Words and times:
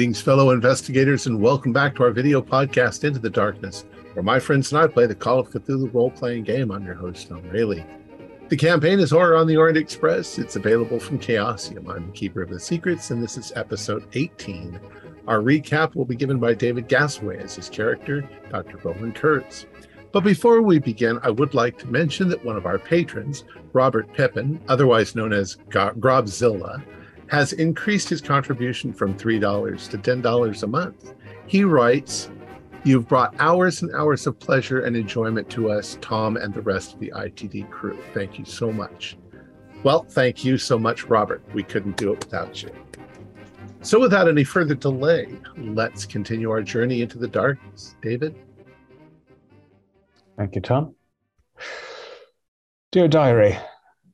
Greetings, 0.00 0.22
fellow 0.22 0.48
investigators, 0.48 1.26
and 1.26 1.42
welcome 1.42 1.74
back 1.74 1.94
to 1.94 2.04
our 2.04 2.10
video 2.10 2.40
podcast, 2.40 3.04
Into 3.04 3.18
the 3.18 3.28
Darkness, 3.28 3.84
where 4.14 4.22
my 4.22 4.40
friends 4.40 4.72
and 4.72 4.80
I 4.80 4.86
play 4.86 5.04
the 5.04 5.14
Call 5.14 5.38
of 5.38 5.50
Cthulhu 5.50 5.92
role 5.92 6.10
playing 6.10 6.44
game. 6.44 6.70
I'm 6.70 6.86
your 6.86 6.94
host, 6.94 7.28
Tom 7.28 7.46
Rayleigh. 7.50 7.84
The 8.48 8.56
campaign 8.56 8.98
is 8.98 9.10
Horror 9.10 9.36
on 9.36 9.46
the 9.46 9.58
Orient 9.58 9.76
Express. 9.76 10.38
It's 10.38 10.56
available 10.56 10.98
from 10.98 11.18
Chaosium. 11.18 11.94
I'm 11.94 12.06
the 12.06 12.12
Keeper 12.12 12.40
of 12.40 12.48
the 12.48 12.58
Secrets, 12.58 13.10
and 13.10 13.22
this 13.22 13.36
is 13.36 13.52
episode 13.56 14.06
18. 14.14 14.80
Our 15.28 15.40
recap 15.40 15.94
will 15.94 16.06
be 16.06 16.16
given 16.16 16.38
by 16.38 16.54
David 16.54 16.88
Gasaway 16.88 17.38
as 17.38 17.56
his 17.56 17.68
character, 17.68 18.26
Dr. 18.48 18.78
Bowman 18.78 19.12
Kurtz. 19.12 19.66
But 20.12 20.24
before 20.24 20.62
we 20.62 20.78
begin, 20.78 21.20
I 21.22 21.28
would 21.28 21.52
like 21.52 21.76
to 21.76 21.86
mention 21.88 22.30
that 22.30 22.42
one 22.42 22.56
of 22.56 22.64
our 22.64 22.78
patrons, 22.78 23.44
Robert 23.74 24.10
Pippin, 24.14 24.62
otherwise 24.66 25.14
known 25.14 25.34
as 25.34 25.58
Grobzilla, 25.68 26.82
has 27.30 27.52
increased 27.52 28.08
his 28.08 28.20
contribution 28.20 28.92
from 28.92 29.16
$3 29.16 29.90
to 29.90 29.98
$10 29.98 30.62
a 30.62 30.66
month. 30.66 31.14
He 31.46 31.62
writes, 31.64 32.28
You've 32.82 33.06
brought 33.06 33.34
hours 33.38 33.82
and 33.82 33.94
hours 33.94 34.26
of 34.26 34.38
pleasure 34.38 34.80
and 34.80 34.96
enjoyment 34.96 35.48
to 35.50 35.70
us, 35.70 35.96
Tom, 36.00 36.36
and 36.36 36.52
the 36.52 36.62
rest 36.62 36.94
of 36.94 36.98
the 36.98 37.12
ITD 37.14 37.70
crew. 37.70 37.98
Thank 38.14 38.38
you 38.38 38.44
so 38.44 38.72
much. 38.72 39.16
Well, 39.84 40.04
thank 40.08 40.44
you 40.44 40.58
so 40.58 40.78
much, 40.78 41.04
Robert. 41.04 41.42
We 41.54 41.62
couldn't 41.62 41.96
do 41.96 42.12
it 42.12 42.24
without 42.24 42.62
you. 42.62 42.70
So, 43.82 44.00
without 44.00 44.28
any 44.28 44.44
further 44.44 44.74
delay, 44.74 45.28
let's 45.56 46.04
continue 46.06 46.50
our 46.50 46.62
journey 46.62 47.02
into 47.02 47.18
the 47.18 47.28
darkness. 47.28 47.96
David? 48.02 48.34
Thank 50.36 50.54
you, 50.54 50.60
Tom. 50.62 50.94
Dear 52.92 53.08
Diary, 53.08 53.58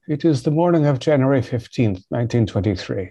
it 0.08 0.24
is 0.24 0.44
the 0.44 0.52
morning 0.52 0.86
of 0.86 1.00
January 1.00 1.40
15th, 1.40 2.04
1923. 2.10 3.10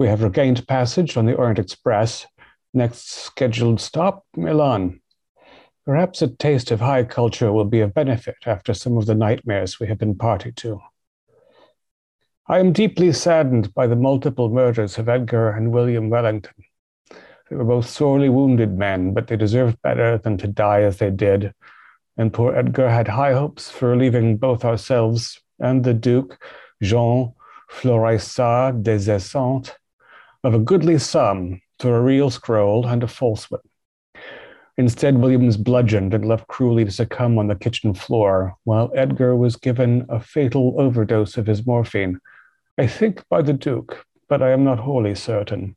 We 0.00 0.08
have 0.08 0.24
regained 0.24 0.66
passage 0.66 1.16
on 1.16 1.24
the 1.24 1.34
Orient 1.34 1.60
Express. 1.60 2.26
Next 2.72 3.12
scheduled 3.12 3.80
stop, 3.80 4.24
Milan. 4.36 5.00
Perhaps 5.86 6.20
a 6.20 6.28
taste 6.28 6.72
of 6.72 6.80
high 6.80 7.04
culture 7.04 7.52
will 7.52 7.64
be 7.64 7.78
of 7.78 7.94
benefit 7.94 8.38
after 8.44 8.74
some 8.74 8.98
of 8.98 9.06
the 9.06 9.14
nightmares 9.14 9.78
we 9.78 9.86
have 9.86 9.98
been 9.98 10.16
party 10.16 10.50
to. 10.50 10.80
I 12.48 12.58
am 12.58 12.72
deeply 12.72 13.12
saddened 13.12 13.72
by 13.72 13.86
the 13.86 13.94
multiple 13.94 14.48
murders 14.48 14.98
of 14.98 15.08
Edgar 15.08 15.50
and 15.50 15.70
William 15.70 16.10
Wellington. 16.10 16.64
They 17.48 17.54
were 17.54 17.64
both 17.64 17.88
sorely 17.88 18.28
wounded 18.28 18.76
men, 18.76 19.14
but 19.14 19.28
they 19.28 19.36
deserved 19.36 19.80
better 19.82 20.18
than 20.18 20.38
to 20.38 20.48
die 20.48 20.82
as 20.82 20.98
they 20.98 21.10
did. 21.10 21.54
And 22.16 22.32
poor 22.32 22.52
Edgar 22.56 22.90
had 22.90 23.06
high 23.06 23.32
hopes 23.32 23.70
for 23.70 23.90
relieving 23.90 24.38
both 24.38 24.64
ourselves 24.64 25.40
and 25.58 25.84
the 25.84 25.94
Duke, 25.94 26.42
Jean 26.82 27.32
Florissart 27.70 28.82
des 28.82 29.10
Esseintes, 29.10 29.72
of 30.42 30.54
a 30.54 30.58
goodly 30.58 30.98
sum 30.98 31.60
for 31.80 31.96
a 31.96 32.02
real 32.02 32.30
scroll 32.30 32.86
and 32.86 33.02
a 33.02 33.08
false 33.08 33.50
one. 33.50 33.60
Instead, 34.76 35.18
William 35.18 35.46
was 35.46 35.56
bludgeoned 35.56 36.14
and 36.14 36.24
left 36.24 36.48
cruelly 36.48 36.84
to 36.84 36.90
succumb 36.90 37.38
on 37.38 37.46
the 37.46 37.54
kitchen 37.54 37.94
floor, 37.94 38.54
while 38.64 38.90
Edgar 38.94 39.36
was 39.36 39.56
given 39.56 40.04
a 40.08 40.18
fatal 40.18 40.74
overdose 40.78 41.36
of 41.36 41.46
his 41.46 41.64
morphine, 41.64 42.18
I 42.76 42.88
think 42.88 43.22
by 43.28 43.40
the 43.42 43.52
Duke, 43.52 44.04
but 44.28 44.42
I 44.42 44.50
am 44.50 44.64
not 44.64 44.80
wholly 44.80 45.14
certain. 45.14 45.76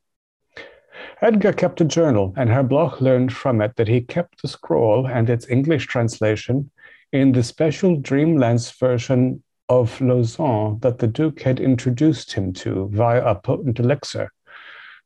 Edgar 1.21 1.53
kept 1.53 1.81
a 1.81 1.85
journal, 1.85 2.33
and 2.37 2.49
Herr 2.49 2.63
Bloch 2.63 2.99
learned 2.99 3.33
from 3.33 3.61
it 3.61 3.75
that 3.75 3.87
he 3.87 4.01
kept 4.01 4.41
the 4.41 4.47
scroll 4.47 5.07
and 5.07 5.29
its 5.29 5.47
English 5.47 5.85
translation 5.85 6.71
in 7.11 7.31
the 7.31 7.43
special 7.43 7.97
Dreamlands 7.97 8.71
version 8.79 9.43
of 9.69 9.99
Lausanne 9.99 10.79
that 10.81 10.99
the 10.99 11.07
Duke 11.07 11.41
had 11.41 11.59
introduced 11.59 12.33
him 12.33 12.53
to 12.53 12.89
via 12.91 13.23
a 13.23 13.35
potent 13.35 13.79
elixir. 13.79 14.31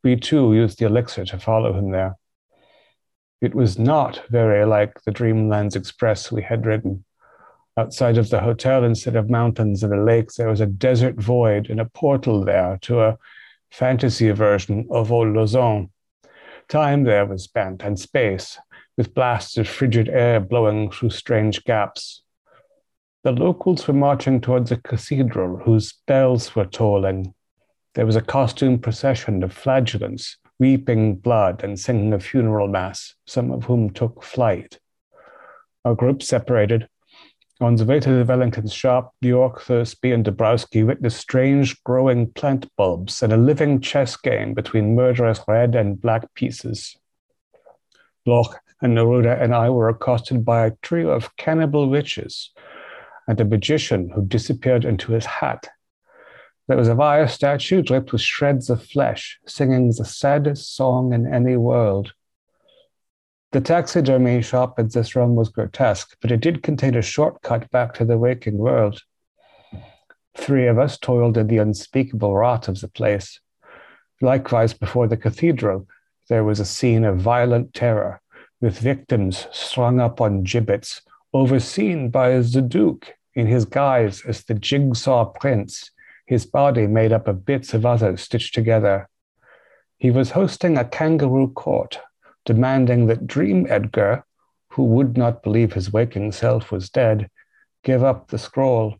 We 0.04 0.16
too 0.16 0.54
used 0.54 0.78
the 0.78 0.86
elixir 0.86 1.24
to 1.26 1.38
follow 1.38 1.72
him 1.72 1.90
there. 1.90 2.16
It 3.40 3.54
was 3.54 3.78
not 3.78 4.22
very 4.30 4.64
like 4.64 5.02
the 5.02 5.10
Dreamlands 5.10 5.74
Express 5.74 6.30
we 6.30 6.42
had 6.42 6.64
ridden. 6.64 7.04
Outside 7.76 8.18
of 8.18 8.30
the 8.30 8.40
hotel, 8.40 8.84
instead 8.84 9.16
of 9.16 9.30
mountains 9.30 9.82
and 9.82 9.92
a 9.92 10.02
lake, 10.02 10.32
there 10.34 10.48
was 10.48 10.60
a 10.60 10.66
desert 10.66 11.16
void 11.16 11.70
and 11.70 11.80
a 11.80 11.86
portal 11.86 12.44
there 12.44 12.78
to 12.82 13.00
a 13.00 13.18
fantasy 13.70 14.30
version 14.30 14.86
of 14.90 15.10
Old 15.10 15.34
Lausanne. 15.34 15.90
Time 16.68 17.02
there 17.02 17.26
was 17.26 17.44
spent 17.44 17.82
and 17.82 17.98
space, 17.98 18.58
with 18.96 19.14
blasts 19.14 19.56
of 19.56 19.68
frigid 19.68 20.08
air 20.08 20.38
blowing 20.38 20.90
through 20.90 21.10
strange 21.10 21.64
gaps. 21.64 22.21
The 23.24 23.30
locals 23.30 23.86
were 23.86 23.94
marching 23.94 24.40
towards 24.40 24.72
a 24.72 24.76
cathedral 24.78 25.58
whose 25.58 25.92
bells 26.08 26.56
were 26.56 26.66
tolling. 26.66 27.34
There 27.94 28.04
was 28.04 28.16
a 28.16 28.20
costume 28.20 28.80
procession 28.80 29.44
of 29.44 29.52
flagellants, 29.52 30.38
weeping 30.58 31.16
blood 31.16 31.62
and 31.62 31.78
singing 31.78 32.12
a 32.12 32.18
funeral 32.18 32.66
mass, 32.66 33.14
some 33.28 33.52
of 33.52 33.64
whom 33.64 33.90
took 33.90 34.24
flight. 34.24 34.80
Our 35.84 35.94
group 35.94 36.20
separated. 36.20 36.88
On 37.60 37.76
the 37.76 37.84
way 37.84 38.00
to 38.00 38.10
the 38.10 38.24
Wellington's 38.24 38.72
shop, 38.72 39.14
York, 39.20 39.62
Thursby, 39.62 40.10
and 40.10 40.24
Dabrowski 40.24 40.84
witnessed 40.84 41.20
strange 41.20 41.80
growing 41.84 42.32
plant 42.32 42.68
bulbs 42.76 43.22
and 43.22 43.32
a 43.32 43.36
living 43.36 43.80
chess 43.80 44.16
game 44.16 44.52
between 44.52 44.96
murderous 44.96 45.40
red 45.46 45.76
and 45.76 46.00
black 46.00 46.34
pieces. 46.34 46.96
Bloch 48.24 48.58
and 48.80 48.96
Neruda 48.96 49.40
and 49.40 49.54
I 49.54 49.70
were 49.70 49.88
accosted 49.88 50.44
by 50.44 50.66
a 50.66 50.72
trio 50.82 51.10
of 51.10 51.36
cannibal 51.36 51.88
witches 51.88 52.50
and 53.32 53.40
a 53.40 53.44
magician 53.46 54.10
who 54.10 54.26
disappeared 54.26 54.84
into 54.84 55.12
his 55.12 55.24
hat. 55.24 55.66
There 56.68 56.76
was 56.76 56.88
a 56.88 56.94
wire 56.94 57.26
statue 57.26 57.80
draped 57.80 58.12
with 58.12 58.20
shreds 58.20 58.68
of 58.68 58.84
flesh, 58.84 59.38
singing 59.46 59.88
the 59.88 60.04
saddest 60.04 60.76
song 60.76 61.14
in 61.14 61.32
any 61.32 61.56
world. 61.56 62.12
The 63.52 63.62
taxidermy 63.62 64.42
shop 64.42 64.78
in 64.78 64.88
this 64.88 65.16
room 65.16 65.34
was 65.34 65.48
grotesque, 65.48 66.14
but 66.20 66.30
it 66.30 66.40
did 66.40 66.62
contain 66.62 66.94
a 66.94 67.00
shortcut 67.00 67.70
back 67.70 67.94
to 67.94 68.04
the 68.04 68.18
waking 68.18 68.58
world. 68.58 69.00
Three 70.36 70.66
of 70.66 70.78
us 70.78 70.98
toiled 70.98 71.38
in 71.38 71.46
the 71.46 71.56
unspeakable 71.56 72.36
rot 72.36 72.68
of 72.68 72.82
the 72.82 72.88
place. 72.88 73.40
Likewise, 74.20 74.74
before 74.74 75.08
the 75.08 75.16
cathedral, 75.16 75.86
there 76.28 76.44
was 76.44 76.60
a 76.60 76.66
scene 76.66 77.06
of 77.06 77.16
violent 77.16 77.72
terror, 77.72 78.20
with 78.60 78.78
victims 78.78 79.46
strung 79.52 80.00
up 80.00 80.20
on 80.20 80.42
gibbets 80.42 81.00
overseen 81.32 82.10
by 82.10 82.38
the 82.38 82.60
Duke 82.60 83.14
in 83.34 83.46
his 83.46 83.64
guise 83.64 84.22
as 84.26 84.44
the 84.44 84.54
jigsaw 84.54 85.24
prince, 85.24 85.90
his 86.26 86.46
body 86.46 86.86
made 86.86 87.12
up 87.12 87.28
of 87.28 87.44
bits 87.44 87.74
of 87.74 87.86
others 87.86 88.22
stitched 88.22 88.54
together. 88.54 89.08
He 89.98 90.10
was 90.10 90.32
hosting 90.32 90.76
a 90.76 90.84
kangaroo 90.84 91.48
court, 91.48 92.00
demanding 92.44 93.06
that 93.06 93.26
Dream 93.26 93.66
Edgar, 93.68 94.24
who 94.70 94.84
would 94.84 95.16
not 95.16 95.42
believe 95.42 95.72
his 95.72 95.92
waking 95.92 96.32
self 96.32 96.72
was 96.72 96.90
dead, 96.90 97.30
give 97.84 98.02
up 98.02 98.28
the 98.28 98.38
scroll. 98.38 98.96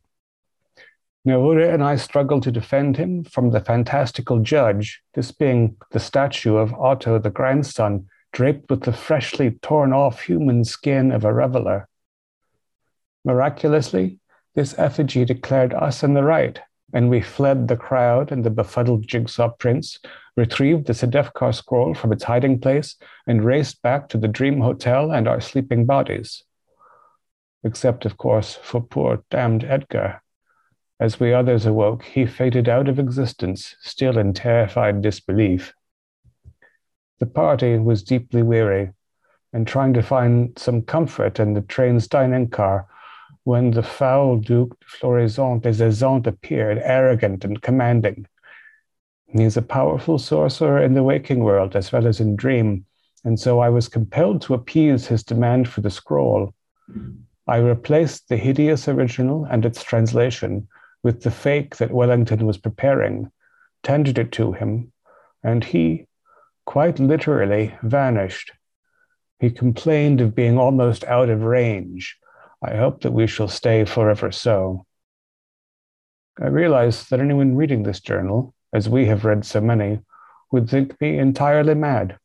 Neruda 1.26 1.72
and 1.72 1.84
I 1.84 1.96
struggled 1.96 2.42
to 2.44 2.50
defend 2.50 2.96
him 2.96 3.24
from 3.24 3.50
the 3.50 3.60
fantastical 3.60 4.40
judge, 4.40 5.02
this 5.14 5.30
being 5.30 5.76
the 5.92 6.00
statue 6.00 6.56
of 6.56 6.74
Otto 6.74 7.18
the 7.18 7.30
grandson, 7.30 8.08
draped 8.32 8.70
with 8.70 8.82
the 8.82 8.92
freshly 8.92 9.52
torn 9.62 9.92
off 9.92 10.22
human 10.22 10.64
skin 10.64 11.12
of 11.12 11.24
a 11.24 11.32
reveler. 11.32 11.88
Miraculously, 13.24 14.18
this 14.54 14.78
effigy 14.78 15.24
declared 15.24 15.72
us 15.74 16.02
in 16.02 16.14
the 16.14 16.22
right, 16.22 16.60
and 16.92 17.08
we 17.08 17.20
fled 17.20 17.68
the 17.68 17.76
crowd 17.76 18.30
and 18.30 18.44
the 18.44 18.50
befuddled 18.50 19.06
jigsaw 19.06 19.48
prince, 19.48 19.98
retrieved 20.36 20.86
the 20.86 20.92
Sedefkar 20.92 21.54
scroll 21.54 21.94
from 21.94 22.12
its 22.12 22.24
hiding 22.24 22.60
place, 22.60 22.96
and 23.26 23.44
raced 23.44 23.82
back 23.82 24.08
to 24.08 24.18
the 24.18 24.28
Dream 24.28 24.60
Hotel 24.60 25.10
and 25.10 25.26
our 25.26 25.40
sleeping 25.40 25.86
bodies. 25.86 26.44
Except, 27.64 28.04
of 28.04 28.16
course, 28.16 28.58
for 28.62 28.80
poor 28.82 29.24
damned 29.30 29.64
Edgar. 29.64 30.22
As 31.00 31.18
we 31.18 31.32
others 31.32 31.66
awoke, 31.66 32.04
he 32.04 32.26
faded 32.26 32.68
out 32.68 32.88
of 32.88 32.98
existence, 32.98 33.74
still 33.80 34.18
in 34.18 34.32
terrified 34.34 35.02
disbelief. 35.02 35.74
The 37.18 37.26
party 37.26 37.78
was 37.78 38.02
deeply 38.02 38.42
weary, 38.42 38.90
and 39.52 39.66
trying 39.66 39.94
to 39.94 40.02
find 40.02 40.58
some 40.58 40.82
comfort 40.82 41.40
in 41.40 41.54
the 41.54 41.60
train's 41.60 42.08
dining 42.08 42.48
car, 42.48 42.86
when 43.44 43.72
the 43.72 43.82
foul 43.82 44.36
Duke 44.36 44.78
de 44.80 44.86
Florisant 44.86 45.62
des 45.62 45.82
Esseintes 45.82 46.26
appeared, 46.26 46.78
arrogant 46.82 47.44
and 47.44 47.60
commanding. 47.60 48.26
He 49.26 49.42
is 49.42 49.56
a 49.56 49.62
powerful 49.62 50.18
sorcerer 50.18 50.82
in 50.82 50.94
the 50.94 51.02
waking 51.02 51.42
world 51.42 51.74
as 51.74 51.90
well 51.90 52.06
as 52.06 52.20
in 52.20 52.36
dream, 52.36 52.84
and 53.24 53.38
so 53.38 53.60
I 53.60 53.68
was 53.68 53.88
compelled 53.88 54.42
to 54.42 54.54
appease 54.54 55.06
his 55.06 55.22
demand 55.22 55.68
for 55.68 55.80
the 55.80 55.90
scroll. 55.90 56.54
I 57.48 57.56
replaced 57.56 58.28
the 58.28 58.36
hideous 58.36 58.86
original 58.88 59.44
and 59.44 59.64
its 59.64 59.82
translation 59.82 60.68
with 61.02 61.22
the 61.22 61.30
fake 61.30 61.76
that 61.76 61.90
Wellington 61.90 62.46
was 62.46 62.58
preparing, 62.58 63.32
tendered 63.82 64.18
it 64.18 64.30
to 64.32 64.52
him, 64.52 64.92
and 65.42 65.64
he, 65.64 66.06
quite 66.64 67.00
literally, 67.00 67.74
vanished. 67.82 68.52
He 69.40 69.50
complained 69.50 70.20
of 70.20 70.36
being 70.36 70.58
almost 70.58 71.02
out 71.04 71.28
of 71.28 71.42
range 71.42 72.18
I 72.64 72.76
hope 72.76 73.02
that 73.02 73.12
we 73.12 73.26
shall 73.26 73.48
stay 73.48 73.84
forever 73.84 74.30
so. 74.30 74.86
I 76.40 76.46
realize 76.46 77.08
that 77.08 77.20
anyone 77.20 77.56
reading 77.56 77.82
this 77.82 78.00
journal, 78.00 78.54
as 78.72 78.88
we 78.88 79.06
have 79.06 79.24
read 79.24 79.44
so 79.44 79.60
many, 79.60 80.00
would 80.52 80.70
think 80.70 81.00
me 81.00 81.18
entirely 81.18 81.74
mad. 81.74 82.18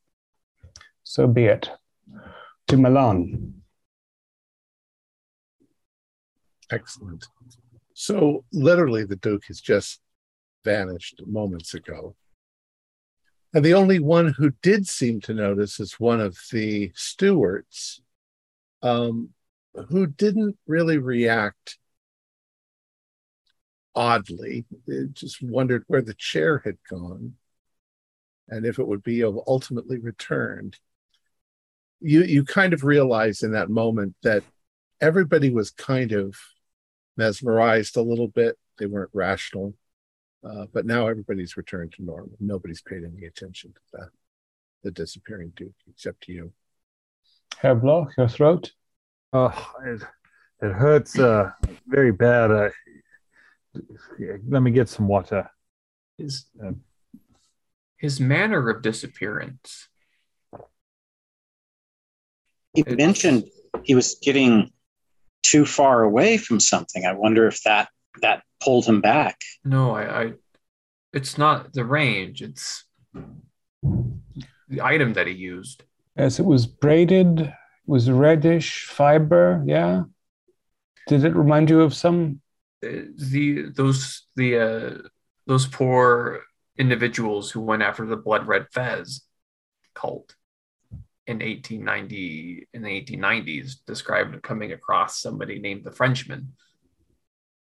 So 1.02 1.26
be 1.26 1.46
it. 1.46 1.70
To 2.68 2.76
Milan. 2.76 3.62
Excellent. 6.70 7.26
So, 7.94 8.44
literally, 8.52 9.04
the 9.04 9.16
Duke 9.16 9.46
has 9.46 9.60
just 9.60 10.00
vanished 10.64 11.22
moments 11.26 11.74
ago. 11.74 12.14
And 13.54 13.64
the 13.64 13.74
only 13.74 13.98
one 13.98 14.34
who 14.34 14.52
did 14.62 14.86
seem 14.86 15.20
to 15.22 15.34
notice 15.34 15.80
is 15.80 15.98
one 15.98 16.20
of 16.20 16.38
the 16.52 16.92
stewards, 16.94 18.02
um, 18.82 19.30
who 19.88 20.06
didn't 20.06 20.56
really 20.66 20.98
react 20.98 21.78
oddly. 23.94 24.64
It 24.86 25.14
just 25.14 25.42
wondered 25.42 25.84
where 25.86 26.02
the 26.02 26.14
chair 26.14 26.62
had 26.64 26.76
gone 26.88 27.34
and 28.48 28.64
if 28.64 28.78
it 28.78 28.86
would 28.86 29.02
be 29.02 29.22
ultimately 29.24 29.98
returned. 29.98 30.78
You 32.00 32.22
you 32.22 32.44
kind 32.44 32.72
of 32.72 32.84
realize 32.84 33.42
in 33.42 33.52
that 33.52 33.70
moment 33.70 34.14
that 34.22 34.44
everybody 35.00 35.50
was 35.50 35.70
kind 35.70 36.12
of 36.12 36.36
mesmerized 37.16 37.96
a 37.96 38.02
little 38.02 38.28
bit. 38.28 38.56
They 38.78 38.86
weren't 38.86 39.10
rational, 39.12 39.74
uh, 40.44 40.66
but 40.72 40.86
now 40.86 41.08
everybody's 41.08 41.56
returned 41.56 41.92
to 41.94 42.04
normal. 42.04 42.36
Nobody's 42.38 42.82
paid 42.82 43.02
any 43.04 43.26
attention 43.26 43.72
to 43.72 43.80
that, 43.94 44.08
the 44.84 44.92
disappearing 44.92 45.52
Duke, 45.56 45.74
except 45.88 46.28
you. 46.28 46.52
Herr 47.58 47.74
Bloch, 47.74 48.12
your 48.16 48.28
throat. 48.28 48.72
Oh, 49.32 49.72
it, 49.84 50.02
it 50.62 50.72
hurts 50.72 51.18
uh, 51.18 51.50
very 51.86 52.12
bad. 52.12 52.50
Uh, 52.50 52.70
let 54.48 54.62
me 54.62 54.70
get 54.70 54.88
some 54.88 55.06
water. 55.06 55.50
His, 56.16 56.46
uh, 56.64 56.72
his 57.96 58.20
manner 58.20 58.70
of 58.70 58.82
disappearance. 58.82 59.88
He 62.72 62.84
mentioned 62.84 63.44
he 63.82 63.94
was 63.94 64.18
getting 64.22 64.70
too 65.42 65.64
far 65.64 66.02
away 66.02 66.36
from 66.36 66.60
something. 66.60 67.04
I 67.04 67.12
wonder 67.12 67.46
if 67.46 67.62
that 67.64 67.88
that 68.22 68.42
pulled 68.60 68.84
him 68.84 69.00
back. 69.00 69.38
No, 69.64 69.94
I, 69.94 70.22
I 70.22 70.32
it's 71.12 71.38
not 71.38 71.72
the 71.72 71.84
range, 71.84 72.42
it's 72.42 72.84
the 73.82 74.82
item 74.82 75.14
that 75.14 75.26
he 75.26 75.32
used. 75.32 75.84
As 76.16 76.38
it 76.38 76.44
was 76.44 76.66
braided, 76.66 77.52
was 77.88 78.10
reddish 78.10 78.84
fiber, 78.84 79.64
yeah. 79.66 80.02
Did 81.08 81.24
it 81.24 81.34
remind 81.34 81.70
you 81.70 81.80
of 81.80 81.94
some 81.94 82.40
the 82.82 83.72
those 83.74 84.26
the 84.36 84.58
uh, 84.58 85.08
those 85.46 85.66
poor 85.66 86.42
individuals 86.76 87.50
who 87.50 87.60
went 87.62 87.82
after 87.82 88.04
the 88.06 88.16
blood 88.16 88.46
red 88.46 88.66
fez 88.70 89.22
cult 89.94 90.36
in 91.26 91.38
1890 91.38 92.68
in 92.72 92.82
the 92.82 92.88
1890s 92.88 93.76
described 93.86 94.40
coming 94.42 94.72
across 94.72 95.20
somebody 95.20 95.58
named 95.58 95.82
the 95.84 95.90
Frenchman 95.90 96.52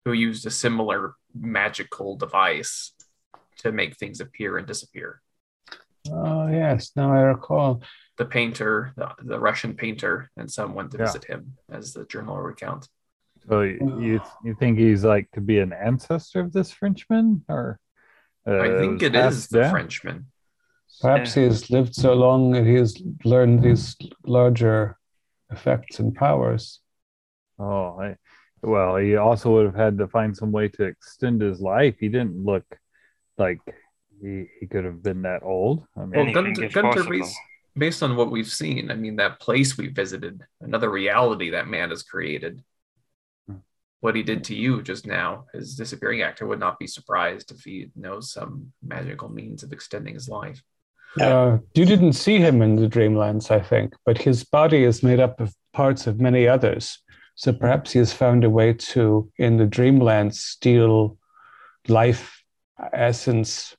who 0.06 0.12
used 0.12 0.45
a 0.45 0.51
similar 0.51 1.16
magical 1.33 2.18
device 2.18 2.94
to 3.57 3.71
make 3.71 3.95
things 3.95 4.19
appear 4.19 4.57
and 4.57 4.68
disappear. 4.68 5.21
Oh 6.12 6.48
yes, 6.48 6.92
now 6.95 7.13
I 7.13 7.21
recall. 7.21 7.81
The 8.19 8.25
painter, 8.25 8.92
the, 8.98 9.07
the 9.24 9.39
Russian 9.39 9.74
painter, 9.74 10.30
and 10.38 10.51
some 10.51 10.75
went 10.75 10.92
to 10.92 10.98
yeah. 10.98 11.06
visit 11.06 11.24
him, 11.24 11.56
as 11.71 11.94
the 11.94 12.04
journal 12.06 12.38
recounts. 12.38 12.89
So 13.48 13.62
you 13.62 14.19
you 14.44 14.54
think 14.60 14.77
he's 14.77 15.06
like 15.06 15.31
to 15.31 15.42
be 15.42 15.60
an 15.60 15.71
ancestor 15.71 16.42
of 16.42 16.51
this 16.51 16.69
Frenchman, 16.69 17.45
or 17.48 17.80
uh, 18.45 18.60
I 18.60 18.69
think 18.80 19.01
it 19.01 19.16
is 19.16 19.48
the 19.48 19.62
down? 19.62 19.71
Frenchman. 19.71 20.25
Perhaps 21.01 21.30
yeah. 21.30 21.44
he 21.44 21.48
has 21.48 21.69
lived 21.69 21.95
so 21.95 22.13
long 22.13 22.51
that 22.51 22.66
he 22.66 22.75
has 22.75 23.01
learned 23.24 23.63
these 23.63 23.95
larger 24.25 24.98
effects 25.50 26.00
and 26.00 26.13
powers. 26.13 26.81
Oh, 27.57 27.98
I, 28.01 28.18
well, 28.62 28.98
he 28.98 29.16
also 29.16 29.51
would 29.54 29.66
have 29.66 29.75
had 29.86 29.98
to 30.00 30.07
find 30.07 30.36
some 30.36 30.51
way 30.51 30.68
to 30.68 30.83
extend 30.83 31.42
his 31.42 31.62
life. 31.62 31.95
He 32.00 32.10
didn't 32.10 32.44
look 32.44 32.66
like 33.38 33.62
he, 34.21 34.48
he 34.60 34.68
could 34.68 34.83
have 34.83 35.01
been 35.01 35.21
that 35.21 35.44
old. 35.44 35.86
I 35.95 36.06
mean, 36.06 36.25
well, 36.25 36.33
Gunter, 36.33 36.68
Gunter 36.68 37.04
based, 37.10 37.38
based 37.75 38.04
on 38.04 38.16
what 38.16 38.31
we've 38.31 38.51
seen, 38.51 38.92
I 38.92 38.95
mean, 38.95 39.18
that 39.18 39.39
place 39.39 39.77
we 39.77 39.88
visited, 39.88 40.42
another 40.62 40.89
reality 40.89 41.51
that 41.51 41.68
man 41.68 41.89
has 41.89 42.04
created. 42.04 42.63
Hmm. 43.48 43.57
What 44.00 44.16
he 44.16 44.24
did 44.24 44.44
to 44.45 44.56
you 44.56 44.81
just 44.81 45.06
now, 45.06 45.45
his 45.54 45.75
disappearing 45.75 46.21
actor 46.21 46.45
would 46.48 46.60
not 46.60 46.80
be 46.80 46.88
surprised 46.88 47.51
if 47.51 47.62
he 47.62 47.92
knows 47.95 48.31
some 48.31 48.74
magical 48.81 49.30
means 49.30 49.63
of 49.63 49.71
extending 49.71 50.13
his 50.13 50.30
life. 50.30 50.62
Uh, 51.19 51.57
you 51.74 51.86
didn't 51.86 52.13
see 52.13 52.38
him 52.38 52.62
in 52.62 52.75
the 52.75 52.88
Dreamlands, 52.88 53.50
I 53.50 53.60
think, 53.60 53.95
but 54.06 54.18
his 54.18 54.44
body 54.44 54.83
is 54.83 55.01
made 55.01 55.19
up 55.19 55.39
of 55.42 55.56
parts 55.74 56.06
of 56.06 56.19
many 56.19 56.48
others. 56.48 57.00
So 57.36 57.51
perhaps 57.54 57.94
he 57.94 58.00
has 58.00 58.13
found 58.13 58.44
a 58.44 58.50
way 58.50 58.74
to, 58.74 59.31
in 59.38 59.57
the 59.57 59.66
Dreamlands, 59.66 60.36
steal 60.36 61.18
life 61.88 62.44
essence 62.94 63.75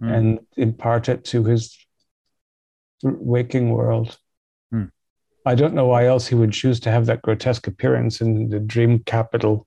mm. 0.00 0.12
and 0.12 0.40
impart 0.56 1.08
it 1.08 1.24
to 1.24 1.44
his 1.44 1.76
waking 3.02 3.70
world. 3.70 4.18
Mm. 4.72 4.90
I 5.44 5.54
don't 5.54 5.74
know 5.74 5.86
why 5.86 6.06
else 6.06 6.26
he 6.26 6.34
would 6.34 6.52
choose 6.52 6.80
to 6.80 6.90
have 6.90 7.06
that 7.06 7.22
grotesque 7.22 7.66
appearance 7.66 8.20
in 8.20 8.48
the 8.48 8.60
dream 8.60 9.00
capital. 9.00 9.66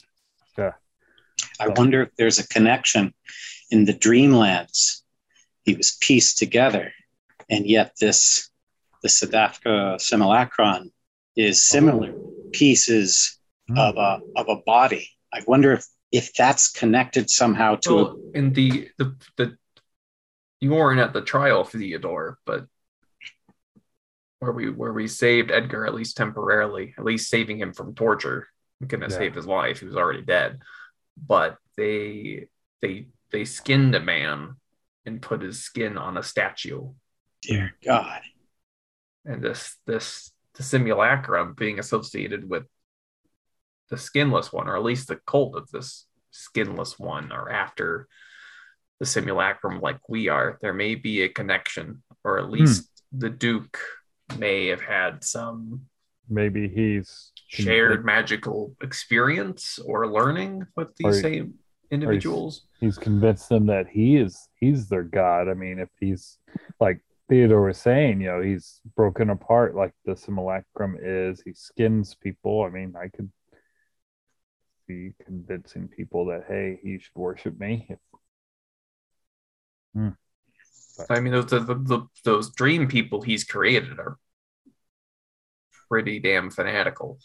Yeah. 0.57 0.73
I 1.59 1.69
wonder 1.69 2.03
if 2.03 2.15
there's 2.17 2.39
a 2.39 2.47
connection 2.47 3.13
in 3.71 3.85
the 3.85 3.93
Dreamlands 3.93 5.01
he 5.63 5.73
was 5.73 5.97
pieced 5.99 6.37
together. 6.37 6.93
And 7.49 7.65
yet 7.65 7.93
this 7.99 8.49
the 9.01 9.09
Sedefkar 9.09 9.99
simulacrum 9.99 10.91
is 11.35 11.63
similar 11.63 12.13
pieces 12.53 13.37
mm. 13.69 13.77
of 13.77 13.97
a 13.97 14.19
of 14.35 14.49
a 14.49 14.61
body. 14.65 15.09
I 15.33 15.41
wonder 15.45 15.73
if 15.73 15.85
if 16.11 16.33
that's 16.33 16.71
connected 16.71 17.29
somehow 17.29 17.75
to 17.75 17.93
well, 17.93 18.17
a, 18.33 18.37
in 18.37 18.53
the 18.53 18.89
the 18.97 19.15
the 19.37 19.57
you 20.61 20.71
weren't 20.71 21.01
at 21.01 21.13
the 21.13 21.21
trial 21.21 21.63
for 21.63 21.77
Theodore, 21.77 22.39
but 22.45 22.65
where 24.39 24.51
we 24.51 24.69
where 24.69 24.93
we 24.93 25.07
saved 25.07 25.51
Edgar 25.51 25.85
at 25.85 25.93
least 25.93 26.17
temporarily, 26.17 26.93
at 26.97 27.05
least 27.05 27.29
saving 27.29 27.59
him 27.59 27.73
from 27.73 27.95
torture. 27.95 28.47
We 28.79 28.87
couldn't 28.87 29.03
have 29.03 29.11
yeah. 29.11 29.17
saved 29.17 29.35
his 29.35 29.47
life; 29.47 29.79
he 29.79 29.85
was 29.85 29.95
already 29.95 30.21
dead. 30.21 30.59
But 31.17 31.57
they 31.77 32.47
they 32.81 33.07
they 33.31 33.45
skinned 33.45 33.95
a 33.95 33.99
man 33.99 34.55
and 35.05 35.21
put 35.21 35.41
his 35.41 35.63
skin 35.63 35.97
on 35.97 36.17
a 36.17 36.23
statue. 36.23 36.89
Dear 37.41 37.73
God. 37.85 38.21
And 39.23 39.41
this 39.41 39.77
this 39.85 40.31
the 40.55 40.63
simulacrum 40.63 41.53
being 41.53 41.79
associated 41.79 42.49
with 42.49 42.63
the 43.89 43.97
skinless 43.97 44.51
one, 44.51 44.67
or 44.67 44.75
at 44.75 44.83
least 44.83 45.07
the 45.07 45.19
cult 45.27 45.55
of 45.55 45.69
this 45.71 46.05
skinless 46.31 46.97
one, 46.99 47.31
or 47.31 47.51
after 47.51 48.07
the 48.99 49.05
simulacrum 49.05 49.79
like 49.81 49.99
we 50.07 50.29
are, 50.29 50.57
there 50.61 50.73
may 50.73 50.95
be 50.95 51.21
a 51.21 51.29
connection, 51.29 52.03
or 52.23 52.39
at 52.39 52.49
least 52.49 52.89
hmm. 53.11 53.19
the 53.19 53.29
Duke 53.29 53.77
may 54.37 54.67
have 54.67 54.81
had 54.81 55.23
some 55.23 55.81
maybe 56.29 56.67
he's 56.67 57.31
shared 57.47 58.05
magical 58.05 58.75
experience 58.81 59.79
or 59.85 60.07
learning 60.07 60.65
with 60.75 60.95
these 60.95 61.21
same 61.21 61.53
individuals. 61.91 62.63
He's, 62.79 62.95
he's, 62.95 63.03
convinced 63.03 63.49
them 63.49 63.67
that 63.67 63.87
he 63.87 64.17
is 64.17 64.47
he's 64.59 64.89
their 64.89 65.03
god. 65.03 65.47
I 65.47 65.53
mean, 65.53 65.79
if 65.79 65.89
he's 65.99 66.37
like 66.79 67.01
Theodore 67.29 67.67
was 67.67 67.77
saying, 67.77 68.21
you 68.21 68.27
know, 68.27 68.41
he's 68.41 68.81
broken 68.95 69.29
apart 69.29 69.75
like 69.75 69.93
the 70.05 70.15
simulacrum 70.15 70.97
is. 71.01 71.41
He 71.41 71.53
skins 71.53 72.15
people. 72.15 72.63
I 72.63 72.69
mean, 72.69 72.95
I 72.99 73.07
could 73.07 73.31
be 74.87 75.13
convincing 75.23 75.87
people 75.87 76.25
that 76.27 76.45
hey, 76.47 76.79
he 76.81 76.99
should 76.99 77.15
worship 77.15 77.59
me. 77.59 77.89
Hmm. 79.93 80.09
I 81.09 81.19
mean, 81.19 81.33
those 81.33 81.45
the, 81.47 81.59
the, 81.59 82.07
those 82.23 82.51
dream 82.53 82.87
people 82.87 83.21
he's 83.21 83.43
created 83.43 83.99
are 83.99 84.17
pretty 85.89 86.19
damn 86.19 86.49
fanatical. 86.49 87.19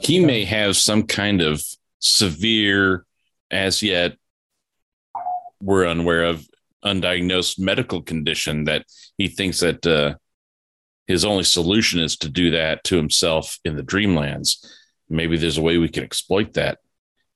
He 0.00 0.24
may 0.24 0.44
have 0.44 0.76
some 0.76 1.04
kind 1.04 1.40
of 1.40 1.62
severe, 2.00 3.06
as 3.50 3.82
yet 3.82 4.16
we're 5.60 5.86
unaware 5.86 6.24
of, 6.24 6.46
undiagnosed 6.84 7.58
medical 7.58 8.00
condition 8.00 8.64
that 8.64 8.84
he 9.18 9.28
thinks 9.28 9.60
that 9.60 9.84
uh, 9.86 10.14
his 11.06 11.24
only 11.24 11.42
solution 11.42 12.00
is 12.00 12.16
to 12.18 12.28
do 12.28 12.52
that 12.52 12.84
to 12.84 12.96
himself 12.96 13.58
in 13.64 13.76
the 13.76 13.82
dreamlands. 13.82 14.64
Maybe 15.08 15.36
there's 15.36 15.58
a 15.58 15.62
way 15.62 15.78
we 15.78 15.88
can 15.88 16.04
exploit 16.04 16.54
that. 16.54 16.78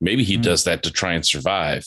Maybe 0.00 0.24
he 0.24 0.34
mm-hmm. 0.34 0.42
does 0.42 0.64
that 0.64 0.84
to 0.84 0.92
try 0.92 1.14
and 1.14 1.26
survive. 1.26 1.84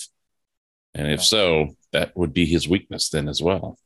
And 0.95 1.11
if 1.11 1.23
so, 1.23 1.75
that 1.91 2.15
would 2.15 2.33
be 2.33 2.45
his 2.45 2.67
weakness 2.67 3.09
then 3.09 3.27
as 3.27 3.41
well. 3.41 3.77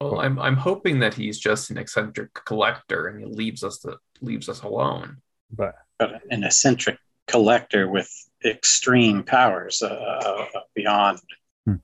Well, 0.00 0.20
I'm 0.20 0.38
I'm 0.38 0.56
hoping 0.56 1.00
that 1.00 1.14
he's 1.14 1.38
just 1.38 1.70
an 1.70 1.78
eccentric 1.78 2.34
collector 2.44 3.06
and 3.06 3.20
he 3.20 3.26
leaves 3.26 3.62
us 3.62 3.78
the 3.78 3.98
leaves 4.20 4.48
us 4.48 4.62
alone. 4.62 5.18
But 5.50 5.74
an 6.00 6.44
eccentric 6.44 6.98
collector 7.28 7.88
with 7.88 8.10
extreme 8.44 9.22
powers 9.22 9.82
uh, 9.82 10.46
beyond. 10.74 11.20
Hmm. 11.66 11.76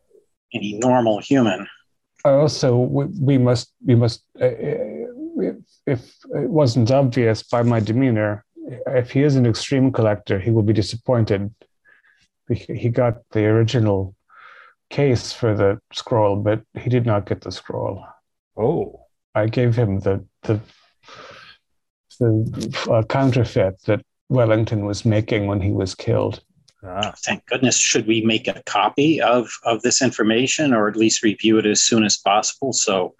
any 0.52 0.78
normal 0.78 1.20
human. 1.20 1.68
Also, 2.24 2.76
we, 2.76 3.04
we 3.20 3.38
must 3.38 3.72
we 3.84 3.94
must 3.94 4.24
uh, 4.40 4.46
uh, 4.46 5.52
if 5.86 6.00
it 6.34 6.50
wasn't 6.50 6.90
obvious 6.90 7.42
by 7.42 7.62
my 7.62 7.80
demeanor, 7.80 8.44
if 8.86 9.10
he 9.10 9.22
is 9.22 9.36
an 9.36 9.46
extreme 9.46 9.92
collector, 9.92 10.38
he 10.38 10.50
will 10.50 10.62
be 10.62 10.72
disappointed. 10.72 11.54
He 12.50 12.88
got 12.88 13.18
the 13.32 13.44
original 13.46 14.14
case 14.90 15.32
for 15.32 15.54
the 15.54 15.80
scroll, 15.92 16.36
but 16.36 16.62
he 16.74 16.88
did 16.88 17.06
not 17.06 17.26
get 17.26 17.42
the 17.42 17.52
scroll. 17.52 18.04
Oh, 18.56 19.06
I 19.34 19.46
gave 19.46 19.76
him 19.76 20.00
the 20.00 20.24
the 20.42 20.60
the 22.18 22.86
uh, 22.90 23.02
counterfeit 23.04 23.80
that 23.86 24.04
Wellington 24.28 24.84
was 24.84 25.04
making 25.04 25.46
when 25.46 25.60
he 25.60 25.70
was 25.70 25.94
killed. 25.94 26.42
ah, 26.82 27.14
Thank 27.24 27.46
goodness. 27.46 27.78
Should 27.78 28.06
we 28.06 28.22
make 28.22 28.48
a 28.48 28.62
copy 28.66 29.20
of, 29.20 29.50
of 29.64 29.82
this 29.82 30.02
information 30.02 30.74
or 30.74 30.88
at 30.88 30.96
least 30.96 31.22
review 31.22 31.58
it 31.58 31.66
as 31.66 31.82
soon 31.82 32.04
as 32.04 32.16
possible? 32.16 32.72
So, 32.72 33.14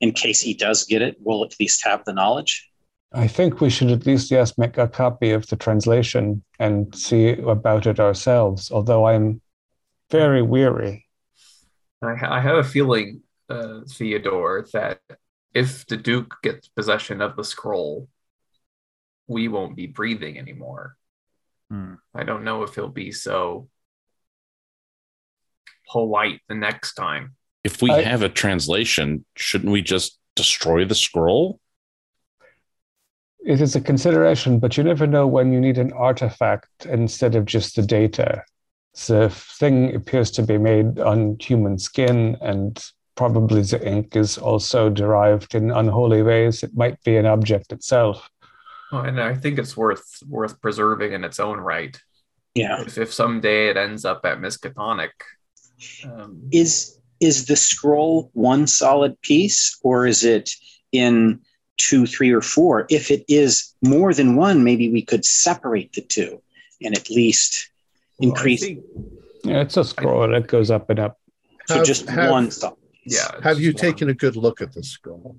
in 0.00 0.12
case 0.12 0.40
he 0.40 0.54
does 0.54 0.84
get 0.84 1.02
it, 1.02 1.16
we'll 1.20 1.44
at 1.44 1.58
least 1.58 1.84
have 1.84 2.04
the 2.04 2.12
knowledge. 2.12 2.68
I 3.14 3.28
think 3.28 3.60
we 3.60 3.70
should 3.70 3.90
at 3.92 4.06
least 4.06 4.30
yes 4.30 4.58
make 4.58 4.76
a 4.76 4.88
copy 4.88 5.30
of 5.30 5.46
the 5.46 5.56
translation 5.56 6.42
and 6.58 6.94
see 6.94 7.28
about 7.30 7.86
it 7.86 8.00
ourselves. 8.00 8.72
Although 8.72 9.06
I'm 9.06 9.40
very 10.10 10.42
weary. 10.42 11.06
I, 12.02 12.14
ha- 12.16 12.34
I 12.34 12.40
have 12.40 12.56
a 12.56 12.64
feeling, 12.64 13.22
uh, 13.48 13.80
Theodore, 13.88 14.66
that 14.72 15.00
if 15.54 15.86
the 15.86 15.96
Duke 15.96 16.34
gets 16.42 16.66
possession 16.68 17.22
of 17.22 17.36
the 17.36 17.44
scroll, 17.44 18.08
we 19.28 19.46
won't 19.48 19.76
be 19.76 19.86
breathing 19.86 20.36
anymore. 20.38 20.96
hmm. 21.70 21.94
I 22.14 22.24
don't 22.24 22.44
know 22.44 22.62
if 22.64 22.74
he'll 22.74 22.88
be 22.88 23.12
so 23.12 23.68
polite 25.90 26.40
the 26.48 26.54
next 26.56 26.94
time. 26.94 27.36
If 27.62 27.80
we 27.80 27.90
I- 27.92 28.02
have 28.02 28.22
a 28.22 28.28
translation, 28.28 29.24
shouldn't 29.36 29.72
we 29.72 29.82
just 29.82 30.18
destroy 30.34 30.84
the 30.84 30.94
scroll? 30.96 31.60
It 33.44 33.60
is 33.60 33.76
a 33.76 33.80
consideration, 33.80 34.58
but 34.58 34.76
you 34.76 34.84
never 34.84 35.06
know 35.06 35.26
when 35.26 35.52
you 35.52 35.60
need 35.60 35.78
an 35.78 35.92
artifact 35.92 36.86
instead 36.86 37.34
of 37.34 37.44
just 37.44 37.76
the 37.76 37.82
data. 37.82 38.42
The 39.06 39.28
thing 39.28 39.94
appears 39.94 40.30
to 40.32 40.42
be 40.42 40.56
made 40.56 40.98
on 40.98 41.36
human 41.38 41.78
skin, 41.78 42.38
and 42.40 42.82
probably 43.16 43.62
the 43.62 43.86
ink 43.86 44.16
is 44.16 44.38
also 44.38 44.88
derived 44.88 45.54
in 45.54 45.70
unholy 45.70 46.22
ways. 46.22 46.62
It 46.62 46.74
might 46.74 47.02
be 47.04 47.16
an 47.16 47.26
object 47.26 47.72
itself. 47.72 48.30
Oh, 48.92 49.00
and 49.00 49.20
I 49.20 49.34
think 49.34 49.58
it's 49.58 49.76
worth 49.76 50.22
worth 50.26 50.60
preserving 50.60 51.12
in 51.12 51.24
its 51.24 51.40
own 51.40 51.58
right. 51.58 52.00
Yeah. 52.54 52.82
If, 52.82 52.96
if 52.96 53.12
someday 53.12 53.68
it 53.68 53.76
ends 53.76 54.04
up 54.04 54.24
at 54.24 54.38
Miskatonic, 54.38 55.10
um, 56.04 56.48
Is 56.52 56.98
is 57.20 57.46
the 57.46 57.56
scroll 57.56 58.30
one 58.32 58.66
solid 58.66 59.20
piece 59.22 59.78
or 59.82 60.06
is 60.06 60.24
it 60.24 60.50
in 60.92 61.40
two, 61.76 62.06
three, 62.06 62.30
or 62.30 62.40
four? 62.40 62.86
If 62.90 63.10
it 63.10 63.24
is 63.28 63.74
more 63.82 64.14
than 64.14 64.36
one, 64.36 64.64
maybe 64.64 64.90
we 64.92 65.02
could 65.02 65.24
separate 65.24 65.92
the 65.92 66.00
two 66.02 66.40
and 66.82 66.96
at 66.96 67.10
least 67.10 67.70
well, 68.18 68.30
increase 68.30 68.60
think- 68.62 68.84
Yeah, 69.44 69.60
it's 69.60 69.76
a 69.76 69.84
scroll 69.84 70.28
that 70.28 70.46
goes 70.46 70.70
up 70.70 70.90
and 70.90 70.98
up. 70.98 71.18
to 71.68 71.74
Have- 71.74 71.86
just 71.86 72.08
have- 72.08 72.30
one 72.30 72.50
solid 72.50 72.76
piece. 72.92 73.16
yeah. 73.16 73.40
Have 73.42 73.60
you 73.60 73.70
one. 73.72 73.80
taken 73.80 74.08
a 74.10 74.14
good 74.14 74.36
look 74.36 74.60
at 74.60 74.72
the 74.72 74.82
scroll? 74.82 75.36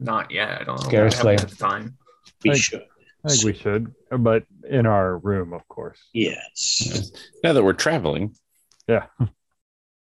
Not 0.00 0.30
yet. 0.30 0.60
I 0.60 0.64
don't 0.64 0.80
know. 0.80 0.88
Scarcely. 0.88 1.30
I 1.36 1.40
haven't 1.40 1.58
time. 1.58 1.96
We 2.44 2.50
Like- 2.50 2.60
should. 2.60 2.84
I 3.24 3.30
think 3.30 3.44
we 3.44 3.54
should, 3.54 3.92
but 4.10 4.44
in 4.68 4.86
our 4.86 5.18
room, 5.18 5.52
of 5.52 5.66
course. 5.68 5.98
Yes. 6.12 7.10
Now 7.42 7.52
that 7.52 7.64
we're 7.64 7.72
traveling, 7.72 8.36
Yeah. 8.86 9.06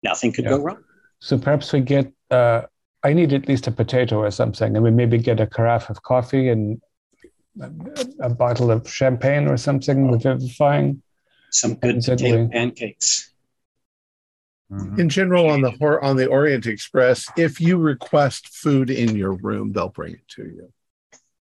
Nothing 0.01 0.33
could 0.33 0.43
Yeah. 0.45 0.49
go 0.51 0.57
wrong. 0.63 0.83
So 1.19 1.37
perhaps 1.37 1.71
we 1.71 1.79
get. 1.81 2.11
Uh, 2.29 2.63
I 3.03 3.13
need 3.13 3.33
at 3.33 3.47
least 3.47 3.67
a 3.67 3.71
potato 3.71 4.17
or 4.19 4.31
something, 4.31 4.75
and 4.75 4.83
we 4.83 4.91
maybe 4.91 5.17
get 5.17 5.39
a 5.39 5.47
carafe 5.47 5.89
of 5.89 6.01
coffee 6.03 6.49
and 6.49 6.81
a, 7.61 7.69
a 8.21 8.29
bottle 8.29 8.71
of 8.71 8.89
champagne 8.89 9.47
or 9.47 9.57
something 9.57 10.09
revivifying. 10.11 11.01
Some 11.51 11.75
good 11.75 11.95
Exactly. 11.97 12.31
potato 12.31 12.49
pancakes. 12.49 13.31
Mhm. 14.71 14.97
In 14.99 15.09
general, 15.09 15.49
on 15.49 15.61
the 15.61 15.71
Hor- 15.71 16.03
on 16.03 16.15
the 16.15 16.27
Orient 16.27 16.65
Express, 16.65 17.27
if 17.37 17.59
you 17.61 17.77
request 17.77 18.47
food 18.47 18.89
in 18.89 19.15
your 19.15 19.33
room, 19.33 19.71
they'll 19.73 19.89
bring 19.89 20.13
it 20.13 20.27
to 20.29 20.43
you. 20.43 20.73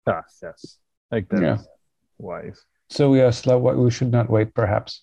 Ah, 0.07 0.23
yes, 0.43 0.79
like 1.11 1.29
that. 1.29 1.41
that's 1.41 1.63
Yeah. 1.63 1.69
wise. 2.19 2.65
So 2.89 3.11
we 3.11 3.19
yes, 3.19 3.45
lo- 3.45 3.59
we 3.59 3.91
should 3.91 4.11
not 4.13 4.31
wait. 4.31 4.55
Perhaps 4.55 5.03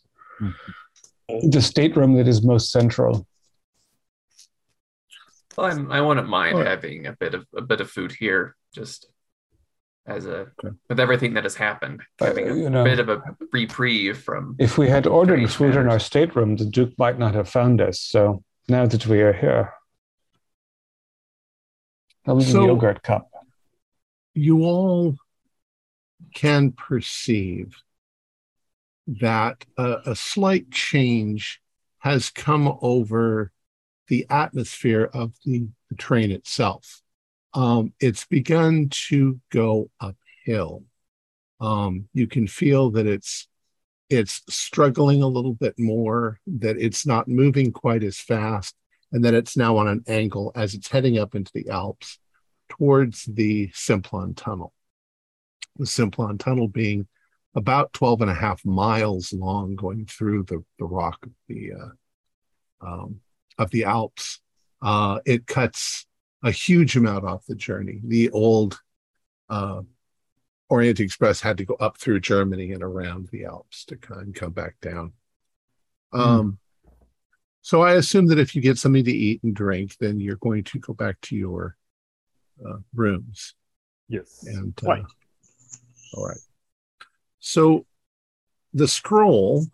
the 1.51 1.61
stateroom 1.61 2.15
that 2.15 2.27
is 2.27 2.41
most 2.43 2.71
central. 2.71 3.27
Well, 5.57 5.67
I'm, 5.67 5.91
I 5.91 6.01
wouldn't 6.01 6.27
mind 6.27 6.55
Alright. 6.57 6.67
having 6.67 7.07
a 7.07 7.13
bit 7.13 7.33
of 7.33 7.45
a 7.55 7.61
bit 7.61 7.81
of 7.81 7.89
food 7.89 8.11
here, 8.11 8.55
just 8.73 9.07
as 10.05 10.25
a 10.25 10.47
Okay. 10.63 10.75
with 10.89 10.99
everything 10.99 11.33
that 11.35 11.43
has 11.43 11.55
happened, 11.55 12.01
Uh, 12.21 12.25
having 12.25 12.65
a 12.65 12.69
know- 12.69 12.83
bit 12.83 12.99
of 12.99 13.09
a 13.09 13.21
reprieve 13.51 14.17
from. 14.21 14.55
If 14.59 14.77
we 14.77 14.87
had 14.89 15.07
ordered 15.07 15.37
Strange 15.49 15.53
food 15.73 15.75
in 15.81 15.89
our 15.89 15.99
stateroom, 15.99 16.57
the 16.57 16.65
Duke 16.65 16.93
might 16.97 17.17
not 17.17 17.33
have 17.35 17.49
found 17.49 17.81
us. 17.81 17.99
So 18.01 18.43
now 18.67 18.85
that 18.85 19.07
we 19.07 19.21
are 19.21 19.33
here, 19.33 19.73
that 22.25 22.35
was 22.35 22.51
So- 22.51 22.63
a 22.63 22.67
yogurt 22.67 23.01
cup. 23.03 23.29
You 24.33 24.63
all 24.63 25.15
can 26.33 26.73
perceive 26.73 27.77
that 29.07 29.65
a, 29.77 30.01
a 30.07 30.15
slight 30.15 30.69
change 30.71 31.61
has 31.99 32.29
come 32.29 32.77
over 32.81 33.51
the 34.07 34.25
atmosphere 34.29 35.09
of 35.13 35.33
the, 35.45 35.67
the 35.89 35.95
train 35.95 36.31
itself. 36.31 37.01
Um, 37.53 37.93
it's 37.99 38.25
begun 38.25 38.89
to 39.09 39.39
go 39.51 39.89
uphill. 39.99 40.83
Um, 41.59 42.09
you 42.13 42.27
can 42.27 42.47
feel 42.47 42.91
that 42.91 43.07
it's 43.07 43.47
it's 44.09 44.43
struggling 44.49 45.23
a 45.23 45.27
little 45.27 45.53
bit 45.53 45.73
more, 45.79 46.39
that 46.45 46.77
it's 46.77 47.07
not 47.07 47.27
moving 47.27 47.71
quite 47.71 48.03
as 48.03 48.19
fast, 48.19 48.75
and 49.11 49.25
that 49.25 49.33
it's 49.33 49.57
now 49.57 49.77
on 49.77 49.87
an 49.87 50.03
angle 50.07 50.51
as 50.55 50.75
it's 50.75 50.89
heading 50.89 51.17
up 51.17 51.33
into 51.33 51.51
the 51.55 51.69
Alps 51.69 52.19
towards 52.69 53.25
the 53.25 53.71
Simplon 53.73 54.35
Tunnel. 54.35 54.73
The 55.77 55.87
Simplon 55.87 56.37
Tunnel 56.37 56.67
being 56.67 57.07
about 57.55 57.93
12 57.93 58.21
and 58.21 58.31
a 58.31 58.35
half 58.35 58.63
miles 58.65 59.33
long, 59.33 59.75
going 59.75 60.05
through 60.05 60.43
the, 60.43 60.63
the 60.77 60.85
rock 60.85 61.25
of 61.25 61.31
the, 61.47 61.71
uh, 61.73 62.85
um, 62.85 63.21
of 63.57 63.71
the 63.71 63.85
Alps. 63.85 64.39
Uh, 64.81 65.19
it 65.25 65.47
cuts 65.47 66.05
a 66.43 66.51
huge 66.51 66.95
amount 66.95 67.25
off 67.25 67.45
the 67.45 67.55
journey. 67.55 68.01
The 68.03 68.29
old 68.29 68.79
uh, 69.49 69.81
Orient 70.69 70.99
Express 70.99 71.41
had 71.41 71.57
to 71.57 71.65
go 71.65 71.75
up 71.75 71.97
through 71.97 72.19
Germany 72.19 72.71
and 72.71 72.83
around 72.83 73.29
the 73.31 73.45
Alps 73.45 73.85
to 73.85 73.97
kind 73.97 74.29
of 74.29 74.33
come 74.33 74.51
back 74.51 74.75
down. 74.81 75.13
Um, 76.13 76.59
So 77.61 77.81
I 77.81 77.93
assume 77.93 78.27
that 78.27 78.37
if 78.37 78.55
you 78.55 78.61
get 78.61 78.77
something 78.77 79.03
to 79.05 79.11
eat 79.11 79.41
and 79.43 79.55
drink, 79.55 79.97
then 79.99 80.19
you're 80.19 80.35
going 80.35 80.63
to 80.65 80.79
go 80.79 80.93
back 80.93 81.19
to 81.21 81.35
your 81.35 81.75
uh, 82.63 82.77
rooms. 82.93 83.55
Yes. 84.07 84.45
And 84.45 84.79
uh, 84.85 84.87
Right. 84.87 85.03
all 86.13 86.27
right. 86.27 86.37
So 87.39 87.87
the 88.73 88.87
scroll, 88.87 89.65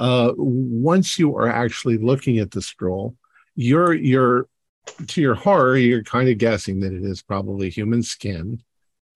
uh, 0.00 0.32
once 0.36 1.18
you 1.18 1.36
are 1.36 1.48
actually 1.48 1.98
looking 1.98 2.38
at 2.38 2.50
the 2.50 2.62
scroll, 2.62 3.14
you're 3.54 3.92
you're 3.92 4.48
to 5.08 5.20
your 5.20 5.34
horror, 5.34 5.76
you're 5.76 6.02
kind 6.02 6.30
of 6.30 6.38
guessing 6.38 6.80
that 6.80 6.94
it 6.94 7.04
is 7.04 7.20
probably 7.20 7.68
human 7.68 8.02
skin 8.02 8.62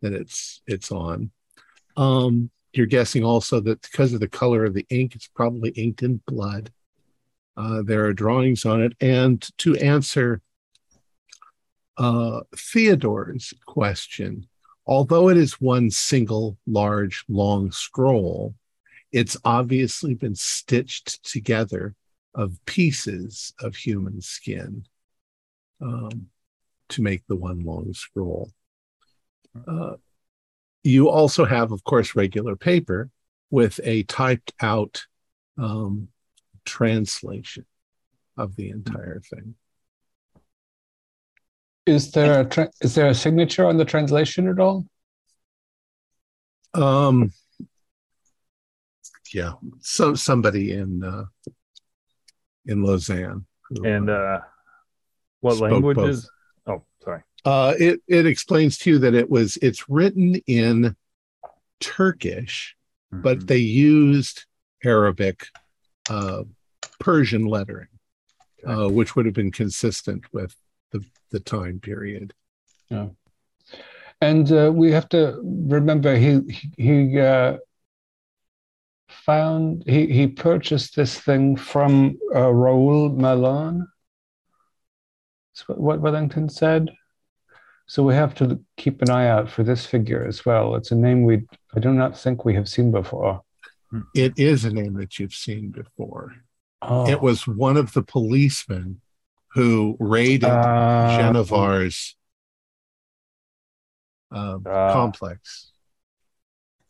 that 0.03 0.12
it's 0.12 0.61
it's 0.67 0.93
on. 0.93 1.31
Um, 1.97 2.50
you're 2.75 2.85
guessing 2.85 3.25
also 3.25 3.61
that 3.61 3.81
because 3.81 4.12
of 4.12 4.21
the 4.21 4.29
color 4.29 4.67
of 4.67 4.75
the 4.75 4.85
ink, 4.91 5.14
it's 5.14 5.26
probably 5.26 5.71
inked 5.71 6.03
in 6.03 6.21
blood. 6.26 6.71
Uh, 7.57 7.81
there 7.83 8.05
are 8.05 8.12
drawings 8.12 8.67
on 8.67 8.83
it, 8.83 8.93
and 9.00 9.49
to 9.59 9.76
answer 9.76 10.43
uh, 11.97 12.41
Theodore's 12.55 13.55
question, 13.64 14.47
although 14.87 15.31
it 15.31 15.38
is 15.38 15.62
one 15.62 15.91
single 15.91 16.59
large 16.67 17.25
long 17.26 17.73
scroll, 17.73 18.55
it's 19.14 19.37
obviously 19.44 20.12
been 20.12 20.35
stitched 20.35 21.23
together 21.25 21.94
of 22.35 22.59
pieces 22.66 23.54
of 23.61 23.76
human 23.76 24.21
skin 24.21 24.85
um, 25.80 26.26
to 26.88 27.00
make 27.00 27.25
the 27.28 27.37
one 27.37 27.61
long 27.61 27.94
scroll. 27.94 28.50
Uh, 29.68 29.92
you 30.83 31.09
also 31.09 31.44
have, 31.44 31.71
of 31.71 31.85
course, 31.85 32.16
regular 32.16 32.56
paper 32.56 33.09
with 33.50 33.78
a 33.85 34.02
typed 34.02 34.52
out 34.61 35.04
um, 35.59 36.09
translation 36.64 37.64
of 38.37 38.56
the 38.56 38.71
entire 38.71 39.21
thing. 39.21 39.54
Is 41.87 42.11
there 42.11 42.40
a 42.40 42.44
tra- 42.44 42.73
is 42.80 42.97
there 42.97 43.06
a 43.06 43.14
signature 43.14 43.64
on 43.64 43.76
the 43.76 43.85
translation 43.85 44.49
at 44.49 44.59
all? 44.59 44.87
Um, 46.75 47.30
yeah, 49.33 49.52
so 49.81 50.14
somebody 50.14 50.73
in 50.73 51.02
uh, 51.02 51.25
in 52.66 52.83
Lausanne. 52.83 53.47
who, 53.69 53.85
And 53.87 54.11
uh, 54.11 54.12
uh, 54.12 54.40
What 55.40 55.59
languages? 55.61 56.31
both. 56.66 56.81
Oh, 56.81 56.85
sorry. 57.04 57.23
Uh, 57.45 57.75
it 57.78 58.00
it 58.09 58.26
explains 58.26 58.78
to 58.78 58.90
you 58.90 58.99
that 58.99 59.14
it 59.14 59.28
was 59.31 59.57
it's 59.62 59.88
written 59.88 60.37
in 60.47 60.97
Turkish, 61.81 62.76
but 63.12 63.38
Mhm. 63.38 63.47
they 63.47 63.59
used 63.59 64.47
Arabic, 64.85 65.47
uh, 66.09 66.45
Persian 67.00 67.47
lettering, 67.47 67.88
uh, 68.66 68.88
which 68.88 69.14
would 69.16 69.26
have 69.26 69.35
been 69.35 69.52
consistent 69.52 70.25
with 70.33 70.57
the 70.93 71.04
the 71.31 71.40
time 71.40 71.81
period. 71.81 72.33
Yeah. 72.90 73.09
And 74.21 74.50
uh, 74.52 74.71
we 74.73 74.93
have 74.93 75.09
to 75.11 75.40
remember 75.43 76.16
he 76.16 76.40
he, 76.49 76.73
he 76.76 77.21
uh, 77.21 77.59
found 79.25 79.83
he 79.87 80.07
he 80.07 80.26
purchased 80.26 80.97
this 80.97 81.19
thing 81.19 81.57
from 81.57 82.19
uh, 82.35 82.52
Raoul 82.52 83.09
Malone. 83.11 83.87
That's 85.54 85.69
what, 85.69 85.78
what 85.81 86.00
Wellington 86.00 86.49
said. 86.49 86.90
So 87.87 88.02
we 88.02 88.14
have 88.14 88.35
to 88.37 88.61
keep 88.76 89.02
an 89.02 89.11
eye 89.11 89.28
out 89.28 89.50
for 89.50 89.62
this 89.62 89.85
figure 89.87 90.25
as 90.26 90.45
well. 90.45 90.75
It's 90.75 90.90
a 90.90 90.97
name 90.97 91.25
we 91.25 91.45
I 91.76 91.81
do 91.81 91.93
not 91.93 92.19
think 92.19 92.45
we 92.45 92.54
have 92.54 92.69
seen 92.69 92.90
before. 92.90 93.43
It 94.14 94.33
is 94.37 94.64
a 94.64 94.73
name 94.73 94.95
that 94.95 95.19
you've 95.19 95.35
seen 95.35 95.71
before. 95.71 96.35
Oh, 96.83 97.09
It 97.09 97.21
was 97.23 97.47
one 97.47 97.76
of 97.76 97.93
the 97.93 98.02
policemen 98.02 99.00
who 99.52 99.97
raided 100.00 100.50
uh, 100.50 101.16
Genevar's 101.16 102.16
um, 104.33 104.64
Ah. 104.66 104.93
complex. 104.93 105.71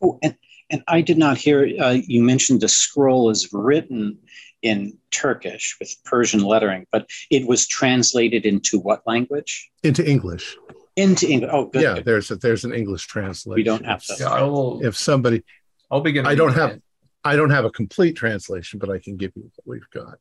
Oh, 0.01 0.17
and, 0.23 0.35
and 0.69 0.83
I 0.87 1.01
did 1.01 1.17
not 1.17 1.37
hear 1.37 1.67
uh, 1.79 1.97
you 2.07 2.23
mentioned 2.23 2.61
the 2.61 2.67
scroll 2.67 3.29
is 3.29 3.49
written 3.53 4.17
in 4.61 4.97
Turkish 5.11 5.75
with 5.79 5.95
Persian 6.05 6.41
lettering, 6.41 6.85
but 6.91 7.07
it 7.29 7.47
was 7.47 7.67
translated 7.67 8.45
into 8.45 8.79
what 8.79 9.01
language? 9.05 9.69
into 9.83 10.07
English. 10.07 10.57
Into 10.95 11.27
English. 11.29 11.51
Oh, 11.53 11.65
good. 11.65 11.81
yeah, 11.83 11.93
good. 11.95 12.05
there's 12.05 12.31
a, 12.31 12.35
there's 12.37 12.63
an 12.65 12.73
English 12.73 13.05
translation. 13.05 13.55
We 13.55 13.63
don't 13.63 13.85
have 13.85 14.03
to- 14.05 14.15
Yeah, 14.19 14.29
I'll, 14.29 14.79
If 14.81 14.95
somebody, 14.97 15.43
I'll 15.91 16.01
begin. 16.01 16.25
I 16.25 16.35
don't 16.35 16.53
have- 16.53 16.71
it. 16.71 16.81
I 17.23 17.35
don't 17.35 17.49
have 17.49 17.65
a 17.65 17.71
complete 17.71 18.13
translation, 18.15 18.77
but 18.79 18.89
I 18.89 18.99
can 18.99 19.17
give 19.17 19.31
you 19.35 19.43
what 19.55 19.67
we've 19.67 19.89
got. 19.91 20.19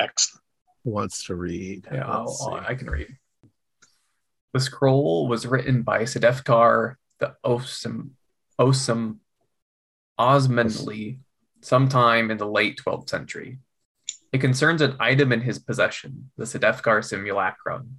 Excellent. 0.00 0.42
Wants 0.84 1.24
to 1.26 1.34
read? 1.34 1.86
Yeah, 1.92 2.06
I'll, 2.06 2.36
I'll- 2.42 2.64
I 2.66 2.74
can 2.74 2.88
read. 2.90 3.16
The 4.52 4.60
scroll 4.60 5.26
was 5.28 5.46
written 5.46 5.82
by 5.82 6.02
Sedefkar 6.02 6.96
the 7.20 7.34
Osam 7.44 8.10
Osam 8.58 9.18
Osmanli 10.18 11.18
sometime 11.60 12.30
in 12.30 12.38
the 12.38 12.46
late 12.46 12.80
12th 12.84 13.08
century. 13.08 13.58
It 14.32 14.40
concerns 14.40 14.80
an 14.80 14.96
item 15.00 15.32
in 15.32 15.40
his 15.40 15.58
possession, 15.58 16.30
the 16.36 16.44
Sedefkar 16.44 17.04
simulacrum. 17.04 17.98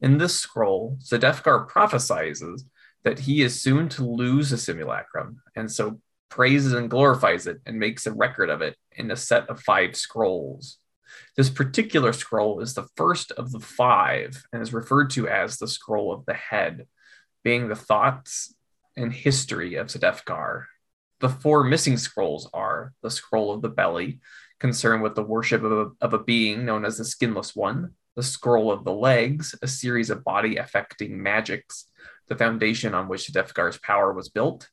In 0.00 0.18
this 0.18 0.38
scroll, 0.38 0.98
Sedefkar 1.00 1.68
prophesizes 1.68 2.62
that 3.04 3.20
he 3.20 3.42
is 3.42 3.62
soon 3.62 3.88
to 3.90 4.04
lose 4.04 4.50
the 4.50 4.58
simulacrum, 4.58 5.40
and 5.56 5.70
so 5.70 6.00
praises 6.28 6.72
and 6.72 6.90
glorifies 6.90 7.46
it 7.46 7.60
and 7.66 7.78
makes 7.78 8.06
a 8.06 8.12
record 8.12 8.50
of 8.50 8.62
it 8.62 8.76
in 8.92 9.10
a 9.10 9.16
set 9.16 9.48
of 9.48 9.60
five 9.60 9.96
scrolls. 9.96 10.78
This 11.36 11.50
particular 11.50 12.12
scroll 12.12 12.60
is 12.60 12.74
the 12.74 12.88
first 12.96 13.32
of 13.32 13.50
the 13.50 13.60
five 13.60 14.44
and 14.52 14.62
is 14.62 14.74
referred 14.74 15.10
to 15.10 15.28
as 15.28 15.56
the 15.56 15.68
scroll 15.68 16.12
of 16.12 16.26
the 16.26 16.34
head, 16.34 16.86
being 17.42 17.68
the 17.68 17.76
thoughts 17.76 18.54
and 18.96 19.12
history 19.12 19.76
of 19.76 19.86
Sedefkar. 19.86 20.64
The 21.20 21.28
four 21.28 21.64
missing 21.64 21.96
scrolls 21.96 22.48
are 22.54 22.92
the 23.02 23.10
scroll 23.10 23.52
of 23.52 23.62
the 23.62 23.68
belly, 23.68 24.20
concerned 24.60 25.02
with 25.02 25.14
the 25.14 25.24
worship 25.24 25.62
of 25.62 25.72
a, 25.72 25.90
of 26.00 26.14
a 26.14 26.22
being 26.22 26.64
known 26.64 26.84
as 26.84 26.98
the 26.98 27.04
skinless 27.04 27.56
one, 27.56 27.94
the 28.14 28.22
scroll 28.22 28.70
of 28.70 28.84
the 28.84 28.92
legs, 28.92 29.54
a 29.62 29.68
series 29.68 30.10
of 30.10 30.24
body 30.24 30.56
affecting 30.56 31.22
magics, 31.22 31.86
the 32.28 32.36
foundation 32.36 32.94
on 32.94 33.08
which 33.08 33.26
Sedefkar's 33.26 33.78
power 33.78 34.12
was 34.12 34.28
built, 34.28 34.68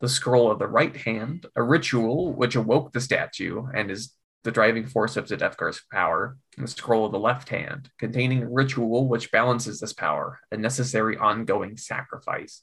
the 0.00 0.08
scroll 0.08 0.50
of 0.50 0.58
the 0.58 0.66
right 0.66 0.96
hand, 0.96 1.46
a 1.56 1.62
ritual 1.62 2.32
which 2.32 2.56
awoke 2.56 2.92
the 2.92 3.00
statue 3.00 3.66
and 3.74 3.90
is 3.90 4.12
the 4.44 4.52
driving 4.52 4.86
force 4.86 5.16
of 5.16 5.26
Sedefkar's 5.26 5.82
power, 5.90 6.36
and 6.56 6.66
the 6.66 6.70
scroll 6.70 7.06
of 7.06 7.12
the 7.12 7.18
left 7.18 7.48
hand, 7.48 7.90
containing 7.98 8.42
a 8.42 8.48
ritual 8.48 9.08
which 9.08 9.32
balances 9.32 9.80
this 9.80 9.92
power, 9.92 10.40
a 10.52 10.56
necessary 10.56 11.16
ongoing 11.16 11.76
sacrifice. 11.76 12.62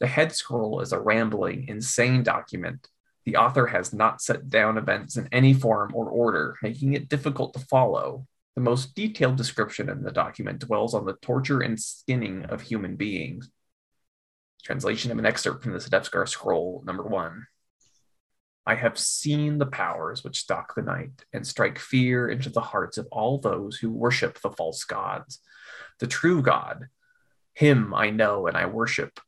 The 0.00 0.06
head 0.06 0.32
scroll 0.32 0.80
is 0.80 0.92
a 0.92 1.00
rambling, 1.00 1.68
insane 1.68 2.22
document. 2.22 2.88
The 3.26 3.36
author 3.36 3.66
has 3.66 3.92
not 3.92 4.22
set 4.22 4.48
down 4.48 4.78
events 4.78 5.18
in 5.18 5.28
any 5.30 5.52
form 5.52 5.92
or 5.94 6.08
order, 6.08 6.56
making 6.62 6.94
it 6.94 7.10
difficult 7.10 7.52
to 7.52 7.60
follow. 7.60 8.26
The 8.56 8.62
most 8.62 8.94
detailed 8.94 9.36
description 9.36 9.90
in 9.90 10.02
the 10.02 10.10
document 10.10 10.60
dwells 10.60 10.94
on 10.94 11.04
the 11.04 11.16
torture 11.20 11.60
and 11.60 11.78
skinning 11.78 12.46
of 12.46 12.62
human 12.62 12.96
beings. 12.96 13.50
Translation 14.64 15.12
of 15.12 15.18
an 15.18 15.26
excerpt 15.26 15.62
from 15.62 15.72
the 15.72 15.78
Sedefkar 15.78 16.26
scroll, 16.26 16.82
number 16.86 17.04
one. 17.04 17.46
I 18.66 18.74
have 18.76 18.98
seen 18.98 19.58
the 19.58 19.66
powers 19.66 20.24
which 20.24 20.40
stalk 20.40 20.74
the 20.74 20.82
night 20.82 21.24
and 21.32 21.46
strike 21.46 21.78
fear 21.78 22.28
into 22.28 22.50
the 22.50 22.60
hearts 22.60 22.98
of 22.98 23.06
all 23.10 23.38
those 23.38 23.76
who 23.76 23.90
worship 23.90 24.40
the 24.40 24.50
false 24.50 24.84
gods. 24.84 25.40
The 25.98 26.06
true 26.06 26.42
God, 26.42 26.88
him 27.54 27.94
I 27.94 28.10
know 28.10 28.46
and 28.46 28.56
I 28.56 28.66
worship, 28.66 29.20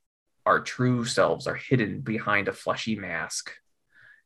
our 0.44 0.60
true 0.60 1.04
selves 1.04 1.46
are 1.46 1.54
hidden 1.54 2.00
behind 2.00 2.48
a 2.48 2.52
fleshy 2.52 2.96
mask. 2.96 3.52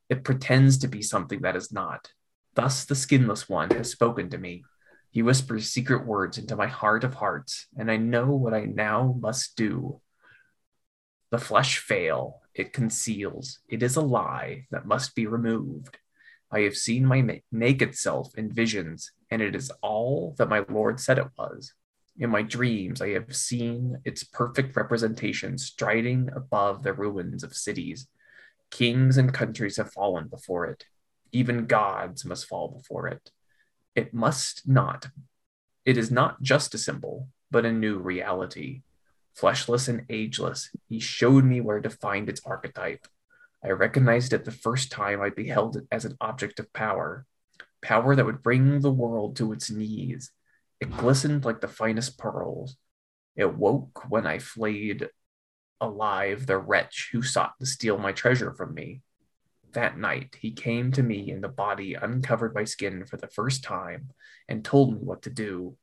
It 0.08 0.24
pretends 0.24 0.78
to 0.78 0.88
be 0.88 1.02
something 1.02 1.42
that 1.42 1.56
is 1.56 1.72
not. 1.72 2.12
Thus, 2.54 2.84
the 2.84 2.94
skinless 2.94 3.48
one 3.48 3.70
has 3.70 3.90
spoken 3.90 4.30
to 4.30 4.38
me. 4.38 4.64
He 5.10 5.22
whispers 5.22 5.70
secret 5.70 6.06
words 6.06 6.38
into 6.38 6.56
my 6.56 6.66
heart 6.66 7.04
of 7.04 7.14
hearts, 7.14 7.66
and 7.76 7.90
I 7.90 7.96
know 7.96 8.26
what 8.26 8.54
I 8.54 8.64
now 8.64 9.14
must 9.18 9.56
do. 9.56 10.00
The 11.30 11.38
flesh 11.38 11.78
fail, 11.78 12.40
it 12.54 12.72
conceals, 12.72 13.58
it 13.68 13.82
is 13.82 13.96
a 13.96 14.00
lie 14.00 14.66
that 14.70 14.86
must 14.86 15.14
be 15.14 15.26
removed. 15.26 15.98
I 16.50 16.60
have 16.60 16.76
seen 16.76 17.04
my 17.04 17.20
na- 17.20 17.34
naked 17.50 17.94
self 17.96 18.36
in 18.38 18.52
visions, 18.52 19.10
and 19.30 19.42
it 19.42 19.56
is 19.56 19.70
all 19.82 20.34
that 20.38 20.48
my 20.48 20.64
Lord 20.68 21.00
said 21.00 21.18
it 21.18 21.28
was. 21.36 21.74
In 22.18 22.30
my 22.30 22.42
dreams, 22.42 23.02
I 23.02 23.10
have 23.10 23.36
seen 23.36 23.98
its 24.04 24.24
perfect 24.24 24.74
representation 24.74 25.58
striding 25.58 26.30
above 26.34 26.82
the 26.82 26.94
ruins 26.94 27.44
of 27.44 27.54
cities. 27.54 28.08
Kings 28.70 29.18
and 29.18 29.34
countries 29.34 29.76
have 29.76 29.92
fallen 29.92 30.28
before 30.28 30.66
it. 30.66 30.86
Even 31.32 31.66
gods 31.66 32.24
must 32.24 32.46
fall 32.46 32.68
before 32.68 33.06
it. 33.08 33.30
It 33.94 34.14
must 34.14 34.66
not. 34.66 35.08
It 35.84 35.98
is 35.98 36.10
not 36.10 36.40
just 36.40 36.74
a 36.74 36.78
symbol, 36.78 37.28
but 37.50 37.66
a 37.66 37.72
new 37.72 37.98
reality. 37.98 38.82
Fleshless 39.34 39.86
and 39.86 40.06
ageless, 40.08 40.70
he 40.88 40.98
showed 40.98 41.44
me 41.44 41.60
where 41.60 41.80
to 41.80 41.90
find 41.90 42.28
its 42.28 42.40
archetype. 42.46 43.06
I 43.62 43.70
recognized 43.70 44.32
it 44.32 44.44
the 44.46 44.50
first 44.50 44.90
time 44.90 45.20
I 45.20 45.28
beheld 45.28 45.76
it 45.76 45.84
as 45.92 46.06
an 46.06 46.16
object 46.20 46.58
of 46.60 46.72
power, 46.72 47.26
power 47.82 48.16
that 48.16 48.24
would 48.24 48.42
bring 48.42 48.80
the 48.80 48.92
world 48.92 49.36
to 49.36 49.52
its 49.52 49.70
knees. 49.70 50.30
It 50.80 50.96
glistened 50.96 51.44
like 51.44 51.60
the 51.60 51.68
finest 51.68 52.18
pearls. 52.18 52.76
It 53.34 53.56
woke 53.56 54.10
when 54.10 54.26
I 54.26 54.38
flayed 54.38 55.08
alive 55.80 56.46
the 56.46 56.58
wretch 56.58 57.10
who 57.12 57.22
sought 57.22 57.58
to 57.60 57.66
steal 57.66 57.98
my 57.98 58.12
treasure 58.12 58.52
from 58.52 58.74
me. 58.74 59.02
That 59.72 59.98
night, 59.98 60.36
he 60.40 60.52
came 60.52 60.92
to 60.92 61.02
me 61.02 61.30
in 61.30 61.40
the 61.42 61.48
body 61.48 61.94
uncovered 61.94 62.54
by 62.54 62.64
skin 62.64 63.04
for 63.04 63.16
the 63.16 63.28
first 63.28 63.62
time 63.62 64.10
and 64.48 64.64
told 64.64 64.94
me 64.94 65.00
what 65.00 65.22
to 65.22 65.30
do. 65.30 65.76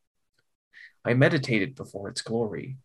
I 1.06 1.14
meditated 1.14 1.76
before 1.76 2.10
its 2.10 2.22
glory. 2.22 2.78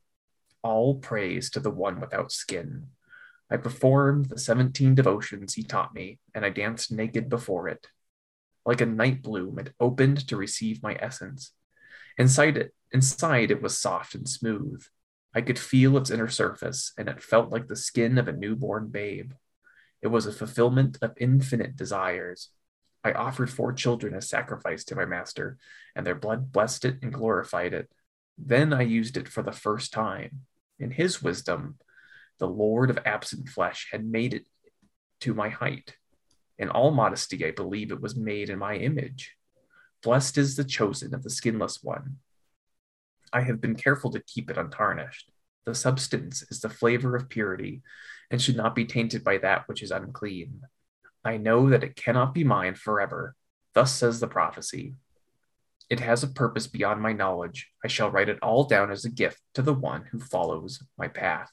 All 0.62 0.96
praise 0.96 1.50
to 1.50 1.60
the 1.60 1.70
one 1.70 2.00
without 2.00 2.32
skin. 2.32 2.88
I 3.50 3.56
performed 3.56 4.26
the 4.26 4.38
17 4.38 4.94
devotions 4.94 5.54
he 5.54 5.62
taught 5.62 5.94
me, 5.94 6.18
and 6.34 6.44
I 6.44 6.50
danced 6.50 6.92
naked 6.92 7.30
before 7.30 7.68
it. 7.68 7.86
Like 8.66 8.82
a 8.82 8.86
night 8.86 9.22
bloom, 9.22 9.58
it 9.58 9.72
opened 9.80 10.28
to 10.28 10.36
receive 10.36 10.82
my 10.82 10.98
essence. 11.00 11.52
Inside 12.18 12.56
it, 12.56 12.74
inside 12.92 13.50
it 13.50 13.62
was 13.62 13.78
soft 13.78 14.14
and 14.14 14.28
smooth. 14.28 14.82
I 15.34 15.40
could 15.40 15.58
feel 15.58 15.96
its 15.96 16.10
inner 16.10 16.28
surface, 16.28 16.92
and 16.98 17.08
it 17.08 17.22
felt 17.22 17.50
like 17.50 17.68
the 17.68 17.76
skin 17.76 18.18
of 18.18 18.26
a 18.26 18.32
newborn 18.32 18.88
babe. 18.88 19.32
It 20.02 20.08
was 20.08 20.26
a 20.26 20.32
fulfillment 20.32 20.98
of 21.00 21.14
infinite 21.16 21.76
desires. 21.76 22.48
I 23.04 23.12
offered 23.12 23.50
four 23.50 23.72
children 23.72 24.14
as 24.14 24.28
sacrifice 24.28 24.84
to 24.84 24.96
my 24.96 25.04
master, 25.04 25.58
and 25.94 26.04
their 26.04 26.16
blood 26.16 26.50
blessed 26.50 26.84
it 26.84 26.98
and 27.02 27.12
glorified 27.12 27.72
it. 27.72 27.88
Then 28.36 28.72
I 28.72 28.82
used 28.82 29.16
it 29.16 29.28
for 29.28 29.42
the 29.42 29.52
first 29.52 29.92
time. 29.92 30.40
In 30.78 30.90
his 30.90 31.22
wisdom, 31.22 31.78
the 32.38 32.48
Lord 32.48 32.90
of 32.90 32.98
absent 33.04 33.48
flesh 33.48 33.88
had 33.92 34.04
made 34.04 34.34
it 34.34 34.46
to 35.20 35.34
my 35.34 35.48
height. 35.48 35.96
In 36.58 36.68
all 36.68 36.90
modesty, 36.90 37.44
I 37.44 37.52
believe 37.52 37.92
it 37.92 38.00
was 38.00 38.16
made 38.16 38.50
in 38.50 38.58
my 38.58 38.74
image. 38.76 39.37
Blessed 40.02 40.38
is 40.38 40.56
the 40.56 40.64
chosen 40.64 41.14
of 41.14 41.22
the 41.22 41.30
skinless 41.30 41.82
one. 41.82 42.16
I 43.32 43.42
have 43.42 43.60
been 43.60 43.74
careful 43.74 44.10
to 44.12 44.20
keep 44.20 44.50
it 44.50 44.58
untarnished. 44.58 45.30
The 45.66 45.74
substance 45.74 46.42
is 46.50 46.60
the 46.60 46.68
flavor 46.68 47.14
of 47.16 47.28
purity 47.28 47.82
and 48.30 48.40
should 48.40 48.56
not 48.56 48.74
be 48.74 48.84
tainted 48.84 49.24
by 49.24 49.38
that 49.38 49.68
which 49.68 49.82
is 49.82 49.90
unclean. 49.90 50.62
I 51.24 51.36
know 51.36 51.68
that 51.70 51.84
it 51.84 51.96
cannot 51.96 52.32
be 52.32 52.44
mine 52.44 52.74
forever. 52.74 53.34
Thus 53.74 53.92
says 53.92 54.20
the 54.20 54.28
prophecy. 54.28 54.94
It 55.90 56.00
has 56.00 56.22
a 56.22 56.28
purpose 56.28 56.66
beyond 56.66 57.00
my 57.00 57.12
knowledge. 57.12 57.68
I 57.84 57.88
shall 57.88 58.10
write 58.10 58.28
it 58.28 58.38
all 58.42 58.64
down 58.64 58.90
as 58.90 59.04
a 59.04 59.10
gift 59.10 59.40
to 59.54 59.62
the 59.62 59.74
one 59.74 60.04
who 60.10 60.20
follows 60.20 60.82
my 60.96 61.08
path. 61.08 61.50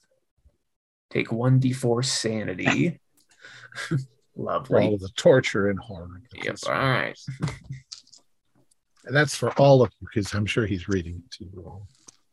Take 1.10 1.30
1d4 1.30 2.06
sanity. 2.06 3.00
Lovely. 4.36 4.84
all 4.84 4.98
the 4.98 5.10
torture 5.16 5.70
and 5.70 5.80
horror. 5.80 6.22
Yep. 6.44 6.58
All 6.68 6.74
right. 6.74 7.18
And 9.06 9.16
that's 9.16 9.36
for 9.36 9.52
all 9.60 9.82
of 9.84 9.92
you 10.02 10.08
because 10.14 10.34
I'm 10.34 10.46
sure 10.46 10.66
he's 10.66 10.88
reading 10.88 11.22
it 11.26 11.32
to 11.38 11.44
you 11.46 11.64
all. 11.66 11.88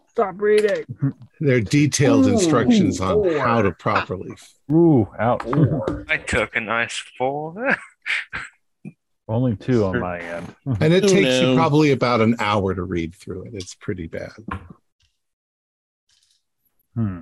Stop 0.09 0.41
reading. 0.41 0.85
There 1.41 1.57
are 1.57 1.61
detailed 1.61 2.27
Ooh, 2.27 2.33
instructions 2.35 3.01
on 3.01 3.15
four. 3.15 3.39
how 3.41 3.63
to 3.63 3.73
properly. 3.73 4.31
Ooh, 4.71 5.09
ouch. 5.19 5.43
Four. 5.43 6.07
I 6.09 6.17
took 6.19 6.55
a 6.55 6.61
nice 6.61 7.03
four. 7.19 7.77
Only 9.29 9.57
two 9.57 9.85
on 9.85 9.99
my 9.99 10.21
end. 10.21 10.55
And 10.81 10.93
it 10.95 11.05
Oh, 11.05 11.09
takes 11.09 11.41
you 11.41 11.55
probably 11.57 11.91
about 11.91 12.21
an 12.21 12.37
hour 12.39 12.75
to 12.75 12.83
read 12.85 13.15
through 13.17 13.45
it. 13.47 13.55
It's 13.55 13.75
pretty 13.75 14.07
bad. 14.07 14.31
Hmm. 16.95 17.21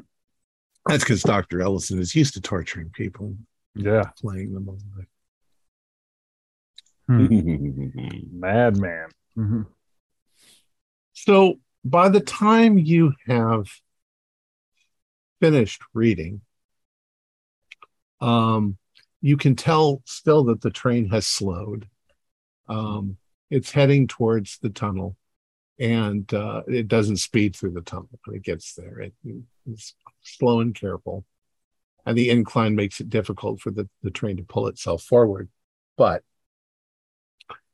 That's 0.87 1.05
because 1.05 1.23
Dr. 1.23 1.63
Ellison 1.63 1.99
is 2.01 2.15
used 2.15 2.35
to 2.35 2.41
torturing 2.43 2.91
people, 2.91 3.37
Yeah. 3.75 4.05
playing 4.21 4.53
them 4.53 4.69
alive. 4.69 5.07
Hmm. 7.07 8.39
Madman. 8.39 9.09
Mhm. 9.37 9.67
So 11.13 11.61
by 11.85 12.09
the 12.09 12.21
time 12.21 12.79
you 12.79 13.15
have 13.27 13.69
finished 15.41 15.83
reading, 15.95 16.43
um, 18.21 18.77
you 19.21 19.37
can 19.37 19.57
tell 19.57 20.03
still 20.05 20.45
that 20.45 20.61
the 20.61 20.71
train 20.71 21.09
has 21.11 21.27
slowed. 21.27 21.89
Um, 22.69 23.17
it's 23.51 23.73
heading 23.73 24.07
towards 24.07 24.59
the 24.59 24.71
tunnel, 24.71 25.17
and 25.79 26.33
uh, 26.33 26.63
it 26.69 26.89
doesn't 26.89 27.17
speed 27.17 27.57
through 27.57 27.73
the 27.73 27.81
tunnel 27.83 28.09
when 28.25 28.37
it 28.37 28.43
gets 28.43 28.75
there. 28.75 29.01
It, 29.01 29.15
it's 29.67 29.95
slow 30.23 30.61
and 30.61 30.75
careful, 30.75 31.25
and 32.07 32.17
the 32.17 32.31
incline 32.31 32.75
makes 32.75 33.01
it 33.01 33.11
difficult 33.11 33.61
for 33.61 33.71
the, 33.71 33.89
the 34.03 34.11
train 34.11 34.37
to 34.37 34.43
pull 34.43 34.69
itself 34.69 35.03
forward. 35.03 35.49
But 35.97 36.23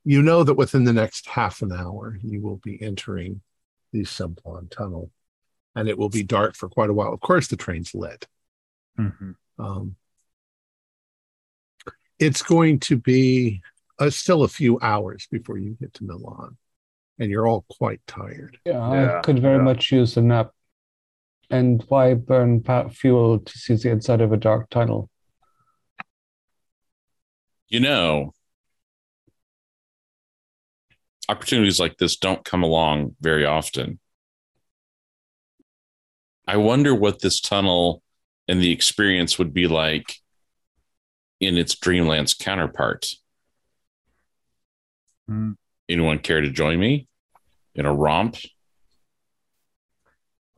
you 0.07 0.23
know 0.23 0.45
that 0.45 0.55
within 0.55 0.85
the 0.85 0.93
next 0.93 1.27
half 1.27 1.63
an 1.63 1.73
hour, 1.73 2.17
you 2.23 2.41
will 2.41 2.59
be 2.59 2.81
entering 2.81 3.41
the 3.93 4.05
Simplon 4.05 4.69
tunnel, 4.69 5.11
and 5.75 5.89
it 5.89 5.99
will 5.99 6.09
be 6.09 6.23
dark 6.23 6.55
for 6.55 6.69
quite 6.69 6.91
a 6.91 6.93
while. 6.93 7.13
Of 7.13 7.19
course, 7.21 7.49
the 7.49 7.57
train's 7.57 7.93
lit. 7.93 8.29
Mhm. 8.97 9.35
Um, 9.59 9.97
it's 12.21 12.43
going 12.43 12.79
to 12.81 12.97
be 12.97 13.63
uh, 13.99 14.11
still 14.11 14.45
a 14.45 14.49
few 14.49 14.79
hours 14.81 15.27
before 15.29 15.59
you 15.59 15.77
get 15.81 15.93
to 15.95 16.05
Milan, 16.05 16.57
and 17.19 17.29
you're 17.29 17.49
all 17.49 17.65
quite 17.69 18.01
tired. 18.07 18.61
Yeah, 18.65 18.93
Yeah, 18.93 19.19
I 19.19 19.21
could 19.23 19.41
very 19.41 19.57
yeah. 19.57 19.63
much 19.65 19.91
use 19.91 20.17
a 20.17 20.23
nap. 20.23 20.53
And 21.51 21.83
why 21.89 22.15
burn 22.15 22.63
fuel 22.91 23.41
to 23.41 23.59
see 23.59 23.75
the 23.75 23.91
inside 23.91 24.21
of 24.21 24.33
a 24.33 24.37
dark 24.37 24.71
tunnel? 24.71 25.11
you 27.69 27.81
know, 27.81 28.33
opportunities 31.29 31.81
like 31.81 31.97
this 31.99 32.17
don't 32.17 32.45
come 32.45 32.63
along 32.63 33.17
very 33.21 33.45
often. 33.45 33.99
I 36.47 36.57
wonder 36.59 36.95
what 36.95 37.21
this 37.21 37.41
tunnel 37.41 38.03
and 38.49 38.61
the 38.61 38.71
experience 38.71 39.39
would 39.39 39.53
be 39.53 39.67
like 39.67 40.15
in 41.41 41.57
its 41.57 41.75
Dreamlands 41.75 42.39
counterpart. 42.39 43.07
Hmm. 45.29 45.53
Anyone 45.89 46.19
care 46.19 46.41
to 46.41 46.51
join 46.51 46.79
me 46.79 47.09
in 47.75 47.87
a 47.87 47.95
romp? 47.95 48.37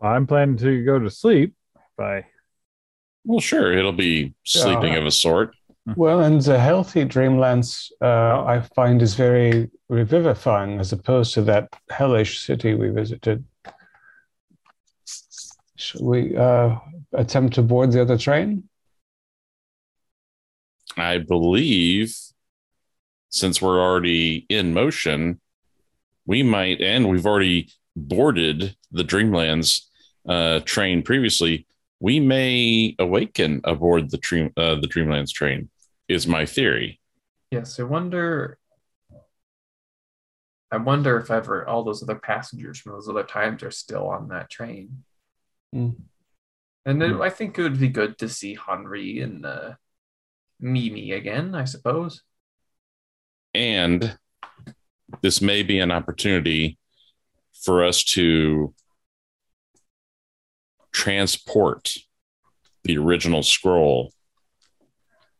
I'm 0.00 0.26
planning 0.26 0.58
to 0.58 0.84
go 0.84 0.98
to 0.98 1.10
sleep 1.10 1.54
by 1.96 2.26
Well, 3.24 3.40
sure, 3.40 3.72
it'll 3.72 3.92
be 3.92 4.34
sleeping 4.44 4.94
of 4.94 5.06
a 5.06 5.10
sort. 5.10 5.56
Well, 5.96 6.20
and 6.20 6.40
the 6.40 6.58
healthy 6.58 7.04
dreamlands 7.04 7.90
uh, 8.02 8.44
I 8.44 8.60
find 8.74 9.00
is 9.00 9.14
very 9.14 9.70
revivifying 9.88 10.80
as 10.80 10.92
opposed 10.92 11.34
to 11.34 11.42
that 11.42 11.68
hellish 11.88 12.40
city 12.40 12.74
we 12.74 12.90
visited. 12.90 13.44
Should 15.76 16.02
we 16.02 16.36
uh, 16.36 16.76
attempt 17.12 17.54
to 17.54 17.62
board 17.62 17.92
the 17.92 18.02
other 18.02 18.18
train? 18.18 18.68
I 20.96 21.18
believe 21.18 22.14
since 23.30 23.62
we're 23.62 23.80
already 23.80 24.46
in 24.48 24.74
motion, 24.74 25.40
we 26.26 26.42
might, 26.42 26.80
and 26.80 27.08
we've 27.08 27.26
already 27.26 27.70
boarded 27.94 28.76
the 28.90 29.04
Dreamlands 29.04 29.82
uh, 30.28 30.60
train 30.60 31.02
previously. 31.02 31.66
We 32.00 32.20
may 32.20 32.94
awaken 32.98 33.60
aboard 33.64 34.10
the 34.10 34.18
dream, 34.18 34.52
uh, 34.56 34.76
the 34.76 34.88
Dreamlands 34.88 35.32
train. 35.32 35.68
Is 36.08 36.26
my 36.26 36.46
theory. 36.46 37.00
Yes, 37.50 37.78
I 37.78 37.82
wonder. 37.82 38.58
I 40.70 40.76
wonder 40.76 41.18
if 41.18 41.30
ever 41.30 41.66
all 41.66 41.84
those 41.84 42.02
other 42.02 42.16
passengers 42.18 42.78
from 42.78 42.92
those 42.92 43.08
other 43.08 43.24
times 43.24 43.62
are 43.62 43.70
still 43.70 44.08
on 44.08 44.28
that 44.28 44.50
train. 44.50 45.04
Hmm. 45.72 45.90
And 46.84 47.00
then 47.00 47.14
Hmm. 47.14 47.22
I 47.22 47.30
think 47.30 47.58
it 47.58 47.62
would 47.62 47.78
be 47.80 47.88
good 47.88 48.18
to 48.18 48.28
see 48.28 48.54
Henri 48.54 49.20
and 49.20 49.44
uh, 49.44 49.74
Mimi 50.60 51.12
again, 51.12 51.54
I 51.54 51.64
suppose. 51.64 52.22
And 53.54 54.18
this 55.22 55.40
may 55.40 55.62
be 55.62 55.78
an 55.78 55.90
opportunity 55.90 56.78
for 57.64 57.84
us 57.84 58.04
to 58.04 58.74
transport 60.92 61.94
the 62.84 62.98
original 62.98 63.42
scroll 63.42 64.12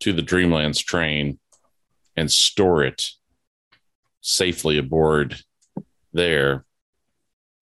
to 0.01 0.13
the 0.13 0.23
Dreamlands 0.23 0.85
train 0.85 1.39
and 2.17 2.31
store 2.31 2.85
it 2.85 3.11
safely 4.21 4.79
aboard 4.79 5.41
there. 6.13 6.65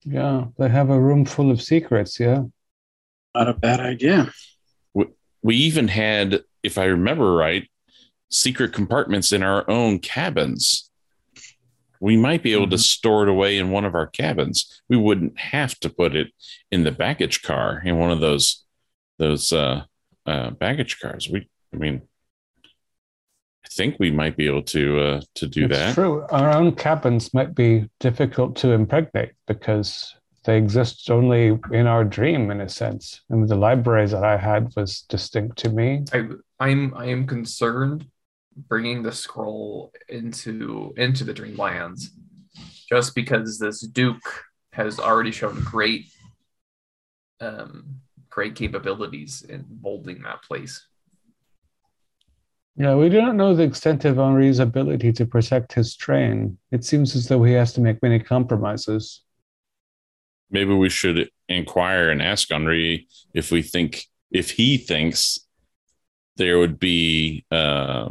Yeah, 0.03 0.45
they 0.57 0.69
have 0.69 0.89
a 0.89 0.99
room 0.99 1.25
full 1.25 1.51
of 1.51 1.61
secrets. 1.61 2.19
Yeah. 2.19 2.43
Not 3.35 3.49
a 3.49 3.53
bad 3.53 3.79
idea. 3.79 4.31
We 5.41 5.55
even 5.55 5.87
had, 5.87 6.41
if 6.63 6.77
I 6.77 6.85
remember 6.85 7.33
right, 7.33 7.69
secret 8.29 8.73
compartments 8.73 9.31
in 9.31 9.43
our 9.43 9.69
own 9.69 9.99
cabins. 9.99 10.89
We 11.99 12.17
might 12.17 12.43
be 12.43 12.53
able 12.53 12.69
to 12.69 12.77
store 12.77 13.23
it 13.23 13.29
away 13.29 13.57
in 13.57 13.71
one 13.71 13.85
of 13.85 13.95
our 13.95 14.07
cabins. 14.07 14.81
We 14.87 14.97
wouldn't 14.97 15.39
have 15.39 15.79
to 15.79 15.89
put 15.89 16.15
it 16.15 16.27
in 16.71 16.83
the 16.83 16.91
baggage 16.91 17.41
car 17.41 17.81
in 17.83 17.97
one 17.97 18.11
of 18.11 18.19
those 18.19 18.63
those 19.17 19.51
uh, 19.51 19.83
uh, 20.27 20.51
baggage 20.51 20.99
cars. 20.99 21.27
We, 21.27 21.49
I 21.73 21.77
mean, 21.77 22.03
I 23.67 23.73
think 23.73 23.97
we 23.99 24.11
might 24.11 24.37
be 24.37 24.47
able 24.47 24.63
to 24.63 24.99
uh, 24.99 25.21
to 25.35 25.47
do 25.47 25.65
it's 25.65 25.77
that. 25.77 25.93
true. 25.93 26.25
Our 26.31 26.51
own 26.51 26.73
cabins 26.73 27.33
might 27.33 27.53
be 27.53 27.89
difficult 27.99 28.55
to 28.57 28.71
impregnate 28.71 29.33
because 29.45 30.15
they 30.45 30.57
exist 30.57 31.11
only 31.11 31.59
in 31.71 31.85
our 31.85 32.05
dream, 32.05 32.49
in 32.51 32.61
a 32.61 32.69
sense. 32.69 33.21
And 33.29 33.47
the 33.47 33.55
library 33.55 34.07
that 34.07 34.23
I 34.23 34.37
had 34.37 34.73
was 34.77 35.01
distinct 35.01 35.57
to 35.59 35.69
me. 35.69 36.05
I, 36.13 36.29
I'm 36.59 36.93
I 36.95 37.07
am 37.07 37.27
concerned 37.27 38.07
bringing 38.69 39.03
the 39.03 39.11
scroll 39.11 39.91
into 40.07 40.93
into 40.95 41.25
the 41.25 41.33
Dreamlands, 41.33 42.05
just 42.89 43.13
because 43.15 43.59
this 43.59 43.81
Duke 43.81 44.45
has 44.71 44.99
already 44.99 45.31
shown 45.31 45.61
great 45.61 46.05
um 47.41 47.97
great 48.29 48.55
capabilities 48.55 49.41
in 49.41 49.65
molding 49.81 50.21
that 50.21 50.41
place. 50.43 50.87
Yeah, 52.79 52.93
we 52.93 53.09
do 53.09 53.19
not 53.19 53.35
know 53.35 53.55
the 53.55 53.63
extent 53.63 54.05
of 54.05 54.17
Henri's 54.17 54.59
ability 54.59 55.11
to 55.13 55.25
protect 55.25 55.73
his 55.73 55.95
train. 55.95 56.59
It 56.71 56.85
seems 56.85 57.15
as 57.15 57.27
though 57.27 57.43
he 57.43 57.53
has 57.53 57.73
to 57.73 57.81
make 57.81 58.03
many 58.03 58.19
compromises. 58.19 59.23
Maybe 60.51 60.75
we 60.75 60.89
should 60.89 61.31
inquire 61.49 62.11
and 62.11 62.21
ask 62.21 62.51
Henri 62.51 63.07
if 63.33 63.51
we 63.51 63.63
think 63.63 64.03
if 64.29 64.51
he 64.51 64.77
thinks 64.77 65.39
there 66.35 66.59
would 66.59 66.77
be 66.77 67.45
uh, 67.49 68.09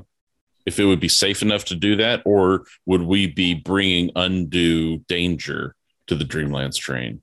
if 0.66 0.80
it 0.80 0.84
would 0.84 0.98
be 0.98 1.08
safe 1.08 1.42
enough 1.42 1.64
to 1.66 1.76
do 1.76 1.94
that, 1.96 2.22
or 2.24 2.64
would 2.86 3.02
we 3.02 3.28
be 3.28 3.54
bringing 3.54 4.10
undue 4.16 4.98
danger 5.06 5.76
to 6.08 6.16
the 6.16 6.24
Dreamlands 6.24 6.76
train? 6.76 7.22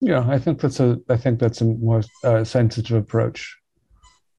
Yeah, 0.00 0.26
I 0.26 0.38
think 0.38 0.60
that's 0.60 0.80
a 0.80 0.98
I 1.10 1.18
think 1.18 1.38
that's 1.38 1.60
a 1.60 1.66
more 1.66 2.02
uh, 2.24 2.44
sensitive 2.44 2.96
approach. 2.96 3.58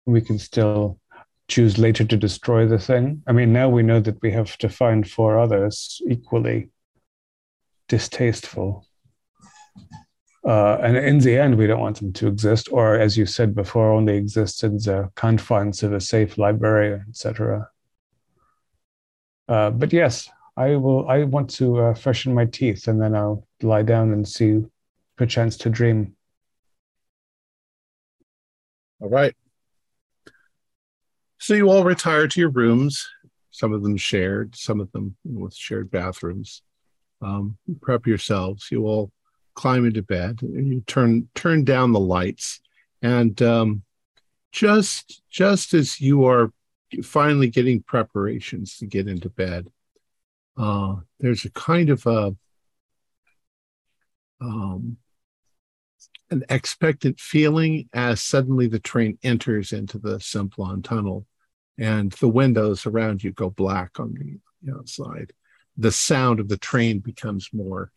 We 0.07 0.21
can 0.21 0.39
still 0.39 0.99
choose 1.47 1.77
later 1.77 2.03
to 2.03 2.17
destroy 2.17 2.67
the 2.67 2.79
thing. 2.79 3.23
I 3.27 3.31
mean, 3.31 3.53
now 3.53 3.69
we 3.69 3.83
know 3.83 3.99
that 4.01 4.21
we 4.21 4.31
have 4.31 4.57
to 4.57 4.69
find 4.69 5.09
four 5.09 5.39
others 5.39 6.01
equally 6.09 6.69
distasteful. 7.87 8.85
Uh, 10.45 10.77
and 10.81 10.95
in 10.97 11.19
the 11.19 11.37
end, 11.37 11.57
we 11.57 11.67
don't 11.67 11.79
want 11.79 11.97
them 11.97 12.13
to 12.13 12.27
exist, 12.27 12.69
or 12.71 12.95
as 12.95 13.17
you 13.17 13.25
said 13.25 13.53
before, 13.53 13.91
only 13.91 14.15
exist 14.15 14.63
in 14.63 14.77
the 14.77 15.09
confines 15.15 15.83
of 15.83 15.93
a 15.93 15.99
safe 15.99 16.37
library, 16.37 17.01
etc. 17.09 17.69
Uh, 19.49 19.69
but 19.71 19.91
yes, 19.91 20.29
I 20.55 20.75
will. 20.75 21.07
I 21.09 21.23
want 21.23 21.49
to 21.51 21.79
uh, 21.79 21.93
freshen 21.93 22.33
my 22.33 22.45
teeth, 22.45 22.87
and 22.87 23.01
then 23.01 23.15
I'll 23.15 23.45
lie 23.61 23.83
down 23.83 24.11
and 24.13 24.27
see, 24.27 24.63
perchance 25.17 25.57
to 25.57 25.69
dream. 25.69 26.15
All 29.01 29.09
right. 29.09 29.35
So 31.39 31.53
you 31.53 31.69
all 31.69 31.83
retire 31.83 32.27
to 32.27 32.39
your 32.39 32.49
rooms. 32.49 33.07
Some 33.51 33.73
of 33.73 33.83
them 33.83 33.97
shared, 33.97 34.55
some 34.55 34.79
of 34.79 34.91
them 34.91 35.15
with 35.23 35.55
shared 35.55 35.89
bathrooms. 35.89 36.61
Um, 37.21 37.57
prep 37.81 38.05
yourselves. 38.05 38.67
You 38.71 38.85
all 38.85 39.11
climb 39.55 39.85
into 39.85 40.03
bed. 40.03 40.39
And 40.41 40.67
You 40.67 40.81
turn 40.85 41.29
turn 41.35 41.63
down 41.63 41.91
the 41.91 41.99
lights, 41.99 42.61
and 43.01 43.39
um, 43.41 43.83
just 44.51 45.21
just 45.29 45.73
as 45.73 45.99
you 45.99 46.25
are 46.25 46.51
finally 47.03 47.49
getting 47.49 47.81
preparations 47.81 48.77
to 48.77 48.85
get 48.85 49.07
into 49.07 49.29
bed, 49.29 49.67
uh, 50.57 50.97
there's 51.19 51.43
a 51.45 51.51
kind 51.51 51.89
of 51.89 52.05
a 52.05 52.35
um, 54.39 54.97
an 56.29 56.43
expectant 56.49 57.19
feeling 57.19 57.89
as 57.93 58.21
suddenly 58.21 58.67
the 58.67 58.79
train 58.79 59.17
enters 59.23 59.71
into 59.71 59.97
the 59.97 60.19
Simplon 60.19 60.81
tunnel 60.81 61.25
and 61.77 62.11
the 62.13 62.27
windows 62.27 62.85
around 62.85 63.23
you 63.23 63.31
go 63.31 63.49
black 63.49 63.99
on 63.99 64.13
the 64.13 64.73
outside. 64.73 65.31
The 65.77 65.91
sound 65.91 66.39
of 66.39 66.49
the 66.49 66.57
train 66.57 66.99
becomes 66.99 67.49
more 67.53 67.91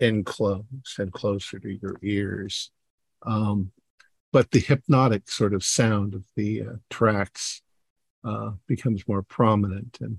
enclosed 0.00 0.64
and 0.98 1.12
closer 1.12 1.58
to 1.58 1.78
your 1.80 1.96
ears. 2.02 2.70
Um, 3.22 3.70
but 4.32 4.50
the 4.50 4.60
hypnotic 4.60 5.30
sort 5.30 5.54
of 5.54 5.64
sound 5.64 6.14
of 6.14 6.24
the 6.36 6.62
uh, 6.62 6.72
tracks 6.88 7.62
uh, 8.24 8.52
becomes 8.66 9.06
more 9.06 9.22
prominent. 9.22 9.98
And 10.00 10.18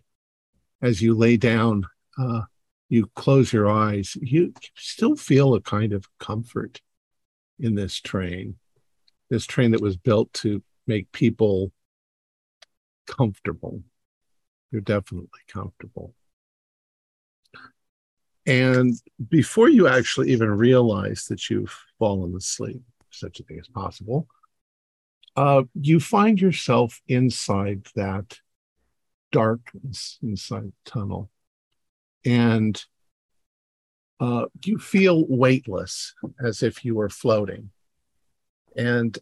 as 0.82 1.02
you 1.02 1.16
lay 1.16 1.38
down, 1.38 1.86
uh, 2.18 2.42
you 2.90 3.10
close 3.16 3.54
your 3.54 3.70
eyes, 3.70 4.18
you 4.22 4.54
still 4.76 5.16
feel 5.16 5.54
a 5.54 5.62
kind 5.62 5.94
of 5.94 6.06
comfort 6.20 6.82
in 7.62 7.76
this 7.76 7.96
train, 7.96 8.56
this 9.30 9.46
train 9.46 9.72
that 9.72 9.82
was 9.82 9.98
built 9.98 10.34
to 10.34 10.62
make 10.88 11.12
people 11.12 11.72
comfortable. 13.08 13.82
You're 14.72 14.82
definitely 14.82 15.40
comfortable. 15.48 16.14
And 18.46 18.96
before 19.30 19.70
you 19.70 19.88
actually 19.88 20.32
even 20.32 20.50
realize 20.50 21.26
that 21.26 21.50
you've 21.50 21.78
fallen 22.00 22.36
asleep, 22.36 22.82
such 23.12 23.40
a 23.40 23.44
thing 23.44 23.60
as 23.60 23.68
possible, 23.68 24.28
uh, 25.36 25.64
you 25.76 26.00
find 26.00 26.42
yourself 26.42 27.02
inside 27.08 27.86
that 27.96 28.40
darkness, 29.32 30.18
inside 30.22 30.64
the 30.64 30.92
tunnel. 30.92 31.30
And 32.26 32.84
uh, 34.22 34.46
you 34.64 34.78
feel 34.78 35.26
weightless 35.28 36.14
as 36.40 36.62
if 36.62 36.86
you 36.86 36.94
were 36.94 37.10
floating. 37.10 37.72
And 38.78 39.18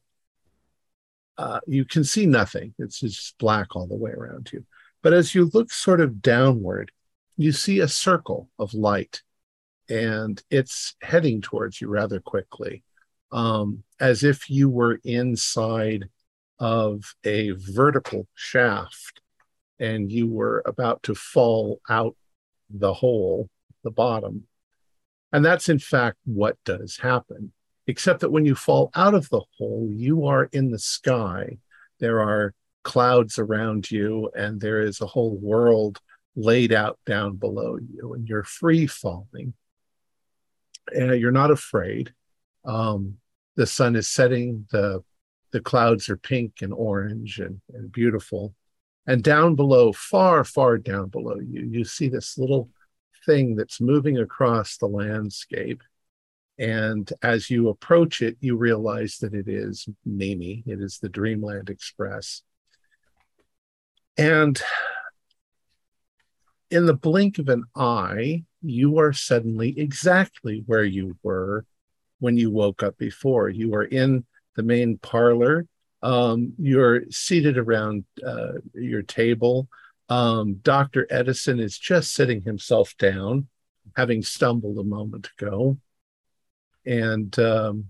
uh, 1.38 1.62
you 1.66 1.86
can 1.86 2.04
see 2.04 2.26
nothing. 2.26 2.74
It's 2.78 3.00
just 3.00 3.38
black 3.38 3.78
all 3.78 3.88
the 3.88 3.96
way 3.96 4.12
around 4.12 4.52
you. 4.52 4.66
But 5.02 5.14
as 5.14 5.34
you 5.34 5.50
look 5.54 5.72
sort 5.72 6.02
of 6.02 6.22
downward, 6.22 6.92
you 7.38 7.54
see 7.54 7.80
a 7.80 7.88
circle 7.88 8.50
of 8.60 8.74
light 8.74 9.22
and 9.88 10.44
it's 10.52 10.96
heading 11.02 11.40
towards 11.40 11.80
you 11.80 11.88
rather 11.88 12.20
quickly, 12.20 12.84
um, 13.32 13.84
as 14.02 14.24
if 14.24 14.50
you 14.50 14.70
were 14.70 15.00
inside 15.06 16.10
of 16.60 17.16
a 17.24 17.52
vertical 17.52 18.28
shaft 18.36 19.22
and 19.80 20.12
you 20.12 20.28
were 20.28 20.62
about 20.66 21.02
to 21.04 21.16
fall 21.16 21.80
out 21.90 22.18
the 22.70 22.94
hole, 22.94 23.50
the 23.84 23.92
bottom. 23.92 24.46
And 25.32 25.46
that's 25.46 25.70
in 25.70 25.80
fact 25.80 26.18
what 26.26 26.58
does 26.66 26.98
happen 26.98 27.52
except 27.90 28.20
that 28.20 28.32
when 28.32 28.46
you 28.46 28.54
fall 28.54 28.92
out 28.94 29.16
of 29.16 29.28
the 29.30 29.42
hole, 29.58 29.90
you 29.92 30.28
are 30.28 30.44
in 30.54 30.70
the 30.70 30.78
sky. 30.78 31.58
There 32.00 32.22
are 32.22 32.54
clouds 32.84 33.40
around 33.40 33.90
you, 33.90 34.30
and 34.36 34.62
there 34.62 34.82
is 34.82 35.02
a 35.02 35.08
whole 35.08 35.36
world 35.36 36.00
laid 36.36 36.72
out 36.72 37.00
down 37.08 37.38
below 37.38 37.78
you, 37.78 38.14
and 38.14 38.28
you're 38.28 38.44
free 38.44 38.86
falling. 38.86 39.56
And 40.94 41.20
you're 41.20 41.32
not 41.32 41.50
afraid. 41.50 42.14
Um, 42.64 43.16
the 43.56 43.66
sun 43.66 43.96
is 43.96 44.08
setting, 44.08 44.68
the 44.72 45.04
the 45.52 45.60
clouds 45.60 46.10
are 46.10 46.18
pink 46.18 46.62
and 46.62 46.72
orange 46.72 47.40
and, 47.40 47.60
and 47.74 47.92
beautiful. 47.92 48.54
And 49.08 49.24
down 49.24 49.56
below, 49.56 49.92
far, 49.94 50.44
far 50.44 50.78
down 50.78 51.08
below 51.10 51.40
you, 51.40 51.62
you 51.62 51.84
see 51.84 52.08
this 52.08 52.38
little 52.38 52.70
thing 53.30 53.56
that's 53.56 53.80
moving 53.80 54.18
across 54.18 54.78
the 54.78 54.88
landscape 54.88 55.82
and 56.60 57.12
as 57.24 57.50
you 57.50 57.70
approach 57.70 58.22
it, 58.22 58.36
you 58.42 58.58
realize 58.58 59.18
that 59.20 59.34
it 59.34 59.48
is 59.48 59.88
Mimi, 60.06 60.62
it 60.68 60.82
is 60.82 61.00
the 61.00 61.08
Dreamland 61.08 61.70
Express. 61.70 62.44
And 64.18 64.62
in 66.70 66.86
the 66.86 66.94
blink 66.94 67.40
of 67.40 67.48
an 67.48 67.64
eye, 67.78 68.44
you 68.62 69.00
are 69.00 69.14
suddenly 69.14 69.80
exactly 69.80 70.64
where 70.66 70.84
you 70.84 71.18
were 71.24 71.66
when 72.20 72.36
you 72.36 72.52
woke 72.52 72.84
up 72.84 72.98
before. 72.98 73.48
You 73.48 73.74
are 73.76 73.86
in 73.86 74.26
the 74.58 74.64
main 74.64 74.98
parlor. 74.98 75.66
Um, 76.04 76.54
you're 76.60 77.04
seated 77.10 77.58
around 77.58 78.04
uh, 78.26 78.60
your 78.74 79.04
table. 79.04 79.70
Um, 80.10 80.56
Dr. 80.56 81.08
Edison 81.10 81.60
is 81.60 81.78
just 81.78 82.14
sitting 82.14 82.42
himself 82.42 82.98
down, 82.98 83.48
having 83.96 84.24
stumbled 84.24 84.78
a 84.80 84.84
moment 84.84 85.30
ago 85.38 85.78
and 86.86 87.38
um, 87.40 87.86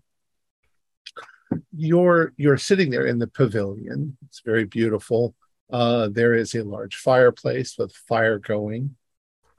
you're 1.75 2.33
you're 2.37 2.57
sitting 2.57 2.89
there 2.89 3.05
in 3.05 3.17
the 3.17 3.27
pavilion. 3.27 4.17
It's 4.27 4.41
very 4.41 4.65
beautiful. 4.65 5.35
Uh, 5.71 6.09
there 6.11 6.33
is 6.33 6.53
a 6.55 6.63
large 6.63 6.95
fireplace 6.95 7.77
with 7.77 7.93
fire 7.93 8.39
going. 8.39 8.95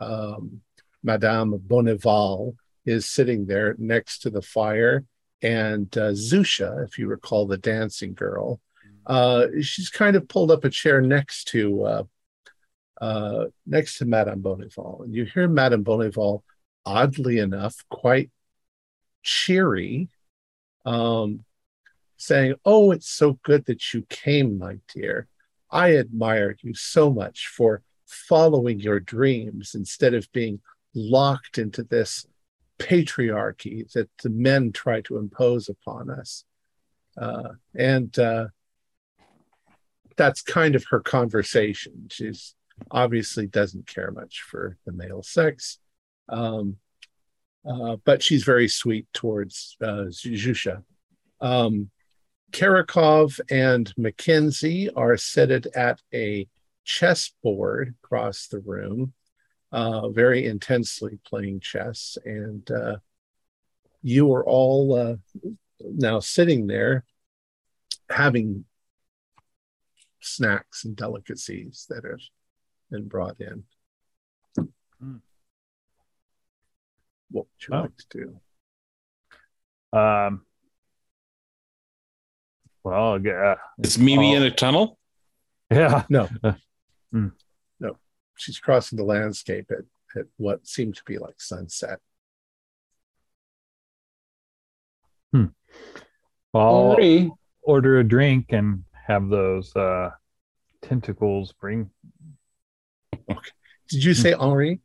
Um, 0.00 0.60
Madame 1.02 1.58
Bonneval 1.58 2.56
is 2.84 3.06
sitting 3.06 3.46
there 3.46 3.74
next 3.78 4.20
to 4.20 4.30
the 4.30 4.42
fire, 4.42 5.04
and 5.42 5.96
uh, 5.96 6.10
Zusha, 6.10 6.84
if 6.84 6.98
you 6.98 7.06
recall 7.06 7.46
the 7.46 7.56
dancing 7.56 8.12
girl, 8.12 8.60
uh, 9.06 9.46
she's 9.62 9.88
kind 9.88 10.16
of 10.16 10.28
pulled 10.28 10.50
up 10.50 10.64
a 10.64 10.70
chair 10.70 11.00
next 11.00 11.48
to 11.48 11.84
uh, 13.00 13.46
next 13.66 13.98
to 13.98 14.04
Madame 14.04 14.42
Bonneval, 14.42 15.04
and 15.04 15.14
you 15.14 15.24
hear 15.24 15.48
Madame 15.48 15.84
Bonneval, 15.84 16.42
oddly 16.84 17.38
enough, 17.38 17.76
quite 17.88 18.30
cheery, 19.22 20.08
um, 20.84 21.44
saying, 22.16 22.54
Oh, 22.64 22.90
it's 22.90 23.08
so 23.08 23.38
good 23.42 23.64
that 23.66 23.94
you 23.94 24.02
came, 24.08 24.58
my 24.58 24.78
dear. 24.92 25.28
I 25.70 25.96
admire 25.96 26.56
you 26.62 26.74
so 26.74 27.10
much 27.10 27.48
for 27.48 27.82
following 28.06 28.80
your 28.80 29.00
dreams 29.00 29.74
instead 29.74 30.14
of 30.14 30.30
being 30.32 30.60
locked 30.94 31.58
into 31.58 31.82
this 31.82 32.26
patriarchy 32.78 33.90
that 33.92 34.10
the 34.22 34.30
men 34.30 34.72
try 34.72 35.00
to 35.02 35.16
impose 35.16 35.68
upon 35.68 36.10
us. 36.10 36.44
Uh, 37.16 37.50
and 37.74 38.18
uh, 38.18 38.46
that's 40.16 40.42
kind 40.42 40.74
of 40.74 40.84
her 40.90 41.00
conversation. 41.00 42.08
She's 42.10 42.54
obviously 42.90 43.46
doesn't 43.46 43.86
care 43.86 44.10
much 44.10 44.42
for 44.42 44.76
the 44.86 44.92
male 44.92 45.22
sex. 45.22 45.78
Um, 46.28 46.76
uh, 47.68 47.96
but 48.04 48.22
she's 48.22 48.44
very 48.44 48.68
sweet 48.68 49.06
towards 49.12 49.76
uh, 49.82 50.06
Zhusha. 50.08 50.82
Um, 51.40 51.90
Karakov 52.52 53.38
and 53.50 53.92
Mackenzie 53.96 54.90
are 54.90 55.16
seated 55.16 55.68
at 55.74 56.00
a 56.12 56.48
chessboard 56.84 57.94
across 58.02 58.48
the 58.48 58.60
room, 58.60 59.12
uh, 59.72 60.08
very 60.08 60.46
intensely 60.46 61.18
playing 61.24 61.60
chess. 61.60 62.18
And 62.24 62.68
uh, 62.70 62.96
you 64.02 64.32
are 64.32 64.44
all 64.44 64.94
uh, 64.94 65.14
now 65.80 66.20
sitting 66.20 66.66
there 66.66 67.04
having 68.08 68.64
snacks 70.20 70.84
and 70.84 70.96
delicacies 70.96 71.86
that 71.88 72.04
have 72.04 72.20
been 72.90 73.08
brought 73.08 73.40
in. 73.40 73.64
Mm 75.02 75.20
what 77.30 77.46
would 77.46 77.68
you 77.68 77.74
oh. 77.74 77.80
like 77.82 77.96
to 77.96 78.06
do? 79.92 79.98
Um. 79.98 80.42
Well, 82.82 83.20
yeah. 83.22 83.56
Is 83.82 83.98
Mimi 83.98 84.34
in 84.34 84.42
a 84.42 84.50
tunnel? 84.50 84.98
Yeah. 85.70 86.04
No. 86.08 86.28
mm. 87.14 87.32
No. 87.78 87.96
She's 88.36 88.58
crossing 88.58 88.96
the 88.96 89.04
landscape 89.04 89.70
at, 89.70 89.84
at 90.18 90.26
what 90.36 90.66
seemed 90.66 90.96
to 90.96 91.04
be 91.04 91.18
like 91.18 91.40
sunset. 91.40 91.98
Hmm. 95.32 95.46
I'll 96.54 96.92
Henri. 96.92 97.30
order 97.62 98.00
a 98.00 98.04
drink 98.04 98.46
and 98.50 98.84
have 99.06 99.28
those 99.28 99.76
uh, 99.76 100.10
tentacles 100.82 101.52
bring. 101.52 101.90
Okay. 103.30 103.50
Did 103.88 104.04
you 104.04 104.14
say 104.14 104.32
Henri? 104.32 104.80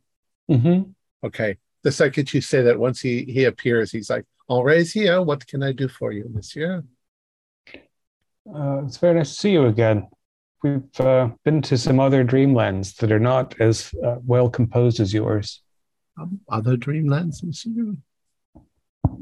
Mm-hmm. 0.50 0.90
Okay. 1.26 1.56
The 1.82 1.92
second 1.92 2.32
you 2.32 2.40
say 2.40 2.62
that, 2.62 2.78
once 2.78 3.00
he 3.00 3.24
he 3.24 3.44
appears, 3.44 3.92
he's 3.92 4.10
like, 4.10 4.24
"Henri's 4.48 4.92
here. 4.92 5.22
What 5.22 5.46
can 5.46 5.62
I 5.62 5.72
do 5.72 5.88
for 5.88 6.12
you, 6.12 6.28
Monsieur?" 6.32 6.82
Uh, 8.54 8.82
it's 8.84 8.98
very 8.98 9.14
nice 9.14 9.30
to 9.30 9.40
see 9.40 9.50
you 9.52 9.66
again. 9.66 10.08
We've 10.62 11.00
uh, 11.00 11.30
been 11.44 11.62
to 11.62 11.76
some 11.76 12.00
other 12.00 12.24
dreamlands 12.24 12.96
that 12.96 13.12
are 13.12 13.20
not 13.20 13.60
as 13.60 13.92
uh, 14.04 14.16
well 14.24 14.48
composed 14.48 15.00
as 15.00 15.12
yours. 15.12 15.62
Um, 16.18 16.40
other 16.48 16.76
dreamlands, 16.76 17.42
Monsieur. 17.42 17.96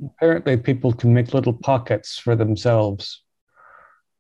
Apparently, 0.06 0.56
people 0.56 0.92
can 0.92 1.12
make 1.12 1.34
little 1.34 1.52
pockets 1.52 2.18
for 2.18 2.36
themselves 2.36 3.22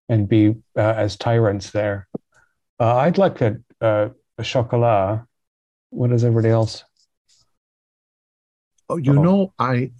and 0.08 0.28
be 0.28 0.54
uh, 0.76 0.94
as 0.96 1.16
tyrants 1.16 1.70
there. 1.70 2.08
Uh, 2.80 2.96
I'd 2.96 3.18
like 3.18 3.38
to 3.38 3.62
uh, 3.80 4.08
chocolat. 4.42 5.24
What 5.90 6.12
is 6.12 6.24
everybody 6.24 6.48
else? 6.52 6.84
Oh, 8.88 8.96
you 8.96 9.12
Oh. 9.18 9.22
know, 9.22 9.54
I 9.58 9.92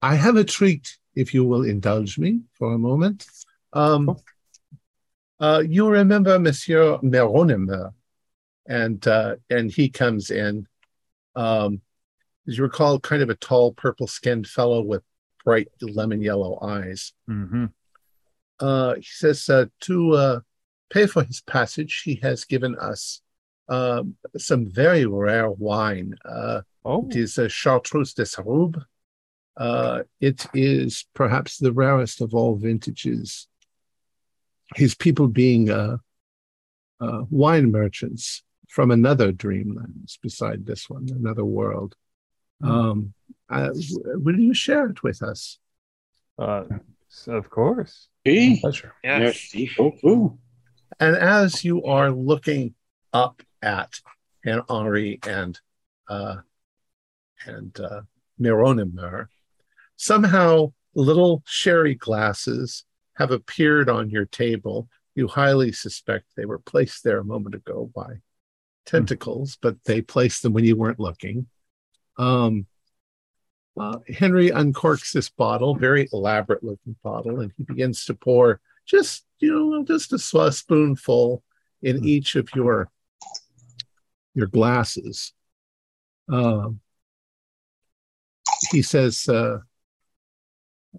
I 0.00 0.16
have 0.16 0.36
a 0.36 0.42
treat, 0.44 0.98
if 1.14 1.32
you 1.32 1.44
will 1.44 1.64
indulge 1.64 2.18
me 2.18 2.40
for 2.54 2.72
a 2.74 2.78
moment. 2.78 3.26
Um, 3.72 4.16
uh, 5.38 5.62
you 5.66 5.88
remember 5.88 6.38
Monsieur 6.38 6.98
Meronimer, 6.98 7.92
and 8.66 9.06
uh, 9.06 9.36
and 9.48 9.70
he 9.70 9.88
comes 9.88 10.30
in. 10.30 10.66
Um, 11.36 11.82
as 12.48 12.58
you 12.58 12.64
recall, 12.64 12.98
kind 12.98 13.22
of 13.22 13.30
a 13.30 13.36
tall, 13.36 13.72
purple-skinned 13.72 14.48
fellow 14.48 14.82
with 14.82 15.02
bright 15.44 15.68
lemon 15.80 16.20
yellow 16.20 16.58
eyes. 16.60 17.12
Mm-hmm. 17.30 17.66
Uh, 18.58 18.94
he 18.96 19.02
says 19.04 19.48
uh, 19.48 19.66
to 19.82 20.12
uh, 20.12 20.40
pay 20.90 21.06
for 21.06 21.22
his 21.22 21.40
passage, 21.40 22.02
he 22.04 22.16
has 22.16 22.44
given 22.44 22.76
us 22.76 23.21
um, 23.68 24.16
some 24.36 24.66
very 24.70 25.06
rare 25.06 25.50
wine. 25.50 26.14
Uh, 26.24 26.62
Oh, 26.84 27.06
it 27.08 27.14
is 27.14 27.38
a 27.38 27.48
Chartreuse 27.48 28.12
de 28.12 28.22
Sarube. 28.24 28.84
Uh, 29.56 30.02
it 30.20 30.46
is 30.52 31.06
perhaps 31.14 31.58
the 31.58 31.72
rarest 31.72 32.20
of 32.20 32.34
all 32.34 32.56
vintages. 32.56 33.46
His 34.74 34.96
people 34.96 35.28
being 35.28 35.70
uh, 35.70 35.98
uh, 37.00 37.22
wine 37.30 37.70
merchants 37.70 38.42
from 38.68 38.90
another 38.90 39.30
dreamland 39.30 40.08
beside 40.22 40.66
this 40.66 40.90
one, 40.90 41.08
another 41.12 41.44
world. 41.44 41.94
Um, 42.64 43.14
uh, 43.48 43.66
w- 43.68 44.18
will 44.18 44.40
you 44.40 44.54
share 44.54 44.86
it 44.90 45.02
with 45.04 45.22
us? 45.22 45.60
uh, 46.38 46.64
of 47.28 47.48
course. 47.48 48.08
Hey, 48.24 48.58
Pleasure. 48.60 48.92
Yes. 49.04 49.20
merci 49.52 49.70
beaucoup. 49.76 50.36
And 50.98 51.16
as 51.16 51.64
you 51.64 51.84
are 51.84 52.10
looking 52.10 52.74
up 53.12 53.42
at 53.62 54.00
and 54.44 54.62
Henri 54.68 55.20
and 55.26 55.58
uh, 56.08 56.36
and 57.46 57.78
uh, 57.80 58.02
Mironimer, 58.40 59.28
somehow 59.96 60.72
little 60.94 61.42
sherry 61.46 61.94
glasses 61.94 62.84
have 63.14 63.30
appeared 63.30 63.88
on 63.88 64.10
your 64.10 64.26
table. 64.26 64.88
You 65.14 65.28
highly 65.28 65.72
suspect 65.72 66.26
they 66.36 66.44
were 66.44 66.58
placed 66.58 67.04
there 67.04 67.18
a 67.18 67.24
moment 67.24 67.54
ago 67.54 67.90
by 67.94 68.20
tentacles, 68.86 69.58
but 69.60 69.76
they 69.84 70.00
placed 70.00 70.42
them 70.42 70.52
when 70.52 70.64
you 70.64 70.76
weren't 70.76 71.00
looking. 71.00 71.46
Um, 72.18 72.66
uh, 73.78 73.98
Henry 74.08 74.50
uncorks 74.50 75.12
this 75.12 75.30
bottle, 75.30 75.74
very 75.74 76.08
elaborate 76.12 76.62
looking 76.62 76.96
bottle, 77.02 77.40
and 77.40 77.52
he 77.56 77.64
begins 77.64 78.04
to 78.06 78.14
pour 78.14 78.60
just 78.84 79.24
you 79.38 79.52
know 79.52 79.84
just 79.84 80.12
a 80.12 80.18
spoonful 80.18 81.42
in 81.82 82.04
each 82.04 82.36
of 82.36 82.48
your 82.54 82.90
your 84.34 84.46
glasses. 84.46 85.32
Um, 86.28 86.80
he 88.70 88.82
says, 88.82 89.28
uh, 89.28 89.58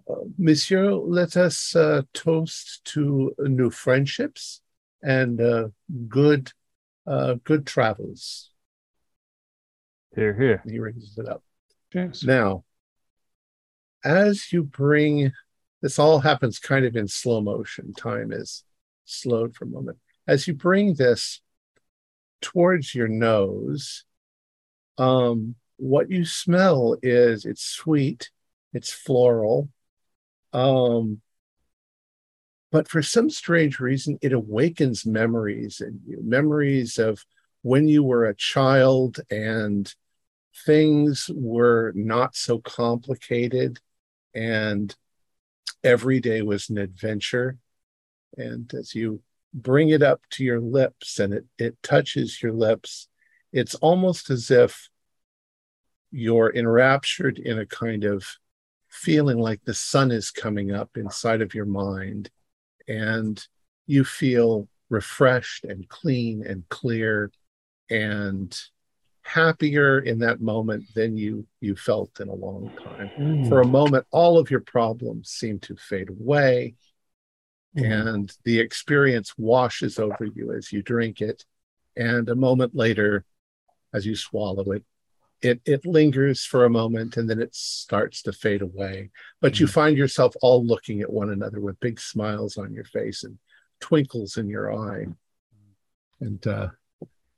uh, 0.09 0.13
"Monsieur, 0.37 0.91
let 0.91 1.37
us 1.37 1.75
uh, 1.75 2.01
toast 2.13 2.83
to 2.85 3.33
new 3.39 3.69
friendships 3.69 4.61
and 5.01 5.39
uh, 5.41 5.67
good 6.07 6.51
uh, 7.07 7.35
good 7.43 7.65
travels." 7.65 8.51
Here, 10.15 10.33
here. 10.33 10.61
He 10.67 10.79
raises 10.79 11.17
it 11.17 11.27
up. 11.27 11.43
Yes. 11.93 12.23
Now, 12.23 12.65
as 14.03 14.51
you 14.51 14.63
bring 14.63 15.31
this, 15.81 15.97
all 15.97 16.19
happens 16.19 16.59
kind 16.59 16.85
of 16.85 16.95
in 16.95 17.07
slow 17.07 17.41
motion. 17.41 17.93
Time 17.93 18.31
is 18.31 18.63
slowed 19.05 19.55
for 19.55 19.65
a 19.65 19.67
moment. 19.67 19.97
As 20.27 20.47
you 20.47 20.53
bring 20.53 20.93
this 20.93 21.41
towards 22.43 22.93
your 22.93 23.07
nose, 23.07 24.03
um, 24.99 25.55
what 25.77 26.11
you 26.11 26.25
smell 26.25 26.95
is 27.01 27.45
it's 27.45 27.63
sweet, 27.63 28.29
it's 28.73 28.93
floral, 28.93 29.69
um, 30.53 31.21
but 32.71 32.87
for 32.87 33.01
some 33.01 33.29
strange 33.29 33.79
reason, 33.79 34.17
it 34.21 34.33
awakens 34.33 35.05
memories 35.05 35.81
in 35.81 36.01
you, 36.05 36.19
memories 36.23 36.97
of 36.97 37.23
when 37.61 37.87
you 37.87 38.03
were 38.03 38.25
a 38.25 38.35
child 38.35 39.19
and 39.29 39.93
things 40.65 41.29
were 41.33 41.91
not 41.95 42.35
so 42.35 42.59
complicated 42.59 43.79
and 44.33 44.95
every 45.83 46.19
day 46.19 46.41
was 46.41 46.69
an 46.69 46.77
adventure. 46.77 47.57
And 48.37 48.71
as 48.73 48.95
you 48.95 49.21
bring 49.53 49.89
it 49.89 50.01
up 50.01 50.21
to 50.31 50.43
your 50.43 50.59
lips 50.59 51.19
and 51.19 51.33
it, 51.33 51.45
it 51.57 51.81
touches 51.83 52.41
your 52.41 52.53
lips. 52.53 53.07
It's 53.51 53.75
almost 53.75 54.29
as 54.29 54.49
if 54.49 54.89
you're 56.11 56.53
enraptured 56.55 57.39
in 57.39 57.59
a 57.59 57.65
kind 57.65 58.03
of 58.03 58.25
feeling 58.89 59.39
like 59.39 59.59
the 59.63 59.73
sun 59.73 60.11
is 60.11 60.31
coming 60.31 60.71
up 60.71 60.91
inside 60.95 61.41
of 61.41 61.55
your 61.55 61.65
mind 61.65 62.29
and 62.87 63.45
you 63.87 64.03
feel 64.03 64.67
refreshed 64.89 65.65
and 65.65 65.89
clean 65.89 66.45
and 66.45 66.67
clear 66.69 67.31
and 67.89 68.59
happier 69.23 69.99
in 69.99 70.19
that 70.19 70.41
moment 70.41 70.83
than 70.93 71.17
you 71.17 71.47
you 71.61 71.75
felt 71.75 72.19
in 72.19 72.27
a 72.27 72.33
long 72.33 72.69
time. 72.83 73.09
Mm. 73.17 73.47
for 73.47 73.61
a 73.61 73.67
moment 73.67 74.05
all 74.11 74.37
of 74.37 74.51
your 74.51 74.59
problems 74.59 75.29
seem 75.29 75.59
to 75.59 75.75
fade 75.77 76.09
away 76.09 76.75
Mhm. 77.75 78.07
and 78.07 78.37
the 78.43 78.59
experience 78.59 79.33
washes 79.37 79.97
over 79.97 80.25
you 80.25 80.51
as 80.53 80.71
you 80.71 80.81
drink 80.83 81.21
it. 81.21 81.43
And 81.95 82.29
a 82.29 82.35
moment 82.35 82.75
later 82.75 83.25
as 83.93 84.05
you 84.05 84.15
swallow 84.15 84.71
it 84.71 84.83
it 85.41 85.59
it 85.65 85.85
lingers 85.85 86.45
for 86.45 86.63
a 86.63 86.69
moment 86.69 87.17
and 87.17 87.29
then 87.29 87.39
it 87.41 87.53
starts 87.53 88.21
to 88.23 88.31
fade 88.31 88.61
away. 88.61 89.11
But 89.41 89.59
you 89.59 89.67
find 89.67 89.97
yourself 89.97 90.35
all 90.41 90.65
looking 90.65 91.01
at 91.01 91.11
one 91.11 91.29
another 91.29 91.59
with 91.59 91.79
big 91.81 91.99
smiles 91.99 92.57
on 92.57 92.73
your 92.73 92.85
face 92.85 93.23
and 93.23 93.37
twinkles 93.81 94.37
in 94.37 94.47
your 94.47 94.73
eye. 94.73 95.07
And 96.21 96.47
uh 96.47 96.69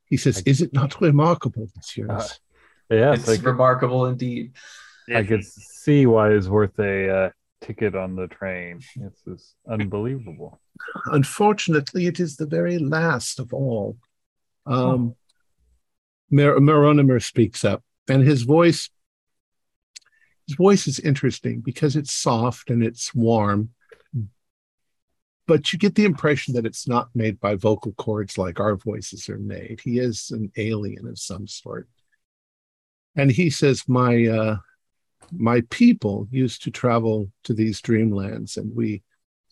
he 0.04 0.16
says 0.16 0.40
is 0.46 0.62
it 0.62 0.72
not 0.72 1.00
remarkable 1.00 1.68
monsieur 1.74 2.08
Uh, 2.10 2.28
Yes, 2.88 3.28
it's 3.28 3.42
I, 3.42 3.48
remarkable 3.48 4.06
indeed. 4.06 4.52
I 5.12 5.24
could 5.24 5.44
see 5.44 6.06
why 6.06 6.30
it's 6.30 6.46
worth 6.46 6.78
a 6.78 7.10
uh, 7.10 7.30
ticket 7.66 7.94
on 7.94 8.14
the 8.14 8.28
train. 8.28 8.80
This 8.96 9.22
is 9.26 9.54
unbelievable. 9.68 10.60
Unfortunately, 11.06 12.06
it 12.06 12.20
is 12.20 12.36
the 12.36 12.46
very 12.46 12.78
last 12.78 13.40
of 13.40 13.52
all. 13.52 13.98
Um, 14.66 15.16
Mer- 16.30 16.58
Meronimer 16.58 17.22
speaks 17.22 17.64
up, 17.64 17.82
and 18.08 18.22
his 18.22 18.42
voice, 18.42 18.90
his 20.46 20.56
voice 20.56 20.86
is 20.86 21.00
interesting 21.00 21.60
because 21.60 21.96
it's 21.96 22.14
soft 22.14 22.70
and 22.70 22.84
it's 22.84 23.14
warm, 23.14 23.70
but 25.46 25.72
you 25.72 25.78
get 25.78 25.94
the 25.94 26.04
impression 26.04 26.54
that 26.54 26.66
it's 26.66 26.88
not 26.88 27.08
made 27.14 27.38
by 27.40 27.54
vocal 27.54 27.92
cords 27.92 28.36
like 28.36 28.58
our 28.58 28.76
voices 28.76 29.28
are 29.28 29.38
made. 29.38 29.80
He 29.82 29.98
is 29.98 30.30
an 30.30 30.50
alien 30.56 31.06
of 31.06 31.18
some 31.18 31.46
sort, 31.46 31.88
and 33.16 33.30
he 33.30 33.50
says, 33.50 33.88
"My 33.88 34.26
uh, 34.26 34.56
my 35.32 35.62
people 35.70 36.28
used 36.30 36.62
to 36.62 36.70
travel 36.70 37.30
to 37.44 37.54
these 37.54 37.80
dreamlands, 37.80 38.56
and 38.56 38.74
we, 38.74 39.02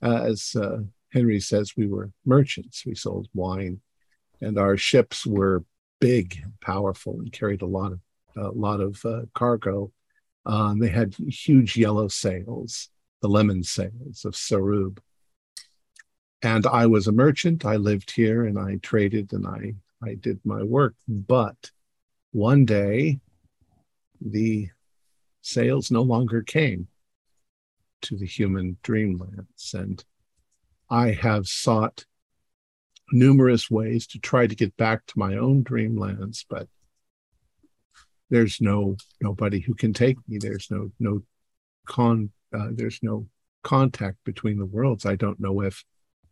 uh, 0.03 0.23
as 0.25 0.55
uh, 0.57 0.79
Henry 1.12 1.41
says 1.41 1.77
we 1.77 1.87
were 1.87 2.11
merchants. 2.25 2.85
We 2.87 2.95
sold 2.95 3.29
wine, 3.35 3.81
and 4.41 4.59
our 4.59 4.77
ships 4.77 5.27
were 5.27 5.65
big 6.01 6.39
and 6.43 6.53
powerful 6.61 7.21
and 7.21 7.33
carried 7.33 7.62
a 7.62 7.67
lot 7.67 7.93
of 7.93 8.01
a 8.37 8.51
lot 8.51 8.81
of 8.81 9.05
uh, 9.05 9.23
cargo. 9.35 9.93
Um, 10.47 10.79
they 10.79 10.89
had 10.89 11.15
huge 11.15 11.77
yellow 11.77 12.09
sails, 12.09 12.91
the 13.23 13.29
lemon 13.29 13.62
sails 13.62 14.25
of 14.25 14.35
Sarub. 14.35 14.99
And 16.43 16.67
I 16.67 16.87
was 16.87 17.07
a 17.07 17.12
merchant. 17.12 17.65
I 17.65 17.77
lived 17.77 18.11
here 18.11 18.45
and 18.45 18.59
I 18.59 18.77
traded 18.77 19.33
and 19.33 19.47
I 19.47 19.75
I 20.03 20.15
did 20.15 20.41
my 20.45 20.62
work. 20.62 20.95
But 21.09 21.71
one 22.33 22.65
day, 22.67 23.21
the 24.21 24.69
sails 25.45 25.90
no 25.90 26.03
longer 26.03 26.42
came 26.42 26.88
to 28.03 28.16
the 28.16 28.26
human 28.26 28.76
dreamlands 28.82 29.74
and 29.74 30.05
I 30.90 31.12
have 31.12 31.47
sought 31.47 32.05
numerous 33.12 33.70
ways 33.70 34.07
to 34.09 34.18
try 34.18 34.47
to 34.47 34.55
get 34.55 34.76
back 34.76 35.07
to 35.07 35.18
my 35.18 35.36
own 35.36 35.64
dreamlands, 35.64 36.45
but 36.49 36.68
there's 38.30 38.61
no 38.61 38.97
nobody 39.20 39.61
who 39.61 39.74
can 39.74 39.92
take 39.92 40.16
me. 40.28 40.38
There's 40.38 40.70
no 40.70 40.90
no 40.99 41.22
con. 41.86 42.30
Uh, 42.53 42.68
there's 42.72 43.01
no 43.03 43.26
contact 43.62 44.18
between 44.24 44.59
the 44.59 44.66
worlds. 44.66 45.05
I 45.05 45.16
don't 45.16 45.40
know 45.40 45.61
if 45.61 45.84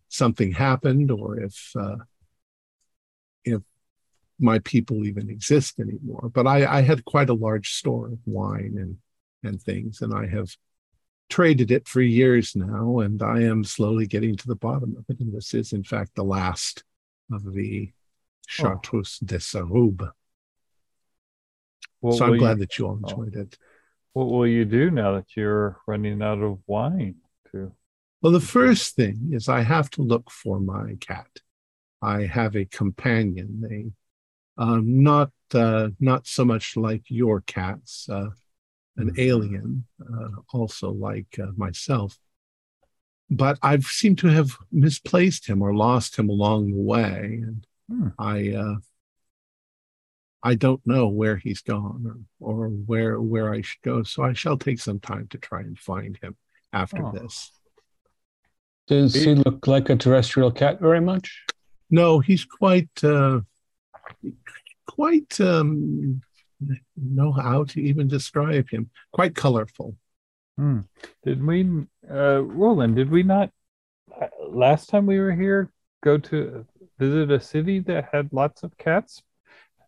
something 0.09 0.53
happened 0.53 1.11
or 1.11 1.39
if 1.39 1.73
uh, 1.79 1.97
if 3.45 3.63
my 4.39 4.59
people 4.61 5.07
even 5.07 5.31
exist 5.31 5.79
anymore. 5.79 6.31
But 6.33 6.47
I, 6.47 6.79
I 6.79 6.83
had 6.83 7.05
quite 7.05 7.31
a 7.31 7.35
large 7.35 7.73
store 7.73 8.07
of 8.07 8.19
wine 8.27 8.75
and 8.77 8.97
and 9.43 9.61
things, 9.61 10.01
and 10.01 10.15
I 10.15 10.27
have 10.27 10.55
traded 11.29 11.71
it 11.71 11.89
for 11.89 12.01
years 12.01 12.55
now, 12.55 12.99
and 12.99 13.23
I 13.23 13.43
am 13.43 13.65
slowly 13.65 14.07
getting 14.07 14.37
to 14.37 14.47
the 14.47 14.57
bottom 14.57 14.97
of 14.99 15.05
it. 15.09 15.21
And 15.21 15.33
this 15.33 15.55
is, 15.55 15.73
in 15.73 15.83
fact, 15.83 16.15
the 16.15 16.25
last 16.25 16.85
of 17.33 17.53
the 17.53 17.91
Chartreuse 18.47 19.19
de 19.19 19.37
Sarube. 19.37 20.11
What 22.01 22.17
so 22.17 22.27
I'm 22.27 22.37
glad 22.37 22.59
you, 22.59 22.67
that 22.67 22.79
you 22.79 22.87
all 22.87 22.97
enjoyed 22.97 23.37
it. 23.37 23.57
what 24.13 24.29
will 24.29 24.47
you 24.47 24.65
do 24.65 24.91
now 24.91 25.15
that 25.15 25.37
you're 25.37 25.79
running 25.87 26.21
out 26.21 26.43
of 26.43 26.59
wine? 26.67 27.17
To 27.53 27.73
Well, 28.21 28.33
the 28.33 28.41
first 28.41 28.97
thing 28.97 29.31
is 29.33 29.49
I 29.49 29.63
have 29.63 29.89
to 29.91 30.03
look 30.03 30.31
for 30.31 30.61
my 30.61 30.97
cat. 31.01 31.29
I 32.03 32.27
have 32.27 32.57
a 32.57 32.65
companion, 32.65 33.63
a 33.71 34.63
um, 34.63 35.03
not 35.03 35.31
uh, 35.55 35.91
not 35.99 36.27
so 36.27 36.45
much 36.45 36.77
like 36.77 37.05
your 37.09 37.41
cats, 37.41 38.09
uh, 38.11 38.31
an 38.97 39.13
alien, 39.19 39.85
uh, 40.01 40.29
also 40.53 40.91
like 40.91 41.39
uh, 41.43 41.53
myself. 41.57 42.19
But 43.31 43.59
I've 43.63 43.85
seemed 43.85 44.19
to 44.19 44.27
have 44.29 44.57
misplaced 44.71 45.47
him 45.47 45.63
or 45.63 45.75
lost 45.75 46.19
him 46.19 46.29
along 46.29 46.71
the 46.73 46.81
way, 46.83 47.41
and 47.43 47.67
Hmm. 47.91 48.09
I 48.19 48.51
uh, 48.55 48.77
I 50.43 50.55
don't 50.55 50.81
know 50.87 51.09
where 51.09 51.37
he's 51.37 51.61
gone 51.63 52.27
or, 52.41 52.65
or 52.65 52.69
where 52.69 53.21
where 53.21 53.53
I 53.53 53.61
should 53.63 53.83
go. 53.83 54.03
So 54.03 54.23
I 54.23 54.33
shall 54.35 54.57
take 54.57 54.81
some 54.81 55.01
time 55.01 55.27
to 55.31 55.39
try 55.39 55.61
and 55.61 55.79
find 55.79 56.17
him 56.23 56.37
after 56.73 57.05
Oh. 57.05 57.13
this. 57.13 57.51
Does 58.89 59.15
he 59.15 59.35
look 59.35 59.67
like 59.67 59.89
a 59.91 59.97
terrestrial 59.97 60.51
cat 60.53 60.81
very 60.81 61.01
much? 61.01 61.45
No, 61.91 62.19
he's 62.21 62.45
quite 62.45 62.91
uh, 63.05 63.41
quite 64.87 65.41
um, 65.41 66.23
know 66.97 67.33
how 67.33 67.65
to 67.65 67.81
even 67.81 68.09
describe 68.09 68.69
him. 68.71 68.91
Quite 69.13 69.35
colorful. 69.35 69.97
Hmm. 70.57 70.81
Did 71.25 71.45
we, 71.45 71.87
uh, 72.11 72.43
Roland? 72.43 72.97
Did 72.97 73.11
we 73.11 73.23
not 73.23 73.51
uh, 74.21 74.27
last 74.49 74.89
time 74.89 75.07
we 75.07 75.19
were 75.19 75.33
here 75.33 75.71
go 76.03 76.19
to 76.19 76.67
visit 76.99 77.31
a 77.31 77.41
city 77.41 77.79
that 77.81 78.09
had 78.13 78.33
lots 78.33 78.63
of 78.63 78.77
cats? 78.77 79.23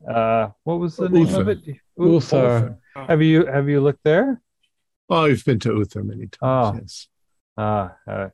Uh, 0.09 0.49
what 0.64 0.79
was 0.81 0.97
the 0.97 1.09
name 1.09 1.35
of 1.35 1.49
it? 1.49 1.66
U- 1.66 1.77
Ulthar. 1.99 2.79
Have 2.95 3.22
you 3.22 3.47
have 3.47 3.68
you 3.68 3.81
looked 3.81 4.05
there? 4.05 4.41
Oh, 5.09 5.25
I've 5.27 5.45
been 5.45 5.59
to 5.61 5.70
Ulthar 5.70 6.05
many 6.05 6.27
times. 6.29 6.39
Oh. 6.43 6.75
Yes. 6.81 7.09
Ah, 7.57 7.97
uh, 8.07 8.29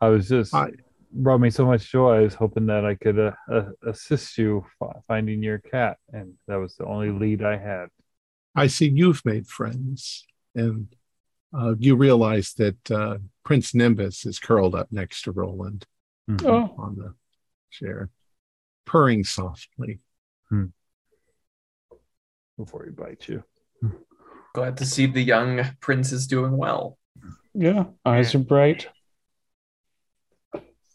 I 0.00 0.08
was 0.08 0.28
just 0.28 0.54
I- 0.54 0.72
brought 1.14 1.38
me 1.40 1.50
so 1.50 1.64
much 1.66 1.90
joy. 1.90 2.16
I 2.16 2.20
was 2.20 2.34
hoping 2.34 2.66
that 2.66 2.84
I 2.84 2.94
could 2.96 3.18
uh, 3.18 3.32
uh, 3.50 3.70
assist 3.86 4.36
you 4.36 4.64
fi- 4.78 5.00
finding 5.08 5.42
your 5.42 5.58
cat, 5.58 5.96
and 6.12 6.34
that 6.48 6.56
was 6.56 6.74
the 6.76 6.84
only 6.86 7.10
lead 7.10 7.42
I 7.42 7.56
had. 7.56 7.86
I 8.54 8.66
see 8.66 8.88
you've 8.88 9.24
made 9.24 9.46
friends, 9.46 10.26
and 10.54 10.94
uh, 11.56 11.74
you 11.78 11.96
realize 11.96 12.52
that 12.54 12.90
uh, 12.90 13.18
Prince 13.44 13.74
Nimbus 13.74 14.26
is 14.26 14.38
curled 14.38 14.74
up 14.74 14.88
next 14.90 15.22
to 15.22 15.32
Roland 15.32 15.86
Mhm. 16.28 16.44
Oh, 16.46 16.74
on 16.82 16.96
the 16.96 17.14
chair, 17.70 18.08
purring 18.86 19.24
softly. 19.24 20.00
Before 22.56 22.84
he 22.84 22.90
bites 22.92 23.28
you. 23.28 23.42
Glad 24.54 24.76
to 24.76 24.86
see 24.86 25.06
the 25.06 25.20
young 25.22 25.60
prince 25.80 26.12
is 26.12 26.26
doing 26.28 26.56
well. 26.56 26.96
yeah. 27.52 27.86
Eyes 28.06 28.34
are 28.34 28.38
bright. 28.38 28.86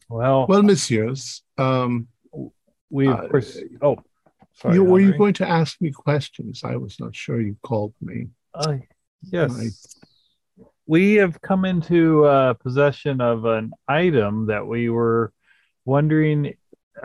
Well, 0.09 0.47
Well, 0.49 0.63
messieurs, 0.63 1.43
um, 1.57 2.07
we 2.89 3.07
of 3.07 3.19
uh, 3.19 3.27
course. 3.27 3.59
Oh, 3.81 3.97
sorry. 4.53 4.75
you, 4.75 4.83
were 4.83 4.99
you 4.99 5.15
going 5.17 5.35
to 5.35 5.47
ask 5.47 5.79
me 5.79 5.91
questions? 5.91 6.63
I 6.63 6.75
was 6.77 6.99
not 6.99 7.15
sure 7.15 7.39
you 7.39 7.55
called 7.61 7.93
me. 8.01 8.27
Uh, 8.53 8.77
yes. 9.31 9.51
I- 9.55 10.63
We 10.87 11.13
have 11.21 11.39
come 11.41 11.65
into 11.65 12.25
uh, 12.25 12.53
possession 12.55 13.21
of 13.21 13.45
an 13.45 13.71
item 13.87 14.47
that 14.47 14.65
we 14.65 14.89
were 14.89 15.31
wondering 15.85 16.55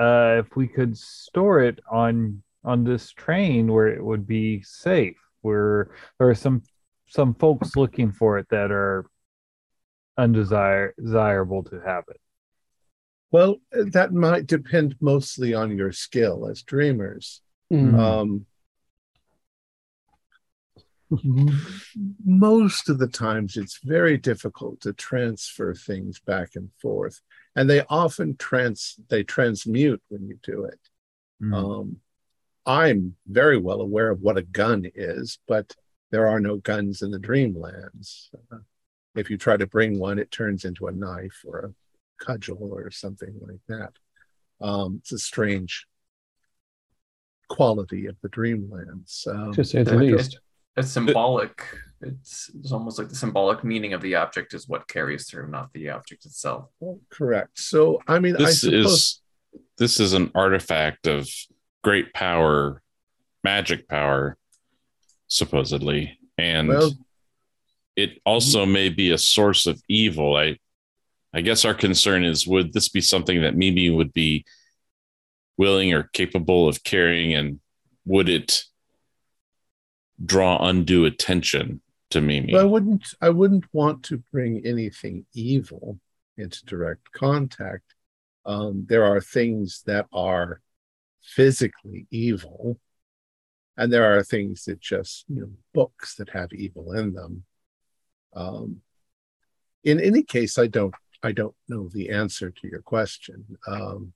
uh, 0.00 0.40
if 0.40 0.57
we 0.57 0.66
could 0.66 0.96
store 0.96 1.61
it 1.61 1.80
on 1.90 2.42
on 2.64 2.82
this 2.82 3.12
train 3.12 3.70
where 3.70 3.88
it 3.88 4.02
would 4.02 4.26
be 4.26 4.62
safe. 4.62 5.18
Where 5.42 5.90
there 6.18 6.30
are 6.30 6.34
some 6.34 6.62
some 7.09 7.34
folks 7.34 7.76
looking 7.76 8.11
for 8.11 8.38
it 8.38 8.48
that 8.48 8.70
are 8.72 9.05
undesirable 10.16 10.94
desirable 10.98 11.62
to 11.64 11.80
have 11.84 12.05
it. 12.09 12.20
Well, 13.35 13.57
that 13.72 14.12
might 14.12 14.47
depend 14.47 14.95
mostly 15.01 15.55
on 15.55 15.76
your 15.76 15.91
skill 15.91 16.47
as 16.49 16.62
dreamers. 16.62 17.43
Mm. 17.72 17.99
Um, 17.99 18.47
most 22.24 22.89
of 22.89 22.99
the 22.99 23.09
times, 23.09 23.57
it's 23.57 23.80
very 23.82 24.18
difficult 24.18 24.82
to 24.82 24.93
transfer 24.93 25.74
things 25.74 26.20
back 26.20 26.51
and 26.55 26.70
forth, 26.80 27.20
and 27.57 27.68
they 27.68 27.82
often 27.89 28.37
trans 28.37 29.01
they 29.09 29.24
transmute 29.24 30.01
when 30.11 30.28
you 30.28 30.39
do 30.45 30.66
it. 30.66 30.78
Mm. 31.43 31.55
Um, 31.55 31.97
I'm 32.64 33.16
very 33.26 33.59
well 33.59 33.80
aware 33.80 34.11
of 34.11 34.20
what 34.20 34.39
a 34.39 34.43
gun 34.43 34.89
is, 34.95 35.41
but 35.49 35.74
there 36.12 36.28
are 36.28 36.39
no 36.39 36.59
guns 36.59 37.03
in 37.03 37.11
the 37.11 37.18
Dreamlands. 37.18 38.28
Uh, 38.53 38.59
if 39.16 39.28
you 39.28 39.37
try 39.39 39.57
to 39.57 39.66
bring 39.66 39.99
one, 39.99 40.20
it 40.20 40.30
turns 40.30 40.64
into 40.64 40.87
a 40.87 40.93
knife 40.93 41.43
or 41.45 41.59
a 41.59 41.74
cudgel 42.25 42.59
or 42.72 42.91
something 42.91 43.35
like 43.41 43.61
that. 43.68 43.93
Um, 44.61 44.99
it's 45.01 45.12
a 45.12 45.18
strange 45.18 45.87
quality 47.49 48.07
of 48.07 48.16
the 48.22 48.29
Dreamlands. 48.29 49.27
Um, 49.27 49.53
to 49.55 49.64
say 49.64 49.83
the 49.83 49.97
least. 49.97 50.39
It's 50.77 50.91
symbolic. 50.91 51.62
It's, 52.01 52.51
it's 52.59 52.72
almost 52.72 52.99
like 52.99 53.09
the 53.09 53.14
symbolic 53.14 53.62
meaning 53.62 53.93
of 53.93 54.01
the 54.03 54.16
object 54.16 54.55
is 54.55 54.68
what 54.68 54.89
carries 54.89 55.29
through, 55.29 55.49
not 55.49 55.72
the 55.72 55.91
object 55.91 56.25
itself. 56.27 56.68
correct. 57.11 57.59
So, 57.59 58.01
I 58.09 58.18
mean, 58.18 58.35
I 58.37 58.47
This 58.47 58.62
suppose 58.62 58.85
is 58.93 59.20
this 59.79 60.01
is 60.01 60.14
an 60.14 60.33
artifact 60.35 61.07
of 61.07 61.29
great 61.83 62.12
power, 62.12 62.83
magic 63.45 63.89
power, 63.89 64.37
supposedly, 65.29 66.18
and 66.37 66.68
Well- 66.68 66.93
it 67.97 68.20
also 68.27 68.66
may 68.66 68.89
be 68.89 69.12
a 69.12 69.18
source 69.18 69.66
of 69.66 69.81
evil. 69.89 70.35
I, 70.37 70.59
I 71.35 71.41
guess 71.41 71.64
our 71.64 71.74
concern 71.74 72.24
is: 72.24 72.47
would 72.47 72.72
this 72.72 72.89
be 72.89 73.01
something 73.01 73.43
that 73.43 73.57
Mimi 73.57 73.91
would 73.91 74.12
be 74.12 74.45
willing 75.57 75.93
or 75.93 76.05
capable 76.05 76.68
of 76.68 76.85
carrying, 76.85 77.35
and 77.35 77.61
would 78.05 78.28
it 78.28 78.62
draw 80.24 80.64
undue 80.64 81.05
attention 81.05 81.80
to 82.11 82.20
Mimi? 82.20 82.53
But 82.53 82.61
I 82.61 82.64
wouldn't 82.64 83.14
I 83.20 83.30
wouldn't 83.30 83.64
want 83.72 84.05
to 84.05 84.22
bring 84.32 84.64
anything 84.64 85.26
evil 85.35 85.99
into 86.37 86.64
direct 86.66 87.11
contact. 87.12 87.95
Um, 88.47 88.87
there 88.89 89.05
are 89.05 89.20
things 89.20 89.82
that 89.87 90.07
are 90.12 90.61
physically 91.20 92.07
evil, 92.12 92.78
and 93.76 93.93
there 93.93 94.16
are 94.16 94.22
things 94.22 94.66
that 94.66 94.80
just 94.80 95.24
you 95.28 95.41
know 95.41 95.51
books 95.72 96.14
that 96.16 96.30
have 96.30 96.53
evil 96.53 96.93
in 96.93 97.12
them. 97.12 97.45
Um, 98.35 98.82
in 99.82 100.01
any 100.01 100.22
case, 100.22 100.59
I 100.59 100.68
don't 100.68 100.95
I 101.25 101.33
don't 101.33 101.55
know 101.68 101.89
the 101.89 102.11
answer 102.11 102.51
to 102.51 102.68
your 102.68 102.83
question. 102.83 103.57
Um, 103.66 104.12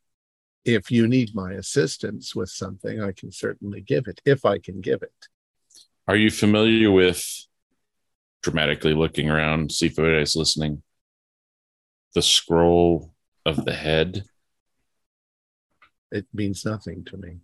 if 0.67 0.91
you 0.91 1.09
need 1.09 1.35
my 1.35 1.53
assistance 1.53 2.35
with 2.35 2.51
something, 2.51 3.03
I 3.03 3.13
can 3.13 3.33
certainly 3.33 3.81
give 3.81 4.07
it 4.09 4.21
if 4.27 4.45
I 4.45 4.59
can 4.59 4.83
give 4.83 5.03
it. 5.03 5.15
Are 6.07 6.17
you 6.17 6.31
familiar 6.31 6.91
with 6.91 7.25
dramatically 8.43 8.93
looking 8.93 9.31
around, 9.31 9.73
see 9.73 9.87
if 9.87 9.99
anybody's 9.99 10.37
listening? 10.37 10.83
The 12.15 12.21
scroll 12.21 13.15
of 13.47 13.65
the 13.65 13.73
head. 13.73 14.25
It 16.13 16.27
means 16.35 16.63
nothing 16.67 17.07
to 17.07 17.17
me. 17.17 17.39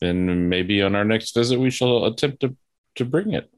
Then 0.00 0.48
maybe 0.48 0.80
on 0.80 0.94
our 0.94 1.04
next 1.04 1.34
visit 1.34 1.58
we 1.58 1.70
shall 1.70 2.04
attempt 2.04 2.40
to, 2.42 2.56
to 2.94 3.04
bring 3.04 3.32
it. 3.32 3.50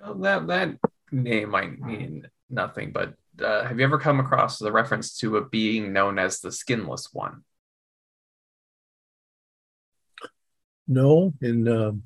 Well, 0.00 0.14
that 0.14 0.46
that 0.46 0.76
name 1.12 1.50
might 1.50 1.78
mean 1.78 2.28
nothing, 2.48 2.92
but 2.92 3.14
uh, 3.42 3.64
have 3.64 3.78
you 3.78 3.84
ever 3.84 3.98
come 3.98 4.20
across 4.20 4.58
the 4.58 4.72
reference 4.72 5.16
to 5.18 5.36
a 5.36 5.48
being 5.48 5.92
known 5.92 6.18
as 6.18 6.40
the 6.40 6.50
Skinless 6.50 7.10
One? 7.12 7.42
No, 10.88 11.32
in 11.42 11.66
um 11.68 12.04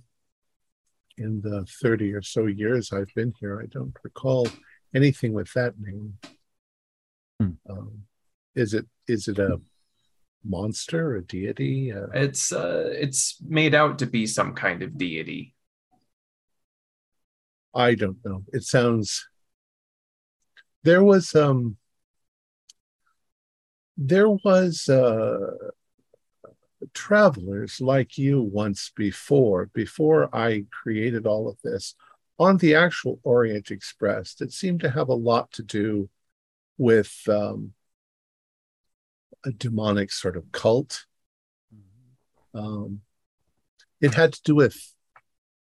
in 1.18 1.42
the 1.42 1.66
thirty 1.82 2.14
or 2.14 2.22
so 2.22 2.46
years 2.46 2.92
I've 2.92 3.14
been 3.14 3.34
here, 3.38 3.60
I 3.62 3.66
don't 3.66 3.94
recall 4.02 4.48
anything 4.94 5.32
with 5.34 5.52
that 5.52 5.74
name. 5.78 6.14
Hmm. 7.38 7.50
Um, 7.68 8.02
is 8.54 8.74
it 8.74 8.86
is 9.06 9.28
it 9.28 9.38
a 9.38 9.60
monster, 10.44 11.16
a 11.16 11.22
deity? 11.22 11.92
Uh, 11.92 12.06
It's 12.14 12.52
uh, 12.52 12.88
it's 12.92 13.36
made 13.42 13.74
out 13.74 13.98
to 13.98 14.06
be 14.06 14.26
some 14.26 14.54
kind 14.54 14.82
of 14.82 14.96
deity. 14.96 15.54
I 17.74 17.94
don't 17.94 18.18
know. 18.24 18.44
It 18.52 18.64
sounds. 18.64 19.28
There 20.82 21.04
was 21.04 21.34
um. 21.34 21.76
There 23.96 24.30
was 24.30 24.88
uh, 24.88 25.50
travelers 26.94 27.80
like 27.80 28.16
you 28.16 28.40
once 28.42 28.90
before. 28.96 29.66
Before 29.74 30.34
I 30.34 30.64
created 30.70 31.26
all 31.26 31.48
of 31.48 31.58
this, 31.62 31.94
on 32.38 32.56
the 32.56 32.74
actual 32.74 33.20
Orient 33.22 33.70
Express, 33.70 34.34
that 34.36 34.52
seemed 34.52 34.80
to 34.80 34.90
have 34.90 35.08
a 35.08 35.14
lot 35.14 35.52
to 35.52 35.62
do 35.62 36.08
with 36.78 37.14
um, 37.28 37.74
a 39.44 39.50
demonic 39.50 40.10
sort 40.10 40.36
of 40.36 40.50
cult. 40.50 41.04
Um, 42.54 43.02
it 44.00 44.14
had 44.14 44.32
to 44.32 44.42
do 44.42 44.54
with 44.54 44.94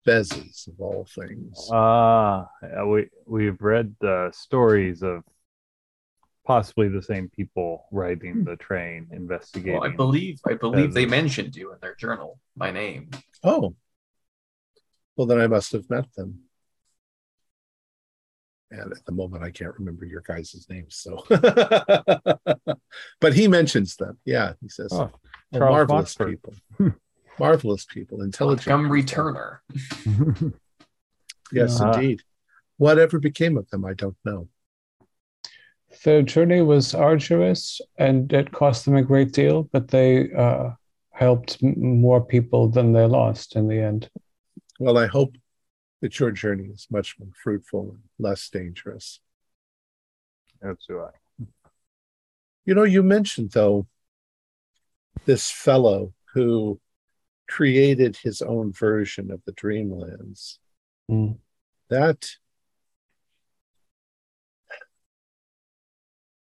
Bezes 0.06 0.68
of 0.68 0.80
all 0.80 1.06
things. 1.14 1.68
Ah, 1.72 2.48
uh, 2.62 2.86
we 2.86 3.08
we've 3.26 3.60
read 3.60 3.94
uh, 4.02 4.30
stories 4.30 5.02
of 5.02 5.24
possibly 6.46 6.88
the 6.88 7.02
same 7.02 7.28
people 7.28 7.86
riding 7.90 8.44
the 8.44 8.56
train 8.56 9.08
investigating. 9.10 9.72
Well, 9.72 9.82
I 9.82 9.88
believe 9.88 10.40
I 10.46 10.54
believe 10.54 10.94
they 10.94 11.06
mentioned 11.06 11.56
you 11.56 11.72
in 11.72 11.78
their 11.80 11.96
journal 11.96 12.38
by 12.56 12.70
name. 12.70 13.10
Oh, 13.42 13.74
well, 15.16 15.26
then 15.26 15.40
I 15.40 15.46
must 15.46 15.72
have 15.72 15.90
met 15.90 16.12
them. 16.14 16.40
And 18.70 18.92
at 18.92 19.04
the 19.04 19.12
moment, 19.12 19.44
I 19.44 19.50
can't 19.50 19.74
remember 19.78 20.04
your 20.04 20.22
guys' 20.22 20.66
names. 20.68 20.96
So, 20.96 21.24
but 23.20 23.34
he 23.34 23.48
mentions 23.48 23.96
them. 23.96 24.18
Yeah, 24.24 24.54
he 24.60 24.68
says, 24.68 24.92
Oh, 24.92 25.10
"Oh, 25.52 25.58
marvelous 25.58 26.18
Moxford." 26.18 26.30
people, 26.30 26.54
marvelous 27.38 27.84
people, 27.84 28.22
intelligent. 28.22 28.66
Montgomery 28.66 29.02
people. 29.02 29.14
Turner. 29.14 29.62
Yes, 31.52 31.80
Ah. 31.80 31.92
indeed. 31.92 32.22
Whatever 32.78 33.18
became 33.18 33.56
of 33.56 33.68
them, 33.70 33.84
I 33.84 33.94
don't 33.94 34.16
know. 34.24 34.48
Their 36.04 36.22
journey 36.22 36.60
was 36.60 36.94
arduous 36.94 37.80
and 37.96 38.30
it 38.32 38.52
cost 38.52 38.84
them 38.84 38.96
a 38.96 39.02
great 39.02 39.32
deal, 39.32 39.62
but 39.72 39.88
they 39.88 40.32
uh, 40.32 40.70
helped 41.10 41.58
m- 41.62 42.00
more 42.00 42.22
people 42.24 42.68
than 42.68 42.92
they 42.92 43.06
lost 43.06 43.56
in 43.56 43.66
the 43.68 43.78
end. 43.78 44.10
Well, 44.78 44.98
I 44.98 45.06
hope 45.06 45.34
that 46.02 46.18
your 46.20 46.30
journey 46.32 46.64
is 46.64 46.86
much 46.90 47.16
more 47.18 47.30
fruitful 47.42 47.92
and 47.92 48.02
less 48.18 48.50
dangerous. 48.50 49.20
That's 50.60 50.84
who 50.86 51.00
I. 51.00 51.10
You 52.66 52.74
know, 52.74 52.82
you 52.82 53.02
mentioned 53.02 53.52
though 53.52 53.86
this 55.24 55.50
fellow 55.50 56.12
who 56.34 56.78
created 57.48 58.16
his 58.16 58.42
own 58.42 58.72
version 58.72 59.30
of 59.30 59.42
the 59.44 59.52
Dreamlands. 59.52 60.58
Mm. 61.10 61.38
That 61.88 62.28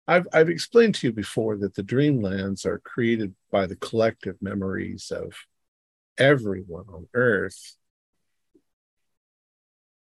I've 0.06 0.26
I've 0.32 0.50
explained 0.50 0.94
to 0.96 1.08
you 1.08 1.12
before 1.12 1.56
that 1.58 1.74
the 1.74 1.82
Dreamlands 1.82 2.66
are 2.66 2.78
created 2.78 3.34
by 3.50 3.66
the 3.66 3.76
collective 3.76 4.36
memories 4.40 5.10
of 5.10 5.34
everyone 6.18 6.86
on 6.88 7.08
Earth. 7.14 7.76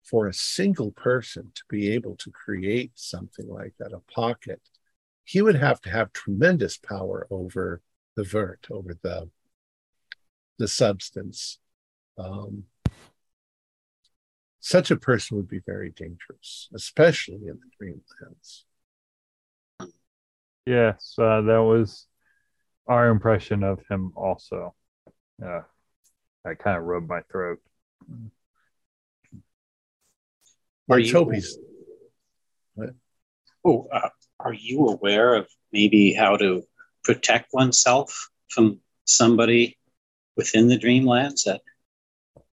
For 0.05 0.27
a 0.27 0.33
single 0.33 0.93
person 0.93 1.53
to 1.55 1.63
be 1.69 1.91
able 1.93 2.17
to 2.17 2.31
create 2.31 2.93
something 2.95 3.47
like 3.47 3.75
that, 3.79 3.93
a 3.93 4.01
pocket, 4.11 4.63
he 5.25 5.43
would 5.43 5.57
have 5.57 5.83
to 5.83 5.91
have 5.91 6.15
tremendous 6.15 6.79
power 6.79 7.27
over 7.31 7.83
the 8.17 8.25
vert, 8.25 8.67
over 8.71 8.95
the 8.95 9.29
the 10.59 10.69
substance. 10.69 11.59
Um, 12.19 12.65
such 14.61 14.91
a 14.91 14.97
person 14.97 15.37
would 15.37 15.49
be 15.49 15.61
very 15.65 15.91
dangerous, 15.91 16.69
especially 16.75 17.47
in 17.47 17.59
the 17.61 17.87
dreamlands. 17.87 18.65
Yes, 20.67 21.15
uh, 21.19 21.41
that 21.43 21.63
was 21.63 22.07
our 22.87 23.09
impression 23.09 23.63
of 23.63 23.81
him. 23.89 24.13
Also, 24.15 24.75
uh, 25.43 25.61
that 26.45 26.59
kind 26.59 26.77
of 26.77 26.85
rubbed 26.85 27.09
my 27.09 27.23
throat. 27.31 27.61
Are 30.91 30.99
you- 30.99 31.13
hope 31.13 31.33
Oh, 33.65 33.89
uh, 33.93 34.11
are 34.41 34.53
you 34.53 34.87
aware 34.87 35.35
of 35.35 35.49
maybe 35.73 36.13
how 36.15 36.37
to 36.37 36.63
protect 37.03 37.53
oneself 37.53 38.31
from 38.49 38.81
somebody 39.05 39.79
within 40.39 40.69
the 40.69 40.79
dreamlands 40.79 41.45
that 41.45 41.61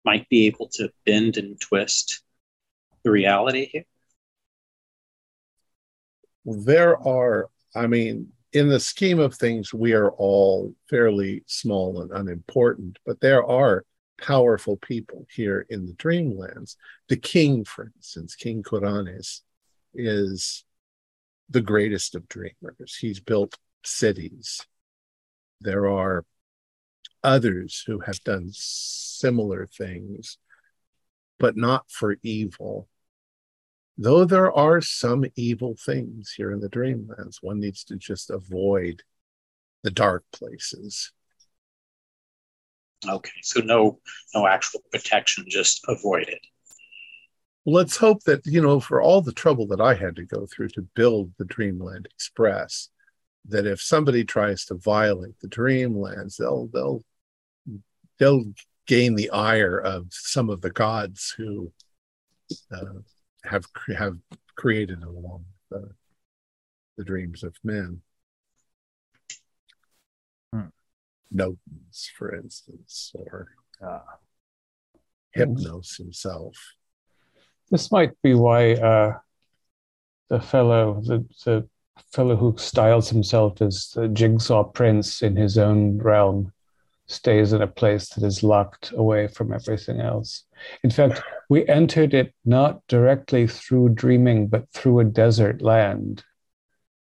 might 0.05 0.29
be 0.29 0.47
able 0.47 0.69
to 0.69 0.89
bend 1.05 1.35
and 1.35 1.59
twist 1.59 2.23
the 3.03 3.11
reality 3.11 3.65
here? 3.73 3.83
there 6.45 6.97
are, 6.97 7.49
I 7.75 7.87
mean, 7.87 8.29
in 8.53 8.67
the 8.67 8.79
scheme 8.79 9.19
of 9.19 9.35
things, 9.35 9.73
we 9.73 9.93
are 9.93 10.11
all 10.11 10.73
fairly 10.89 11.43
small 11.45 12.01
and 12.01 12.11
unimportant, 12.11 12.97
but 13.05 13.21
there 13.21 13.43
are 13.45 13.85
powerful 14.19 14.77
people 14.77 15.25
here 15.33 15.65
in 15.69 15.85
the 15.85 15.93
dreamlands. 15.93 16.75
The 17.09 17.17
king, 17.17 17.63
for 17.63 17.91
instance, 17.95 18.35
King 18.35 18.63
Kuranes, 18.63 19.41
is 19.93 20.63
the 21.49 21.61
greatest 21.61 22.15
of 22.15 22.27
dreamers. 22.27 22.97
He's 22.99 23.19
built 23.19 23.57
cities. 23.83 24.65
There 25.61 25.87
are 25.87 26.25
others 27.23 27.83
who 27.85 27.99
have 27.99 28.23
done 28.23 28.49
similar 28.51 29.67
things, 29.67 30.37
but 31.39 31.55
not 31.55 31.89
for 31.89 32.17
evil. 32.23 32.87
Though 33.97 34.25
there 34.25 34.51
are 34.51 34.81
some 34.81 35.25
evil 35.35 35.75
things 35.75 36.33
here 36.35 36.51
in 36.51 36.59
the 36.59 36.69
dreamlands, 36.69 37.37
one 37.41 37.59
needs 37.59 37.83
to 37.85 37.97
just 37.97 38.29
avoid 38.29 39.03
the 39.83 39.91
dark 39.91 40.23
places. 40.31 41.11
Okay, 43.07 43.31
so 43.41 43.61
no, 43.61 43.99
no 44.35 44.47
actual 44.47 44.81
protection, 44.91 45.45
just 45.47 45.81
avoid 45.87 46.27
it. 46.27 46.39
Let's 47.65 47.97
hope 47.97 48.23
that, 48.23 48.45
you 48.45 48.61
know, 48.61 48.79
for 48.79 49.01
all 49.01 49.21
the 49.21 49.33
trouble 49.33 49.67
that 49.67 49.81
I 49.81 49.93
had 49.93 50.15
to 50.15 50.25
go 50.25 50.47
through 50.47 50.69
to 50.69 50.87
build 50.95 51.31
the 51.37 51.45
Dreamland 51.45 52.07
Express, 52.11 52.89
that 53.47 53.67
if 53.67 53.81
somebody 53.81 54.23
tries 54.23 54.65
to 54.65 54.75
violate 54.75 55.39
the 55.41 55.47
Dreamlands, 55.47 56.37
they'll 56.37 56.67
they'll 56.67 57.03
they'll 58.21 58.43
gain 58.85 59.15
the 59.15 59.31
ire 59.31 59.79
of 59.79 60.05
some 60.11 60.51
of 60.51 60.61
the 60.61 60.69
gods 60.69 61.33
who 61.35 61.71
uh, 62.71 63.01
have 63.43 63.65
have 63.97 64.15
created 64.55 65.01
along 65.01 65.43
the, 65.71 65.89
the 66.97 67.03
dreams 67.03 67.41
of 67.43 67.55
men. 67.63 68.01
Hmm. 70.53 70.67
Nodens, 71.33 72.09
for 72.15 72.35
instance, 72.35 73.11
or 73.15 73.49
Ah. 73.83 74.19
Hypnos 75.35 75.97
himself. 75.97 76.55
This 77.71 77.91
might 77.91 78.21
be 78.21 78.35
why 78.35 78.73
uh, 78.73 79.17
the 80.29 80.39
fellow, 80.39 81.01
the, 81.01 81.25
the 81.45 81.67
fellow 82.11 82.35
who 82.35 82.53
styles 82.57 83.09
himself 83.09 83.61
as 83.61 83.91
the 83.95 84.07
jigsaw 84.09 84.63
prince 84.65 85.23
in 85.23 85.35
his 85.35 85.57
own 85.57 85.97
realm, 85.97 86.51
stays 87.11 87.53
in 87.53 87.61
a 87.61 87.67
place 87.67 88.09
that 88.09 88.23
is 88.25 88.43
locked 88.43 88.91
away 88.95 89.27
from 89.27 89.51
everything 89.53 89.99
else. 89.99 90.45
In 90.83 90.89
fact, 90.89 91.21
we 91.49 91.67
entered 91.67 92.13
it 92.13 92.33
not 92.45 92.81
directly 92.87 93.47
through 93.47 93.89
dreaming, 93.89 94.47
but 94.47 94.69
through 94.73 94.99
a 94.99 95.03
desert 95.03 95.61
land, 95.61 96.23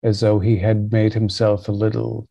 as 0.03 0.21
though 0.21 0.39
he 0.41 0.57
had 0.59 0.91
made 0.93 1.13
himself 1.15 1.69
a 1.69 1.73
little 1.73 2.29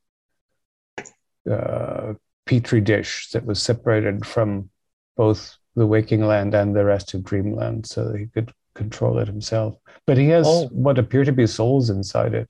uh, 1.50 2.14
petri 2.46 2.82
dish 2.82 3.30
that 3.32 3.46
was 3.46 3.62
separated 3.62 4.26
from 4.26 4.70
both 5.18 5.56
the 5.76 5.88
waking 5.88 6.26
land 6.26 6.54
and 6.54 6.76
the 6.76 6.84
rest 6.86 7.14
of 7.14 7.24
dreamland 7.24 7.86
so 7.86 8.10
that 8.10 8.20
he 8.20 8.26
could 8.28 8.52
control 8.76 9.20
it 9.20 9.28
himself 9.28 9.76
but 10.06 10.18
he 10.18 10.28
has 10.30 10.46
Oh. 10.48 10.68
what 10.68 10.98
appear 11.00 11.24
to 11.24 11.32
be 11.32 11.48
souls 11.48 11.90
inside 11.90 12.34
it 12.34 12.50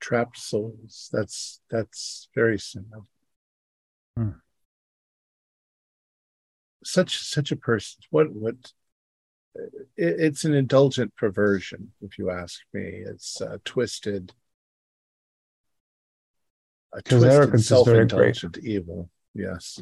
trapped 0.00 0.38
souls. 0.38 1.08
That's 1.12 1.60
that's 1.70 2.28
very 2.34 2.58
sad. 2.58 2.84
Hmm. 4.16 4.30
Such 6.84 7.18
such 7.18 7.52
a 7.52 7.56
person. 7.56 8.02
What 8.10 8.32
what? 8.32 8.56
It, 9.54 9.74
it's 9.96 10.44
an 10.44 10.54
indulgent 10.54 11.14
perversion, 11.16 11.92
if 12.00 12.18
you 12.18 12.30
ask 12.30 12.60
me. 12.72 13.02
It's 13.06 13.40
uh, 13.40 13.58
twisted. 13.64 14.32
A 16.92 17.02
twisted, 17.02 17.30
arrogance 17.30 17.70
is 17.70 17.84
very 17.84 18.06
great. 18.06 18.42
evil. 18.62 19.10
Yes. 19.34 19.80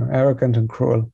know, 0.00 0.08
arrogant 0.12 0.56
and 0.56 0.68
cruel. 0.68 1.12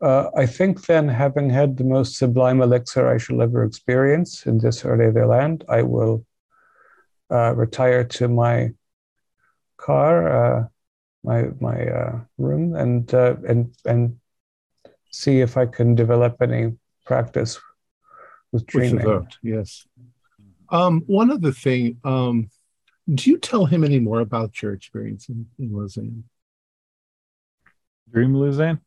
Uh, 0.00 0.30
I 0.36 0.46
think 0.46 0.84
then, 0.86 1.08
having 1.08 1.48
had 1.48 1.76
the 1.76 1.84
most 1.84 2.16
sublime 2.16 2.60
elixir 2.60 3.08
I 3.08 3.18
shall 3.18 3.40
ever 3.40 3.64
experience 3.64 4.44
in 4.46 4.58
this 4.58 4.84
early 4.84 5.06
of 5.06 5.14
the 5.14 5.26
land, 5.26 5.64
I 5.68 5.82
will 5.82 6.26
uh, 7.34 7.52
retire 7.54 8.04
to 8.04 8.28
my 8.28 8.70
car, 9.76 10.14
uh, 10.28 10.68
my 11.24 11.48
my 11.60 11.86
uh, 11.86 12.20
room, 12.38 12.74
and 12.76 13.12
uh, 13.12 13.34
and 13.48 13.74
and 13.84 14.20
see 15.10 15.40
if 15.40 15.56
I 15.56 15.66
can 15.66 15.94
develop 15.94 16.40
any 16.40 16.74
practice 17.04 17.60
with 18.52 18.62
With 18.66 18.72
dreaming. 18.72 19.04
the 19.04 19.12
vote, 19.12 19.38
yes. 19.42 19.86
Um, 20.70 21.02
one 21.06 21.30
other 21.30 21.52
thing, 21.52 21.98
um, 22.04 22.48
do 23.12 23.30
you 23.30 23.38
tell 23.38 23.66
him 23.66 23.84
any 23.84 24.00
more 24.00 24.20
about 24.20 24.62
your 24.62 24.72
experience 24.72 25.28
in, 25.28 25.46
in 25.58 25.72
Lausanne? 25.72 26.24
Dream 28.10 28.34
Lausanne? 28.34 28.80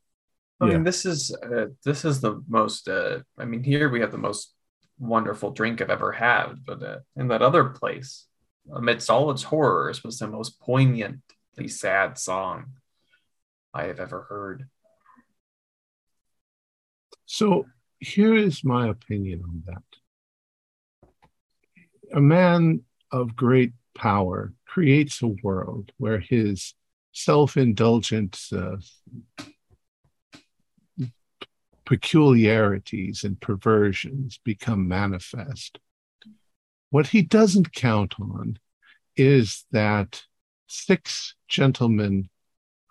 I 0.60 0.66
Yeah. 0.66 0.74
mean, 0.74 0.84
this 0.84 1.06
is 1.06 1.36
uh, 1.36 1.68
this 1.84 2.06
is 2.06 2.22
the 2.22 2.42
most. 2.48 2.88
Uh, 2.88 3.20
I 3.38 3.46
mean, 3.46 3.64
here 3.64 3.90
we 3.90 4.00
have 4.02 4.12
the 4.12 4.18
most 4.18 4.54
wonderful 5.00 5.52
drink 5.52 5.82
I've 5.82 5.90
ever 5.90 6.12
had, 6.12 6.66
but 6.66 6.82
uh, 6.82 7.00
in 7.16 7.28
that 7.28 7.42
other 7.42 7.66
place, 7.66 8.27
amidst 8.74 9.10
all 9.10 9.32
its 9.32 9.44
horrors, 9.44 10.04
was 10.04 10.20
the 10.20 10.28
most 10.28 10.60
poignantly 10.60 11.68
sad 11.68 12.18
song 12.18 12.74
I 13.74 13.84
have 13.84 14.00
ever 14.00 14.24
heard. 14.24 14.68
So 17.26 17.66
here 18.00 18.36
is 18.36 18.64
my 18.64 18.88
opinion 18.88 19.44
on 19.44 19.64
that. 19.68 19.84
A 22.16 22.22
man 22.22 22.82
of 23.12 23.36
great 23.36 23.74
power 23.96 24.54
creates 24.66 25.22
a 25.22 25.28
world 25.28 25.92
where 25.98 26.20
his 26.20 26.74
self 27.12 27.58
indulgent 27.58 28.40
uh, 28.54 28.78
peculiarities 31.86 33.24
and 33.24 33.40
perversions 33.40 34.40
become 34.44 34.88
manifest. 34.88 35.80
What 36.90 37.08
he 37.08 37.22
doesn't 37.22 37.74
count 37.74 38.16
on 38.20 38.60
is 39.16 39.66
that 39.72 40.24
six 40.68 41.36
gentlemen 41.48 42.30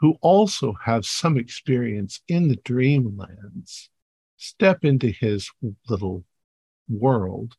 who 0.01 0.17
also 0.21 0.75
have 0.85 1.07
some 1.07 1.39
experience 1.39 2.21
in 2.29 2.49
the 2.49 2.57
dreamlands 2.59 3.89
step 4.37 4.85
into 4.85 5.09
his 5.09 5.51
little 5.89 6.25
world, 6.89 7.55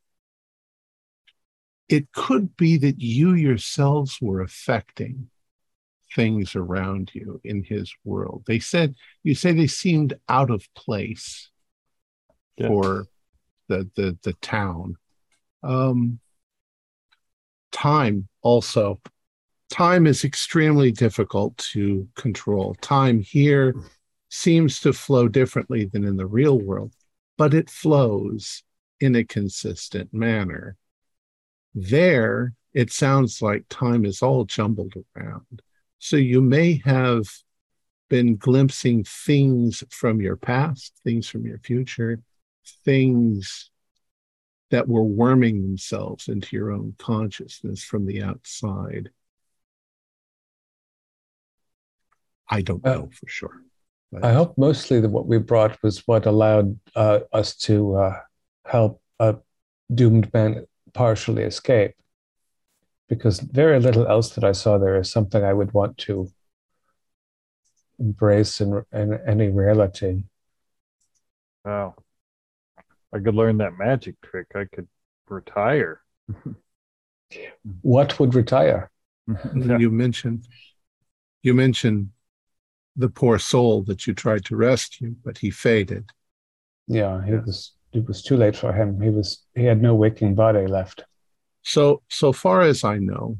it 1.89 2.11
could 2.11 2.55
be 2.55 2.77
that 2.77 3.01
you 3.01 3.33
yourselves 3.33 4.19
were 4.21 4.41
affecting 4.41 5.29
things 6.15 6.55
around 6.55 7.11
you 7.13 7.41
in 7.43 7.63
his 7.63 7.93
world. 8.03 8.43
They 8.45 8.59
said, 8.59 8.95
you 9.23 9.33
say 9.33 9.53
they 9.53 9.67
seemed 9.67 10.13
out 10.29 10.51
of 10.51 10.67
place 10.75 11.49
Yeah. 12.57 12.67
for 12.67 13.07
the, 13.67 13.89
the, 13.95 14.17
the 14.21 14.33
town. 14.33 14.97
Um, 15.63 16.19
time 17.71 18.27
also. 18.41 18.99
Time 19.69 20.07
is 20.07 20.23
extremely 20.23 20.91
difficult 20.91 21.57
to 21.57 22.07
control. 22.15 22.75
Time 22.81 23.19
here 23.19 23.75
seems 24.29 24.79
to 24.81 24.93
flow 24.93 25.27
differently 25.27 25.85
than 25.85 26.03
in 26.03 26.17
the 26.17 26.25
real 26.25 26.59
world, 26.59 26.93
but 27.37 27.53
it 27.53 27.69
flows 27.69 28.63
in 28.99 29.15
a 29.15 29.23
consistent 29.23 30.13
manner. 30.13 30.77
There, 31.73 32.53
it 32.73 32.91
sounds 32.91 33.41
like 33.41 33.65
time 33.69 34.05
is 34.05 34.21
all 34.21 34.45
jumbled 34.45 34.93
around. 35.15 35.61
So 35.99 36.15
you 36.15 36.41
may 36.41 36.81
have 36.85 37.27
been 38.09 38.37
glimpsing 38.37 39.03
things 39.03 39.83
from 39.89 40.21
your 40.21 40.37
past, 40.37 40.93
things 41.03 41.27
from 41.27 41.45
your 41.45 41.59
future, 41.59 42.21
things 42.85 43.69
that 44.69 44.87
were 44.87 45.03
worming 45.03 45.61
themselves 45.61 46.27
into 46.27 46.55
your 46.55 46.71
own 46.71 46.95
consciousness 46.97 47.83
from 47.83 48.05
the 48.05 48.21
outside. 48.23 49.09
I 52.49 52.61
don't 52.61 52.85
Uh, 52.85 52.95
know 52.95 53.09
for 53.13 53.27
sure. 53.27 53.63
but- 54.11 54.23
I 54.23 54.33
hope 54.33 54.57
mostly 54.57 54.99
that 55.01 55.09
what 55.09 55.27
we 55.27 55.37
brought 55.37 55.81
was 55.83 56.07
what 56.07 56.25
allowed 56.25 56.79
uh, 56.95 57.19
us 57.31 57.55
to 57.67 57.95
uh, 57.95 58.19
help 58.65 59.01
a 59.19 59.37
doomed 59.93 60.33
man 60.33 60.65
partially 60.93 61.43
escape. 61.43 61.93
Because 63.09 63.39
very 63.39 63.79
little 63.79 64.05
else 64.07 64.35
that 64.35 64.43
I 64.43 64.51
saw 64.51 64.77
there 64.77 64.97
is 64.99 65.09
something 65.09 65.41
I 65.43 65.53
would 65.53 65.73
want 65.73 65.97
to 65.99 66.29
embrace 67.99 68.59
in, 68.59 68.83
in 68.91 69.13
any 69.25 69.47
reality. 69.49 70.23
Wow. 71.63 71.95
I 73.13 73.19
could 73.19 73.35
learn 73.35 73.57
that 73.57 73.77
magic 73.77 74.19
trick. 74.21 74.47
I 74.55 74.65
could 74.65 74.87
retire. 75.29 76.01
What 77.81 78.19
would 78.19 78.35
retire? 78.35 78.89
You 79.53 79.91
mentioned 79.91 80.47
you 81.43 81.53
mentioned 81.53 82.09
the 82.95 83.09
poor 83.09 83.39
soul 83.39 83.83
that 83.83 84.07
you 84.07 84.13
tried 84.13 84.45
to 84.45 84.55
rescue, 84.55 85.15
but 85.23 85.37
he 85.37 85.51
faded. 85.51 86.11
Yeah, 86.87 87.23
it 87.25 87.31
Yes. 87.31 87.45
was 87.45 87.71
it 87.93 88.07
was 88.07 88.21
too 88.21 88.37
late 88.37 88.55
for 88.55 88.73
him. 88.73 89.01
He 89.01 89.09
was 89.09 89.43
he 89.55 89.63
had 89.63 89.81
no 89.81 89.95
waking 89.95 90.35
body 90.35 90.67
left. 90.67 91.03
So, 91.63 92.01
so 92.07 92.31
far 92.31 92.61
as 92.61 92.83
I 92.83 92.97
know, 92.97 93.39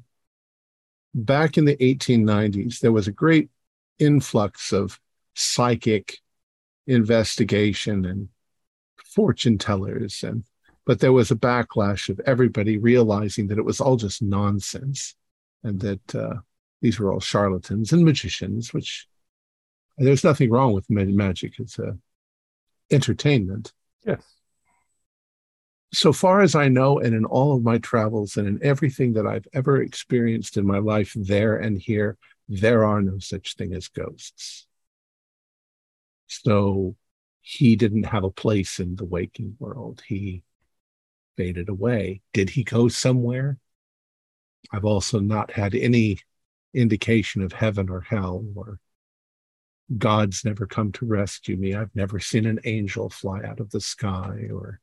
back 1.13 1.57
in 1.57 1.65
the 1.65 1.81
1890s, 1.83 2.79
there 2.79 2.91
was 2.91 3.07
a 3.07 3.11
great 3.11 3.49
influx 3.99 4.71
of 4.71 4.99
psychic 5.33 6.19
investigation 6.85 8.05
and 8.05 8.29
fortune 9.15 9.57
tellers, 9.57 10.23
and 10.23 10.43
but 10.85 10.99
there 10.99 11.13
was 11.13 11.31
a 11.31 11.35
backlash 11.35 12.09
of 12.09 12.19
everybody 12.25 12.77
realizing 12.77 13.47
that 13.47 13.57
it 13.57 13.65
was 13.65 13.81
all 13.81 13.97
just 13.97 14.21
nonsense, 14.21 15.15
and 15.63 15.79
that 15.81 16.15
uh, 16.15 16.35
these 16.81 16.99
were 16.99 17.11
all 17.11 17.19
charlatans 17.19 17.91
and 17.91 18.03
magicians. 18.05 18.73
Which 18.73 19.07
there's 19.97 20.23
nothing 20.23 20.49
wrong 20.51 20.73
with 20.73 20.89
magic; 20.89 21.59
it's 21.59 21.79
a 21.79 21.97
entertainment 22.91 23.73
Yes. 24.05 24.23
so 25.93 26.13
far 26.13 26.41
as 26.41 26.55
I 26.55 26.69
know, 26.69 26.99
and 26.99 27.13
in 27.13 27.25
all 27.25 27.55
of 27.55 27.63
my 27.63 27.77
travels 27.79 28.37
and 28.37 28.47
in 28.47 28.63
everything 28.63 29.13
that 29.13 29.27
I've 29.27 29.47
ever 29.53 29.81
experienced 29.81 30.55
in 30.57 30.65
my 30.65 30.79
life, 30.79 31.13
there 31.15 31.57
and 31.57 31.77
here, 31.77 32.17
there 32.47 32.85
are 32.85 33.01
no 33.01 33.19
such 33.19 33.55
thing 33.55 33.73
as 33.73 33.87
ghosts. 33.89 34.67
So 36.27 36.95
he 37.49 37.77
didn't 37.77 38.03
have 38.03 38.25
a 38.25 38.29
place 38.29 38.77
in 38.77 38.97
the 38.97 39.05
waking 39.05 39.55
world. 39.57 40.03
He 40.05 40.43
faded 41.37 41.69
away. 41.69 42.19
Did 42.33 42.49
he 42.49 42.65
go 42.65 42.89
somewhere? 42.89 43.57
I've 44.73 44.83
also 44.83 45.21
not 45.21 45.51
had 45.51 45.73
any 45.73 46.19
indication 46.73 47.41
of 47.41 47.53
heaven 47.53 47.89
or 47.89 48.01
hell 48.01 48.43
or 48.53 48.81
God's 49.97 50.43
never 50.43 50.67
come 50.67 50.91
to 50.91 51.05
rescue 51.05 51.55
me. 51.55 51.73
I've 51.73 51.95
never 51.95 52.19
seen 52.19 52.45
an 52.45 52.59
angel 52.65 53.09
fly 53.09 53.43
out 53.43 53.61
of 53.61 53.69
the 53.69 53.79
sky 53.79 54.49
or 54.51 54.81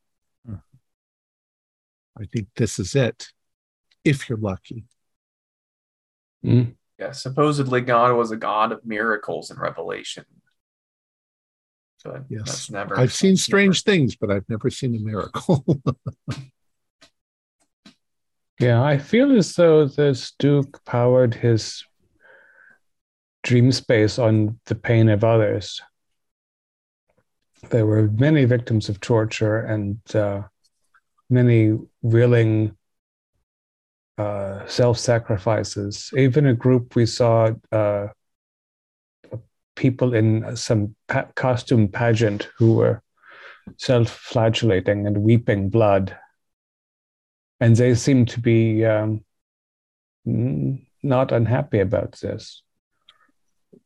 I 2.18 2.24
think 2.32 2.48
this 2.56 2.78
is 2.78 2.94
it, 2.94 3.28
if 4.04 4.26
you're 4.28 4.38
lucky. 4.38 4.86
Mm. 6.42 6.76
Yeah, 6.98 7.12
supposedly 7.12 7.82
God 7.82 8.16
was 8.16 8.30
a 8.30 8.36
God 8.36 8.72
of 8.72 8.86
miracles 8.86 9.50
in 9.50 9.58
Revelation. 9.58 10.24
But 12.04 12.24
Yes. 12.28 12.44
that's 12.46 12.70
never. 12.70 12.98
I've 12.98 13.12
seen 13.12 13.36
strange 13.36 13.82
things, 13.82 14.14
but 14.14 14.30
I've 14.30 14.48
never 14.48 14.70
seen 14.70 14.94
a 14.94 14.98
miracle. 14.98 15.64
Yeah, 18.60 18.84
I 18.84 18.98
feel 18.98 19.36
as 19.36 19.52
though 19.54 19.86
this 19.86 20.32
Duke 20.38 20.84
powered 20.84 21.34
his 21.34 21.84
dream 23.42 23.72
space 23.72 24.16
on 24.18 24.60
the 24.66 24.76
pain 24.76 25.08
of 25.08 25.24
others. 25.24 25.82
There 27.70 27.84
were 27.84 28.08
many 28.08 28.44
victims 28.44 28.88
of 28.88 29.00
torture 29.00 29.58
and 29.58 29.98
uh, 30.14 30.42
many 31.28 31.76
willing 32.00 32.76
uh, 34.18 34.66
self 34.66 34.98
sacrifices. 34.98 36.10
Even 36.16 36.46
a 36.46 36.54
group 36.54 36.94
we 36.94 37.06
saw 37.06 37.50
uh, 37.72 38.06
people 39.76 40.14
in 40.14 40.56
some 40.56 40.94
pa- 41.08 41.28
costume 41.34 41.88
pageant 41.88 42.48
who 42.58 42.74
were 42.74 43.02
self 43.76 44.10
flagellating 44.10 45.06
and 45.06 45.18
weeping 45.18 45.68
blood 45.68 46.16
and 47.60 47.76
they 47.76 47.94
seem 47.94 48.26
to 48.26 48.40
be 48.40 48.84
um, 48.84 49.24
not 50.24 51.32
unhappy 51.32 51.80
about 51.80 52.12
this. 52.20 52.62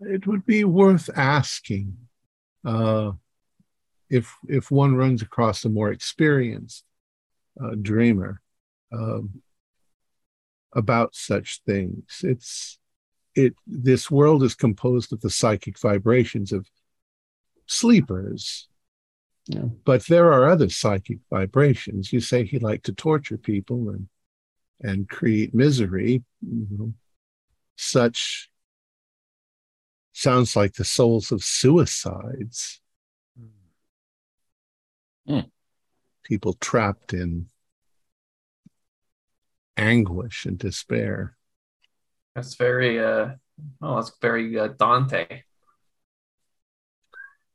it 0.00 0.26
would 0.26 0.44
be 0.46 0.64
worth 0.64 1.08
asking 1.16 1.96
uh, 2.64 3.12
if 4.10 4.34
if 4.48 4.70
one 4.70 4.94
runs 4.96 5.22
across 5.22 5.64
a 5.64 5.68
more 5.68 5.90
experienced 5.90 6.84
uh, 7.62 7.74
dreamer 7.80 8.40
um, 8.92 9.42
about 10.74 11.14
such 11.14 11.60
things. 11.66 12.20
It's 12.22 12.78
it. 13.38 13.54
This 13.66 14.10
world 14.10 14.42
is 14.42 14.54
composed 14.54 15.12
of 15.12 15.20
the 15.20 15.30
psychic 15.30 15.78
vibrations 15.78 16.52
of 16.52 16.68
sleepers, 17.66 18.68
Yeah. 19.46 19.66
but 19.84 20.06
there 20.06 20.32
are 20.32 20.48
other 20.48 20.68
psychic 20.68 21.18
vibrations. 21.30 22.12
You 22.12 22.20
say 22.20 22.44
he 22.44 22.58
liked 22.58 22.86
to 22.86 22.92
torture 22.92 23.38
people, 23.38 23.88
and 23.90 24.08
and 24.80 25.08
create 25.08 25.54
misery. 25.54 26.22
You 26.40 26.66
know, 26.70 26.94
such 27.76 28.50
sounds 30.12 30.56
like 30.56 30.74
the 30.74 30.84
souls 30.84 31.32
of 31.32 31.42
suicides. 31.44 32.80
Hmm. 35.26 35.40
People 36.24 36.54
trapped 36.54 37.12
in 37.14 37.46
anguish 39.76 40.44
and 40.44 40.58
despair. 40.58 41.37
That's 42.38 42.54
very 42.54 43.00
uh 43.00 43.30
oh 43.82 43.96
that's 43.96 44.12
very 44.22 44.56
uh, 44.56 44.68
Dante. 44.68 45.42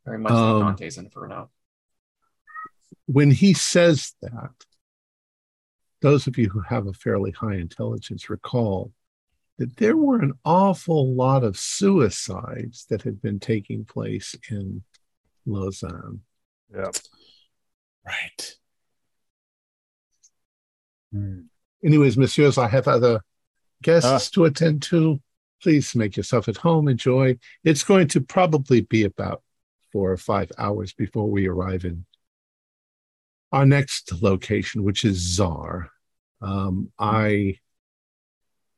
Very 0.05 0.17
much 0.17 0.34
Um, 0.34 0.59
like 0.59 0.75
Dante's 0.75 0.97
Inferno. 0.97 1.49
when 3.05 3.31
he 3.31 3.53
says 3.53 4.13
that, 4.21 4.51
those 6.01 6.27
of 6.27 6.38
you 6.38 6.49
who 6.49 6.59
have 6.59 6.88
a 6.88 6.91
fairly 6.93 7.31
high 7.31 7.55
intelligence 7.55 8.29
recall 8.29 8.91
that 9.57 9.77
there 9.77 9.95
were 9.95 10.19
an 10.19 10.34
awful 10.43 11.15
lot 11.15 11.45
of 11.45 11.57
suicides 11.57 12.86
that 12.89 13.03
had 13.03 13.21
been 13.21 13.39
taking 13.39 13.86
place 13.86 14.36
in 14.51 14.84
Lausanne. 15.45 16.19
Yeah. 16.75 16.91
Right. 18.05 18.55
Anyways, 21.86 22.17
messieurs, 22.17 22.57
I 22.57 22.67
have 22.67 22.88
other 22.89 23.21
guests 23.84 24.09
Ah. 24.09 24.19
to 24.34 24.45
attend 24.45 24.81
to. 24.84 25.21
Please 25.61 25.95
make 25.95 26.17
yourself 26.17 26.47
at 26.47 26.57
home, 26.57 26.88
enjoy. 26.88 27.38
It's 27.63 27.84
going 27.84 28.07
to 28.09 28.21
probably 28.21 28.81
be 28.81 29.03
about 29.03 29.41
four 29.91 30.11
or 30.11 30.17
five 30.17 30.51
hours 30.57 30.93
before 30.93 31.29
we 31.29 31.47
arrive 31.47 31.86
in 31.86 32.05
our 33.51 33.65
next 33.65 34.21
location, 34.21 34.84
which 34.84 35.05
is 35.05 35.17
Zar. 35.17 35.91
Um, 36.41 36.91
I 36.99 37.59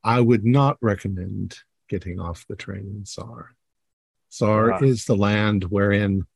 I 0.03 0.19
would 0.21 0.45
not 0.45 0.77
recommend 0.81 1.57
getting 1.89 2.19
off 2.19 2.45
the 2.47 2.55
train 2.55 2.81
in 2.95 3.05
Zar. 3.05 3.55
Zar 4.31 4.73
Ah. 4.73 4.79
is 4.83 5.05
the 5.05 5.15
land 5.17 5.63
wherein 5.65 6.27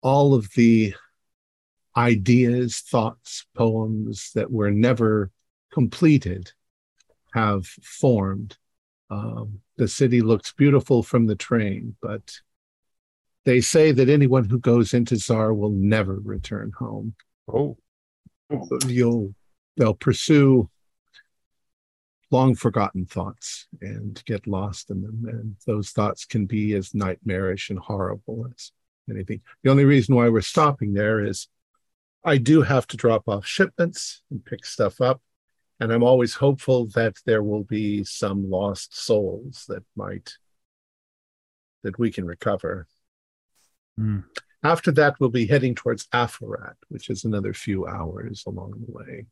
all 0.00 0.32
of 0.32 0.48
the 0.54 0.94
ideas, 1.96 2.80
thoughts, 2.80 3.46
poems 3.54 4.30
that 4.34 4.50
were 4.50 4.70
never 4.70 5.30
completed 5.72 6.52
have 7.36 7.66
formed. 7.66 8.56
Um, 9.10 9.60
the 9.76 9.86
city 9.86 10.22
looks 10.22 10.52
beautiful 10.52 11.02
from 11.02 11.26
the 11.26 11.36
train, 11.36 11.94
but 12.00 12.32
they 13.44 13.60
say 13.60 13.92
that 13.92 14.08
anyone 14.08 14.48
who 14.48 14.58
goes 14.58 14.94
into 14.94 15.16
Zar 15.16 15.52
will 15.52 15.70
never 15.70 16.14
return 16.14 16.72
home. 16.76 17.14
Oh. 17.52 17.76
You'll 18.86 19.34
they'll 19.76 19.94
pursue 19.94 20.70
long 22.30 22.54
forgotten 22.54 23.04
thoughts 23.04 23.66
and 23.82 24.22
get 24.24 24.46
lost 24.46 24.90
in 24.90 25.02
them, 25.02 25.24
and 25.28 25.56
those 25.66 25.90
thoughts 25.90 26.24
can 26.24 26.46
be 26.46 26.74
as 26.74 26.94
nightmarish 26.94 27.68
and 27.70 27.78
horrible 27.78 28.46
as 28.54 28.72
anything. 29.10 29.42
The 29.62 29.70
only 29.70 29.84
reason 29.84 30.14
why 30.14 30.28
we're 30.30 30.40
stopping 30.40 30.94
there 30.94 31.22
is 31.22 31.48
I 32.24 32.38
do 32.38 32.62
have 32.62 32.86
to 32.88 32.96
drop 32.96 33.28
off 33.28 33.46
shipments 33.46 34.22
and 34.30 34.44
pick 34.44 34.64
stuff 34.64 35.00
up. 35.00 35.20
And 35.80 35.92
I'm 35.92 36.02
always 36.02 36.34
hopeful 36.34 36.86
that 36.94 37.16
there 37.26 37.42
will 37.42 37.64
be 37.64 38.02
some 38.04 38.48
lost 38.48 38.96
souls 38.96 39.64
that 39.68 39.84
might, 39.94 40.32
that 41.82 41.98
we 41.98 42.10
can 42.10 42.24
recover. 42.24 42.86
Hmm. 43.96 44.20
After 44.62 44.90
that, 44.92 45.16
we'll 45.20 45.30
be 45.30 45.46
heading 45.46 45.74
towards 45.74 46.06
Afarat, 46.08 46.74
which 46.88 47.10
is 47.10 47.24
another 47.24 47.52
few 47.52 47.86
hours 47.86 48.44
along 48.46 48.72
the 48.86 48.92
way. 48.92 49.26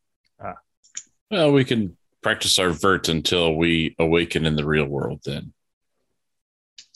Well, 1.30 1.52
we 1.52 1.64
can 1.64 1.96
practice 2.22 2.58
our 2.58 2.70
vert 2.70 3.08
until 3.08 3.56
we 3.56 3.96
awaken 3.98 4.46
in 4.46 4.56
the 4.56 4.64
real 4.64 4.86
world 4.86 5.20
then. 5.24 5.52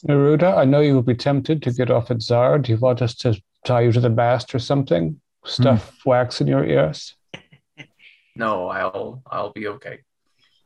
Neruda, 0.07 0.57
I 0.57 0.65
know 0.65 0.81
you 0.81 0.95
will 0.95 1.03
be 1.03 1.15
tempted 1.15 1.63
to 1.63 1.73
get 1.73 1.91
off 1.91 2.11
at 2.11 2.23
Zara. 2.23 2.63
Do 2.63 2.71
you 2.71 2.79
want 2.79 3.03
us 3.03 3.15
to 3.17 3.41
tie 3.65 3.81
you 3.81 3.93
to 3.93 4.01
the 4.01 4.11
mast 4.11 4.55
or 4.55 4.59
something? 4.59 5.21
Stuff 5.45 5.97
wax 6.07 6.41
in 6.41 6.47
your 6.47 6.65
ears? 6.65 7.17
No, 8.39 8.69
I'll 8.69 9.21
I'll 9.27 9.53
be 9.53 9.67
okay. 9.67 9.99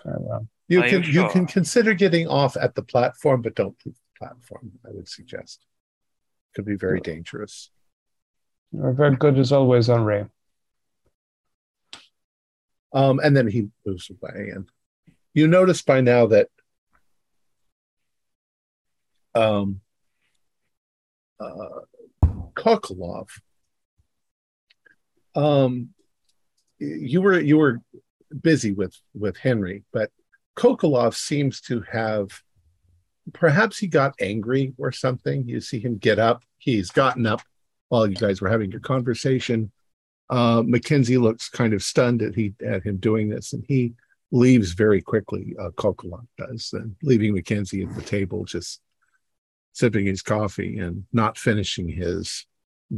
Very 0.05 0.19
well. 0.21 0.47
You 0.69 0.83
Are 0.83 0.87
you 0.87 1.01
can 1.01 1.13
you 1.13 1.29
can 1.29 1.47
consider 1.47 1.95
getting 1.95 2.29
off 2.29 2.57
at 2.57 2.75
the 2.75 2.83
platform, 2.83 3.41
but 3.41 3.55
don't 3.55 3.77
leave 3.85 3.95
the 3.95 4.19
platform. 4.27 4.73
I 4.87 4.91
would 4.93 5.09
suggest. 5.09 5.65
Could 6.55 6.67
be 6.67 6.77
very 6.77 7.01
dangerous. 7.01 7.71
You're 8.73 8.93
very 8.93 9.17
good 9.17 9.39
as 9.39 9.53
always, 9.53 9.89
Henri. 9.89 10.27
Um, 12.93 13.21
and 13.21 13.35
then 13.35 13.49
he 13.49 13.69
moves 13.87 14.11
away, 14.11 14.51
and 14.55 14.69
you 15.33 15.49
notice 15.49 15.81
by 15.81 16.03
now 16.03 16.27
that 16.27 16.49
um, 19.35 19.81
uh, 21.41 21.81
Kokolov, 22.55 23.31
um, 25.35 25.95
you 26.83 27.23
were 27.23 27.41
you 27.41 27.59
were 27.59 27.81
busy 28.41 28.73
with 28.73 28.97
with 29.15 29.37
Henry, 29.37 29.85
but 29.93 30.11
Kokolov 30.57 31.15
seems 31.15 31.61
to 31.63 31.83
have 31.93 32.31
perhaps 33.33 33.79
he 33.79 33.87
got 33.87 34.15
angry 34.21 34.75
or 34.79 34.93
something. 34.93 35.49
You 35.49 35.61
see 35.61 35.79
him 35.79 35.99
get 35.99 36.19
up. 36.19 36.43
He's 36.59 36.91
gotten 36.91 37.27
up 37.27 37.43
while 37.89 38.07
you 38.07 38.17
guys 38.17 38.41
were 38.41 38.49
having 38.49 38.71
your 38.71 38.81
conversation. 38.81 39.71
Uh, 40.31 40.63
Mackenzie 40.65 41.19
looks 41.19 41.49
kind 41.49 41.75
of 41.75 41.83
stunned 41.83 42.23
at 42.23 42.35
he 42.35 42.55
at 42.65 42.83
him 42.83 42.97
doing 42.97 43.29
this, 43.29 43.53
and 43.53 43.65
he 43.69 43.95
leaves 44.31 44.73
very 44.73 45.01
quickly. 45.01 45.55
Uh, 45.61 45.71
Kokolov 45.71 46.27
does, 46.39 46.73
and 46.73 46.97
leaving 47.03 47.35
Mackenzie 47.35 47.83
at 47.83 47.95
the 47.95 48.03
table, 48.03 48.45
just 48.45 48.81
sipping 49.73 50.07
his 50.07 50.23
coffee 50.23 50.79
and 50.79 51.05
not 51.13 51.39
finishing 51.39 51.89
his 51.89 52.47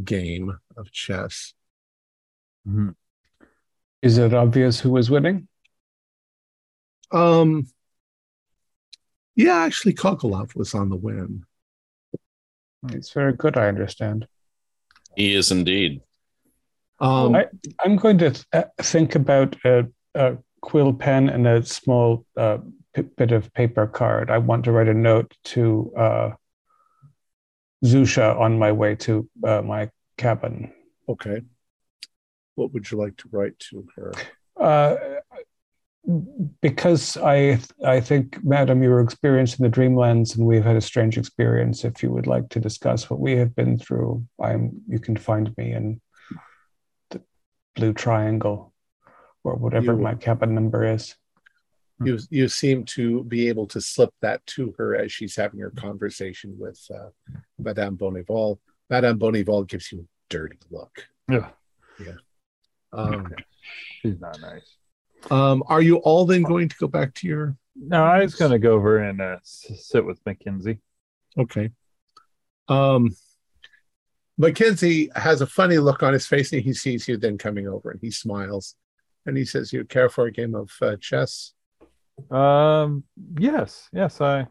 game 0.05 0.59
of 0.76 0.91
chess. 0.91 1.55
Mhm. 2.66 2.95
Is 4.05 4.18
it 4.18 4.34
obvious 4.34 4.78
who 4.78 4.90
was 4.90 5.11
winning? 5.11 5.48
Um, 7.11 7.66
yeah, 9.34 9.57
actually, 9.61 9.94
Kokolov 9.94 10.55
was 10.55 10.74
on 10.74 10.90
the 10.90 10.96
win. 10.96 11.44
It's 12.90 13.12
very 13.12 13.32
good, 13.32 13.57
I 13.57 13.66
understand. 13.68 14.28
He 15.16 15.34
is 15.34 15.50
indeed. 15.50 16.02
Um, 17.00 17.34
I- 17.34 17.48
I'm 17.82 17.96
going 17.96 18.18
to 18.18 18.44
uh, 18.52 18.64
think 18.82 19.14
about 19.14 19.57
a, 19.64 19.86
a 20.14 20.36
quill 20.61 20.92
pen 20.92 21.30
and 21.30 21.46
a 21.46 21.64
small 21.64 22.26
uh, 22.36 22.59
p- 22.92 23.02
bit 23.16 23.32
of 23.32 23.50
paper 23.55 23.86
card. 23.86 24.30
I 24.30 24.36
want 24.36 24.64
to 24.64 24.72
write 24.72 24.88
a 24.88 24.92
note 24.94 25.34
to 25.44 25.92
uh, 25.96 26.30
Zusha 27.82 28.38
on 28.38 28.59
my 28.59 28.70
way 28.70 28.96
to 28.96 29.26
uh, 29.42 29.62
my 29.62 29.88
cabin. 30.18 30.74
okay. 31.09 31.40
What 32.55 32.72
would 32.72 32.90
you 32.90 32.98
like 32.98 33.16
to 33.18 33.28
write 33.32 33.59
to 33.70 33.86
her? 33.96 34.12
Uh, 34.61 34.96
because 36.61 37.16
I 37.16 37.59
I 37.84 38.00
think, 38.00 38.42
Madam, 38.44 38.82
you 38.82 38.90
were 38.90 39.00
experienced 39.00 39.59
in 39.59 39.64
the 39.64 39.70
Dreamlands, 39.70 40.36
and 40.36 40.46
we've 40.46 40.64
had 40.64 40.76
a 40.76 40.80
strange 40.80 41.16
experience. 41.16 41.84
If 41.84 42.02
you 42.02 42.12
would 42.12 42.26
like 42.26 42.48
to 42.50 42.61
discuss 42.61 43.09
what 43.09 43.20
we 43.20 43.32
have 43.32 43.55
been 43.57 43.78
through, 43.78 44.24
I'm 44.40 44.82
you 44.86 44.98
can 44.98 45.16
find 45.16 45.57
me 45.57 45.72
in 45.72 46.00
the 47.11 47.22
Blue 47.74 47.92
Triangle, 47.94 48.72
or 49.44 49.55
whatever 49.57 49.92
You- 49.92 49.98
my 49.98 50.14
cabin 50.14 50.55
number 50.55 50.84
is. 50.84 51.14
You 52.05 52.18
you 52.28 52.48
seem 52.48 52.84
to 52.96 53.22
be 53.24 53.48
able 53.48 53.66
to 53.68 53.80
slip 53.80 54.11
that 54.20 54.44
to 54.46 54.74
her 54.78 54.96
as 54.96 55.12
she's 55.12 55.36
having 55.36 55.61
her 55.61 55.70
conversation 55.70 56.57
with 56.59 56.80
uh, 56.92 57.11
Madame 57.59 57.96
Bonival. 57.96 58.59
Madame 58.90 59.18
Bonival 59.18 59.66
gives 59.66 59.90
you 59.92 60.00
a 60.00 60.07
dirty 60.28 60.59
look. 60.70 61.07
Yeah. 61.28 61.50
Um, 62.95 63.32
She's 64.03 64.20
not 64.20 64.38
nice. 64.40 64.76
um, 65.30 65.62
are 65.66 65.82
you 65.82 65.97
all 65.97 66.26
then 66.26 66.42
going 66.42 66.68
to 66.68 66.76
go 66.76 66.86
back 66.86 67.14
to 67.14 67.26
your? 67.26 67.57
No, 67.76 68.05
I 68.05 68.20
was 68.20 68.34
going 68.34 68.53
to 68.53 68.59
go 68.59 68.72
over 68.74 68.99
and 68.99 69.20
uh, 69.20 69.38
sit 69.42 70.05
with 70.05 70.20
Mackenzie. 70.24 70.78
Okay. 71.36 71.70
Um, 72.68 73.11
Mackenzie 74.38 75.11
has 75.14 75.40
a 75.40 75.47
funny 75.47 75.78
look 75.78 76.03
on 76.03 76.12
his 76.12 76.26
face, 76.26 76.53
and 76.53 76.62
he 76.62 76.72
sees 76.72 77.09
you 77.09 77.16
then 77.16 77.38
coming 77.38 77.68
over, 77.68 77.90
and 77.90 78.01
he 78.01 78.11
smiles, 78.11 78.76
and 79.26 79.36
he 79.36 79.45
says, 79.45 79.72
"You 79.72 79.84
care 79.84 80.09
for 80.09 80.26
a 80.26 80.32
game 80.32 80.55
of 80.55 80.70
uh, 80.82 80.97
chess?" 81.01 81.53
Um, 82.30 83.05
yes, 83.38 83.88
yes, 83.92 84.20
I, 84.20 84.47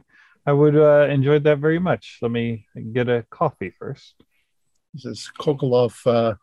I 0.46 0.52
would 0.52 0.76
uh, 0.76 1.08
enjoy 1.10 1.40
that 1.40 1.60
very 1.60 1.80
much. 1.80 2.20
Let 2.22 2.32
me 2.32 2.66
get 2.92 3.08
a 3.08 3.26
coffee 3.30 3.74
first. 3.78 4.16
This 4.94 5.06
is 5.06 5.32
Kokolov 5.40 5.96
uh, 6.06 6.36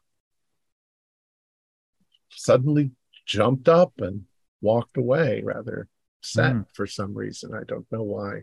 suddenly 2.31 2.91
jumped 3.27 3.69
up 3.69 3.93
and 3.99 4.25
walked 4.61 4.97
away, 4.97 5.43
rather 5.45 5.89
sad 6.23 6.53
Hmm. 6.53 6.63
for 6.75 6.87
some 6.87 7.15
reason. 7.15 7.55
I 7.55 7.65
don't 7.65 7.91
know 7.91 8.03
why. 8.03 8.43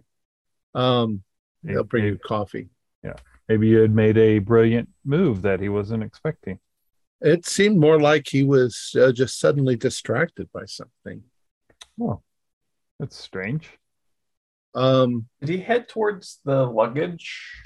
Um, 0.74 1.24
they'll 1.64 1.84
bring 1.84 2.06
you 2.06 2.18
coffee. 2.18 2.70
Yeah. 3.04 3.16
Maybe 3.48 3.68
you 3.68 3.80
had 3.80 3.94
made 3.96 4.18
a 4.18 4.40
brilliant 4.40 4.90
move 5.06 5.42
that 5.44 5.60
he 5.60 5.70
wasn't 5.70 6.04
expecting. 6.04 6.60
It 7.22 7.46
seemed 7.48 7.78
more 7.78 8.00
like 8.00 8.28
he 8.28 8.44
was 8.44 8.96
uh, 9.00 9.12
just 9.12 9.40
suddenly 9.40 9.76
distracted 9.76 10.52
by 10.52 10.66
something. 10.66 11.24
Oh, 12.00 12.22
that's 13.00 13.16
strange. 13.16 13.70
Um, 14.76 15.28
Did 15.40 15.50
he 15.50 15.58
head 15.60 15.88
towards 15.90 16.40
the 16.46 16.66
luggage? 16.66 17.64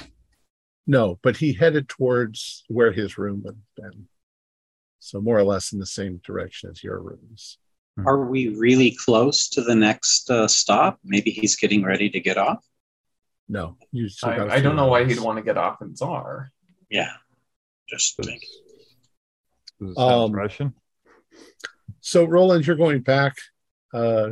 no, 0.88 1.19
but 1.22 1.38
he 1.38 1.53
headed 1.53 1.89
towards 1.89 2.63
where 2.67 2.91
his 2.91 3.17
room 3.17 3.41
would 3.43 3.57
have 3.78 3.91
been. 3.91 4.07
So 5.03 5.19
more 5.19 5.37
or 5.37 5.43
less 5.43 5.73
in 5.73 5.79
the 5.79 5.85
same 5.85 6.21
direction 6.23 6.69
as 6.69 6.83
your 6.83 6.99
rooms. 6.99 7.57
Are 8.05 8.23
we 8.25 8.49
really 8.49 8.95
close 8.95 9.49
to 9.49 9.61
the 9.61 9.75
next 9.75 10.29
uh, 10.29 10.47
stop? 10.47 10.99
Maybe 11.03 11.31
he's 11.31 11.55
getting 11.55 11.83
ready 11.83 12.09
to 12.09 12.19
get 12.19 12.37
off. 12.37 12.63
No, 13.49 13.77
you 13.91 14.07
still 14.09 14.29
got 14.29 14.47
a 14.47 14.51
I, 14.51 14.53
I 14.53 14.55
few 14.55 14.63
don't 14.63 14.75
know 14.75 14.87
why 14.87 15.03
he'd 15.03 15.19
want 15.19 15.37
to 15.37 15.43
get 15.43 15.57
off 15.57 15.81
in 15.81 15.95
Zar. 15.95 16.51
Yeah, 16.89 17.11
just 17.89 18.15
think. 18.15 18.41
does 19.79 19.97
Um, 19.97 20.31
Russian? 20.31 20.73
So, 21.99 22.23
Roland, 22.23 22.65
you're 22.65 22.77
going 22.77 23.01
back 23.01 23.35
uh, 23.93 24.29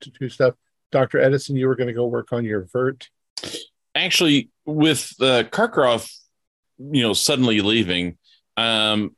to 0.00 0.10
do 0.20 0.28
stuff. 0.28 0.54
Dr. 0.92 1.18
Edison, 1.18 1.56
you 1.56 1.66
were 1.66 1.74
going 1.74 1.88
to 1.88 1.94
go 1.94 2.06
work 2.06 2.32
on 2.32 2.44
your 2.44 2.68
vert. 2.72 3.08
Actually, 3.94 4.50
with 4.64 5.12
uh, 5.20 5.42
Karkaroff, 5.50 6.10
you 6.78 7.02
know, 7.02 7.12
suddenly 7.12 7.60
leaving, 7.60 8.18
um, 8.56 9.16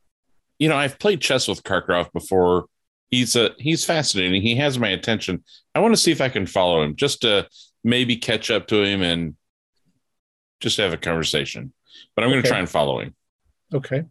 you 0.59 0.69
know, 0.69 0.77
I've 0.77 0.99
played 0.99 1.21
chess 1.21 1.49
with 1.49 1.63
Karkaroff 1.63 2.13
before. 2.13 2.67
He's 3.11 3.37
a 3.37 3.51
he's 3.59 3.85
fascinating. 3.85 4.43
He 4.43 4.57
has 4.57 4.79
my 4.79 4.89
attention. 4.89 5.45
I 5.75 5.81
want 5.81 5.95
to 5.95 6.01
see 6.01 6.11
if 6.11 6.21
I 6.21 6.29
can 6.29 6.47
follow 6.47 6.83
him, 6.83 6.97
just 6.97 7.23
to 7.23 7.49
maybe 7.85 8.17
catch 8.17 8.51
up 8.51 8.67
to 8.69 8.83
him 8.83 9.03
and 9.03 9.37
just 10.61 10.79
have 10.79 10.93
a 10.93 10.97
conversation. 10.97 11.73
But 12.15 12.25
I'm 12.25 12.31
going 12.31 12.43
to 12.43 12.49
try 12.49 12.59
and 12.59 12.69
follow 12.69 13.01
him. 13.01 13.15
Okay. 13.73 14.05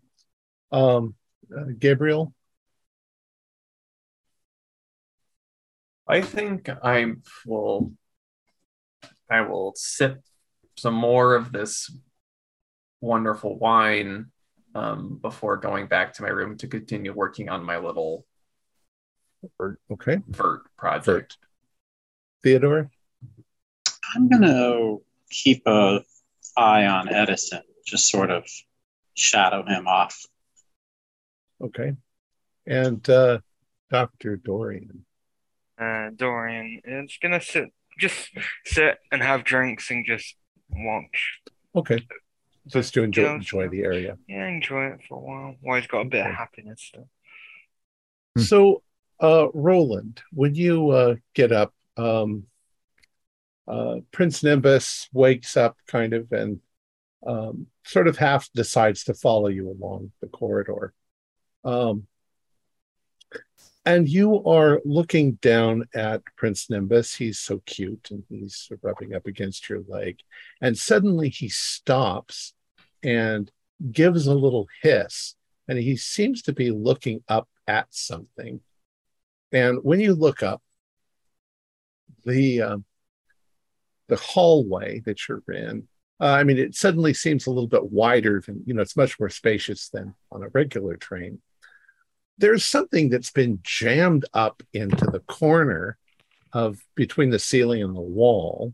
Um, 0.72 1.16
uh, 1.56 1.66
Gabriel, 1.78 2.34
I 6.08 6.22
think 6.22 6.70
I 6.70 7.14
will. 7.46 7.92
I 9.30 9.42
will 9.42 9.74
sip 9.76 10.22
some 10.78 10.94
more 10.94 11.36
of 11.36 11.52
this 11.52 11.92
wonderful 13.02 13.58
wine 13.58 14.32
um, 14.76 15.18
before 15.22 15.58
going 15.58 15.88
back 15.88 16.14
to 16.14 16.22
my 16.22 16.30
room 16.30 16.58
to 16.58 16.68
continue 16.68 17.14
working 17.14 17.50
on 17.50 17.64
my 17.64 17.78
little 17.78 18.26
okay. 19.92 20.18
vert 20.28 20.62
project. 20.78 21.38
Theodore, 22.44 22.92
I'm 24.14 24.30
gonna 24.30 24.98
keep 25.32 25.64
a 25.66 26.04
eye 26.56 26.86
on 26.86 27.10
Edison, 27.10 27.62
just 27.88 28.10
sort 28.10 28.30
of 28.30 28.44
shadow 29.16 29.66
him 29.66 29.88
off. 29.88 30.26
okay. 31.64 31.94
And 32.68 33.08
uh, 33.10 33.40
Dr. 33.92 34.38
Dorian, 34.38 35.06
Uh, 35.80 36.10
Dorian 36.16 36.82
is 36.84 37.18
gonna 37.22 37.42
sit, 37.42 37.70
just 38.00 38.30
sit 38.66 38.98
and 39.12 39.22
have 39.24 39.44
drinks 39.44 39.90
and 39.90 40.06
just 40.06 40.36
watch. 40.70 41.40
okay. 41.76 42.06
Just 42.68 42.94
to 42.96 43.04
enjoy, 43.04 43.24
Yeah. 43.24 43.36
enjoy 43.36 43.70
the 43.70 43.84
area. 43.84 44.18
Yeah, 44.28 44.48
enjoy 44.48 44.88
it 44.88 45.02
for 45.08 45.18
a 45.18 45.22
while. 45.22 45.56
While 45.62 45.80
he's 45.80 45.88
got 45.88 46.02
a 46.02 46.06
bit 46.06 46.22
Okay. 46.22 46.30
of 46.30 46.36
happiness 46.36 46.82
still. 46.82 47.10
Hmm. 48.36 48.42
So, 48.42 48.84
uh, 49.22 49.48
Roland, 49.54 50.22
when 50.34 50.56
you 50.56 50.90
uh, 50.90 51.16
get 51.34 51.52
up, 51.52 51.74
um, 51.96 52.48
uh, 53.68 53.98
Prince 54.12 54.44
Nimbus 54.44 55.10
wakes 55.14 55.58
up 55.58 55.78
kind 55.88 56.14
of 56.14 56.32
and 56.32 56.60
um, 57.26 57.68
sort 57.84 58.08
of 58.08 58.18
half 58.18 58.52
decides 58.54 59.06
to 59.06 59.14
follow 59.14 59.48
you 59.48 59.70
along 59.72 60.12
the 60.22 60.28
corridor. 60.28 60.94
Um, 61.64 62.08
and 63.86 64.10
you 64.10 64.44
are 64.46 64.82
looking 64.84 65.34
down 65.34 65.86
at 65.94 66.24
Prince 66.36 66.70
Nimbus. 66.70 67.14
He's 67.16 67.40
so 67.40 67.62
cute 67.66 68.10
and 68.10 68.24
he's 68.30 68.70
rubbing 68.82 69.14
up 69.14 69.28
against 69.28 69.70
your 69.70 69.82
leg. 69.88 70.20
And 70.60 70.78
suddenly 70.78 71.30
he 71.30 71.50
stops 71.50 72.54
and 73.04 73.52
gives 73.92 74.26
a 74.26 74.34
little 74.34 74.68
hiss. 74.82 75.36
And 75.68 75.78
he 75.78 75.98
seems 75.98 76.42
to 76.44 76.54
be 76.54 76.72
looking 76.72 77.24
up 77.28 77.48
at 77.68 77.88
something. 77.92 78.62
And 79.52 79.80
when 79.84 80.00
you 80.00 80.14
look 80.16 80.42
up, 80.42 80.62
the 82.26 82.62
um, 82.62 82.86
the 84.08 84.16
hallway 84.16 85.02
that 85.02 85.28
you're 85.28 85.44
in, 85.48 85.88
uh, 86.20 86.26
I 86.26 86.44
mean, 86.44 86.58
it 86.58 86.76
suddenly 86.76 87.14
seems 87.14 87.46
a 87.46 87.52
little 87.52 87.68
bit 87.68 87.92
wider 87.92 88.42
than 88.46 88.64
you 88.66 88.74
know. 88.74 88.82
It's 88.82 88.98
much 88.98 89.20
more 89.20 89.30
spacious 89.30 89.90
than 89.90 90.16
on 90.32 90.44
a 90.44 90.50
regular 90.50 90.98
train. 90.98 91.40
There's 92.38 92.66
something 92.66 93.10
that's 93.10 93.32
been 93.32 93.60
jammed 93.64 94.26
up 94.34 94.62
into 94.74 95.06
the 95.06 95.22
corner 95.22 95.98
of 96.52 96.80
between 96.96 97.30
the 97.30 97.40
ceiling 97.40 97.82
and 97.82 97.96
the 97.96 98.02
wall. 98.02 98.74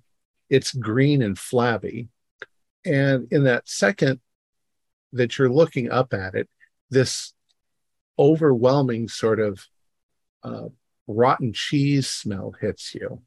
It's 0.49 0.73
green 0.73 1.21
and 1.21 1.37
flabby, 1.37 2.09
and 2.85 3.27
in 3.31 3.43
that 3.45 3.69
second 3.69 4.19
that 5.13 5.37
you're 5.37 5.51
looking 5.51 5.91
up 5.91 6.13
at 6.13 6.35
it, 6.35 6.49
this 6.89 7.33
overwhelming 8.17 9.07
sort 9.07 9.39
of 9.39 9.65
uh, 10.43 10.67
rotten 11.07 11.53
cheese 11.53 12.07
smell 12.07 12.53
hits 12.59 12.95
you. 12.95 13.21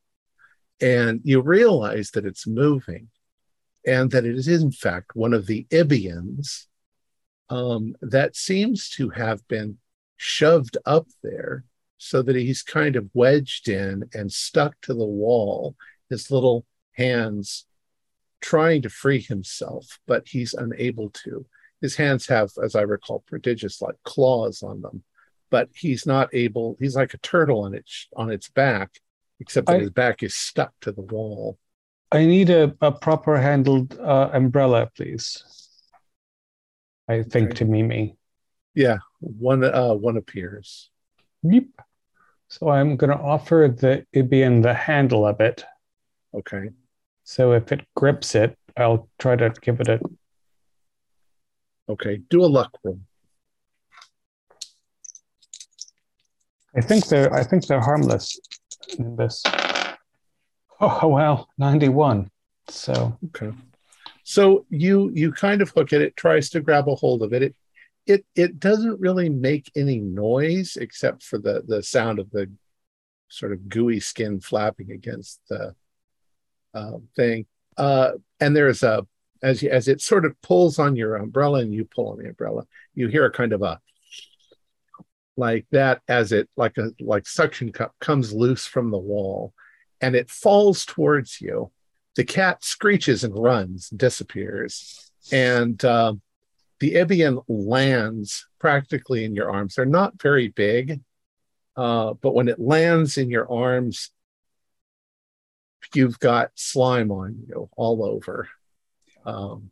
And 0.81 1.21
you 1.25 1.41
realize 1.41 2.11
that 2.13 2.27
it's 2.27 2.47
moving 2.47 3.09
and 3.87 4.11
that 4.11 4.25
it 4.25 4.35
is, 4.35 4.49
in 4.49 4.73
fact, 4.73 5.15
one 5.15 5.33
of 5.33 5.47
the 5.47 5.67
Ibians 5.71 6.67
um, 7.49 7.95
that 8.01 8.37
seems 8.37 8.89
to 8.91 9.11
have 9.11 9.47
been 9.49 9.79
shoved 10.17 10.77
up 10.87 11.07
there 11.23 11.65
so 11.99 12.23
that 12.23 12.37
he's 12.37 12.63
kind 12.63 12.97
of 12.97 13.09
wedged 13.15 13.69
in 13.69 14.05
and 14.13 14.33
stuck 14.33 14.81
to 14.83 14.95
the 14.95 15.07
wall, 15.07 15.75
his 16.11 16.31
little 16.31 16.65
hands 16.93 17.67
trying 18.41 18.83
to 18.83 18.91
free 18.91 19.21
himself, 19.21 19.99
but 20.07 20.29
he's 20.29 20.55
unable 20.55 21.11
to 21.11 21.47
his 21.81 21.97
hands 21.97 22.27
have, 22.29 22.51
as 22.63 22.75
I 22.75 22.83
recall, 22.83 23.23
prodigious 23.27 23.83
like 23.83 23.97
claws 24.05 24.63
on 24.63 24.81
them, 24.81 25.03
but 25.51 25.69
he's 25.75 26.07
not 26.07 26.31
able. 26.33 26.77
He's 26.81 26.97
like 26.97 27.13
a 27.13 27.19
turtle 27.19 27.65
on 27.65 27.75
its 27.75 28.09
on 28.17 28.31
its 28.31 28.49
back, 28.49 28.91
except 29.41 29.67
that 29.67 29.77
I- 29.77 29.81
his 29.81 29.91
back 29.91 30.23
is 30.23 30.35
stuck 30.35 30.73
to 30.83 30.93
the 30.93 31.03
wall. 31.03 31.59
I 32.13 32.25
need 32.27 32.49
a, 32.49 32.75
a 32.81 32.93
proper 32.93 33.37
handled 33.39 33.99
uh, 33.99 34.31
umbrella, 34.33 34.89
please. 34.97 35.43
I 37.09 37.23
think 37.23 37.49
Okay. 37.51 37.57
to 37.57 37.65
Mimi. 37.65 38.17
Yeah, 38.75 38.99
one 39.21 39.63
uh 39.65 39.95
one 39.95 40.17
appears. 40.17 40.91
Yep. 41.43 41.65
So 42.49 42.69
I'm 42.69 42.97
going 42.97 43.11
to 43.11 43.23
offer 43.23 43.75
the 43.75 44.07
Ibian 44.15 44.63
the 44.63 44.75
handle 44.75 45.27
of 45.27 45.41
it. 45.41 45.65
Okay, 46.35 46.71
So 47.25 47.53
if 47.53 47.71
it 47.73 47.87
grips 47.95 48.35
it, 48.35 48.57
I'll 48.77 49.09
try 49.19 49.37
to 49.37 49.51
give 49.61 49.81
it 49.81 49.89
a. 49.89 50.01
okay. 51.89 52.21
Do 52.29 52.45
a 52.45 52.47
luck 52.47 52.77
roll. 52.83 52.99
I 56.77 56.81
think 56.81 57.07
they're. 57.07 57.33
I 57.33 57.45
think 57.45 57.67
they're 57.67 57.81
harmless. 57.81 58.39
Nimbus. 58.99 59.43
Oh 60.81 61.09
wow, 61.09 61.47
ninety-one. 61.57 62.31
So 62.69 63.17
Okay. 63.29 63.53
So 64.25 64.67
you 64.71 65.11
you 65.15 65.33
kind 65.33 65.63
of 65.63 65.71
hook 65.71 65.93
it. 65.93 66.03
It 66.03 66.17
tries 66.17 66.51
to 66.51 66.61
grab 66.61 66.89
a 66.89 66.95
hold 66.97 67.23
of 67.23 67.33
it. 67.33 67.43
It 67.43 67.55
it 68.07 68.25
it 68.35 68.59
doesn't 68.59 69.01
really 69.01 69.29
make 69.29 69.71
any 69.77 69.99
noise 69.99 70.77
except 70.77 71.23
for 71.23 71.39
the 71.39 71.63
the 71.67 71.83
sound 71.83 72.19
of 72.19 72.31
the 72.31 72.51
sort 73.29 73.53
of 73.53 73.69
gooey 73.69 74.01
skin 74.01 74.41
flapping 74.41 74.93
against 74.93 75.41
the 75.49 75.75
uh, 76.75 76.99
thing. 77.17 77.47
Uh, 77.77 78.13
and 78.41 78.55
there's 78.55 78.83
a 78.83 79.07
as 79.43 79.63
you, 79.63 79.71
as 79.71 79.89
it 79.89 80.01
sort 80.01 80.25
of 80.25 80.41
pulls 80.43 80.79
on 80.79 80.97
your 80.97 81.17
umbrella 81.17 81.61
and 81.61 81.75
you 81.75 81.85
pull 81.85 82.11
on 82.11 82.19
the 82.19 82.29
umbrella, 82.29 82.65
you 82.95 83.09
hear 83.09 83.25
a 83.25 83.33
kind 83.33 83.53
of 83.53 83.63
a 83.63 83.81
like 85.37 85.67
that 85.73 86.01
as 86.07 86.31
it 86.31 86.49
like 86.57 86.77
a 86.79 86.91
like 87.01 87.27
suction 87.27 87.73
cup 87.73 87.93
comes 88.01 88.33
loose 88.33 88.67
from 88.67 88.91
the 88.91 88.99
wall 88.99 89.53
and 90.01 90.15
it 90.15 90.31
falls 90.31 90.85
towards 90.85 91.41
you 91.41 91.73
the 92.15 92.25
cat 92.25 92.63
screeches 92.63 93.25
and 93.25 93.37
runs, 93.37 93.89
disappears, 93.91 95.11
and 95.33 95.85
uh, 95.85 96.15
the 96.85 97.01
Ibian 97.01 97.41
lands 97.49 98.47
practically 98.59 99.25
in 99.25 99.35
your 99.35 99.51
arms. 99.51 99.75
They're 99.75 99.87
not 99.87 100.21
very 100.21 100.49
big, 100.49 101.01
uh, 101.77 102.13
but 102.21 102.35
when 102.35 102.47
it 102.47 102.61
lands 102.61 103.17
in 103.17 103.31
your 103.31 103.51
arms, 103.51 104.11
you've 105.95 106.19
got 106.19 106.51
slime 106.57 107.11
on 107.11 107.39
you 107.49 107.71
all 107.75 108.05
over. 108.05 108.51
Um, 109.25 109.71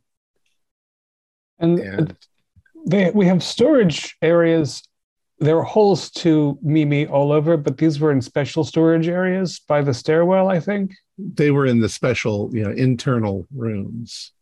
and 1.59 1.77
and 1.77 2.17
they 2.87 3.11
we 3.11 3.27
have 3.27 3.43
storage 3.43 4.17
areas. 4.23 4.81
There 5.37 5.59
are 5.59 5.63
holes 5.63 6.09
to 6.23 6.57
Mimi 6.63 7.05
all 7.05 7.31
over, 7.31 7.57
but 7.57 7.77
these 7.77 7.99
were 7.99 8.11
in 8.11 8.23
special 8.23 8.63
storage 8.63 9.07
areas 9.07 9.59
by 9.67 9.83
the 9.83 9.93
stairwell, 9.93 10.49
I 10.49 10.59
think. 10.59 10.93
they 11.17 11.51
were 11.51 11.67
in 11.67 11.79
the 11.79 11.89
special, 11.89 12.49
you 12.53 12.63
know, 12.63 12.71
internal 12.71 13.45
rooms. 13.53 14.32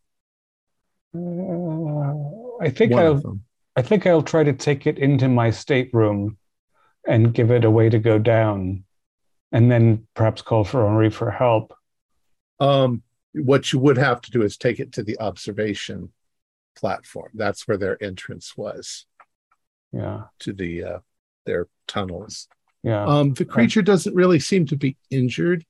Uh, 1.13 2.63
I 2.63 2.69
think 2.69 2.93
One 2.93 3.03
I'll. 3.03 3.39
I 3.75 3.81
think 3.81 4.05
I'll 4.05 4.21
try 4.21 4.43
to 4.43 4.53
take 4.53 4.85
it 4.85 4.97
into 4.99 5.29
my 5.29 5.49
stateroom 5.49 6.37
and 7.07 7.33
give 7.33 7.51
it 7.51 7.63
a 7.65 7.71
way 7.71 7.89
to 7.89 7.99
go 7.99 8.19
down. 8.19 8.83
and 9.53 9.69
then 9.71 10.07
perhaps 10.13 10.41
call 10.41 10.63
for 10.63 10.85
Henri 10.87 11.09
for 11.09 11.29
help. 11.31 11.73
Um, 12.59 13.03
what 13.33 13.73
you 13.73 13.79
would 13.79 13.97
have 13.97 14.21
to 14.21 14.31
do 14.31 14.43
is 14.43 14.55
take 14.57 14.79
it 14.79 14.93
to 14.93 15.03
the 15.03 15.19
observation 15.19 16.11
platform. 16.75 17.31
That's 17.33 17.67
where 17.67 17.77
their 17.77 18.01
entrance 18.01 18.55
was 18.55 19.05
Yeah, 19.91 20.23
to 20.39 20.53
the 20.53 20.83
uh, 20.83 20.99
their 21.45 21.67
tunnels. 21.87 22.47
yeah. 22.83 23.03
Um, 23.05 23.33
the 23.33 23.45
creature 23.45 23.81
doesn't 23.81 24.15
really 24.15 24.39
seem 24.39 24.65
to 24.67 24.77
be 24.77 24.95
injured. 25.09 25.65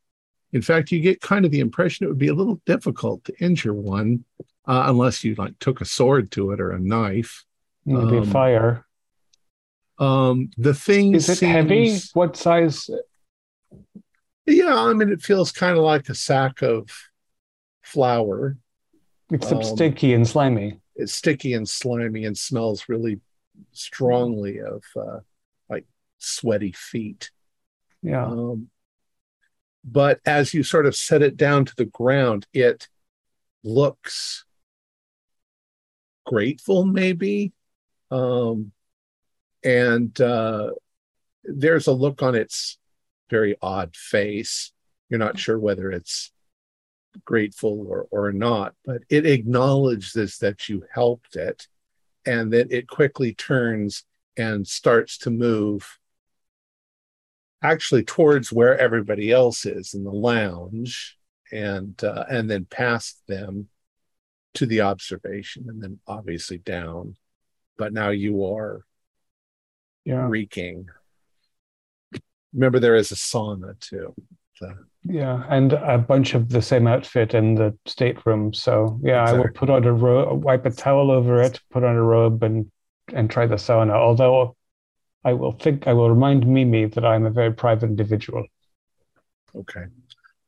In 0.53 0.61
fact, 0.61 0.91
you 0.91 0.99
get 0.99 1.21
kind 1.21 1.45
of 1.45 1.51
the 1.51 1.59
impression 1.61 2.05
it 2.05 2.09
would 2.09 2.17
be 2.19 2.27
a 2.27 2.35
little 2.35 2.61
difficult 2.65 3.23
to 3.25 3.33
injure 3.43 3.73
one 3.73 4.25
uh, 4.66 4.84
unless 4.88 5.24
you 5.24 5.36
like 5.36 5.57
took 5.59 5.82
a 5.82 5.86
sword 5.86 6.32
to 6.32 6.51
it 6.51 6.62
or 6.62 6.72
a 6.72 6.80
knife. 6.80 7.45
Maybe 7.86 8.18
um, 8.18 8.26
fire. 8.26 8.86
Um, 9.97 10.51
the 10.57 10.74
thing 10.74 11.14
Is 11.16 11.30
it 11.30 11.45
heavy? 11.45 11.97
What 12.14 12.36
size? 12.36 12.89
Yeah, 14.45 14.76
I 14.76 14.93
mean, 14.93 15.12
it 15.12 15.22
feels 15.22 15.51
kind 15.51 15.78
of 15.78 15.84
like 15.84 16.09
a 16.09 16.16
sack 16.16 16.62
of 16.62 16.89
flour. 17.82 18.57
Except 19.32 19.64
Um, 19.64 19.64
sticky 19.64 20.14
and 20.14 20.28
slimy. 20.28 20.80
It's 20.95 21.14
sticky 21.14 21.53
and 21.53 21.68
slimy 21.68 22.26
and 22.26 22.38
smells 22.38 22.89
really 22.89 23.20
strongly 23.72 24.59
of 24.59 24.84
uh, 24.95 25.20
like 25.70 25.86
sweaty 26.18 26.74
feet. 26.74 27.32
Yeah. 28.01 28.26
Um, 28.26 28.70
but 29.84 30.20
as 30.26 30.53
you 30.53 30.64
sort 30.64 30.86
of 30.86 30.95
set 30.95 31.22
it 31.22 31.38
down 31.38 31.66
to 31.66 31.76
the 31.76 31.86
ground, 31.86 32.45
it 32.53 32.88
looks 33.64 34.45
grateful, 36.26 36.86
maybe. 36.86 37.53
Um, 38.09 38.72
and 39.63 40.19
uh, 40.19 40.72
there's 41.43 41.88
a 41.88 41.93
look 41.93 42.22
on 42.22 42.36
its 42.36 42.78
very 43.30 43.55
odd 43.61 43.95
face. 43.95 44.72
You're 45.09 45.19
not 45.19 45.39
sure 45.39 45.59
whether 45.59 45.91
it's 45.91 46.32
grateful 47.26 47.86
or, 47.88 48.07
or 48.11 48.32
not, 48.32 48.74
but 48.86 49.01
it 49.09 49.26
acknowledges 49.26 50.38
that 50.38 50.69
you 50.69 50.84
helped 50.93 51.36
it 51.36 51.67
and 52.26 52.51
then 52.51 52.67
it 52.69 52.88
quickly 52.88 53.34
turns 53.34 54.03
and 54.38 54.67
starts 54.67 55.17
to 55.19 55.30
move 55.30 55.97
actually 57.63 58.03
towards 58.03 58.51
where 58.51 58.78
everybody 58.78 59.32
else 59.32 59.65
is 59.65 59.93
in 59.93 60.03
the 60.03 60.11
lounge 60.11 61.17
and 61.51 62.03
uh, 62.03 62.26
and 62.30 62.49
then 62.49 62.65
past 62.65 63.22
them 63.28 63.67
to 64.54 64.66
the 64.66 64.82
observation 64.82 65.66
and 65.70 65.82
then 65.82 65.99
obviously 66.08 66.58
down 66.58 67.16
but 67.78 67.93
now 67.93 68.10
you 68.10 68.45
are 68.45 68.84
Yeah. 70.06 70.28
reeking 70.28 70.88
remember 72.54 72.80
there 72.80 72.95
is 72.95 73.12
a 73.12 73.16
sauna 73.16 73.80
too 73.80 74.14
So- 74.56 74.76
Yeah. 75.04 75.43
And 75.49 75.74
a 75.74 75.97
bunch 75.97 76.36
of 76.36 76.49
the 76.49 76.62
same 76.62 76.86
outfit 76.86 77.34
in 77.34 77.56
the 77.56 77.76
stateroom. 77.88 78.54
So 78.54 78.99
yeah, 79.02 79.24
I 79.26 79.34
will 79.34 79.49
put 79.56 79.72
on 79.72 79.84
a 79.86 79.91
robe, 79.91 80.43
wipe 80.43 80.64
a 80.68 80.70
towel 80.70 81.10
over 81.10 81.41
it, 81.41 81.60
put 81.72 81.84
on 81.84 81.95
a 81.95 82.04
robe 82.04 82.43
and 82.43 82.72
and 83.12 83.28
try 83.28 83.47
the 83.47 83.56
sauna. 83.56 83.93
Although 83.93 84.56
I 85.24 85.34
will 85.34 85.54
think 85.54 85.88
I 85.88 85.93
will 85.93 86.10
remind 86.12 86.45
Mimi 86.45 86.86
that 86.86 87.04
I'm 87.04 87.26
a 87.26 87.32
very 87.32 87.52
private 87.54 87.88
individual. 87.89 88.45
okay 89.56 89.86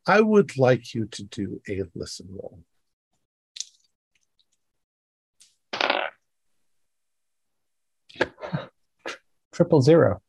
i 0.05 0.19
would 0.21 0.57
like 0.57 0.93
you 0.93 1.05
to 1.07 1.23
do 1.23 1.59
a 1.67 1.81
listen 1.95 2.27
roll 2.29 2.59
Triple 9.53 9.81
zero. 9.81 10.21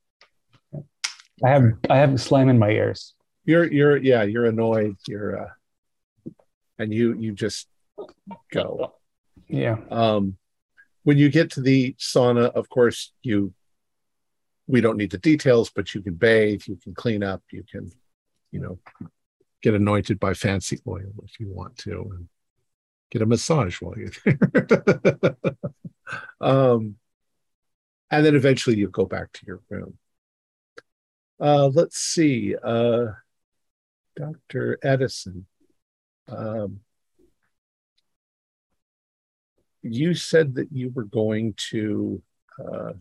I 1.45 1.49
have 1.51 1.65
I 1.91 1.97
have 1.99 2.21
slime 2.21 2.49
in 2.49 2.59
my 2.59 2.71
ears. 2.71 3.15
you're 3.45 3.71
you're 3.71 3.97
yeah 3.97 4.23
you're 4.23 4.47
annoyed 4.47 4.97
you're 5.09 5.43
uh 5.45 5.51
and 6.79 6.93
you 6.95 7.15
you 7.19 7.33
just 7.33 7.67
go 8.53 8.95
Yeah. 9.49 9.77
um 9.91 10.37
when 11.03 11.19
you 11.19 11.29
get 11.31 11.51
to 11.53 11.61
the 11.61 11.95
sauna 11.99 12.53
of 12.53 12.69
course 12.69 13.13
you 13.23 13.53
we 14.67 14.81
don't 14.81 14.97
need 14.97 15.11
the 15.11 15.19
details 15.19 15.71
but 15.75 15.95
you 15.95 16.01
can 16.03 16.15
bathe 16.15 16.63
you 16.67 16.77
can 16.83 16.95
clean 16.95 17.23
up 17.23 17.43
you 17.51 17.65
can 17.71 17.91
you 18.53 18.61
know 18.61 18.79
get 19.63 19.75
anointed 19.75 20.19
by 20.21 20.33
fancy 20.35 20.79
oil 20.87 21.11
if 21.25 21.39
you 21.41 21.49
want 21.49 21.77
to 21.79 21.93
and 22.15 22.29
get 23.11 23.23
a 23.23 23.27
massage 23.27 23.81
while 23.83 23.95
you're 23.99 24.11
there 24.25 25.37
um 26.41 26.97
and 28.11 28.25
then 28.25 28.35
eventually 28.35 28.77
you 28.77 28.89
go 28.89 29.05
back 29.05 29.33
to 29.33 29.47
your 29.47 29.61
room 29.69 29.99
uh 31.41 31.67
let's 31.67 31.99
see 31.99 32.55
uh 32.63 33.07
dr 34.17 34.79
edison 34.83 35.47
um 36.29 36.81
you 39.85 40.15
said 40.15 40.55
that 40.55 40.73
you 40.73 40.91
were 40.91 41.05
going 41.05 41.55
to 41.71 42.23
uh, 42.59 42.93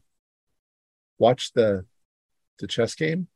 watch 1.17 1.53
the 1.53 1.85
the 2.59 2.67
chess 2.67 2.93
game. 2.93 3.27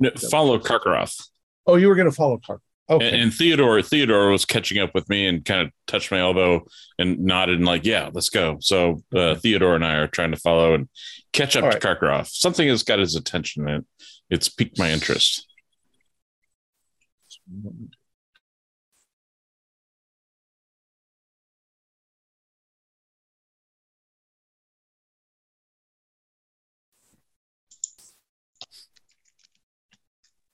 No, 0.00 0.10
follow 0.30 0.58
Karkaroff. 0.58 1.28
Oh, 1.66 1.76
you 1.76 1.88
were 1.88 1.96
going 1.96 2.08
to 2.08 2.14
follow 2.14 2.38
Clark. 2.38 2.62
Okay, 2.92 3.08
And, 3.08 3.22
and 3.22 3.34
Theodore, 3.34 3.80
Theodore 3.80 4.30
was 4.30 4.44
catching 4.44 4.78
up 4.78 4.94
with 4.94 5.08
me 5.08 5.26
and 5.26 5.44
kind 5.44 5.62
of 5.62 5.72
touched 5.86 6.10
my 6.10 6.18
elbow 6.18 6.66
and 6.98 7.20
nodded 7.20 7.56
and 7.56 7.64
like, 7.64 7.86
yeah, 7.86 8.10
let's 8.12 8.28
go. 8.28 8.58
So 8.60 9.02
uh, 9.14 9.36
Theodore 9.36 9.74
and 9.74 9.84
I 9.84 9.94
are 9.94 10.08
trying 10.08 10.32
to 10.32 10.36
follow 10.36 10.74
and 10.74 10.88
catch 11.32 11.56
up 11.56 11.64
All 11.64 11.70
to 11.72 11.78
Karkaroff. 11.78 12.28
Something 12.28 12.68
has 12.68 12.82
got 12.82 12.98
his 12.98 13.14
attention 13.14 13.66
and 13.68 13.86
it's 14.28 14.48
piqued 14.48 14.78
my 14.78 14.90
interest. 14.90 15.46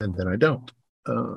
and 0.01 0.15
then 0.17 0.29
I 0.29 0.37
don't. 0.37 0.71
Uh, 1.07 1.35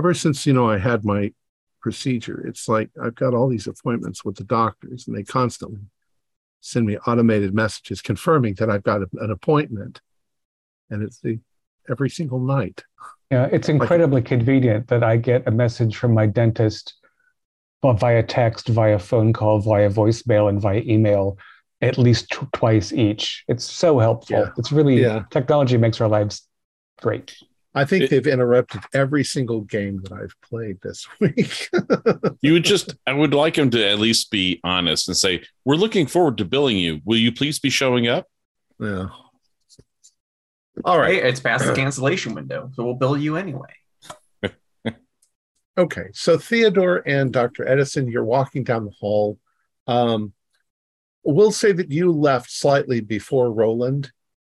ever 0.00 0.14
since 0.14 0.46
you 0.46 0.54
know 0.54 0.66
I 0.66 0.78
had 0.78 1.04
my 1.04 1.30
procedure, 1.82 2.46
it's 2.46 2.68
like 2.68 2.88
I've 3.02 3.14
got 3.14 3.34
all 3.34 3.48
these 3.48 3.66
appointments 3.66 4.24
with 4.24 4.36
the 4.36 4.44
doctors, 4.44 5.06
and 5.06 5.14
they 5.14 5.22
constantly 5.22 5.80
send 6.62 6.86
me 6.86 6.96
automated 7.06 7.54
messages 7.54 8.00
confirming 8.00 8.54
that 8.54 8.70
I've 8.70 8.82
got 8.82 9.02
a- 9.02 9.08
an 9.20 9.30
appointment, 9.30 10.00
and 10.88 11.02
it's 11.02 11.20
the 11.20 11.38
every 11.90 12.08
single 12.08 12.38
night. 12.40 12.82
Yeah, 13.30 13.46
it's 13.52 13.68
incredibly 13.68 14.22
convenient 14.22 14.88
that 14.88 15.02
I 15.04 15.18
get 15.18 15.46
a 15.46 15.50
message 15.50 15.96
from 15.96 16.14
my 16.14 16.26
dentist 16.26 16.94
well, 17.82 17.94
via 17.94 18.22
text, 18.22 18.68
via 18.68 18.98
phone 18.98 19.32
call, 19.32 19.58
via 19.60 19.88
voicemail, 19.90 20.48
and 20.48 20.60
via 20.60 20.80
email 20.80 21.38
at 21.82 21.96
least 21.98 22.30
tw- 22.30 22.50
twice 22.52 22.92
each. 22.92 23.42
It's 23.48 23.64
so 23.64 23.98
helpful. 23.98 24.38
Yeah. 24.38 24.50
It's 24.58 24.70
really 24.72 25.00
Yeah. 25.00 25.24
technology 25.30 25.76
makes 25.78 26.00
our 26.00 26.08
lives 26.08 26.46
great. 27.00 27.34
I 27.74 27.84
think 27.84 28.04
It- 28.04 28.10
they've 28.10 28.26
interrupted 28.26 28.80
every 28.92 29.22
single 29.24 29.60
game 29.60 30.00
that 30.02 30.12
I've 30.12 30.34
played 30.42 30.80
this 30.82 31.06
week. 31.20 31.68
You 32.40 32.54
would 32.54 32.64
just, 32.64 32.94
I 33.06 33.12
would 33.12 33.32
like 33.34 33.56
him 33.56 33.70
to 33.70 33.88
at 33.88 33.98
least 34.00 34.30
be 34.30 34.60
honest 34.64 35.08
and 35.08 35.16
say, 35.16 35.44
We're 35.64 35.76
looking 35.76 36.06
forward 36.06 36.38
to 36.38 36.44
billing 36.44 36.78
you. 36.78 37.00
Will 37.04 37.18
you 37.18 37.30
please 37.32 37.58
be 37.60 37.70
showing 37.70 38.08
up? 38.08 38.26
yeah. 38.80 39.06
All 40.84 40.98
right. 40.98 41.22
Hey, 41.22 41.28
it's 41.28 41.40
past 41.40 41.66
the 41.66 41.74
cancellation 41.74 42.32
window, 42.34 42.70
so 42.74 42.84
we'll 42.84 42.94
bill 42.94 43.16
you 43.16 43.36
anyway. 43.36 43.68
Okay, 45.78 46.08
so 46.12 46.36
Theodore 46.36 47.02
and 47.06 47.32
Dr. 47.32 47.66
Edison, 47.66 48.08
you're 48.08 48.24
walking 48.24 48.64
down 48.64 48.84
the 48.84 48.90
hall. 48.90 49.38
Um, 49.86 50.34
we'll 51.24 51.52
say 51.52 51.72
that 51.72 51.90
you 51.90 52.12
left 52.12 52.50
slightly 52.50 53.00
before 53.00 53.50
Roland, 53.50 54.10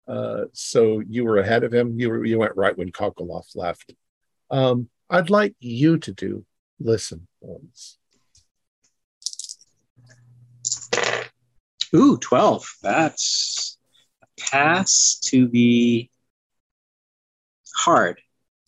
uh, 0.07 0.45
so 0.53 1.01
you 1.07 1.25
were 1.25 1.37
ahead 1.37 1.63
of 1.63 1.73
him. 1.73 1.99
You 1.99 2.09
were 2.09 2.25
you 2.25 2.39
went 2.39 2.55
right 2.55 2.77
when 2.77 2.91
Kokolov 2.91 3.45
left. 3.55 3.93
Um, 4.51 4.89
I'd 5.09 5.29
like 5.29 5.55
you 5.59 5.97
to 5.99 6.13
do 6.13 6.45
listen 6.79 7.27
once. 7.41 7.97
Ooh, 11.95 12.17
12. 12.17 12.65
That's 12.81 13.77
a 14.21 14.41
pass 14.41 15.19
to 15.25 15.47
be 15.47 16.09
hard. 17.73 18.19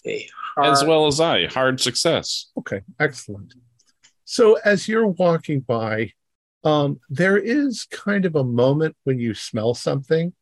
A 0.06 0.28
hard. 0.56 0.72
As 0.72 0.86
well 0.86 1.08
as 1.08 1.20
I. 1.20 1.48
Hard 1.48 1.82
success. 1.82 2.52
Okay, 2.58 2.82
excellent. 3.00 3.54
So 4.24 4.56
as 4.64 4.88
you're 4.88 5.08
walking 5.08 5.62
by, 5.62 6.14
um, 6.64 7.00
there 7.10 7.38
is 7.38 7.86
kind 7.86 8.26
of 8.26 8.36
a 8.36 8.44
moment 8.44 8.96
when 9.04 9.20
you 9.20 9.34
smell 9.34 9.74
something, 9.74 10.34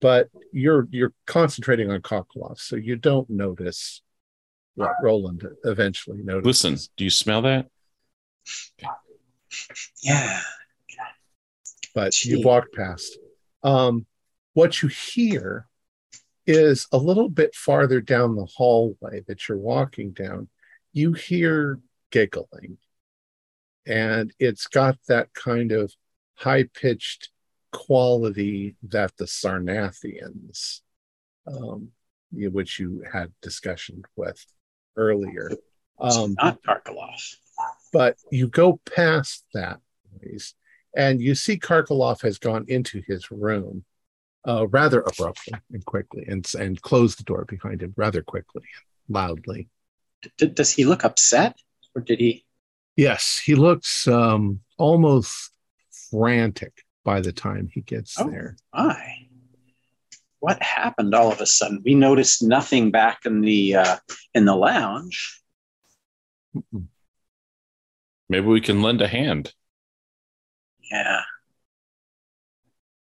but 0.00 0.28
you're 0.52 0.88
you're 0.90 1.12
concentrating 1.26 1.90
on 1.90 2.00
Kokolov, 2.00 2.58
so 2.58 2.76
you 2.76 2.96
don't 2.96 3.28
notice 3.28 4.02
what 4.74 4.92
Roland 5.02 5.46
eventually 5.64 6.22
notices. 6.22 6.64
Listen, 6.64 6.92
do 6.96 7.04
you 7.04 7.10
smell 7.10 7.42
that? 7.42 7.66
Yeah. 10.02 10.40
but 11.94 12.24
you 12.24 12.38
Gee. 12.38 12.44
walked 12.44 12.74
past. 12.74 13.18
Um, 13.62 14.06
what 14.54 14.82
you 14.82 14.88
hear 14.88 15.66
is 16.46 16.86
a 16.92 16.98
little 16.98 17.28
bit 17.28 17.54
farther 17.54 18.00
down 18.00 18.36
the 18.36 18.46
hallway 18.46 19.22
that 19.28 19.48
you're 19.48 19.58
walking 19.58 20.12
down, 20.12 20.48
you 20.92 21.12
hear 21.12 21.78
giggling. 22.10 22.78
And 23.86 24.32
it's 24.38 24.66
got 24.66 24.98
that 25.08 25.32
kind 25.34 25.72
of 25.72 25.92
high 26.34 26.64
pitched 26.64 27.30
quality 27.72 28.76
that 28.82 29.16
the 29.16 29.24
Sarnathians, 29.24 30.80
um, 31.46 31.88
which 32.32 32.78
you 32.78 33.04
had 33.10 33.32
discussion 33.42 34.02
with 34.16 34.44
earlier. 34.96 35.50
Um, 35.98 36.34
Not 36.40 36.62
Karkalov. 36.62 37.36
but 37.92 38.16
you 38.30 38.48
go 38.48 38.80
past 38.94 39.44
that 39.52 39.80
noise 40.22 40.54
and 40.96 41.20
you 41.20 41.34
see 41.34 41.58
Karkalov 41.58 42.22
has 42.22 42.38
gone 42.38 42.64
into 42.68 43.02
his 43.06 43.30
room 43.30 43.84
uh, 44.48 44.66
rather 44.68 45.02
abruptly 45.02 45.58
and 45.72 45.84
quickly 45.84 46.24
and, 46.26 46.50
and 46.58 46.80
closed 46.80 47.18
the 47.18 47.24
door 47.24 47.44
behind 47.44 47.82
him 47.82 47.92
rather 47.96 48.22
quickly 48.22 48.62
and 49.08 49.14
loudly. 49.14 49.68
D- 50.38 50.46
does 50.48 50.72
he 50.72 50.84
look 50.84 51.04
upset, 51.04 51.56
or 51.94 52.02
did 52.02 52.18
he? 52.18 52.44
Yes, 52.96 53.40
he 53.44 53.54
looks 53.54 54.08
um, 54.08 54.60
almost 54.78 55.50
frantic 56.10 56.84
by 57.10 57.20
the 57.20 57.32
time 57.32 57.68
he 57.74 57.80
gets 57.80 58.14
Oh. 58.20 58.30
there. 58.30 58.56
My, 58.72 59.26
what 60.38 60.62
happened 60.62 61.12
all 61.12 61.32
of 61.32 61.40
a 61.40 61.46
sudden? 61.46 61.82
We 61.84 61.94
noticed 61.96 62.40
nothing 62.40 62.92
back 62.92 63.26
in 63.26 63.40
the 63.40 63.74
uh, 63.74 63.96
in 64.32 64.44
the 64.44 64.54
lounge. 64.54 65.42
Maybe 68.28 68.46
we 68.46 68.60
can 68.60 68.80
lend 68.80 69.02
a 69.02 69.08
hand. 69.08 69.52
Yeah, 70.92 71.22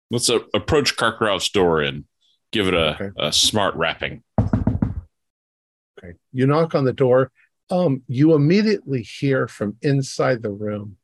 Let's 0.10 0.30
uh, 0.32 0.40
approach 0.56 0.96
Karkarov's 0.98 1.50
door 1.50 1.82
and 1.82 2.06
give 2.52 2.68
it 2.68 2.74
a, 2.74 2.96
Okay. 2.96 3.10
a 3.20 3.32
smart 3.32 3.76
wrapping. 3.76 4.24
Okay. 4.40 6.14
You 6.34 6.48
knock 6.48 6.74
on 6.74 6.86
the 6.86 6.94
door. 6.94 7.32
Um, 7.70 8.02
you 8.08 8.34
immediately 8.34 9.04
hear 9.04 9.48
from 9.48 9.78
inside 9.84 10.42
the 10.42 10.50
room 10.52 10.98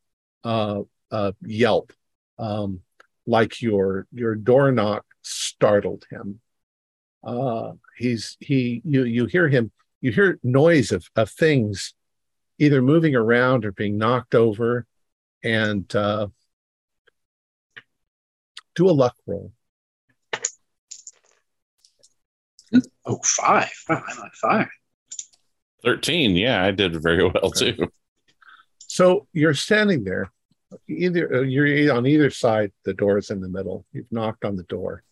uh, 0.43 0.81
uh, 1.11 1.31
yelp, 1.45 1.93
um, 2.39 2.81
like 3.27 3.61
your 3.61 4.07
your 4.11 4.33
door 4.33 4.71
knock 4.71 5.05
startled 5.21 6.05
him. 6.09 6.39
Uh, 7.23 7.73
he's 7.97 8.37
he 8.39 8.81
you 8.83 9.03
you 9.03 9.25
hear 9.27 9.47
him. 9.49 9.71
You 10.01 10.11
hear 10.11 10.39
noise 10.43 10.91
of 10.91 11.05
of 11.15 11.29
things 11.29 11.93
either 12.57 12.81
moving 12.81 13.15
around 13.15 13.65
or 13.65 13.71
being 13.71 13.97
knocked 13.97 14.33
over, 14.33 14.87
and 15.43 15.93
uh, 15.95 16.27
do 18.75 18.89
a 18.89 18.91
luck 18.91 19.15
roll. 19.27 19.51
Oh, 23.05 23.19
five. 23.23 23.71
Wow, 23.87 24.03
I'm 24.07 24.19
on 24.19 24.29
fire. 24.41 24.71
13. 25.83 26.35
Yeah, 26.35 26.63
I 26.63 26.71
did 26.71 27.01
very 27.01 27.23
well 27.23 27.33
Okay. 27.43 27.73
too. 27.73 27.87
So 28.87 29.27
you're 29.31 29.53
standing 29.53 30.03
there, 30.03 30.31
either 30.87 31.35
uh, 31.35 31.41
you're 31.41 31.93
on 31.93 32.05
either 32.05 32.29
side. 32.29 32.71
The 32.83 32.93
door 32.93 33.17
is 33.17 33.29
in 33.29 33.41
the 33.41 33.49
middle. 33.49 33.85
You've 33.91 34.11
knocked 34.11 34.45
on 34.45 34.55
the 34.55 34.63
door, 34.63 35.03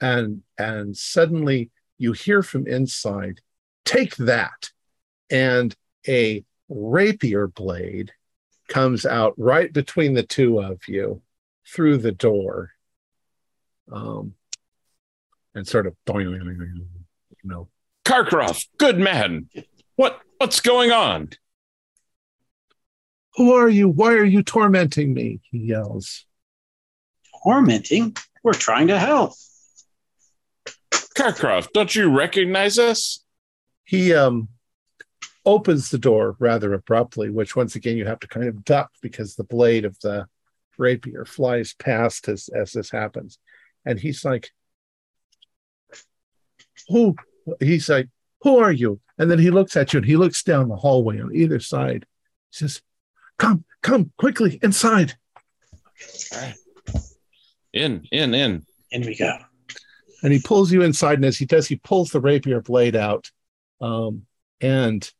and 0.00 0.42
and 0.58 0.96
suddenly 0.96 1.70
you 1.98 2.12
hear 2.12 2.42
from 2.42 2.66
inside, 2.66 3.40
"Take 3.84 4.16
that!" 4.16 4.70
and 5.30 5.74
a 6.08 6.44
rapier 6.68 7.46
blade 7.48 8.12
comes 8.68 9.06
out 9.06 9.34
right 9.36 9.72
between 9.72 10.14
the 10.14 10.22
two 10.22 10.60
of 10.60 10.80
you 10.88 11.22
through 11.66 11.98
the 11.98 12.12
door, 12.12 12.70
um, 13.90 14.34
and 15.54 15.66
sort 15.66 15.86
of 15.86 15.94
you 16.08 16.86
know 17.44 17.68
Karkarov, 18.04 18.66
good 18.78 18.98
man. 18.98 19.48
What 19.96 20.20
what's 20.38 20.60
going 20.60 20.92
on? 20.92 21.30
Who 23.36 23.54
are 23.54 23.68
you? 23.68 23.88
Why 23.88 24.14
are 24.14 24.24
you 24.24 24.42
tormenting 24.42 25.12
me? 25.12 25.40
He 25.50 25.58
yells. 25.58 26.24
Tormenting. 27.42 28.16
We're 28.42 28.52
trying 28.52 28.88
to 28.88 28.98
help. 28.98 29.32
Karkarov, 31.16 31.72
don't 31.72 31.94
you 31.94 32.16
recognize 32.16 32.78
us? 32.78 33.22
he 33.86 34.12
um 34.12 34.48
opens 35.46 35.90
the 35.90 35.98
door 35.98 36.36
rather 36.38 36.74
abruptly 36.74 37.30
which 37.30 37.56
once 37.56 37.76
again 37.76 37.96
you 37.96 38.04
have 38.04 38.18
to 38.18 38.28
kind 38.28 38.46
of 38.46 38.64
duck 38.64 38.90
because 39.00 39.34
the 39.34 39.44
blade 39.44 39.84
of 39.84 39.98
the 40.00 40.26
rapier 40.76 41.24
flies 41.24 41.74
past 41.78 42.28
as 42.28 42.50
as 42.54 42.72
this 42.72 42.90
happens 42.90 43.38
and 43.86 43.98
he's 43.98 44.24
like 44.24 44.50
who 46.88 47.14
he's 47.60 47.88
like 47.88 48.08
who 48.42 48.58
are 48.58 48.72
you 48.72 49.00
and 49.18 49.30
then 49.30 49.38
he 49.38 49.50
looks 49.50 49.76
at 49.76 49.92
you 49.92 49.98
and 49.98 50.06
he 50.06 50.16
looks 50.16 50.42
down 50.42 50.68
the 50.68 50.76
hallway 50.76 51.20
on 51.20 51.34
either 51.34 51.60
side 51.60 52.04
he 52.50 52.58
says 52.58 52.82
come 53.38 53.64
come 53.82 54.10
quickly 54.16 54.58
inside 54.62 55.14
Okay. 56.32 56.52
In, 57.72 58.06
in, 58.12 58.34
in. 58.34 58.64
In 58.90 59.02
we 59.02 59.16
go. 59.16 59.36
and 60.22 60.32
he 60.32 60.40
pulls 60.40 60.72
you 60.72 60.82
inside 60.82 61.14
and 61.18 61.24
as 61.24 61.36
he 61.36 61.44
does 61.46 61.66
he 61.66 61.76
pulls 61.76 62.10
the 62.10 62.20
rapier 62.20 62.60
blade 62.60 62.96
out 62.96 63.30
um, 63.80 64.22
and 64.60 65.10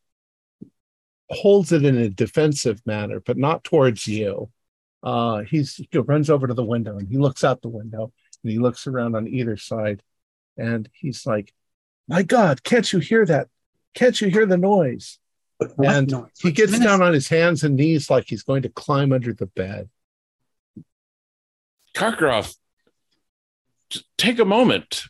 holds 1.31 1.73
it 1.73 1.85
in 1.85 1.97
a 1.99 2.09
defensive 2.09 2.81
manner 2.87 3.21
but 3.21 3.37
not 3.37 3.65
towards 3.65 4.07
you 4.07 4.51
uh, 5.03 5.43
he's 5.43 5.77
he 5.91 5.99
runs 5.99 6.31
over 6.31 6.47
to 6.47 6.55
the 6.55 6.65
window 6.65 6.97
and 6.99 7.09
he 7.09 7.19
looks 7.19 7.45
out 7.45 7.61
the 7.63 7.69
window 7.69 8.13
and 8.43 8.53
he 8.53 8.59
looks 8.59 8.87
around 8.87 9.15
on 9.17 9.27
either 9.29 9.57
side 9.57 10.03
and 10.57 10.89
he's 10.93 11.27
like 11.27 11.53
my 12.09 12.23
god 12.23 12.63
can't 12.63 12.93
you 12.93 12.99
hear 12.99 13.27
that 13.27 13.49
can't 13.95 14.21
you 14.21 14.29
hear 14.29 14.47
the 14.47 14.57
noise 14.57 15.19
But 15.19 15.26
what 15.59 15.89
And 15.89 16.11
noise? 16.11 16.31
he 16.41 16.53
gets 16.53 16.73
minute. 16.73 16.85
down 16.85 17.03
on 17.03 17.13
his 17.15 17.29
hands 17.29 17.63
and 17.63 17.77
knees 17.77 18.11
like 18.11 18.27
he's 18.29 18.43
going 18.43 18.63
to 18.63 18.69
climb 18.69 19.13
under 19.13 19.33
the 19.33 19.47
bed 19.47 19.89
Karkarov, 21.95 22.55
just 23.89 24.05
take 24.19 24.39
a 24.39 24.45
moment. 24.45 25.05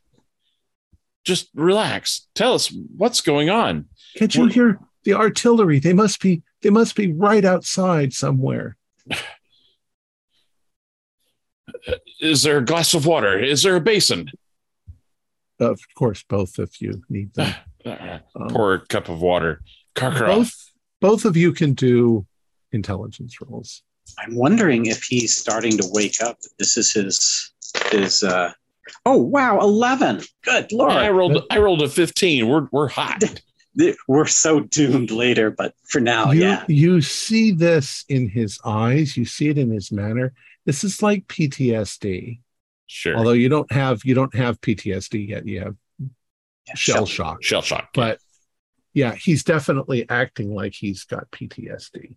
Just 1.24 1.48
relax. 1.54 2.28
Tell 2.36 2.54
us 2.54 2.72
what's 2.96 3.20
going 3.20 3.50
on. 3.50 3.86
can't 4.16 4.32
you 4.36 4.42
What- 4.42 4.52
hear 4.52 4.78
the 5.02 5.14
artillery 5.14 5.78
they 5.80 5.92
must 5.92 6.20
be 6.20 6.42
they 6.62 6.70
must 6.70 6.94
be 6.96 7.12
right 7.12 7.44
outside 7.44 8.12
somewhere 8.12 8.76
Is 12.20 12.42
there 12.42 12.58
a 12.58 12.64
glass 12.64 12.92
of 12.94 13.06
water? 13.06 13.38
Is 13.38 13.62
there 13.62 13.76
a 13.76 13.80
basin? 13.80 14.30
of 15.58 15.80
course 15.96 16.22
both 16.28 16.58
of 16.58 16.70
you 16.80 17.02
need 17.08 17.32
them 17.34 17.54
Uh, 17.86 18.18
Um, 18.34 18.48
Pour 18.48 18.74
a 18.74 18.80
cup 18.86 19.08
of 19.08 19.20
water. 19.22 19.62
Karkarov, 19.96 20.26
both 20.26 20.72
both 21.00 21.24
of 21.24 21.36
you 21.36 21.52
can 21.52 21.72
do 21.74 22.26
intelligence 22.72 23.40
rolls 23.40 23.82
I'm 24.18 24.36
wondering 24.36 24.86
if 24.86 25.02
he's 25.02 25.36
starting 25.36 25.76
to 25.78 25.84
wake 25.90 26.20
up. 26.22 26.38
This 26.58 26.76
is 26.76 26.92
his 26.92 27.52
his. 27.90 28.22
uh 28.22 28.52
Oh 29.04 29.16
wow, 29.16 29.58
eleven. 29.58 30.22
Good 30.44 30.70
lord. 30.70 30.92
I 30.92 31.10
rolled. 31.10 31.42
I 31.50 31.58
rolled 31.58 31.82
a 31.82 31.88
fifteen. 31.88 32.46
We're 32.48 32.68
we're 32.70 32.86
hot. 32.88 33.22
We're 34.08 34.26
so 34.26 34.60
doomed 34.60 35.10
later, 35.10 35.50
but 35.50 35.74
for 35.88 36.00
now, 36.00 36.30
you, 36.30 36.40
yeah. 36.42 36.64
you 36.66 37.02
see 37.02 37.50
this 37.50 38.04
in 38.08 38.26
his 38.28 38.58
eyes 38.64 39.16
you 39.18 39.24
see 39.26 39.48
it 39.48 39.58
in 39.58 39.70
his 39.70 39.92
manner 39.92 40.32
this 40.64 40.82
is 40.82 41.02
like 41.02 41.26
ptsd 41.26 42.40
Sure. 42.86 43.16
although 43.18 43.32
you 43.32 43.50
don't 43.50 43.70
have 43.70 44.02
you 44.04 44.14
don't 44.14 44.34
have 44.34 44.58
ptsd 44.62 45.28
yet 45.28 45.46
you 45.46 45.60
have 45.60 45.74
Yeah, 46.00 46.74
shell 46.74 46.96
shell- 47.04 47.06
shock 47.06 47.42
Shell 47.42 47.62
shock. 47.62 47.88
but 47.92 48.18
yeah 48.96 49.14
he's 49.14 49.44
definitely 49.44 50.04
acting 50.10 50.52
like 50.52 50.74
he's 50.74 51.04
got 51.04 51.30
ptsd 51.30 52.16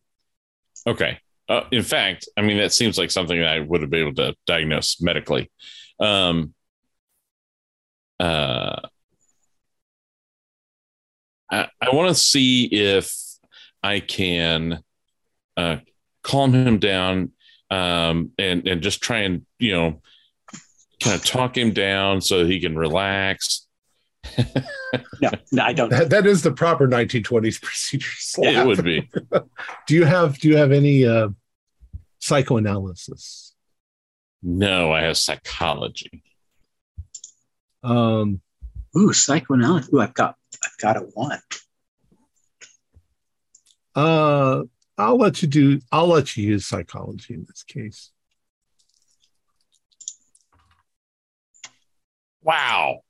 Okay. 0.87 1.19
Uh, 1.47 1.63
in 1.71 1.83
fact, 1.83 2.27
I 2.37 2.41
mean 2.41 2.57
that 2.57 2.73
seems 2.73 2.97
like 2.97 3.11
something 3.11 3.41
I 3.41 3.59
would 3.59 3.81
have 3.81 3.89
been 3.89 4.01
able 4.01 4.15
to 4.15 4.35
diagnose 4.45 5.01
medically. 5.01 5.51
Um, 5.99 6.53
uh, 8.19 8.81
I, 11.51 11.67
I 11.81 11.89
want 11.95 12.09
to 12.09 12.15
see 12.15 12.65
if 12.65 13.11
I 13.81 13.99
can 13.99 14.83
uh, 15.57 15.77
calm 16.21 16.53
him 16.53 16.77
down 16.77 17.31
um, 17.71 18.31
and 18.37 18.67
and 18.67 18.81
just 18.81 19.01
try 19.01 19.19
and 19.19 19.45
you 19.57 19.71
know 19.71 20.01
kind 21.01 21.15
of 21.15 21.25
talk 21.25 21.57
him 21.57 21.71
down 21.71 22.21
so 22.21 22.45
he 22.45 22.59
can 22.59 22.77
relax. 22.77 23.67
No, 25.21 25.29
no, 25.51 25.63
I 25.63 25.73
don't. 25.73 25.89
that, 25.89 26.09
that 26.09 26.25
is 26.25 26.43
the 26.43 26.51
proper 26.51 26.87
1920s 26.87 27.61
procedure 27.61 28.11
slap. 28.17 28.53
It 28.53 28.67
would 28.67 28.83
be. 28.83 29.09
do 29.87 29.95
you 29.95 30.05
have 30.05 30.39
do 30.39 30.47
you 30.47 30.57
have 30.57 30.71
any 30.71 31.05
uh 31.05 31.29
psychoanalysis 32.19 33.53
No, 34.41 34.91
I 34.91 35.01
have 35.01 35.17
psychology. 35.17 36.23
um 37.83 38.41
Ooh, 38.97 39.13
psychoanalysis. 39.13 39.93
Ooh, 39.93 39.99
I've 39.99 40.13
got, 40.13 40.35
I've 40.63 40.77
got 40.81 40.97
a 40.97 41.01
one. 41.01 41.39
Uh, 43.95 44.63
I'll 44.97 45.17
let 45.17 45.41
you 45.41 45.47
do. 45.47 45.81
I'll 45.91 46.07
let 46.07 46.35
you 46.35 46.47
use 46.47 46.65
psychology 46.65 47.33
in 47.35 47.45
this 47.47 47.63
case. 47.63 48.11
Wow. 52.41 53.01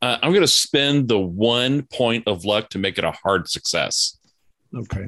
Uh, 0.00 0.18
I'm 0.22 0.30
going 0.32 0.42
to 0.42 0.46
spend 0.46 1.08
the 1.08 1.18
one 1.18 1.82
point 1.82 2.28
of 2.28 2.44
luck 2.44 2.70
to 2.70 2.78
make 2.78 2.98
it 2.98 3.04
a 3.04 3.10
hard 3.10 3.48
success. 3.48 4.18
Okay. 4.74 5.06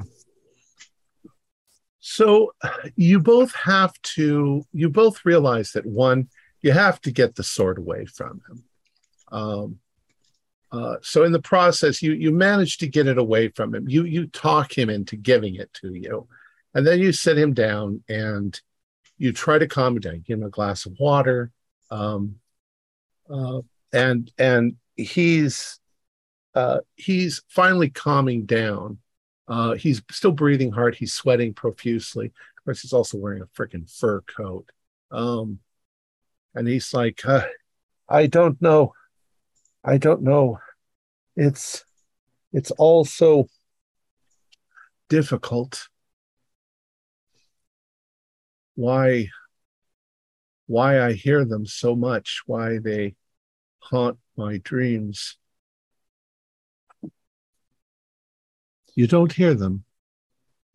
So 1.99 2.53
you 2.95 3.19
both 3.19 3.53
have 3.55 3.93
to, 4.01 4.65
you 4.73 4.89
both 4.89 5.23
realize 5.23 5.71
that 5.73 5.85
one, 5.85 6.29
you 6.61 6.71
have 6.71 6.99
to 7.01 7.11
get 7.11 7.35
the 7.35 7.43
sword 7.43 7.77
away 7.77 8.05
from 8.05 8.41
him. 8.49 8.63
Um, 9.31 9.79
uh, 10.71 10.95
so 11.01 11.23
in 11.23 11.31
the 11.31 11.41
process, 11.41 12.01
you 12.01 12.13
you 12.13 12.31
manage 12.31 12.77
to 12.77 12.87
get 12.87 13.07
it 13.07 13.17
away 13.17 13.49
from 13.49 13.75
him. 13.75 13.89
You 13.89 14.05
you 14.05 14.27
talk 14.27 14.77
him 14.77 14.89
into 14.89 15.17
giving 15.17 15.55
it 15.55 15.71
to 15.81 15.93
you, 15.93 16.27
and 16.73 16.87
then 16.87 16.99
you 16.99 17.11
sit 17.11 17.37
him 17.37 17.53
down 17.53 18.03
and 18.07 18.59
you 19.17 19.33
try 19.33 19.57
to 19.57 19.67
calm 19.67 19.95
him 19.95 19.99
down. 19.99 20.23
Give 20.25 20.39
him 20.39 20.45
a 20.45 20.49
glass 20.49 20.85
of 20.85 20.97
water, 20.97 21.51
um, 21.89 22.35
uh, 23.29 23.61
and 23.91 24.31
and 24.37 24.77
he's 25.03 25.79
uh, 26.55 26.79
he's 26.95 27.41
finally 27.47 27.89
calming 27.89 28.45
down. 28.45 28.99
Uh, 29.47 29.73
he's 29.73 30.01
still 30.11 30.31
breathing 30.31 30.71
hard. 30.71 30.95
He's 30.95 31.13
sweating 31.13 31.53
profusely. 31.53 32.27
Of 32.27 32.65
course, 32.65 32.81
he's 32.81 32.93
also 32.93 33.17
wearing 33.17 33.41
a 33.41 33.45
freaking 33.47 33.89
fur 33.89 34.21
coat. 34.21 34.69
Um, 35.11 35.59
and 36.53 36.67
he's 36.67 36.93
like, 36.93 37.25
uh, 37.25 37.45
I 38.07 38.27
don't 38.27 38.61
know. 38.61 38.93
I 39.83 39.97
don't 39.97 40.21
know. 40.21 40.59
It's 41.35 41.85
it's 42.53 42.71
all 42.71 43.05
so 43.05 43.47
difficult. 45.09 45.87
Why 48.75 49.29
why 50.67 51.01
I 51.01 51.13
hear 51.13 51.43
them 51.43 51.65
so 51.65 51.95
much, 51.95 52.43
why 52.45 52.77
they 52.77 53.15
haunt 53.79 54.17
my 54.37 54.57
dreams. 54.57 55.37
You 58.95 59.07
don't 59.07 59.31
hear 59.31 59.53
them. 59.53 59.83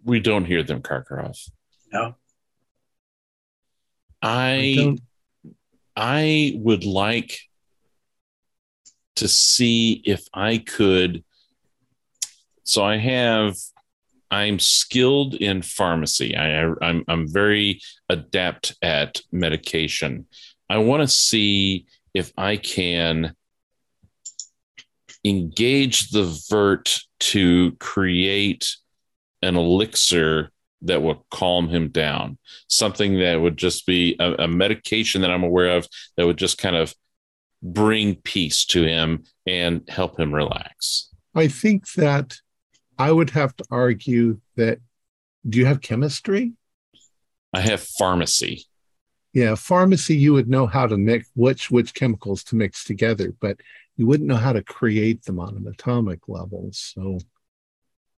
We 0.04 0.20
don't 0.20 0.44
hear 0.44 0.62
them, 0.62 0.82
Karkaroff. 0.82 1.50
No. 1.92 2.14
I 4.22 4.72
don't- 4.76 5.00
I 5.98 6.52
would 6.56 6.84
like 6.84 7.38
to 9.16 9.28
see 9.28 10.02
if 10.04 10.26
I 10.34 10.58
could. 10.58 11.24
So 12.64 12.84
I 12.84 12.98
have, 12.98 13.56
I'm 14.30 14.58
skilled 14.58 15.34
in 15.34 15.62
pharmacy. 15.62 16.36
I, 16.36 16.64
I'm 16.82 17.04
I'm 17.08 17.26
very 17.32 17.80
adept 18.10 18.76
at 18.82 19.20
medication. 19.32 20.26
I 20.68 20.78
want 20.78 21.02
to 21.02 21.08
see 21.08 21.86
if 22.12 22.32
I 22.36 22.56
can 22.56 23.34
engage 25.28 26.10
the 26.10 26.24
vert 26.50 27.00
to 27.18 27.72
create 27.72 28.76
an 29.42 29.56
elixir 29.56 30.50
that 30.82 31.02
will 31.02 31.26
calm 31.30 31.68
him 31.68 31.88
down. 31.88 32.38
Something 32.68 33.18
that 33.18 33.40
would 33.40 33.56
just 33.56 33.86
be 33.86 34.16
a, 34.20 34.44
a 34.44 34.48
medication 34.48 35.22
that 35.22 35.30
I'm 35.30 35.42
aware 35.42 35.76
of 35.76 35.88
that 36.16 36.26
would 36.26 36.36
just 36.36 36.58
kind 36.58 36.76
of 36.76 36.94
bring 37.62 38.16
peace 38.16 38.64
to 38.66 38.84
him 38.84 39.24
and 39.46 39.82
help 39.88 40.18
him 40.18 40.34
relax. 40.34 41.10
I 41.34 41.48
think 41.48 41.92
that 41.94 42.36
I 42.98 43.12
would 43.12 43.30
have 43.30 43.56
to 43.56 43.64
argue 43.70 44.40
that 44.56 44.78
do 45.48 45.58
you 45.58 45.66
have 45.66 45.80
chemistry? 45.80 46.52
I 47.52 47.60
have 47.60 47.80
pharmacy. 47.80 48.66
Yeah, 49.32 49.54
pharmacy 49.54 50.16
you 50.16 50.32
would 50.32 50.48
know 50.48 50.66
how 50.66 50.86
to 50.86 50.96
mix 50.96 51.30
which 51.34 51.70
which 51.70 51.94
chemicals 51.94 52.42
to 52.44 52.56
mix 52.56 52.84
together, 52.84 53.34
but 53.40 53.58
you 53.96 54.06
wouldn't 54.06 54.28
know 54.28 54.36
how 54.36 54.52
to 54.52 54.62
create 54.62 55.24
them 55.24 55.40
on 55.40 55.56
an 55.56 55.66
atomic 55.66 56.28
level. 56.28 56.68
So 56.72 57.18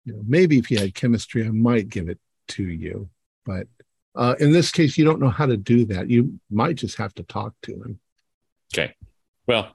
you 0.05 0.15
know, 0.15 0.23
maybe 0.27 0.59
if 0.59 0.71
you 0.71 0.79
had 0.79 0.95
chemistry, 0.95 1.45
I 1.45 1.51
might 1.51 1.89
give 1.89 2.09
it 2.09 2.19
to 2.49 2.65
you. 2.65 3.09
But 3.45 3.67
uh, 4.15 4.35
in 4.41 4.53
this 4.53 4.73
case, 4.73 4.99
you 4.99 5.05
don't 5.05 5.21
know 5.21 5.29
how 5.29 5.47
to 5.47 5.57
do 5.57 5.85
that. 5.87 6.11
You 6.11 6.41
might 6.51 6.77
just 6.77 6.97
have 6.97 7.15
to 7.15 7.23
talk 7.23 7.55
to 7.63 7.73
him. 7.73 8.01
Okay. 8.75 8.95
Well, 9.47 9.71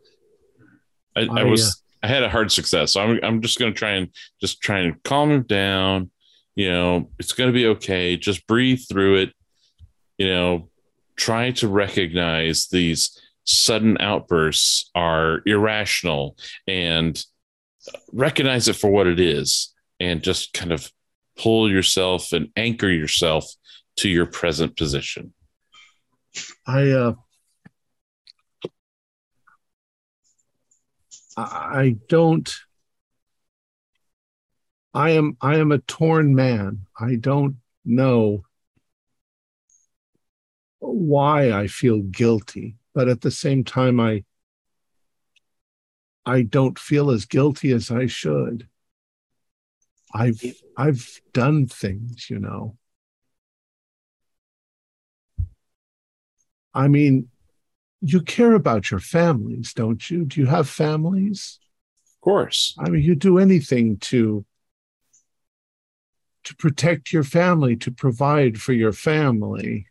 I, 1.16 1.22
I, 1.22 1.42
I, 1.42 1.44
was 1.44 1.82
I 2.02 2.08
had 2.08 2.24
a 2.24 2.30
hard 2.30 2.52
success, 2.52 2.94
so 2.94 3.02
I'm 3.02 3.20
I'm 3.24 3.42
just 3.42 3.60
going 3.60 3.74
to 3.74 3.78
try 3.78 3.92
and 3.92 4.10
just 4.42 4.62
try 4.62 4.80
and 4.80 5.02
calm 5.04 5.32
him 5.32 5.44
down. 5.44 6.12
You 6.56 6.72
know, 6.72 7.10
it's 7.20 7.34
going 7.34 7.48
to 7.48 7.54
be 7.54 7.68
okay. 7.68 8.18
Just 8.18 8.46
breathe 8.46 8.82
through 8.88 9.18
it. 9.18 9.34
You 10.18 10.28
know, 10.28 10.70
try 11.16 11.52
to 11.52 11.68
recognize 11.68 12.68
these 12.68 13.20
sudden 13.46 13.98
outbursts 14.00 14.90
are 14.96 15.42
irrational 15.46 16.38
and 16.68 17.24
recognize 18.12 18.68
it 18.68 18.76
for 18.76 18.90
what 18.90 19.08
it 19.08 19.20
is, 19.20 19.74
and 20.00 20.24
just 20.24 20.54
kind 20.54 20.72
of 20.72 20.92
pull 21.38 21.70
yourself 21.70 22.32
and 22.32 22.50
anchor 22.56 22.90
yourself 22.90 23.46
to 23.98 24.10
your 24.10 24.26
present 24.26 24.78
position. 24.78 25.34
I 26.66 26.92
uh, 26.92 27.14
I 31.38 31.98
don't. 32.08 32.54
I 34.94 35.12
am 35.12 35.38
I 35.42 35.58
am 35.58 35.72
a 35.72 35.80
torn 35.80 36.36
man. 36.36 36.86
I 37.00 37.16
don't 37.16 37.58
know 37.84 38.44
why 40.80 41.52
I 41.52 41.68
feel 41.68 42.00
guilty, 42.00 42.76
but 42.94 43.08
at 43.08 43.22
the 43.22 43.32
same 43.32 43.64
time 43.64 44.00
I 44.00 44.24
I 46.26 46.44
don't 46.44 46.80
feel 46.80 47.12
as 47.12 47.26
guilty 47.26 47.72
as 47.72 47.92
I 47.92 48.08
should. 48.08 48.68
I've 50.14 50.42
I've 50.78 51.22
done 51.34 51.68
things, 51.68 52.30
you 52.30 52.40
know. 52.40 52.78
I 56.74 56.88
mean, 56.88 57.30
you 58.02 58.22
care 58.22 58.54
about 58.54 58.90
your 58.92 59.00
families, 59.00 59.74
don't 59.74 60.10
you? 60.10 60.26
Do 60.26 60.40
you 60.40 60.48
have 60.48 60.70
families? 60.70 61.60
Of 62.06 62.22
course. 62.22 62.76
I 62.80 62.90
mean, 62.90 63.02
you 63.02 63.16
do 63.16 63.38
anything 63.38 63.98
to 63.98 64.46
to 66.44 66.56
protect 66.56 67.14
your 67.14 67.24
family, 67.24 67.76
to 67.78 67.92
provide 67.92 68.60
for 68.60 68.74
your 68.74 68.92
family. 68.92 69.88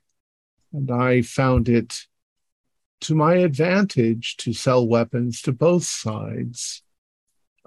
And 0.72 0.90
I 0.90 1.22
found 1.22 1.68
it 1.68 2.06
to 3.02 3.14
my 3.14 3.34
advantage 3.34 4.36
to 4.38 4.52
sell 4.52 4.86
weapons 4.86 5.42
to 5.42 5.52
both 5.52 5.84
sides. 5.84 6.82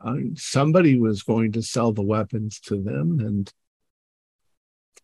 Uh, 0.04 0.16
somebody 0.36 1.00
was 1.00 1.24
going 1.24 1.52
to 1.54 1.62
sell 1.62 1.92
the 1.92 2.02
weapons 2.02 2.60
to 2.60 2.82
them, 2.82 3.20
and 3.20 3.52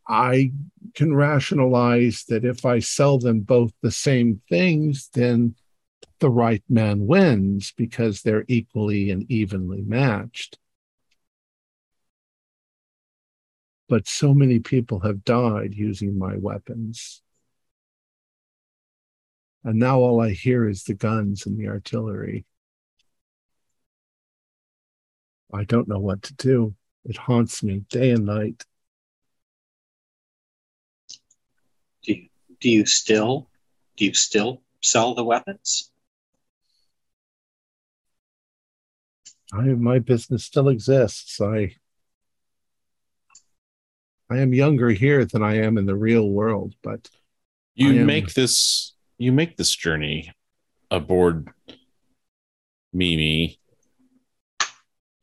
I 0.07 0.51
can 0.93 1.15
rationalize 1.15 2.25
that 2.27 2.43
if 2.43 2.65
I 2.65 2.79
sell 2.79 3.17
them 3.17 3.41
both 3.41 3.73
the 3.81 3.91
same 3.91 4.41
things, 4.49 5.09
then 5.13 5.55
the 6.19 6.29
right 6.29 6.63
man 6.69 7.07
wins 7.07 7.73
because 7.75 8.21
they're 8.21 8.45
equally 8.47 9.09
and 9.09 9.29
evenly 9.29 9.81
matched. 9.81 10.57
But 13.87 14.07
so 14.07 14.33
many 14.33 14.59
people 14.59 15.01
have 15.01 15.25
died 15.25 15.73
using 15.73 16.17
my 16.17 16.37
weapons. 16.37 17.21
And 19.63 19.77
now 19.77 19.99
all 19.99 20.21
I 20.21 20.31
hear 20.31 20.67
is 20.67 20.83
the 20.83 20.93
guns 20.93 21.45
and 21.45 21.57
the 21.57 21.67
artillery. 21.67 22.45
I 25.53 25.65
don't 25.65 25.87
know 25.87 25.99
what 25.99 26.23
to 26.23 26.33
do. 26.33 26.75
It 27.05 27.17
haunts 27.17 27.61
me 27.61 27.83
day 27.89 28.11
and 28.11 28.25
night. 28.25 28.63
Do 32.03 32.13
you, 32.13 32.29
do 32.59 32.69
you 32.69 32.85
still 32.85 33.49
do 33.97 34.05
you 34.05 34.13
still 34.13 34.61
sell 34.81 35.13
the 35.13 35.23
weapons? 35.23 35.91
I 39.53 39.63
my 39.63 39.99
business 39.99 40.45
still 40.45 40.69
exists. 40.69 41.39
I 41.41 41.75
I 44.29 44.39
am 44.39 44.53
younger 44.53 44.89
here 44.89 45.25
than 45.25 45.43
I 45.43 45.57
am 45.57 45.77
in 45.77 45.85
the 45.85 45.95
real 45.95 46.29
world, 46.29 46.73
but 46.81 47.09
You 47.75 47.99
am- 47.99 48.05
make 48.05 48.33
this 48.33 48.93
you 49.21 49.31
make 49.31 49.55
this 49.55 49.75
journey 49.75 50.33
aboard 50.89 51.49
Mimi. 52.91 53.59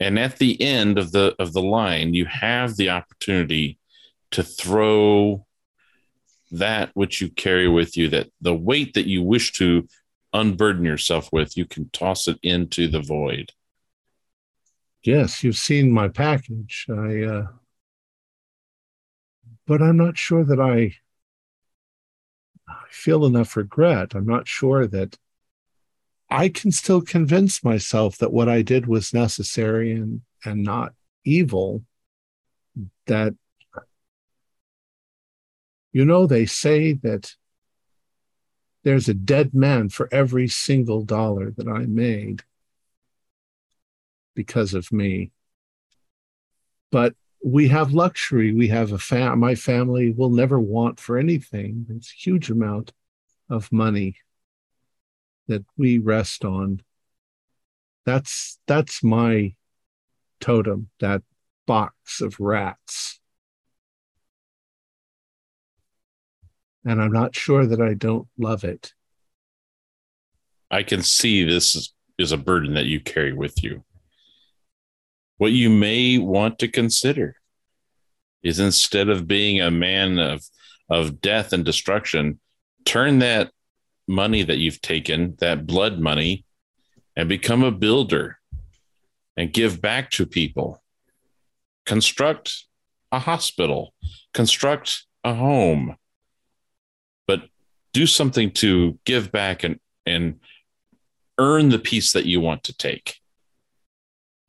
And 0.01 0.19
at 0.19 0.39
the 0.39 0.61
end 0.63 0.99
of 0.99 1.11
the 1.11 1.35
of 1.39 1.53
the 1.53 1.63
line, 1.63 2.15
you 2.15 2.25
have 2.27 2.77
the 2.77 2.91
opportunity 2.91 3.79
to 4.31 4.43
throw 4.45 5.45
that 6.53 6.91
which 6.95 7.21
you 7.21 7.29
carry 7.31 7.69
with 7.69 7.97
you, 7.97 8.09
that 8.11 8.29
the 8.41 8.55
weight 8.55 8.95
that 8.95 9.09
you 9.09 9.23
wish 9.23 9.53
to 9.55 9.89
unburden 10.33 10.85
yourself 10.85 11.29
with, 11.33 11.57
you 11.57 11.67
can 11.67 11.91
toss 11.91 12.29
it 12.29 12.39
into 12.43 12.87
the 12.89 13.01
void. 13.01 13.53
yes, 15.03 15.43
you've 15.43 15.57
seen 15.57 15.91
my 15.91 16.09
package. 16.09 16.87
I 16.89 17.23
uh 17.23 17.47
but 19.67 19.83
I'm 19.83 19.97
not 19.97 20.17
sure 20.17 20.45
that 20.45 20.61
I 20.61 20.75
I 20.77 20.95
feel 22.91 23.25
enough 23.25 23.57
regret. 23.57 24.15
I'm 24.15 24.27
not 24.27 24.49
sure 24.49 24.87
that 24.87 25.19
I 26.31 26.49
can 26.49 26.73
still 26.73 27.01
convince 27.01 27.65
myself 27.65 28.19
that 28.19 28.33
what 28.33 28.49
I 28.49 28.63
did 28.63 28.87
was 28.87 29.15
necessary 29.15 29.93
and 29.93 30.23
and 30.45 30.63
not 30.63 30.95
evil. 31.25 31.85
That 33.07 33.35
you 35.93 36.05
know, 36.05 36.27
they 36.27 36.47
say 36.47 36.93
that 36.93 37.35
there's 38.85 39.09
a 39.09 39.15
dead 39.15 39.55
man 39.55 39.89
for 39.89 40.09
every 40.13 40.49
single 40.49 41.03
dollar 41.03 41.51
that 41.57 41.69
I 41.69 41.87
made 41.87 42.43
because 44.35 44.75
of 44.75 44.93
me. 44.93 45.33
But 46.93 47.15
we 47.45 47.69
have 47.69 47.93
luxury. 47.93 48.53
We 48.53 48.69
have 48.69 48.93
a 48.93 48.99
fam. 48.99 49.39
My 49.39 49.55
family 49.55 50.11
will 50.11 50.31
never 50.31 50.59
want 50.59 50.99
for 50.99 51.19
anything. 51.19 51.87
It's 51.89 52.13
a 52.13 52.17
huge 52.17 52.51
amount 52.51 52.93
of 53.49 53.73
money 53.73 54.17
that 55.47 55.65
we 55.77 55.99
rest 55.99 56.45
on. 56.45 56.83
That's 58.05 58.59
that's 58.67 59.03
my 59.03 59.55
totem. 60.41 60.91
That 61.01 61.23
box 61.67 62.21
of 62.21 62.41
rats. 62.41 63.21
And 66.85 67.03
I'm 67.03 67.13
not 67.13 67.35
sure 67.35 67.67
that 67.67 67.81
I 67.81 67.95
don't 67.95 68.29
love 68.39 68.65
it. 68.65 68.95
I 70.71 70.83
can 70.83 71.03
see 71.03 71.45
this 71.45 71.75
is, 71.75 71.93
is 72.19 72.33
a 72.33 72.37
burden 72.37 72.75
that 72.75 72.87
you 72.87 73.01
carry 73.01 73.33
with 73.33 73.63
you. 73.63 73.85
What 75.39 75.53
you 75.53 75.71
may 75.71 76.19
want 76.19 76.59
to 76.59 76.69
consider 76.69 77.37
is 78.43 78.59
instead 78.59 79.09
of 79.09 79.27
being 79.27 79.61
a 79.61 79.71
man 79.71 80.19
of, 80.19 80.45
of 80.89 81.21
death 81.21 81.53
and 81.53 81.65
destruction, 81.65 82.41
turn 82.85 83.21
that 83.21 83.51
money 84.07 84.43
that 84.43 84.59
you've 84.59 84.81
taken, 84.81 85.37
that 85.41 85.67
blood 85.67 86.01
money, 86.01 86.45
and 87.17 87.29
become 87.29 87.63
a 87.63 87.71
builder 87.71 88.39
and 89.37 89.53
give 89.53 89.81
back 89.81 90.11
to 90.11 90.27
people. 90.27 90.83
Construct 91.87 92.65
a 93.13 93.19
hospital, 93.19 93.95
construct 94.35 95.07
a 95.25 95.35
home, 95.35 95.97
but 97.27 97.43
do 97.93 98.07
something 98.07 98.51
to 98.51 98.99
give 99.05 99.31
back 99.31 99.65
and, 99.65 99.79
and 100.05 100.41
earn 101.39 101.69
the 101.69 101.79
peace 101.79 102.13
that 102.13 102.27
you 102.27 102.41
want 102.41 102.65
to 102.65 102.77
take. 102.77 103.21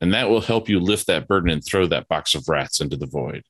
And 0.02 0.14
that 0.14 0.30
will 0.30 0.42
help 0.42 0.70
you 0.70 0.80
lift 0.80 1.08
that 1.08 1.28
burden 1.28 1.50
and 1.50 1.64
throw 1.64 1.86
that 1.88 2.08
box 2.08 2.34
of 2.36 2.48
rats 2.48 2.80
into 2.80 2.96
the 2.96 3.06
void. 3.06 3.44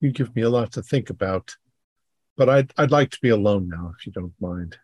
You 0.00 0.12
give 0.12 0.36
me 0.36 0.42
a 0.42 0.50
lot 0.50 0.72
to 0.72 0.82
think 0.82 1.10
about, 1.10 1.56
but 2.36 2.48
I'd, 2.48 2.72
I'd 2.76 2.90
like 2.90 3.10
to 3.10 3.18
be 3.20 3.30
alone 3.30 3.68
now, 3.68 3.92
if 3.98 4.06
you 4.06 4.12
don't 4.12 4.34
mind. 4.40 4.76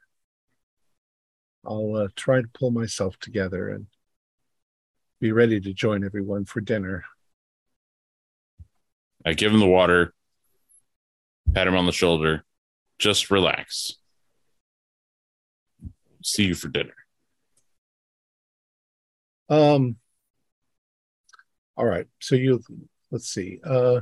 I'll 1.67 1.95
uh, 1.97 2.09
try 2.17 2.41
to 2.41 2.49
pull 2.49 2.71
myself 2.71 3.19
together 3.19 3.69
and 3.69 3.87
be 5.21 5.33
ready 5.33 5.61
to 5.61 5.73
join 5.73 6.05
everyone 6.05 6.45
for 6.45 6.61
dinner. 6.61 7.05
I 9.25 9.35
give 9.35 9.53
him 9.53 9.61
the 9.61 9.67
water, 9.67 10.13
pat 11.53 11.67
him 11.67 11.77
on 11.77 11.87
the 11.87 11.93
shoulder, 11.93 12.45
just 12.99 13.31
relax. 13.31 13.95
See 16.23 16.45
you 16.45 16.55
for 16.55 16.69
dinner. 16.69 16.95
Um. 19.49 19.97
All 21.77 21.87
right. 21.87 22.07
So 22.21 22.37
you 22.37 22.63
let's 23.11 23.29
see. 23.29 23.61
Uh, 23.65 24.01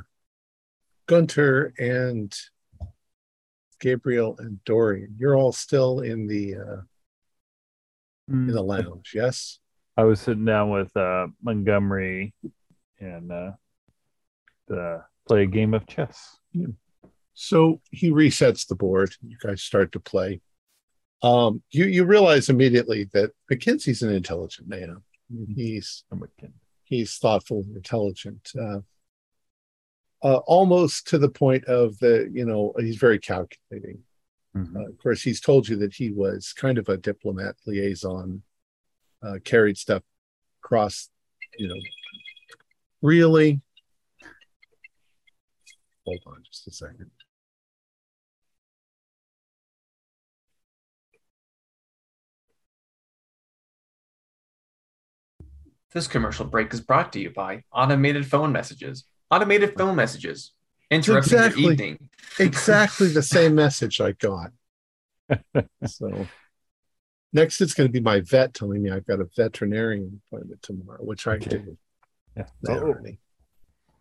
Gunter 1.06 1.74
and 1.78 2.34
Gabriel 3.80 4.36
and 4.38 4.62
Dorian. 4.64 5.16
You're 5.18 5.36
all 5.36 5.52
still 5.52 6.00
in 6.00 6.26
the 6.26 6.56
uh, 6.56 6.80
in 8.28 8.46
the 8.46 8.62
lounge. 8.62 9.12
Yes. 9.14 9.58
I 9.96 10.04
was 10.04 10.20
sitting 10.20 10.44
down 10.44 10.70
with 10.70 10.96
uh, 10.96 11.26
Montgomery 11.42 12.32
and 12.98 13.30
uh, 13.30 13.50
to 14.68 15.04
play 15.28 15.42
a 15.42 15.46
game 15.46 15.74
of 15.74 15.86
chess. 15.86 16.38
So 17.34 17.80
he 17.90 18.10
resets 18.10 18.66
the 18.66 18.74
board. 18.74 19.14
You 19.26 19.36
guys 19.42 19.62
start 19.62 19.92
to 19.92 20.00
play. 20.00 20.40
Um, 21.22 21.62
you 21.70 21.84
you 21.84 22.04
realize 22.04 22.48
immediately 22.48 23.08
that 23.12 23.32
McKinsey's 23.50 24.02
an 24.02 24.12
intelligent 24.12 24.68
man. 24.68 25.02
He's 25.54 26.04
with 26.10 26.36
Ken. 26.36 26.52
he's 26.84 27.16
thoughtful 27.16 27.62
and 27.66 27.76
intelligent. 27.76 28.50
Uh, 28.58 28.80
uh, 30.22 30.36
almost 30.46 31.08
to 31.08 31.18
the 31.18 31.28
point 31.28 31.64
of 31.64 31.98
the 31.98 32.30
you 32.32 32.44
know 32.44 32.72
he's 32.78 32.96
very 32.96 33.18
calculating. 33.18 34.02
Mhm. 34.56 34.76
Uh, 34.76 34.88
of 34.88 34.98
course, 34.98 35.22
he's 35.22 35.40
told 35.40 35.68
you 35.68 35.76
that 35.76 35.94
he 35.94 36.10
was 36.10 36.52
kind 36.52 36.76
of 36.78 36.88
a 36.88 36.96
diplomat 36.98 37.56
liaison, 37.66 38.42
uh, 39.22 39.38
carried 39.44 39.78
stuff 39.78 40.02
across, 40.62 41.08
you 41.58 41.68
know, 41.68 41.80
really. 43.00 43.60
Hold 46.04 46.20
on 46.26 46.42
just 46.44 46.66
a 46.66 46.72
second. 46.72 47.10
This 55.92 56.06
commercial 56.06 56.46
break 56.46 56.72
is 56.72 56.80
brought 56.80 57.12
to 57.12 57.20
you 57.20 57.30
by 57.30 57.64
automated 57.72 58.26
phone 58.26 58.50
messages. 58.50 59.04
Automated 59.30 59.76
phone 59.76 59.94
messages. 59.94 60.52
Interrupting 60.90 61.38
Exactly. 61.38 61.62
your 61.62 61.72
evening. 61.72 62.08
Exactly 62.38 63.08
the 63.08 63.22
same 63.22 63.54
message 63.54 64.00
I 64.00 64.12
got. 64.12 64.52
So 65.86 66.28
next, 67.32 67.60
it's 67.60 67.74
going 67.74 67.88
to 67.88 67.92
be 67.92 68.00
my 68.00 68.20
vet 68.20 68.54
telling 68.54 68.82
me 68.82 68.90
I've 68.90 69.06
got 69.06 69.20
a 69.20 69.28
veterinarian 69.36 70.20
appointment 70.26 70.62
tomorrow, 70.62 71.02
which 71.02 71.26
I 71.26 71.34
Okay. 71.34 71.50
do. 71.50 71.78
Yeah. 72.36 72.44
Already. 72.68 73.18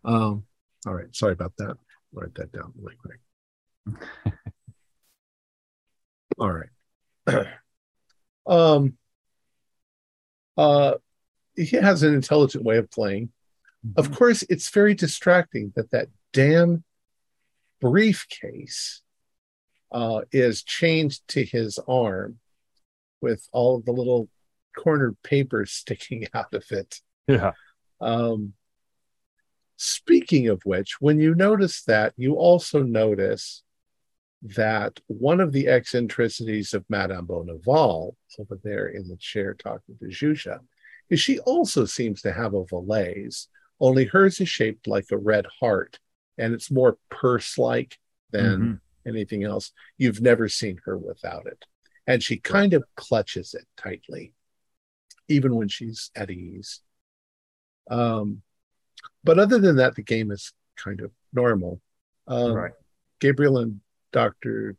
Um, 0.04 0.44
all 0.86 0.94
right. 0.94 1.14
Sorry 1.14 1.32
about 1.32 1.54
that. 1.58 1.76
Write 2.12 2.34
that 2.34 2.52
down 2.52 2.72
really 2.78 2.96
quick. 2.96 3.20
all 6.38 6.52
right. 6.52 7.46
um, 8.46 8.96
uh, 10.56 10.94
he 11.56 11.76
has 11.76 12.02
an 12.02 12.14
intelligent 12.14 12.64
way 12.64 12.78
of 12.78 12.90
playing. 12.90 13.30
Of 13.96 14.12
course, 14.12 14.42
it's 14.48 14.68
very 14.70 14.94
distracting 14.94 15.72
that 15.74 15.90
that 15.90 16.08
damn 16.32 16.84
briefcase 17.80 19.02
uh, 19.90 20.22
is 20.30 20.62
chained 20.62 21.18
to 21.28 21.44
his 21.44 21.78
arm 21.88 22.38
with 23.20 23.46
all 23.52 23.76
of 23.76 23.84
the 23.84 23.92
little 23.92 24.28
cornered 24.76 25.16
papers 25.22 25.70
sticking 25.72 26.26
out 26.32 26.54
of 26.54 26.64
it. 26.70 27.00
Yeah. 27.26 27.52
Um, 28.00 28.54
speaking 29.76 30.48
of 30.48 30.62
which, 30.64 31.00
when 31.00 31.18
you 31.18 31.34
notice 31.34 31.82
that, 31.84 32.14
you 32.16 32.34
also 32.34 32.82
notice 32.82 33.62
that 34.42 34.98
one 35.06 35.40
of 35.40 35.52
the 35.52 35.68
eccentricities 35.68 36.74
of 36.74 36.84
Madame 36.88 37.26
Bonaval 37.26 38.14
over 38.38 38.58
there 38.62 38.88
in 38.88 39.08
the 39.08 39.16
chair 39.16 39.54
talking 39.54 39.96
to 39.98 40.06
Jusha 40.06 40.60
is 41.12 41.20
she 41.20 41.38
also 41.40 41.84
seems 41.84 42.22
to 42.22 42.32
have 42.32 42.54
a 42.54 42.64
valise, 42.64 43.48
only 43.78 44.06
hers 44.06 44.40
is 44.40 44.48
shaped 44.48 44.86
like 44.86 45.04
a 45.12 45.18
red 45.18 45.44
heart 45.60 45.98
and 46.38 46.54
it's 46.54 46.70
more 46.70 46.96
purse 47.10 47.58
like 47.58 47.98
than 48.30 48.80
anything 49.06 49.44
else. 49.44 49.72
You've 49.98 50.22
never 50.22 50.48
seen 50.48 50.80
her 50.86 50.96
without 50.96 51.44
it. 51.46 51.62
And 52.06 52.22
she 52.22 52.38
kind 52.38 52.72
of 52.72 52.84
clutches 52.96 53.52
it 53.52 53.66
tightly, 53.76 54.32
even 55.28 55.54
when 55.54 55.68
she's 55.68 56.10
at 56.16 56.30
ease. 56.30 56.80
Um, 57.90 58.40
but 59.22 59.38
other 59.38 59.58
than 59.58 59.76
that, 59.76 59.94
the 59.94 60.02
game 60.02 60.30
is 60.30 60.54
kind 60.76 61.02
of 61.02 61.10
normal. 61.34 61.82
Um, 62.26 62.54
Right. 62.54 62.72
Gabriel 63.20 63.58
and 63.58 63.80
Dr. 64.14 64.76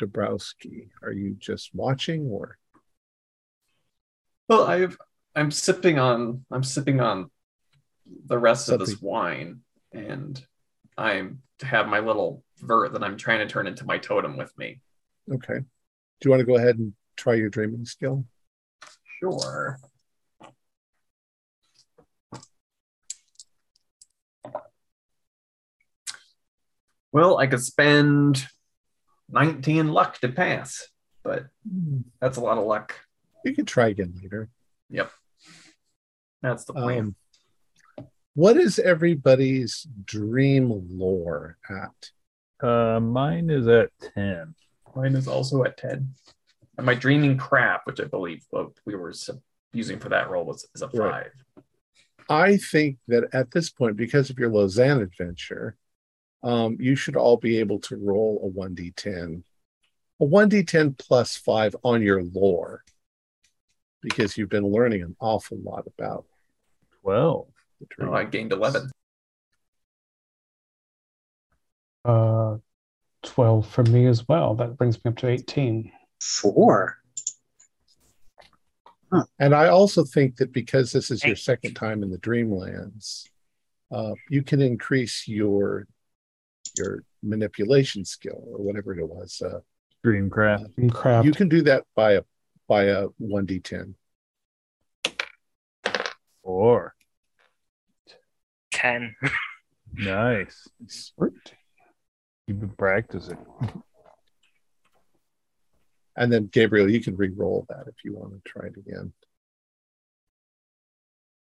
Dabrowski, 0.00 0.88
are 1.02 1.12
you 1.12 1.36
just 1.38 1.74
watching 1.74 2.26
or? 2.28 2.56
Well, 4.48 4.64
I've 4.64 4.96
I'm 5.34 5.50
sipping 5.50 5.98
on 5.98 6.44
I'm 6.50 6.62
sipping 6.62 7.00
on 7.00 7.30
the 8.26 8.38
rest 8.38 8.68
of 8.68 8.78
this 8.80 9.00
wine, 9.00 9.60
and 9.92 10.44
I'm 10.96 11.42
have 11.62 11.88
my 11.88 12.00
little 12.00 12.44
vert 12.58 12.92
that 12.92 13.02
I'm 13.02 13.16
trying 13.16 13.38
to 13.38 13.46
turn 13.46 13.66
into 13.66 13.84
my 13.84 13.98
totem 13.98 14.36
with 14.36 14.56
me. 14.58 14.80
Okay. 15.32 15.58
Do 15.58 16.28
you 16.28 16.30
want 16.30 16.40
to 16.40 16.46
go 16.46 16.56
ahead 16.56 16.78
and 16.78 16.92
try 17.16 17.34
your 17.34 17.48
dreaming 17.48 17.84
skill? 17.84 18.24
Sure. 19.20 19.78
Well, 27.12 27.38
I 27.38 27.46
could 27.46 27.62
spend 27.62 28.46
19 29.30 29.88
luck 29.88 30.18
to 30.20 30.28
pass, 30.28 30.88
but 31.22 31.46
hmm. 31.68 32.00
that's 32.20 32.38
a 32.38 32.40
lot 32.40 32.58
of 32.58 32.64
luck. 32.64 32.98
You 33.44 33.54
can 33.54 33.66
try 33.66 33.88
again 33.88 34.14
later. 34.22 34.48
Yep. 34.88 35.10
That's 36.42 36.64
the 36.64 36.72
plan. 36.74 37.14
Um, 37.98 38.06
what 38.34 38.56
is 38.56 38.78
everybody's 38.78 39.86
dream 40.04 40.86
lore 40.90 41.58
at? 41.70 42.66
Uh, 42.66 43.00
mine 43.00 43.50
is 43.50 43.68
at 43.68 43.90
10. 44.14 44.54
Mine 44.96 45.14
is 45.14 45.28
also 45.28 45.64
at 45.64 45.76
10. 45.76 46.14
And 46.78 46.86
my 46.86 46.94
dreaming 46.94 47.36
crap, 47.36 47.86
which 47.86 48.00
I 48.00 48.04
believe 48.04 48.44
what 48.50 48.70
we 48.86 48.94
were 48.94 49.12
using 49.72 49.98
for 49.98 50.08
that 50.08 50.30
role, 50.30 50.44
was 50.44 50.66
is 50.74 50.82
a 50.82 50.88
Right. 50.88 51.26
five. 51.56 51.64
I 52.28 52.56
think 52.56 52.98
that 53.08 53.24
at 53.34 53.50
this 53.50 53.68
point, 53.70 53.96
because 53.96 54.30
of 54.30 54.38
your 54.38 54.48
Lausanne 54.50 55.02
adventure, 55.02 55.76
um, 56.42 56.76
you 56.80 56.96
should 56.96 57.16
all 57.16 57.36
be 57.36 57.58
able 57.58 57.78
to 57.80 57.96
roll 57.96 58.40
a 58.44 58.48
1d10. 58.48 59.44
A 60.20 60.24
1d10 60.24 60.94
plus 60.94 61.36
five 61.36 61.76
on 61.84 62.00
your 62.02 62.22
lore. 62.22 62.82
Because 64.00 64.36
you've 64.36 64.48
been 64.48 64.66
learning 64.66 65.02
an 65.02 65.16
awful 65.20 65.58
lot 65.58 65.86
about 65.86 66.26
Twelve. 67.02 67.48
Oh, 68.00 68.12
I 68.12 68.24
gained 68.24 68.52
eleven. 68.52 68.90
Uh, 72.04 72.56
12 73.22 73.68
for 73.68 73.84
me 73.84 74.06
as 74.06 74.26
well. 74.28 74.54
That 74.54 74.76
brings 74.76 75.02
me 75.04 75.10
up 75.10 75.16
to 75.18 75.28
18. 75.28 75.92
Four. 76.20 76.98
And 79.38 79.54
I 79.54 79.68
also 79.68 80.04
think 80.04 80.36
that 80.36 80.52
because 80.52 80.90
this 80.90 81.10
is 81.10 81.22
your 81.22 81.36
second 81.36 81.74
time 81.74 82.02
in 82.02 82.10
the 82.10 82.18
Dreamlands, 82.18 83.28
uh, 83.90 84.14
you 84.30 84.42
can 84.42 84.62
increase 84.62 85.28
your 85.28 85.86
your 86.78 87.04
manipulation 87.22 88.06
skill 88.06 88.42
or 88.46 88.58
whatever 88.64 88.98
it 88.98 89.06
was. 89.06 89.42
Uh, 89.44 89.60
Dreamcraft. 90.04 90.78
And 90.78 90.92
craft. 90.92 91.26
you 91.26 91.32
can 91.32 91.48
do 91.50 91.60
that 91.62 91.84
by 91.94 92.12
a 92.12 92.22
by 92.68 92.84
a 92.84 93.08
one 93.18 93.46
d10. 93.46 93.94
Four. 96.42 96.94
Ten. 98.72 99.14
Nice. 99.94 100.66
You've 102.46 102.60
been 102.60 102.70
practicing. 102.70 103.38
And 106.16 106.32
then 106.32 106.48
Gabriel, 106.52 106.90
you 106.90 107.00
can 107.00 107.16
re-roll 107.16 107.66
that 107.68 107.84
if 107.88 108.04
you 108.04 108.14
want 108.14 108.32
to 108.32 108.40
try 108.50 108.66
it 108.66 108.76
again. 108.76 109.12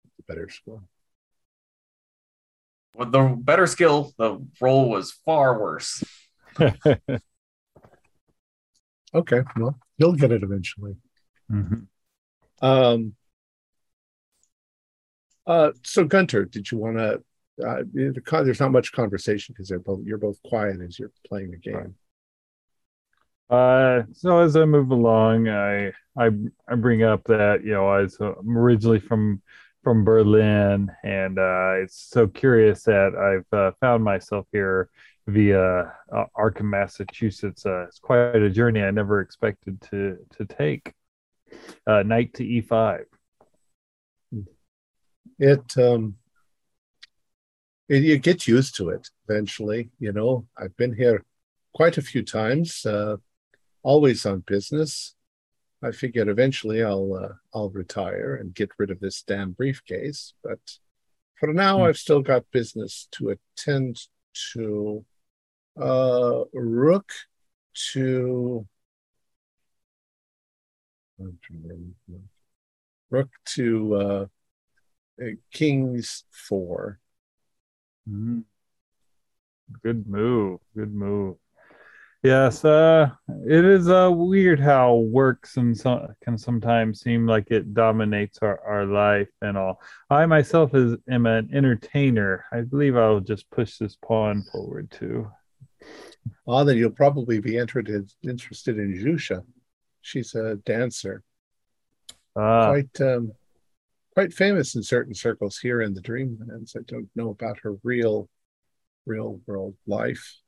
It's 0.06 0.18
a 0.18 0.22
better 0.32 0.48
score. 0.48 0.82
With 2.94 3.12
the 3.12 3.36
better 3.38 3.66
skill, 3.66 4.12
the 4.18 4.44
roll 4.60 4.88
was 4.90 5.12
far 5.12 5.58
worse. 5.60 6.02
Okay, 9.14 9.40
well, 9.56 9.78
you'll 9.96 10.12
get 10.12 10.32
it 10.32 10.42
eventually. 10.42 10.94
Mhm. 11.50 11.86
Um, 12.60 13.14
uh, 15.48 15.72
so 15.82 16.04
Gunter, 16.04 16.44
did 16.44 16.70
you 16.70 16.78
want 16.78 16.98
to? 16.98 17.22
Uh, 17.66 17.82
there's 17.92 18.60
not 18.60 18.70
much 18.70 18.92
conversation 18.92 19.52
because 19.52 19.68
they're 19.68 19.80
both 19.80 20.00
you're 20.04 20.18
both 20.18 20.40
quiet 20.44 20.80
as 20.80 20.96
you're 20.96 21.10
playing 21.26 21.50
the 21.50 21.56
game. 21.56 21.96
Uh, 23.50 24.02
so 24.12 24.38
as 24.38 24.54
I 24.54 24.64
move 24.64 24.90
along, 24.90 25.48
I 25.48 25.88
I 26.16 26.30
I 26.68 26.74
bring 26.76 27.02
up 27.02 27.24
that 27.24 27.64
you 27.64 27.72
know 27.72 27.88
I 27.88 28.02
was 28.02 28.16
I'm 28.20 28.56
originally 28.56 29.00
from 29.00 29.42
from 29.82 30.04
Berlin, 30.04 30.92
and 31.02 31.38
uh, 31.38 31.72
it's 31.82 32.10
so 32.10 32.26
curious 32.26 32.84
that 32.84 33.16
I've 33.16 33.58
uh, 33.58 33.72
found 33.80 34.04
myself 34.04 34.46
here 34.52 34.90
via 35.26 35.94
uh, 36.12 36.24
Arkham, 36.36 36.70
Massachusetts. 36.70 37.64
Uh, 37.64 37.86
it's 37.88 37.98
quite 37.98 38.36
a 38.36 38.50
journey 38.50 38.82
I 38.82 38.90
never 38.90 39.20
expected 39.20 39.80
to 39.90 40.18
to 40.36 40.44
take. 40.44 40.92
Uh, 41.86 42.02
knight 42.02 42.34
to 42.34 42.44
e5. 42.44 43.04
It 45.38 45.76
um, 45.78 46.16
it, 47.88 48.02
you 48.02 48.18
get 48.18 48.46
used 48.46 48.76
to 48.76 48.90
it 48.90 49.08
eventually. 49.28 49.90
You 49.98 50.12
know, 50.12 50.46
I've 50.56 50.76
been 50.76 50.94
here 50.94 51.24
quite 51.74 51.98
a 51.98 52.02
few 52.02 52.22
times, 52.22 52.84
uh, 52.84 53.16
always 53.82 54.26
on 54.26 54.40
business. 54.40 55.14
I 55.82 55.92
figured 55.92 56.28
eventually 56.28 56.82
I'll 56.82 57.14
uh, 57.14 57.34
I'll 57.54 57.70
retire 57.70 58.36
and 58.36 58.54
get 58.54 58.70
rid 58.78 58.90
of 58.90 59.00
this 59.00 59.22
damn 59.22 59.52
briefcase, 59.52 60.34
but 60.42 60.58
for 61.38 61.52
now 61.52 61.78
Hmm. 61.78 61.84
I've 61.84 61.98
still 61.98 62.22
got 62.22 62.50
business 62.50 63.08
to 63.12 63.30
attend 63.30 64.00
to. 64.52 65.04
Uh, 65.80 66.42
rook 66.52 67.12
to 67.92 68.66
rook 73.10 73.28
to 73.44 73.94
uh, 73.94 74.26
uh, 75.22 75.30
kings 75.52 76.24
four. 76.30 77.00
Mhm. 78.08 78.44
Good 79.82 80.06
move. 80.08 80.60
Good 80.74 80.94
move. 80.94 81.36
Yes, 82.22 82.64
uh, 82.64 83.10
it 83.46 83.64
is 83.64 83.88
uh, 83.88 84.10
weird 84.12 84.58
how 84.58 84.96
works 84.96 85.56
and 85.56 85.76
so, 85.76 86.12
can 86.24 86.36
sometimes 86.36 87.00
seem 87.00 87.26
like 87.26 87.52
it 87.52 87.74
dominates 87.74 88.38
our, 88.42 88.60
our 88.66 88.86
life 88.86 89.28
and 89.40 89.56
all. 89.56 89.80
I 90.10 90.26
myself 90.26 90.74
is 90.74 90.96
am 91.08 91.26
an 91.26 91.48
entertainer. 91.52 92.44
I 92.50 92.62
believe 92.62 92.96
I'll 92.96 93.20
just 93.20 93.48
push 93.50 93.78
this 93.78 93.96
pawn 94.04 94.42
forward 94.50 94.90
too. 94.90 95.30
Ah, 96.48 96.64
then 96.64 96.76
you'll 96.76 96.90
probably 96.90 97.38
be 97.38 97.56
interested 97.56 98.10
interested 98.22 98.78
in 98.78 98.92
Jusha. 98.94 99.44
She's 100.02 100.34
a 100.34 100.56
dancer, 100.56 101.22
Ah, 102.34 102.66
quite 102.66 103.00
um, 103.00 103.32
quite 104.18 104.34
famous 104.34 104.74
in 104.74 104.82
certain 104.82 105.14
circles 105.14 105.58
here 105.58 105.80
in 105.80 105.94
the 105.94 106.00
Dreamlands. 106.00 106.76
I 106.76 106.80
don't 106.88 107.08
know 107.14 107.30
about 107.30 107.60
her 107.60 107.76
real, 107.84 108.28
real 109.06 109.40
world 109.46 109.76
life. 109.86 110.40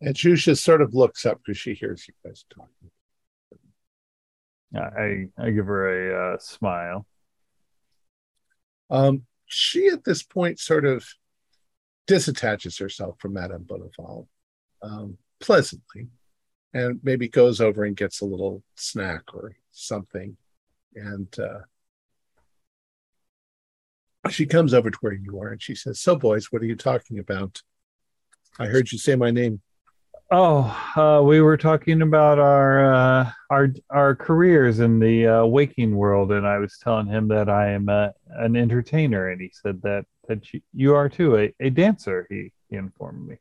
And 0.00 0.16
Jusha 0.16 0.58
sort 0.58 0.82
of 0.82 0.92
looks 0.92 1.24
up 1.24 1.38
because 1.38 1.56
she 1.56 1.74
hears 1.74 2.08
you 2.08 2.14
guys 2.26 2.44
talking. 2.52 2.90
I 4.76 5.26
I 5.40 5.50
give 5.50 5.66
her 5.66 6.32
a 6.32 6.34
uh, 6.34 6.38
smile. 6.40 7.06
Um, 8.90 9.26
she 9.46 9.86
at 9.86 10.02
this 10.02 10.24
point 10.24 10.58
sort 10.58 10.84
of 10.84 11.06
disattaches 12.08 12.80
herself 12.80 13.20
from 13.20 13.34
Madame 13.34 13.64
Bonneval 13.64 14.26
um, 14.82 15.16
pleasantly 15.38 16.08
and 16.72 16.98
maybe 17.04 17.28
goes 17.28 17.60
over 17.60 17.84
and 17.84 17.96
gets 17.96 18.20
a 18.20 18.24
little 18.26 18.64
snack 18.74 19.32
or 19.32 19.54
something. 19.74 20.36
And 20.94 21.28
uh, 21.38 21.60
she 24.30 24.46
comes 24.46 24.72
over 24.72 24.90
to 24.90 24.98
where 25.00 25.12
you 25.12 25.40
are 25.40 25.48
and 25.48 25.62
she 25.62 25.74
says, 25.74 26.00
So, 26.00 26.16
boys, 26.16 26.50
what 26.50 26.62
are 26.62 26.66
you 26.66 26.76
talking 26.76 27.18
about? 27.18 27.62
I 28.58 28.66
heard 28.66 28.92
you 28.92 28.98
say 28.98 29.16
my 29.16 29.30
name. 29.30 29.60
Oh, 30.30 30.64
uh, 30.96 31.22
we 31.22 31.40
were 31.40 31.56
talking 31.56 32.00
about 32.00 32.38
our 32.38 32.94
uh, 32.94 33.30
our 33.50 33.74
our 33.90 34.14
careers 34.14 34.80
in 34.80 34.98
the 34.98 35.26
uh, 35.26 35.44
waking 35.44 35.94
world, 35.94 36.32
and 36.32 36.46
I 36.46 36.58
was 36.58 36.78
telling 36.82 37.06
him 37.06 37.28
that 37.28 37.50
I 37.50 37.72
am 37.72 37.88
a, 37.88 38.12
an 38.30 38.56
entertainer, 38.56 39.28
and 39.28 39.40
he 39.40 39.52
said 39.52 39.82
that 39.82 40.06
that 40.28 40.52
you, 40.52 40.60
you 40.72 40.94
are 40.94 41.08
too, 41.08 41.36
a, 41.36 41.54
a 41.60 41.70
dancer. 41.70 42.26
He, 42.30 42.52
he 42.70 42.76
informed 42.76 43.28
me. 43.28 43.36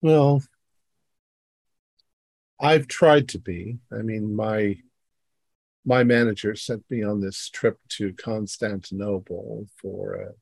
Well, 0.00 0.42
I've 2.60 2.86
tried 2.88 3.28
to 3.30 3.38
be. 3.38 3.78
I 3.92 4.02
mean, 4.02 4.34
my 4.34 4.78
my 5.84 6.04
manager 6.04 6.54
sent 6.54 6.84
me 6.90 7.02
on 7.02 7.20
this 7.20 7.50
trip 7.50 7.78
to 7.90 8.12
Constantinople 8.14 9.66
for 9.76 10.34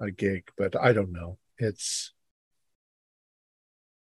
a, 0.00 0.06
a 0.06 0.10
gig, 0.10 0.48
but 0.56 0.74
I 0.76 0.92
don't 0.92 1.12
know. 1.12 1.38
It's 1.58 2.12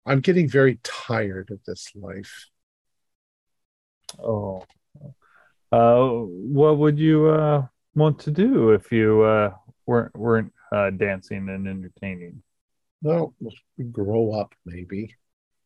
I'm 0.07 0.21
getting 0.21 0.49
very 0.49 0.79
tired 0.83 1.51
of 1.51 1.61
this 1.67 1.91
life. 1.95 2.49
Oh, 4.23 4.65
uh, 5.73 6.09
what 6.09 6.79
would 6.79 6.99
you 6.99 7.29
uh, 7.29 7.67
want 7.95 8.19
to 8.21 8.31
do 8.31 8.71
if 8.71 8.93
you 8.93 9.23
uh, 9.23 9.55
weren't 9.87 10.15
weren't 10.17 10.53
uh, 10.71 10.91
dancing 10.91 11.49
and 11.49 11.67
entertaining? 11.67 12.43
Well, 13.03 13.35
grow 13.91 14.33
up 14.33 14.55
maybe, 14.65 15.15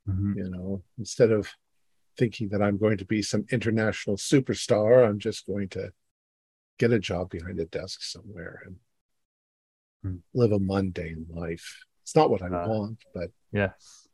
you 0.06 0.50
know, 0.50 0.82
instead 0.98 1.30
of 1.30 1.48
thinking 2.18 2.48
that 2.50 2.62
I'm 2.62 2.76
going 2.76 2.98
to 2.98 3.04
be 3.04 3.22
some 3.22 3.46
international 3.50 4.16
superstar, 4.16 5.08
I'm 5.08 5.18
just 5.18 5.46
going 5.46 5.68
to 5.70 5.92
get 6.78 6.92
a 6.92 6.98
job 6.98 7.30
behind 7.30 7.58
a 7.60 7.64
desk 7.64 8.02
somewhere 8.02 8.62
and 8.66 8.76
Hmm. 10.02 10.18
live 10.32 10.52
a 10.52 10.58
mundane 10.60 11.26
life. 11.28 11.84
It's 12.02 12.14
not 12.14 12.30
what 12.30 12.42
I 12.42 12.48
Ah. 12.48 12.66
want, 12.68 12.98
but 13.14 13.30
Yes. 13.52 14.06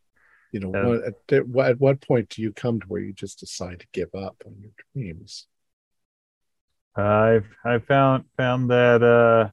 you 0.53 0.61
know, 0.61 1.03
at, 1.03 1.15
at 1.33 1.79
what 1.81 2.01
point 2.01 2.29
do 2.29 2.43
you 2.43 2.53
come 2.53 2.81
to 2.81 2.87
where 2.87 3.01
you 3.01 3.13
just 3.13 3.41
decide 3.41 3.81
to 3.81 3.87
give 3.93 4.15
up 4.15 4.43
on 4.47 4.55
your 4.61 4.71
dreams? 4.95 5.47
I've 6.97 7.47
I 7.65 7.79
found 7.81 8.25
found 8.37 8.71
that 8.71 9.03
uh, 9.03 9.51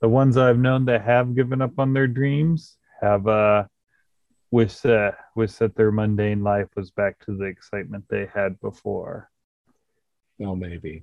the 0.00 0.08
ones 0.08 0.36
I've 0.36 0.58
known 0.58 0.84
that 0.84 1.02
have 1.02 1.34
given 1.34 1.62
up 1.62 1.78
on 1.78 1.94
their 1.94 2.06
dreams 2.06 2.76
have 3.00 3.26
uh, 3.26 3.64
wish 4.54 4.76
that 4.76 5.16
wish 5.34 5.54
that 5.54 5.74
their 5.74 5.90
mundane 5.90 6.44
life 6.44 6.68
was 6.76 6.92
back 6.92 7.18
to 7.18 7.36
the 7.36 7.44
excitement 7.44 8.04
they 8.08 8.28
had 8.32 8.60
before. 8.60 9.28
Well, 10.38 10.54
maybe. 10.54 11.02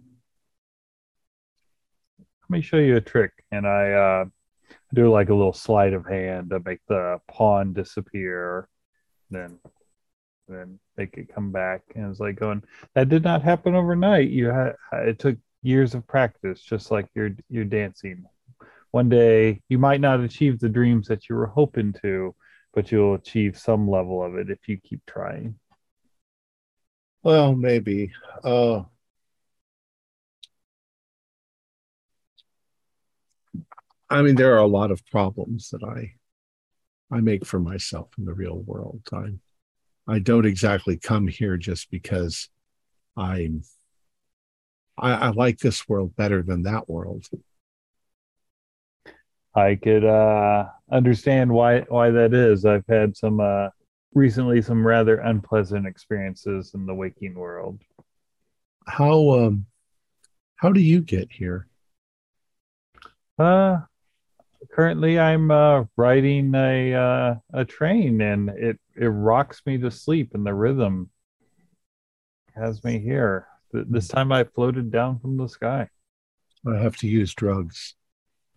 Let 2.44 2.50
me 2.50 2.62
show 2.62 2.78
you 2.78 2.96
a 2.96 3.02
trick, 3.02 3.32
and 3.52 3.68
I 3.68 3.92
uh, 3.92 4.26
do 4.94 5.12
like 5.12 5.28
a 5.28 5.34
little 5.34 5.52
sleight 5.52 5.92
of 5.92 6.06
hand 6.06 6.52
to 6.52 6.62
make 6.64 6.80
the 6.88 7.20
pawn 7.30 7.74
disappear. 7.74 8.70
Then 9.30 9.60
then 10.48 10.80
make 10.96 11.18
it 11.18 11.36
come 11.36 11.52
back. 11.52 11.82
And 11.94 12.10
it's 12.10 12.22
like 12.22 12.40
going, 12.40 12.64
that 12.96 13.10
did 13.10 13.24
not 13.24 13.42
happen 13.42 13.76
overnight. 13.76 14.30
You 14.30 14.48
had 14.48 14.76
it 14.94 15.20
took 15.20 15.38
years 15.62 15.94
of 15.94 16.08
practice, 16.08 16.62
just 16.62 16.90
like 16.90 17.10
your 17.14 17.32
your 17.50 17.66
dancing. 17.66 18.24
One 18.92 19.10
day 19.10 19.62
you 19.68 19.78
might 19.78 20.00
not 20.00 20.22
achieve 20.22 20.60
the 20.60 20.70
dreams 20.70 21.10
that 21.10 21.28
you 21.28 21.36
were 21.36 21.48
hoping 21.48 21.94
to, 22.02 22.34
but 22.74 22.92
you'll 22.92 23.16
achieve 23.16 23.58
some 23.58 23.90
level 23.90 24.24
of 24.24 24.36
it 24.36 24.50
if 24.50 24.68
you 24.68 24.78
keep 24.78 25.06
trying. 25.06 25.56
Well, 27.24 27.56
maybe. 27.56 28.12
Uh, 28.44 28.84
I 34.10 34.22
mean, 34.22 34.36
there 34.36 34.56
are 34.56 34.60
a 34.60 34.68
lot 34.68 34.92
of 34.92 35.06
problems 35.08 35.70
that 35.70 35.84
I 35.84 36.14
I 37.14 37.20
make 37.20 37.46
for 37.46 37.60
myself 37.60 38.10
in 38.18 38.26
the 38.26 38.34
real 38.34 38.60
world. 38.60 39.02
I 39.14 39.34
I 40.08 40.20
don't 40.20 40.46
exactly 40.46 40.98
come 40.98 41.28
here 41.28 41.58
just 41.58 41.92
because 41.92 42.50
I'm 43.16 43.64
I, 44.98 45.14
I 45.14 45.30
like 45.30 45.60
this 45.60 45.88
world 45.88 46.16
better 46.16 46.44
than 46.44 46.64
that 46.64 46.90
world. 46.90 47.26
I 49.54 49.76
could 49.76 50.06
uh, 50.06 50.68
understand 50.92 51.52
why 51.52 51.82
why 51.82 52.12
that 52.12 52.34
is. 52.34 52.66
I've 52.66 52.88
had 52.88 53.18
some 53.18 53.40
uh, 53.40 53.70
recently 54.14 54.62
some 54.62 54.86
rather 54.86 55.18
unpleasant 55.18 55.86
experiences 55.88 56.72
in 56.74 56.86
the 56.86 56.96
waking 56.96 57.36
world. 57.36 57.82
How 58.88 59.32
um 59.32 59.66
how 60.56 60.72
do 60.72 60.80
you 60.80 61.02
get 61.02 61.32
here? 61.32 61.68
Uh 63.38 63.82
currently 64.72 65.20
I'm 65.20 65.52
uh, 65.52 65.86
riding 65.98 66.54
a 66.56 66.94
uh, 66.94 67.36
a 67.54 67.66
train 67.66 68.22
and 68.22 68.50
it 68.50 68.80
it 68.96 69.08
rocks 69.08 69.62
me 69.66 69.78
to 69.80 69.92
sleep 69.92 70.32
and 70.34 70.46
the 70.46 70.54
rhythm 70.54 71.10
has 72.56 72.84
me 72.84 73.00
here. 73.00 73.48
This 73.74 74.08
time 74.08 74.32
I 74.32 74.44
floated 74.44 74.92
down 74.92 75.20
from 75.20 75.38
the 75.38 75.48
sky. 75.48 75.90
I 76.68 76.78
have 76.78 76.98
to 76.98 77.08
use 77.08 77.34
drugs. 77.34 77.96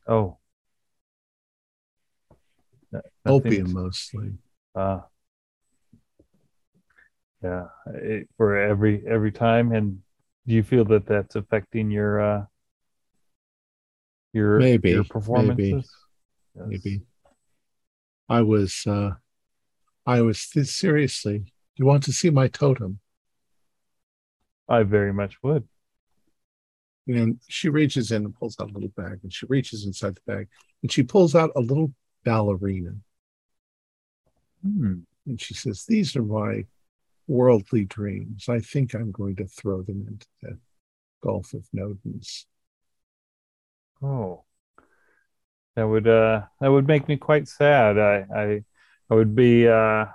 Oh. 0.06 0.38
Opium 3.26 3.72
mostly. 3.72 4.32
Uh, 4.74 5.00
yeah, 7.42 7.66
it, 7.94 8.28
for 8.36 8.56
every 8.56 9.04
every 9.06 9.32
time. 9.32 9.72
And 9.72 10.00
do 10.46 10.54
you 10.54 10.62
feel 10.62 10.84
that 10.86 11.06
that's 11.06 11.36
affecting 11.36 11.90
your 11.90 12.20
uh 12.20 12.44
your 14.32 14.58
Maybe, 14.58 14.90
your 14.90 14.98
maybe, 14.98 15.08
performances? 15.08 15.90
Yes. 16.54 16.66
Maybe. 16.66 17.02
I 18.28 18.42
was 18.42 18.84
uh 18.86 19.12
I 20.06 20.20
was 20.20 20.40
seriously. 20.40 21.52
You 21.76 21.86
want 21.86 22.04
to 22.04 22.12
see 22.12 22.30
my 22.30 22.48
totem? 22.48 23.00
I 24.68 24.82
very 24.82 25.12
much 25.12 25.42
would. 25.42 25.68
And 27.06 27.38
she 27.48 27.68
reaches 27.68 28.10
in 28.10 28.24
and 28.24 28.34
pulls 28.34 28.56
out 28.58 28.70
a 28.70 28.72
little 28.72 28.92
bag, 28.96 29.20
and 29.22 29.32
she 29.32 29.44
reaches 29.46 29.84
inside 29.84 30.14
the 30.14 30.32
bag, 30.32 30.48
and 30.82 30.90
she 30.90 31.02
pulls 31.02 31.34
out 31.34 31.50
a 31.54 31.60
little 31.60 31.92
ballerina, 32.24 32.96
Hmm. 34.62 35.00
and 35.26 35.40
she 35.40 35.54
says, 35.54 35.84
"These 35.86 36.16
are 36.16 36.22
my 36.22 36.66
worldly 37.28 37.84
dreams. 37.86 38.48
I 38.48 38.60
think 38.60 38.94
I'm 38.94 39.12
going 39.12 39.36
to 39.36 39.46
throw 39.46 39.82
them 39.82 40.06
into 40.08 40.26
the 40.42 40.58
Gulf 41.22 41.54
of 41.54 41.68
Nodens." 41.74 42.46
Oh, 44.00 44.44
that 45.76 45.84
would 45.84 46.06
uh 46.06 46.42
that 46.60 46.68
would 46.68 46.86
make 46.86 47.08
me 47.08 47.16
quite 47.16 47.48
sad. 47.48 47.98
I 47.98 48.26
I 48.34 48.64
I 49.10 49.14
would 49.14 49.34
be 49.34 49.68
uh 49.68 50.06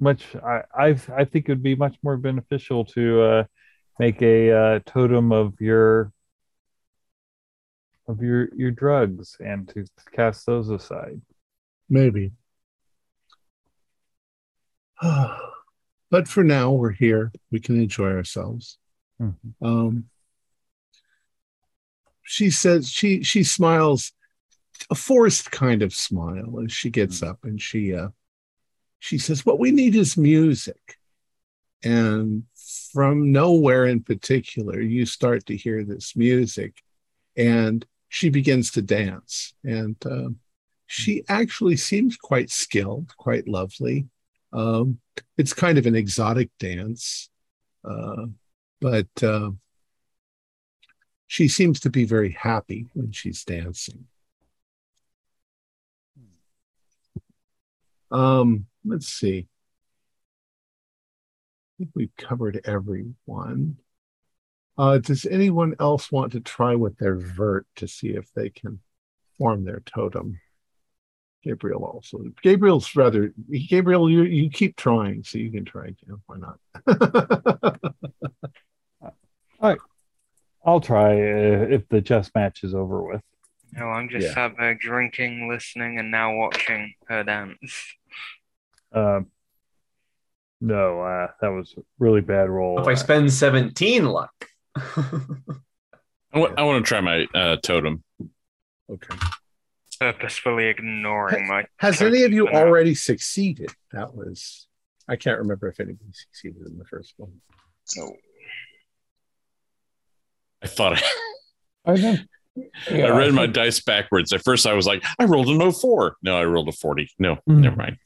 much 0.00 0.34
I 0.36 0.62
I 0.74 0.88
I 1.14 1.24
think 1.24 1.48
it 1.48 1.52
would 1.52 1.62
be 1.62 1.76
much 1.76 1.96
more 2.02 2.16
beneficial 2.16 2.84
to 2.86 3.22
uh 3.22 3.44
make 3.98 4.20
a 4.22 4.50
uh, 4.50 4.80
totem 4.86 5.30
of 5.32 5.54
your 5.60 6.12
of 8.06 8.22
your 8.22 8.48
your 8.54 8.70
drugs 8.70 9.36
and 9.40 9.68
to 9.70 9.86
cast 10.12 10.46
those 10.46 10.70
aside. 10.70 11.20
Maybe. 11.88 12.32
but 15.02 16.28
for 16.28 16.44
now, 16.44 16.70
we're 16.72 16.90
here. 16.90 17.32
We 17.50 17.60
can 17.60 17.80
enjoy 17.80 18.10
ourselves. 18.10 18.78
Mhm. 19.20 19.34
Um, 19.62 20.04
she 22.24 22.50
says 22.50 22.90
she 22.90 23.22
she 23.22 23.44
smiles 23.44 24.12
a 24.90 24.94
forced 24.94 25.50
kind 25.50 25.82
of 25.82 25.94
smile 25.94 26.60
as 26.64 26.72
she 26.72 26.90
gets 26.90 27.22
up 27.22 27.38
and 27.44 27.60
she 27.60 27.94
uh 27.94 28.08
she 28.98 29.18
says 29.18 29.46
what 29.46 29.58
we 29.58 29.70
need 29.70 29.94
is 29.94 30.16
music 30.16 30.96
and 31.84 32.44
from 32.92 33.30
nowhere 33.30 33.86
in 33.86 34.02
particular 34.02 34.80
you 34.80 35.06
start 35.06 35.46
to 35.46 35.56
hear 35.56 35.84
this 35.84 36.16
music 36.16 36.82
and 37.36 37.86
she 38.14 38.28
begins 38.30 38.70
to 38.70 38.82
dance 38.82 39.54
and 39.64 39.96
um, 40.06 40.36
she 40.86 41.22
actually 41.28 41.76
seems 41.76 42.16
quite 42.16 42.50
skilled 42.50 43.14
quite 43.16 43.48
lovely 43.48 44.06
um, 44.52 44.98
it's 45.36 45.52
kind 45.52 45.78
of 45.78 45.86
an 45.86 45.94
exotic 45.94 46.50
dance 46.58 47.28
uh, 47.84 48.26
but 48.80 49.08
uh, 49.22 49.50
she 51.26 51.48
seems 51.48 51.80
to 51.80 51.90
be 51.90 52.04
very 52.04 52.30
happy 52.30 52.86
when 52.94 53.12
she's 53.12 53.44
dancing. 53.44 54.04
Um, 58.10 58.66
let's 58.84 59.08
see. 59.08 59.48
I 61.68 61.72
think 61.78 61.90
we've 61.94 62.16
covered 62.16 62.60
everyone. 62.64 63.78
Uh, 64.76 64.98
does 64.98 65.24
anyone 65.26 65.74
else 65.78 66.10
want 66.10 66.32
to 66.32 66.40
try 66.40 66.74
with 66.74 66.96
their 66.98 67.14
vert 67.16 67.66
to 67.76 67.86
see 67.86 68.08
if 68.08 68.32
they 68.34 68.50
can 68.50 68.80
form 69.38 69.64
their 69.64 69.80
totem? 69.86 70.40
Gabriel 71.44 71.84
also. 71.84 72.24
Gabriel's 72.42 72.96
rather. 72.96 73.32
Gabriel, 73.68 74.10
you 74.10 74.22
you 74.22 74.48
keep 74.50 74.76
trying, 74.76 75.22
so 75.24 75.36
you 75.38 75.50
can 75.50 75.64
try 75.64 75.88
again. 75.88 76.16
Why 76.26 76.38
not? 76.38 76.58
I'll 80.66 80.80
try 80.80 81.12
uh, 81.12 81.66
if 81.70 81.86
the 81.88 82.00
chess 82.00 82.30
match 82.34 82.64
is 82.64 82.74
over 82.74 83.02
with. 83.02 83.20
No, 83.72 83.86
I'm 83.88 84.08
just 84.08 84.28
Yeah. 84.28 84.34
sat 84.34 84.52
there 84.58 84.74
drinking, 84.74 85.48
listening, 85.48 85.98
and 85.98 86.10
now 86.10 86.34
watching 86.36 86.94
her 87.08 87.22
dance. 87.24 87.92
Um, 88.92 89.26
no, 90.60 91.00
uh, 91.02 91.28
that 91.40 91.48
was 91.48 91.74
a 91.76 91.82
really 91.98 92.22
bad 92.22 92.48
roll. 92.48 92.80
If 92.80 92.86
I 92.86 92.94
spend 92.94 93.30
17 93.32 94.06
luck. 94.06 94.48
I 94.76 96.38
want, 96.38 96.56
to 96.56 96.88
try 96.88 97.00
my 97.00 97.26
uh, 97.34 97.56
totem. 97.62 98.02
okay. 98.90 99.16
Purposefully 100.00 100.66
ignoring 100.66 101.46
my. 101.46 101.64
Has 101.78 102.02
any 102.02 102.24
of 102.24 102.32
you 102.32 102.46
token 102.46 102.60
for 102.60 102.66
already 102.66 102.94
succeeded? 102.94 103.70
That 103.92 104.14
was, 104.14 104.66
I 105.08 105.14
can't 105.16 105.38
remember 105.38 105.68
if 105.68 105.78
anybody 105.78 106.10
succeeded 106.12 106.66
in 106.66 106.76
the 106.78 106.84
first 106.84 107.14
one. 107.16 107.40
No. 107.96 108.12
I 110.62 110.66
thought 110.66 110.94
I, 110.94 111.02
I 111.92 111.94
yeah, 112.90 113.06
I 113.06 113.16
read 113.18 113.32
my 113.34 113.42
think- 113.44 113.54
dice 113.54 113.80
backwards. 113.80 114.32
At 114.32 114.42
first, 114.42 114.66
I 114.66 114.72
was 114.74 114.86
like, 114.86 115.04
I 115.18 115.24
rolled 115.26 115.48
an 115.48 115.70
04. 115.72 116.16
No, 116.22 116.36
I 116.36 116.44
rolled 116.44 116.68
a 116.68 116.72
40. 116.72 117.10
No, 117.18 117.36
Mm. 117.48 117.58
never 117.60 117.76
mind. 117.76 117.98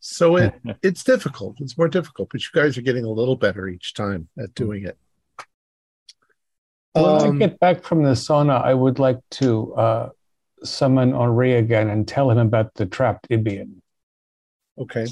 So 0.00 0.36
it 0.36 0.54
it's 0.82 1.04
difficult. 1.04 1.56
It's 1.60 1.76
more 1.76 1.88
difficult, 1.88 2.30
but 2.30 2.40
you 2.40 2.48
guys 2.54 2.78
are 2.78 2.82
getting 2.82 3.04
a 3.04 3.10
little 3.10 3.36
better 3.36 3.68
each 3.68 3.92
time 3.94 4.28
at 4.38 4.54
doing 4.54 4.84
it. 4.84 4.96
When 6.92 7.04
Um, 7.04 7.36
I 7.36 7.38
get 7.38 7.58
back 7.60 7.82
from 7.82 8.02
the 8.02 8.10
sauna, 8.12 8.62
I 8.62 8.74
would 8.74 8.98
like 8.98 9.20
to 9.32 9.74
uh, 9.74 10.08
summon 10.64 11.12
Henri 11.12 11.54
again 11.54 11.88
and 11.90 12.06
tell 12.06 12.30
him 12.30 12.38
about 12.38 12.74
the 12.74 12.86
trapped 12.86 13.28
Ibian. 13.30 13.82
okay. 14.78 15.06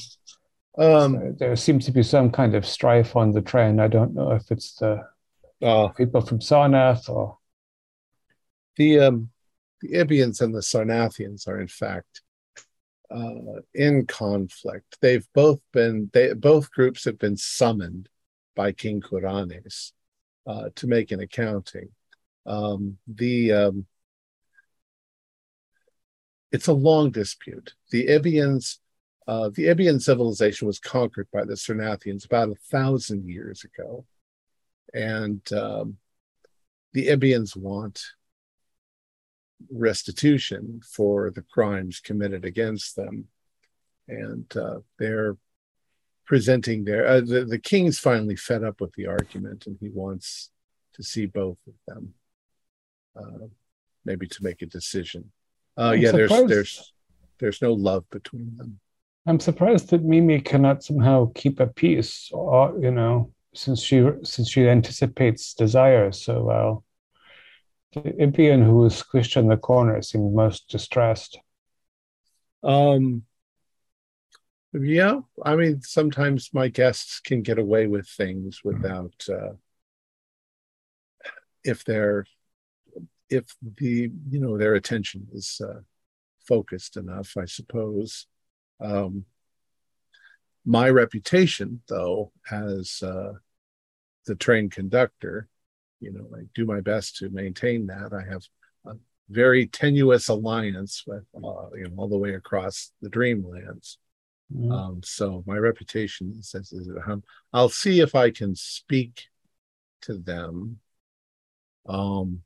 Um, 0.78 1.16
Uh, 1.16 1.20
there 1.38 1.56
seems 1.56 1.86
to 1.86 1.92
be 1.92 2.02
some 2.02 2.30
kind 2.30 2.54
of 2.54 2.66
strife 2.66 3.16
on 3.16 3.32
the 3.32 3.40
train. 3.40 3.80
I 3.80 3.88
don't 3.88 4.14
know 4.14 4.32
if 4.32 4.50
it's 4.50 4.74
the 4.76 5.08
uh, 5.62 5.88
people 5.88 6.20
from 6.20 6.40
Sarnath 6.40 7.08
or 7.08 7.38
the 8.76 9.00
um, 9.00 9.30
the 9.80 9.92
Ibians 9.92 10.40
and 10.42 10.54
the 10.54 10.60
Sarnathians 10.60 11.48
are 11.48 11.58
in 11.60 11.68
fact 11.68 12.20
uh, 13.10 13.60
in 13.72 14.06
conflict. 14.06 14.98
They've 15.00 15.26
both 15.32 15.60
been 15.72 16.10
they 16.12 16.34
both 16.34 16.70
groups 16.70 17.04
have 17.04 17.18
been 17.18 17.36
summoned 17.38 18.08
by 18.54 18.72
King 18.72 19.00
Kuranes 19.00 19.92
uh, 20.46 20.68
to 20.76 20.86
make 20.86 21.10
an 21.10 21.20
accounting. 21.20 21.88
Um, 22.46 22.98
the 23.06 23.52
um, 23.52 23.86
it's 26.52 26.68
a 26.68 26.72
long 26.72 27.10
dispute. 27.10 27.74
The 27.90 28.06
Ibians, 28.06 28.78
uh, 29.26 29.50
the 29.52 29.68
Ibian 29.70 30.00
civilization 30.00 30.66
was 30.66 30.78
conquered 30.78 31.28
by 31.32 31.44
the 31.44 31.54
Sarnathians 31.54 32.24
about 32.24 32.50
a 32.50 32.54
thousand 32.70 33.28
years 33.28 33.64
ago, 33.64 34.06
and 34.94 35.40
um, 35.52 35.96
the 36.92 37.08
Ibians 37.08 37.56
want 37.56 38.02
restitution 39.70 40.80
for 40.84 41.30
the 41.30 41.42
crimes 41.42 42.00
committed 42.00 42.44
against 42.44 42.94
them, 42.94 43.26
and 44.06 44.56
uh, 44.56 44.78
they're 44.98 45.36
presenting 46.26 46.84
there. 46.84 47.06
uh, 47.06 47.20
the, 47.20 47.44
the 47.44 47.58
king's 47.58 47.98
finally 47.98 48.36
fed 48.36 48.62
up 48.64 48.80
with 48.80 48.92
the 48.94 49.06
argument 49.06 49.66
and 49.66 49.76
he 49.80 49.88
wants 49.88 50.50
to 50.94 51.02
see 51.02 51.26
both 51.26 51.58
of 51.66 51.74
them 51.86 52.14
uh, 53.18 53.46
maybe 54.04 54.26
to 54.26 54.42
make 54.42 54.60
a 54.62 54.66
decision 54.66 55.30
uh, 55.78 55.92
I'm 55.94 56.00
yeah 56.00 56.12
there's 56.12 56.30
surprised- 56.30 56.52
there's 56.52 56.92
there's 57.38 57.62
no 57.62 57.72
love 57.74 58.04
between 58.10 58.56
them 58.56 58.80
I'm 59.28 59.40
surprised 59.40 59.90
that 59.90 60.04
Mimi 60.04 60.40
cannot 60.40 60.84
somehow 60.84 61.32
keep 61.34 61.58
a 61.58 61.66
peace, 61.66 62.30
or 62.32 62.78
you 62.80 62.92
know, 62.92 63.32
since 63.54 63.82
she 63.82 63.98
since 64.22 64.48
she 64.48 64.68
anticipates 64.68 65.52
desire 65.52 66.12
so 66.12 66.44
well. 66.44 66.84
The 67.92 68.14
Ibian 68.22 68.62
who 68.64 68.76
was 68.76 69.02
squished 69.02 69.36
in 69.36 69.48
the 69.48 69.56
corner 69.56 70.00
seemed 70.00 70.32
most 70.32 70.68
distressed. 70.68 71.40
um 72.62 73.25
yeah 74.80 75.20
i 75.44 75.56
mean 75.56 75.80
sometimes 75.80 76.50
my 76.52 76.68
guests 76.68 77.20
can 77.20 77.42
get 77.42 77.58
away 77.58 77.86
with 77.86 78.08
things 78.08 78.60
without 78.64 79.14
uh 79.30 79.52
if 81.64 81.84
they're 81.84 82.24
if 83.28 83.44
the 83.78 84.10
you 84.28 84.40
know 84.40 84.56
their 84.56 84.74
attention 84.74 85.26
is 85.32 85.60
uh 85.64 85.80
focused 86.46 86.96
enough 86.96 87.36
i 87.36 87.44
suppose. 87.44 88.26
Um 88.80 89.24
my 90.64 90.90
reputation 90.90 91.80
though 91.88 92.32
as 92.50 93.02
uh 93.02 93.32
the 94.26 94.34
train 94.34 94.68
conductor 94.68 95.48
you 96.00 96.12
know 96.12 96.26
i 96.36 96.42
do 96.54 96.64
my 96.66 96.80
best 96.80 97.16
to 97.16 97.30
maintain 97.30 97.86
that. 97.86 98.12
I 98.12 98.22
have 98.30 98.42
a 98.86 98.94
very 99.28 99.66
tenuous 99.66 100.28
alliance 100.28 101.04
with 101.06 101.24
uh, 101.34 101.70
you 101.74 101.88
know 101.88 101.94
all 101.96 102.08
the 102.08 102.18
way 102.18 102.34
across 102.34 102.92
the 103.00 103.10
dreamlands 103.10 103.96
Mm. 104.54 104.72
um, 104.72 105.00
so 105.02 105.42
my 105.46 105.56
reputation 105.56 106.40
says 106.42 106.72
is 106.72 106.88
um, 107.08 107.24
I'll 107.52 107.68
see 107.68 108.00
if 108.00 108.14
I 108.14 108.30
can 108.30 108.54
speak 108.54 109.24
to 110.02 110.18
them. 110.18 110.78
Um, 111.88 112.42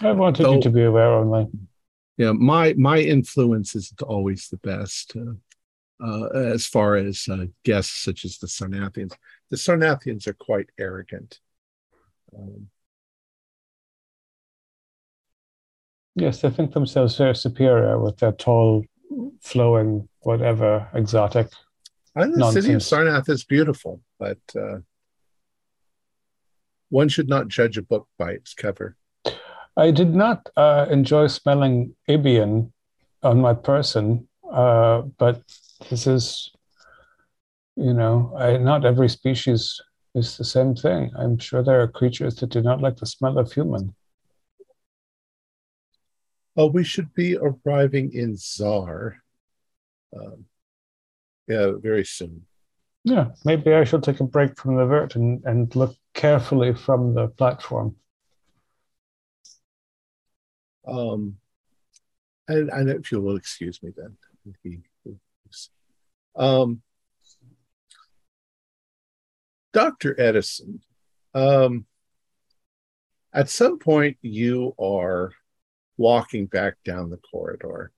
I 0.00 0.12
wanted 0.12 0.42
So- 0.42 0.54
you 0.54 0.60
to 0.62 0.70
be 0.70 0.82
aware 0.82 1.08
only. 1.12 1.46
yeah, 2.18 2.32
my 2.32 2.74
my 2.74 2.98
influence 2.98 3.74
isn't 3.74 4.02
always 4.02 4.48
the 4.48 4.58
best 4.58 5.16
uh, 5.16 6.04
uh, 6.06 6.28
as 6.28 6.66
far 6.66 6.96
as 6.96 7.26
uh, 7.30 7.46
guests 7.64 8.02
such 8.04 8.24
as 8.26 8.36
the 8.38 8.46
Sarnathians. 8.46 9.12
The 9.50 9.56
Sarnathians 9.56 10.26
are 10.26 10.34
quite 10.34 10.68
arrogant. 10.78 11.40
Um, 12.36 12.68
Yes, 16.14 16.40
they 16.40 16.50
think 16.50 16.72
themselves 16.72 17.16
very 17.16 17.36
superior 17.36 17.96
with 17.98 18.16
their 18.16 18.32
tall, 18.32 18.84
flowing, 19.40 20.07
whatever 20.20 20.88
exotic. 20.94 21.48
and 22.14 22.34
the 22.34 22.50
city 22.50 22.72
of 22.72 22.80
Sarnath 22.80 23.28
is 23.28 23.44
beautiful, 23.44 24.00
but 24.18 24.38
uh, 24.56 24.78
one 26.90 27.08
should 27.08 27.28
not 27.28 27.48
judge 27.48 27.76
a 27.78 27.82
book 27.82 28.08
by 28.18 28.32
its 28.32 28.54
cover. 28.54 28.96
I 29.76 29.90
did 29.92 30.14
not 30.14 30.48
uh, 30.56 30.86
enjoy 30.90 31.28
smelling 31.28 31.94
Ibian 32.08 32.72
on 33.22 33.40
my 33.40 33.54
person, 33.54 34.26
uh, 34.50 35.02
but 35.18 35.42
this 35.88 36.06
is, 36.06 36.50
you 37.76 37.94
know, 37.94 38.34
I, 38.36 38.56
not 38.56 38.84
every 38.84 39.08
species 39.08 39.80
is 40.14 40.36
the 40.36 40.44
same 40.44 40.74
thing. 40.74 41.12
I'm 41.16 41.38
sure 41.38 41.62
there 41.62 41.80
are 41.80 41.88
creatures 41.88 42.36
that 42.36 42.50
do 42.50 42.60
not 42.60 42.80
like 42.80 42.96
the 42.96 43.06
smell 43.06 43.38
of 43.38 43.52
human. 43.52 43.94
Oh, 46.56 46.66
we 46.66 46.82
should 46.82 47.14
be 47.14 47.36
arriving 47.36 48.12
in 48.12 48.36
Zar. 48.36 49.22
Um, 50.16 50.44
yeah, 51.46 51.72
very 51.80 52.04
soon. 52.04 52.46
Yeah, 53.04 53.28
maybe 53.44 53.72
I 53.72 53.84
should 53.84 54.02
take 54.02 54.20
a 54.20 54.24
break 54.24 54.58
from 54.58 54.76
the 54.76 54.84
vert 54.84 55.14
and, 55.16 55.42
and 55.44 55.74
look 55.74 55.96
carefully 56.14 56.74
from 56.74 57.14
the 57.14 57.28
platform. 57.28 57.96
Um, 60.86 61.36
and, 62.48 62.70
and 62.70 62.90
if 62.90 63.12
you 63.12 63.20
will 63.20 63.36
excuse 63.36 63.82
me 63.82 63.92
then. 63.96 64.16
He- 64.62 64.82
Um, 66.34 66.82
Dr. 69.72 70.18
Edison, 70.20 70.80
um, 71.34 71.84
at 73.32 73.48
some 73.48 73.78
point 73.78 74.16
you 74.22 74.74
are 74.78 75.32
walking 75.96 76.46
back 76.46 76.76
down 76.84 77.10
the 77.10 77.18
corridor, 77.18 77.92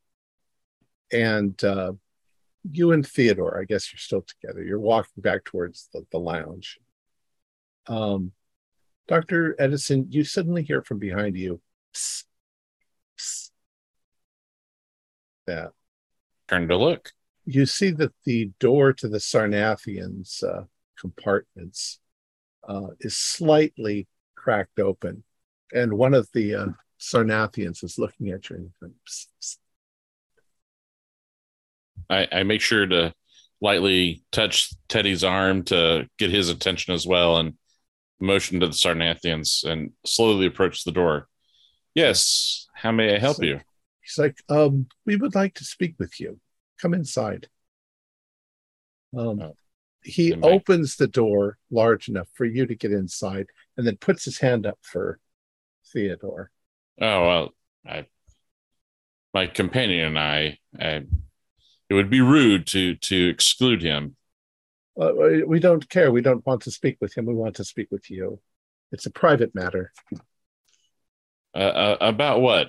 and 1.13 1.63
uh, 1.65 1.93
you 2.71 2.93
and 2.93 3.07
Theodore, 3.07 3.59
I 3.61 3.65
guess 3.65 3.93
you're 3.93 3.99
still 3.99 4.23
together. 4.23 4.63
You're 4.63 4.79
walking 4.79 5.23
back 5.23 5.45
towards 5.45 5.89
the, 5.93 6.05
the 6.13 6.19
lounge. 6.19 6.79
Um, 7.87 8.33
Dr. 9.09 9.57
Edison, 9.59 10.07
you 10.11 10.25
suddenly 10.25 10.63
hear 10.63 10.83
from 10.83 10.99
behind 10.99 11.37
you, 11.37 11.61
"Psst, 11.95 12.25
psst." 13.19 13.51
that 15.47 15.73
Turn 16.49 16.69
to 16.69 16.77
look. 16.77 17.13
you 17.45 17.67
see 17.67 17.91
that 17.93 18.13
the 18.25 18.51
door 18.61 18.93
to 18.93 19.09
the 19.09 19.19
Sarnathians 19.19 20.45
uh, 20.45 20.65
compartments 20.99 21.99
uh, 22.69 22.89
is 23.01 23.17
slightly 23.17 24.07
cracked 24.37 24.79
open, 24.79 25.25
and 25.73 25.95
one 25.95 26.15
of 26.15 26.29
the 26.35 26.55
uh, 26.55 26.67
Sarnathians 27.01 27.83
is 27.83 27.99
looking 27.99 28.29
at 28.31 28.49
you. 28.51 28.57
And 28.57 28.71
going, 28.81 28.95
"Psst, 29.09 29.27
psst." 29.43 29.57
I, 32.09 32.27
I 32.33 32.43
make 32.43 32.61
sure 32.61 32.87
to 32.87 33.13
lightly 33.61 34.23
touch 34.33 34.71
Teddy's 34.89 35.23
arm 35.25 35.65
to 35.65 36.09
get 36.19 36.31
his 36.31 36.49
attention 36.49 36.95
as 36.95 37.07
well 37.07 37.37
and 37.39 37.55
motion 38.21 38.61
to 38.61 38.67
the 38.67 38.73
Sarnathians 38.73 39.65
and 39.65 39.93
slowly 40.05 40.47
approach 40.47 40.85
the 40.85 40.93
door. 40.93 41.29
Yes, 41.95 42.67
how 42.75 42.93
may 42.93 43.15
I 43.15 43.19
help 43.19 43.37
So- 43.39 43.45
you? 43.45 43.61
He's 44.03 44.19
like, 44.19 44.43
um, 44.49 44.89
"We 45.07 45.15
would 45.17 45.35
like 45.35 45.55
to 45.55 45.65
speak 45.65 45.95
with 45.99 46.19
you. 46.19 46.41
Come 46.81 46.95
inside." 46.95 47.49
Um, 49.17 49.41
Oh. 49.41 49.57
he 50.03 50.33
opens 50.35 50.97
the 50.97 51.07
door 51.07 51.59
large 51.71 52.09
enough 52.09 52.29
for 52.35 52.45
you 52.45 52.67
to 52.67 52.75
get 52.75 52.93
inside, 52.93 53.47
and 53.77 53.87
then 53.87 53.97
puts 53.99 54.25
his 54.25 54.39
hand 54.39 54.67
up 54.67 54.79
for 54.83 55.21
Theodore. 55.93 56.51
Oh 57.01 57.27
well, 57.27 57.55
I, 57.87 58.07
my 59.35 59.47
companion 59.47 60.07
and 60.07 60.19
I, 60.19 60.59
I, 60.79 61.05
it 61.91 61.95
would 61.95 62.09
be 62.09 62.21
rude 62.21 62.67
to 62.69 62.95
to 62.95 63.29
exclude 63.29 63.83
him. 63.83 64.17
Uh, 64.99 65.13
we 65.47 65.59
don't 65.59 65.89
care. 65.89 66.11
We 66.11 66.23
don't 66.23 66.47
want 66.47 66.63
to 66.63 66.71
speak 66.71 66.99
with 67.01 67.17
him. 67.17 67.27
We 67.27 67.35
want 67.35 67.57
to 67.57 67.65
speak 67.65 67.89
with 67.91 68.11
you. 68.11 68.41
It's 68.93 69.07
a 69.07 69.11
private 69.11 69.55
matter. 69.55 69.93
Uh, 71.55 71.59
uh, 71.59 71.97
about 72.01 72.41
what? 72.41 72.69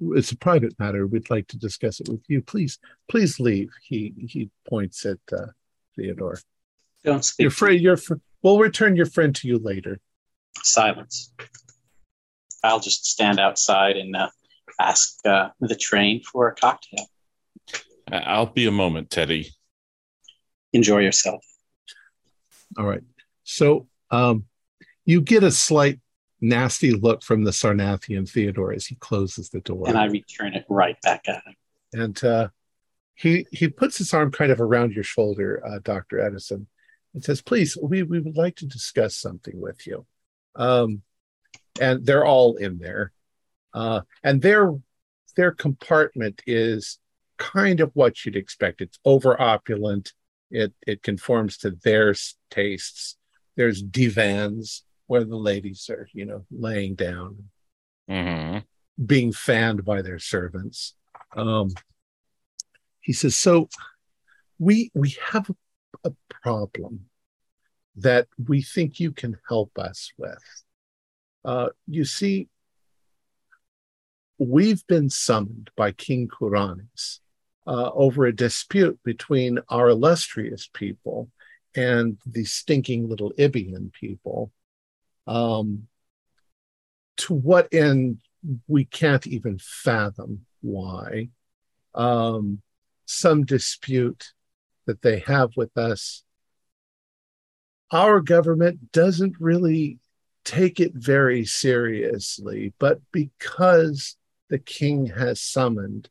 It's 0.00 0.30
a 0.30 0.36
private 0.36 0.78
matter. 0.78 1.06
We'd 1.06 1.30
like 1.30 1.48
to 1.48 1.58
discuss 1.58 2.00
it 2.00 2.08
with 2.08 2.22
you. 2.28 2.42
Please, 2.42 2.78
please 3.08 3.40
leave. 3.40 3.70
He 3.82 4.14
he 4.28 4.50
points 4.68 5.04
at 5.06 5.18
uh, 5.32 5.46
Theodore. 5.96 6.38
Don't 7.02 7.24
speak. 7.24 7.44
Your 7.44 7.50
friend, 7.50 7.80
your 7.80 7.96
fr- 7.96 8.14
we'll 8.42 8.58
return 8.58 8.94
your 8.94 9.06
friend 9.06 9.34
to 9.36 9.48
you 9.48 9.58
later. 9.58 10.00
Silence. 10.62 11.32
I'll 12.62 12.80
just 12.80 13.06
stand 13.06 13.40
outside 13.40 13.96
and 13.96 14.14
uh, 14.14 14.28
ask 14.80 15.18
uh, 15.26 15.48
the 15.60 15.76
train 15.76 16.22
for 16.22 16.48
a 16.48 16.54
cocktail. 16.54 17.06
I- 18.10 18.18
I'll 18.18 18.46
be 18.46 18.66
a 18.66 18.70
moment, 18.72 19.10
Teddy. 19.10 19.50
Enjoy 20.72 20.98
yourself. 20.98 21.44
All 22.76 22.84
right. 22.86 23.02
So 23.44 23.86
um, 24.10 24.44
you 25.04 25.20
get 25.20 25.42
a 25.44 25.50
slight 25.50 26.00
nasty 26.40 26.92
look 26.92 27.22
from 27.22 27.44
the 27.44 27.50
Sarnathian 27.52 28.28
Theodore 28.28 28.72
as 28.72 28.86
he 28.86 28.96
closes 28.96 29.50
the 29.50 29.60
door. 29.60 29.84
And 29.88 29.96
I 29.96 30.06
return 30.06 30.54
it 30.54 30.64
right 30.68 31.00
back 31.02 31.28
at 31.28 31.42
him. 31.46 31.54
and 31.92 32.24
uh, 32.24 32.48
he 33.14 33.46
he 33.52 33.68
puts 33.68 33.96
his 33.98 34.12
arm 34.12 34.32
kind 34.32 34.50
of 34.50 34.60
around 34.60 34.92
your 34.92 35.04
shoulder, 35.04 35.62
uh, 35.64 35.78
Doctor 35.82 36.18
Edison, 36.20 36.66
and 37.14 37.22
says, 37.22 37.40
"Please, 37.40 37.78
we 37.80 38.02
we 38.02 38.18
would 38.18 38.36
like 38.36 38.56
to 38.56 38.66
discuss 38.66 39.16
something 39.16 39.60
with 39.60 39.86
you." 39.86 40.04
Um, 40.56 41.02
and 41.80 42.04
they're 42.04 42.24
all 42.24 42.56
in 42.56 42.78
there, 42.78 43.12
uh, 43.72 44.00
and 44.24 44.42
their 44.42 44.74
their 45.36 45.52
compartment 45.52 46.42
is 46.46 46.98
kind 47.38 47.80
of 47.80 47.90
what 47.94 48.24
you'd 48.24 48.36
expect. 48.36 48.80
It's 48.80 48.98
over 49.04 49.40
opulent. 49.40 50.12
It 50.50 50.72
it 50.86 51.02
conforms 51.02 51.56
to 51.58 51.70
their 51.70 52.14
tastes. 52.50 53.16
There's 53.56 53.82
divans 53.82 54.84
where 55.06 55.24
the 55.24 55.36
ladies 55.36 55.88
are, 55.90 56.08
you 56.12 56.24
know, 56.24 56.44
laying 56.50 56.94
down 56.94 57.44
hmm 58.08 58.58
being 59.04 59.32
fanned 59.32 59.84
by 59.84 60.02
their 60.02 60.20
servants. 60.20 60.94
Um, 61.34 61.70
he 63.00 63.12
says, 63.12 63.34
"So 63.36 63.68
we 64.58 64.90
we 64.94 65.16
have 65.30 65.50
a, 65.50 65.54
problem 66.42 67.06
that 67.96 68.28
we 68.46 68.60
think 68.60 69.00
you 69.00 69.10
can 69.10 69.38
help 69.48 69.78
us 69.78 70.12
with. 70.18 70.64
Uh, 71.42 71.68
you 71.86 72.04
see, 72.04 72.48
we've 74.38 74.86
been 74.86 75.08
summoned 75.08 75.70
by 75.74 75.90
King 75.92 76.28
Kuranes 76.28 77.20
uh, 77.66 77.90
over 77.92 78.26
a 78.26 78.34
dispute 78.34 78.98
between 79.04 79.58
our 79.68 79.88
illustrious 79.88 80.68
people 80.72 81.30
and 81.74 82.18
the 82.26 82.44
stinking 82.44 83.08
little 83.08 83.32
Ibian 83.38 83.92
people. 83.92 84.52
Um, 85.26 85.88
to 87.16 87.34
what 87.34 87.72
end 87.72 88.20
we 88.66 88.84
can't 88.84 89.26
even 89.26 89.58
fathom 89.58 90.46
why. 90.60 91.28
Um, 91.94 92.60
some 93.06 93.44
dispute 93.44 94.32
that 94.86 95.02
they 95.02 95.20
have 95.20 95.50
with 95.56 95.76
us. 95.76 96.22
Our 97.90 98.20
government 98.20 98.92
doesn't 98.92 99.34
really 99.40 99.98
take 100.44 100.80
it 100.80 100.92
very 100.94 101.44
seriously, 101.44 102.74
but 102.78 103.00
because 103.12 104.16
the 104.48 104.58
king 104.58 105.06
has 105.06 105.40
summoned, 105.40 106.08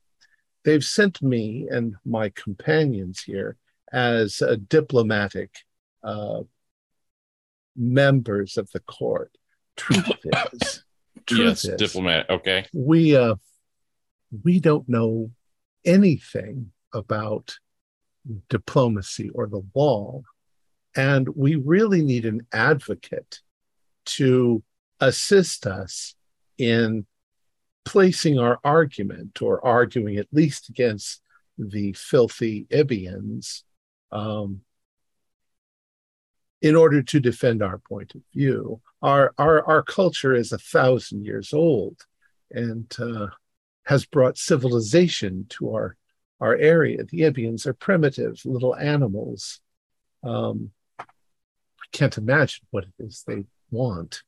they've 0.64 0.84
sent 0.84 1.22
me 1.22 1.68
and 1.70 1.96
my 2.06 2.30
companions 2.30 3.22
here 3.22 3.58
as 3.92 4.42
a 4.42 4.58
diplomatic 4.58 5.52
uh, 6.04 6.42
members 7.76 8.58
of 8.58 8.70
the 8.72 8.80
court. 8.82 9.36
Truth 9.76 10.12
is, 10.54 10.84
truth 11.26 11.40
yes, 11.40 11.66
is, 11.66 11.76
diplomat. 11.78 12.30
Okay. 12.30 12.66
we 12.74 13.16
uh, 13.16 13.36
we 14.44 14.60
don't 14.60 14.88
know 14.90 15.32
anything 15.86 16.72
about 16.94 17.58
diplomacy 18.50 19.30
or 19.30 19.48
the 19.48 19.64
wall, 19.74 20.24
and 20.96 21.28
we 21.30 21.56
really 21.56 22.04
need 22.04 22.26
an 22.26 22.46
advocate 22.52 23.42
to 24.06 24.64
assist 25.00 25.66
us 25.66 26.16
in 26.58 27.06
placing 27.86 28.40
our 28.40 28.60
argument 28.64 29.42
or 29.42 29.64
arguing 29.66 30.18
at 30.18 30.28
least 30.32 30.70
against 30.70 31.22
the 31.58 31.94
filthy 31.94 32.66
Ibians 32.72 33.64
um, 34.12 34.62
in 36.62 36.76
order 36.76 37.02
to 37.04 37.20
defend 37.20 37.62
our 37.62 37.78
point 37.78 38.16
of 38.16 38.22
view. 38.34 38.82
Our, 39.02 39.34
our, 39.38 39.66
our 39.68 39.84
culture 39.84 40.34
is 40.34 40.52
a 40.52 40.58
thousand 40.58 41.26
years 41.26 41.54
old 41.54 41.98
and 42.52 42.92
uh, 43.00 43.28
has 43.86 44.06
brought 44.06 44.38
civilization 44.38 45.46
to 45.50 45.74
our, 45.74 45.98
our 46.40 46.56
area. 46.56 47.04
The 47.04 47.22
Ibians 47.22 47.68
are 47.68 47.74
primitive 47.74 48.40
little 48.46 48.76
animals. 48.76 49.60
Um, 50.24 50.72
I 51.00 51.06
can't 51.92 52.18
imagine 52.18 52.66
what 52.72 52.86
it 52.86 52.94
is 53.00 53.24
they 53.28 53.44
want. 53.70 54.24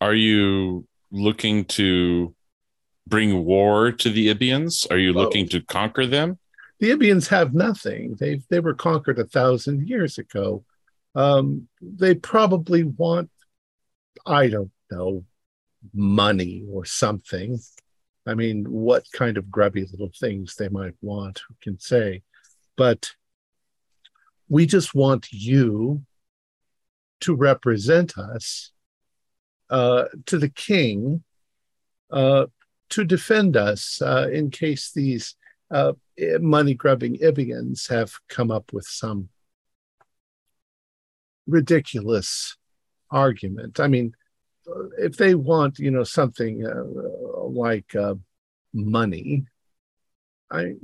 Are 0.00 0.14
you 0.14 0.86
looking 1.14 1.64
to 1.64 2.34
bring 3.06 3.44
war 3.44 3.92
to 3.92 4.10
the 4.10 4.28
Ibians? 4.34 4.86
Are 4.90 4.98
you 4.98 5.10
Oh. 5.10 5.22
looking 5.22 5.48
to 5.50 5.60
conquer 5.62 6.06
them? 6.06 6.38
the 6.80 6.90
Ibians 6.90 7.28
have 7.28 7.54
nothing. 7.54 8.16
They 8.18 8.42
they 8.50 8.60
were 8.60 8.74
conquered 8.74 9.18
a 9.18 9.24
thousand 9.24 9.88
years 9.88 10.18
ago. 10.18 10.64
Um, 11.14 11.68
they 11.80 12.14
probably 12.14 12.82
want, 12.82 13.30
I 14.26 14.48
don't 14.48 14.72
know, 14.90 15.24
money 15.94 16.64
or 16.68 16.84
something. 16.84 17.60
I 18.26 18.34
mean, 18.34 18.64
what 18.64 19.04
kind 19.12 19.38
of 19.38 19.50
grubby 19.50 19.86
little 19.90 20.10
things 20.18 20.56
they 20.56 20.68
might 20.68 20.94
want, 21.00 21.42
who 21.46 21.54
can 21.62 21.78
say? 21.78 22.22
But 22.76 23.12
we 24.48 24.66
just 24.66 24.94
want 24.94 25.28
you 25.30 26.02
to 27.20 27.34
represent 27.34 28.18
us 28.18 28.72
uh, 29.70 30.04
to 30.26 30.38
the 30.38 30.48
king 30.48 31.22
uh, 32.10 32.46
to 32.90 33.04
defend 33.04 33.56
us 33.56 34.00
uh, 34.02 34.28
in 34.32 34.50
case 34.50 34.92
these 34.92 35.36
uh, 35.70 35.92
money 36.40 36.74
grubbing 36.74 37.18
Ibians 37.18 37.88
have 37.88 38.12
come 38.28 38.50
up 38.50 38.72
with 38.72 38.86
some 38.86 39.28
ridiculous 41.46 42.56
argument. 43.10 43.80
I 43.80 43.88
mean, 43.88 44.14
if 44.98 45.16
they 45.16 45.34
want, 45.34 45.78
you 45.78 45.90
know, 45.90 46.04
something 46.04 46.64
like 47.50 47.94
money, 48.72 49.44
I 50.50 50.74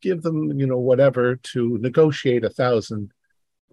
give 0.00 0.22
them, 0.22 0.58
you 0.58 0.66
know, 0.66 0.78
whatever 0.78 1.36
to 1.36 1.78
negotiate 1.78 2.44
a 2.44 2.50
thousand 2.50 3.10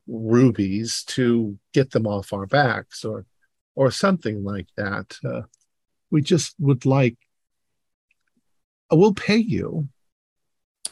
rubies 0.08 1.04
to 1.06 1.58
get 1.74 1.92
them 1.92 2.08
off 2.08 2.34
our 2.34 2.46
backs, 2.46 3.06
or 3.06 3.26
or 3.76 3.92
something 3.92 4.44
like 4.44 4.68
that. 4.78 5.18
Uh, 5.24 5.42
we 6.12 6.22
just 6.22 6.56
would 6.60 6.86
like. 6.86 7.18
We'll 8.92 9.14
pay 9.14 9.38
you. 9.38 9.90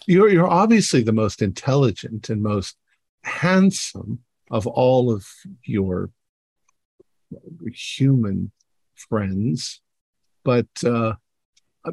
You're 0.07 0.29
you're 0.29 0.49
obviously 0.49 1.03
the 1.03 1.13
most 1.13 1.41
intelligent 1.41 2.29
and 2.29 2.41
most 2.41 2.75
handsome 3.23 4.19
of 4.49 4.65
all 4.65 5.11
of 5.11 5.27
your 5.63 6.09
human 7.73 8.51
friends, 8.95 9.81
but 10.43 10.67
uh, 10.83 11.13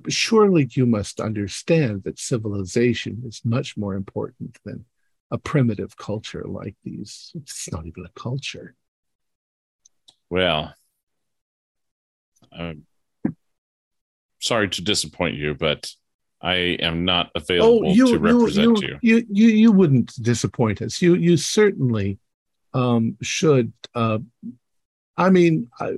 surely 0.09 0.69
you 0.73 0.87
must 0.87 1.21
understand 1.21 2.05
that 2.05 2.19
civilization 2.19 3.23
is 3.27 3.43
much 3.45 3.77
more 3.77 3.95
important 3.95 4.59
than 4.65 4.85
a 5.31 5.39
primitive 5.39 5.97
culture 5.97 6.45
like 6.47 6.77
these. 6.85 7.33
It's 7.35 7.71
not 7.71 7.87
even 7.87 8.07
a 8.07 8.21
culture. 8.21 8.75
Well, 10.31 10.75
I'm 12.59 12.85
sorry 14.41 14.69
to 14.71 14.83
disappoint 14.83 15.37
you, 15.37 15.55
but 15.55 15.91
I 16.41 16.55
am 16.81 17.05
not 17.05 17.31
available 17.35 17.95
to 17.95 18.19
represent 18.19 18.81
you, 18.81 18.99
you. 19.03 19.17
you, 19.17 19.27
you, 19.31 19.49
you 19.49 19.73
wouldn't 19.73 20.13
disappoint 20.23 20.83
us. 20.83 21.03
You, 21.03 21.15
you 21.15 21.37
certainly 21.37 22.19
um, 22.75 23.17
should. 23.23 23.73
Uh, 23.95 24.19
I 25.17 25.31
mean, 25.31 25.69
I, 25.81 25.95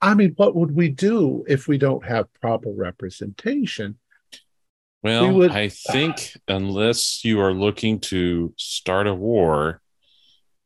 I 0.00 0.14
mean, 0.14 0.32
what 0.36 0.54
would 0.54 0.74
we 0.74 0.88
do 0.88 1.44
if 1.48 1.68
we 1.68 1.78
don't 1.78 2.04
have 2.06 2.32
proper 2.40 2.70
representation? 2.70 3.98
Well, 5.02 5.32
would- 5.34 5.52
I 5.52 5.68
think 5.68 6.36
unless 6.48 7.24
you 7.24 7.40
are 7.40 7.52
looking 7.52 8.00
to 8.00 8.54
start 8.56 9.06
a 9.06 9.14
war, 9.14 9.80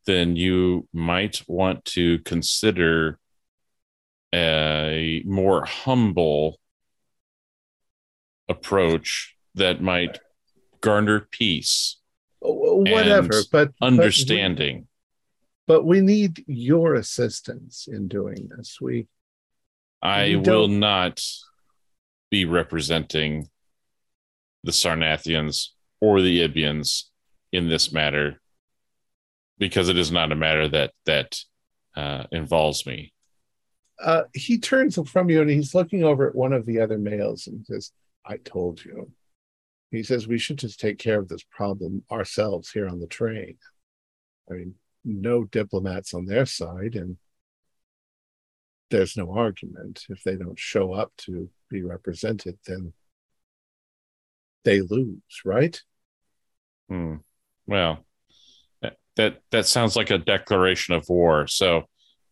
then 0.05 0.35
you 0.35 0.87
might 0.93 1.43
want 1.47 1.85
to 1.85 2.19
consider 2.19 3.19
a 4.33 5.21
more 5.25 5.65
humble 5.65 6.59
approach 8.47 9.35
that 9.55 9.81
might 9.81 10.19
garner 10.81 11.27
peace, 11.31 11.97
Whatever, 12.39 13.37
And 13.37 13.45
but 13.51 13.51
but 13.51 13.71
we- 13.81 13.87
understanding. 13.87 14.87
But 15.67 15.85
we, 15.85 16.01
need 16.01 16.43
your 16.47 16.95
assistance 16.95 17.87
in 17.89 18.07
doing 18.07 18.49
this. 18.57 18.79
We 18.81 19.07
I 20.01 20.25
you 20.25 20.39
will 20.39 20.67
not 20.67 21.21
be 22.29 22.45
representing 22.45 23.47
the 24.63 24.71
Sarnathians 24.71 25.67
or 26.01 26.21
the 26.21 26.45
Ibians 26.47 27.03
in 27.51 27.69
this 27.69 27.93
matter 27.93 28.41
because 29.59 29.87
it 29.87 29.97
is 29.97 30.11
not 30.11 30.31
a 30.31 30.35
matter 30.35 30.67
that 30.67 30.91
that 31.05 31.39
uh, 31.95 32.23
involves 32.31 32.85
me. 32.85 33.13
Uh, 34.01 34.23
he 34.33 34.57
turns 34.57 34.97
from 35.09 35.29
you 35.29 35.41
and 35.41 35.49
he's 35.49 35.75
looking 35.75 36.03
over 36.03 36.27
at 36.27 36.35
one 36.35 36.53
of 36.53 36.65
the 36.65 36.79
other 36.79 36.97
males 36.97 37.47
and 37.47 37.65
says, 37.65 37.91
I 38.25 38.37
told 38.37 38.83
you. 38.83 39.11
He 39.91 40.03
says, 40.03 40.27
We 40.27 40.37
should 40.37 40.57
just 40.57 40.79
take 40.79 40.97
care 40.97 41.19
of 41.19 41.27
this 41.27 41.43
problem 41.43 42.03
ourselves 42.11 42.71
here 42.71 42.87
on 42.87 42.99
the 42.99 43.07
train. 43.07 43.57
I 44.49 44.53
mean, 44.55 44.75
no 45.03 45.43
diplomats 45.43 46.13
on 46.13 46.25
their 46.25 46.45
side, 46.45 46.95
and 46.95 47.17
there's 48.89 49.17
no 49.17 49.31
argument. 49.31 50.05
If 50.09 50.23
they 50.23 50.35
don't 50.35 50.59
show 50.59 50.93
up 50.93 51.11
to 51.19 51.49
be 51.69 51.83
represented, 51.83 52.57
then 52.65 52.93
they 54.63 54.81
lose, 54.81 55.41
right? 55.43 55.81
Hmm. 56.89 57.15
Well, 57.67 58.05
that, 59.15 59.41
that 59.51 59.67
sounds 59.67 59.95
like 59.95 60.09
a 60.09 60.17
declaration 60.17 60.93
of 60.93 61.09
war. 61.09 61.47
So 61.47 61.83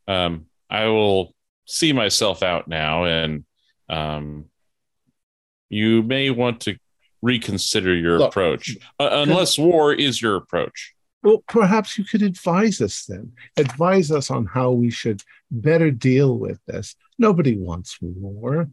um, 0.07 0.45
I 0.69 0.85
will 0.87 1.33
see 1.69 1.93
myself 1.93 2.41
out 2.43 2.67
now, 2.67 3.05
and 3.05 3.45
um, 3.87 4.45
you 5.69 6.01
may 6.03 6.29
want 6.31 6.61
to 6.61 6.77
reconsider 7.21 7.93
your 7.95 8.17
Look, 8.19 8.29
approach, 8.31 8.75
uh, 8.99 9.09
unless 9.11 9.57
war 9.57 9.93
is 9.93 10.21
your 10.21 10.35
approach. 10.35 10.93
Well, 11.21 11.43
perhaps 11.47 11.97
you 11.97 12.05
could 12.05 12.21
advise 12.21 12.81
us 12.81 13.05
then. 13.05 13.33
Advise 13.57 14.09
us 14.11 14.31
on 14.31 14.45
how 14.45 14.71
we 14.71 14.89
should 14.89 15.21
better 15.51 15.91
deal 15.91 16.37
with 16.37 16.59
this. 16.65 16.95
Nobody 17.17 17.57
wants 17.57 17.97
war. 18.01 18.69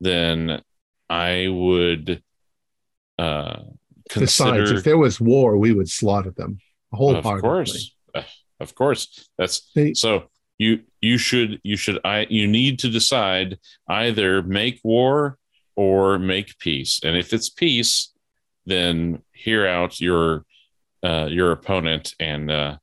Then 0.00 0.62
I 1.08 1.48
would 1.48 2.22
uh, 3.18 3.60
Besides, 4.14 4.56
consider. 4.58 4.78
if 4.78 4.84
there 4.84 4.98
was 4.98 5.20
war, 5.20 5.56
we 5.56 5.72
would 5.72 5.88
slaughter 5.88 6.30
them 6.30 6.58
of 6.92 6.98
wholeheartedly. 6.98 7.40
course, 7.40 7.96
Uh, 8.14 8.22
of 8.60 8.74
course. 8.74 9.28
That's 9.38 9.70
They- 9.74 9.94
so. 9.94 10.28
You 10.58 10.80
you 11.00 11.18
should 11.18 11.60
you 11.62 11.76
should 11.76 12.00
I 12.04 12.26
you 12.28 12.46
need 12.46 12.80
to 12.80 12.88
decide 12.88 13.58
either 13.88 14.42
make 14.42 14.80
war 14.82 15.38
or 15.76 16.18
make 16.18 16.58
peace. 16.58 17.00
And 17.04 17.16
if 17.16 17.32
it's 17.32 17.48
peace, 17.48 18.12
then 18.66 19.22
hear 19.32 19.66
out 19.66 20.00
your 20.00 20.44
uh, 21.02 21.28
your 21.30 21.52
opponent 21.52 22.14
and 22.18 22.50
uh, 22.50 22.76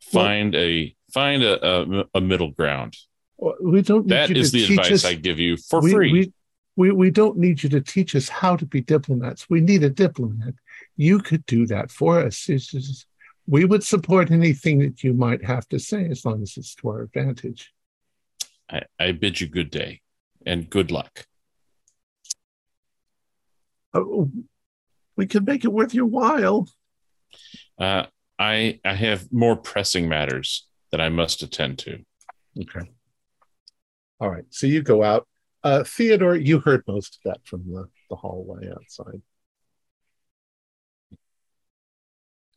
find 0.00 0.54
a 0.54 0.94
find 1.10 1.42
a, 1.42 1.66
a, 1.66 2.04
a 2.14 2.20
middle 2.20 2.50
ground. 2.50 2.96
Well, 3.38 3.56
We 3.60 3.82
don't. 3.82 4.06
Need 4.06 4.10
That 4.14 4.28
you 4.30 4.36
is 4.36 4.52
the 4.52 4.64
advice 4.64 4.92
us- 4.92 5.04
I 5.04 5.14
give 5.14 5.38
you 5.38 5.56
for 5.56 5.80
we, 5.80 5.92
free. 5.92 6.12
We, 6.12 6.32
we, 6.76 6.90
we 6.90 7.10
don't 7.10 7.38
need 7.38 7.62
you 7.62 7.68
to 7.70 7.80
teach 7.80 8.14
us 8.14 8.28
how 8.28 8.56
to 8.56 8.64
be 8.64 8.80
diplomats. 8.80 9.48
We 9.50 9.60
need 9.60 9.82
a 9.82 9.90
diplomat. 9.90 10.54
You 10.96 11.18
could 11.18 11.44
do 11.46 11.66
that 11.66 11.90
for 11.90 12.20
us. 12.20 12.48
It's 12.48 12.66
just, 12.66 13.06
we 13.46 13.64
would 13.64 13.82
support 13.82 14.30
anything 14.30 14.78
that 14.80 15.02
you 15.02 15.12
might 15.12 15.44
have 15.44 15.68
to 15.68 15.78
say 15.78 16.06
as 16.06 16.24
long 16.24 16.42
as 16.42 16.56
it's 16.56 16.74
to 16.76 16.88
our 16.88 17.02
advantage. 17.02 17.72
I, 18.70 18.82
I 18.98 19.12
bid 19.12 19.40
you 19.40 19.48
good 19.48 19.70
day 19.70 20.00
and 20.46 20.68
good 20.68 20.90
luck. 20.90 21.26
Oh, 23.94 24.30
we 25.16 25.26
could 25.26 25.46
make 25.46 25.64
it 25.64 25.72
worth 25.72 25.92
your 25.92 26.06
while. 26.06 26.68
Uh, 27.78 28.06
I 28.38 28.80
I 28.84 28.94
have 28.94 29.32
more 29.32 29.56
pressing 29.56 30.08
matters 30.08 30.66
that 30.90 31.00
I 31.00 31.08
must 31.08 31.42
attend 31.42 31.78
to. 31.80 32.04
Okay. 32.58 32.90
All 34.20 34.30
right. 34.30 34.44
So 34.50 34.66
you 34.66 34.82
go 34.82 35.02
out. 35.02 35.26
Uh, 35.64 35.84
Theodore, 35.84 36.36
you 36.36 36.58
heard 36.58 36.82
most 36.86 37.16
of 37.16 37.30
that 37.30 37.46
from 37.46 37.64
the, 37.66 37.88
the 38.10 38.16
hallway 38.16 38.70
outside. 38.70 39.22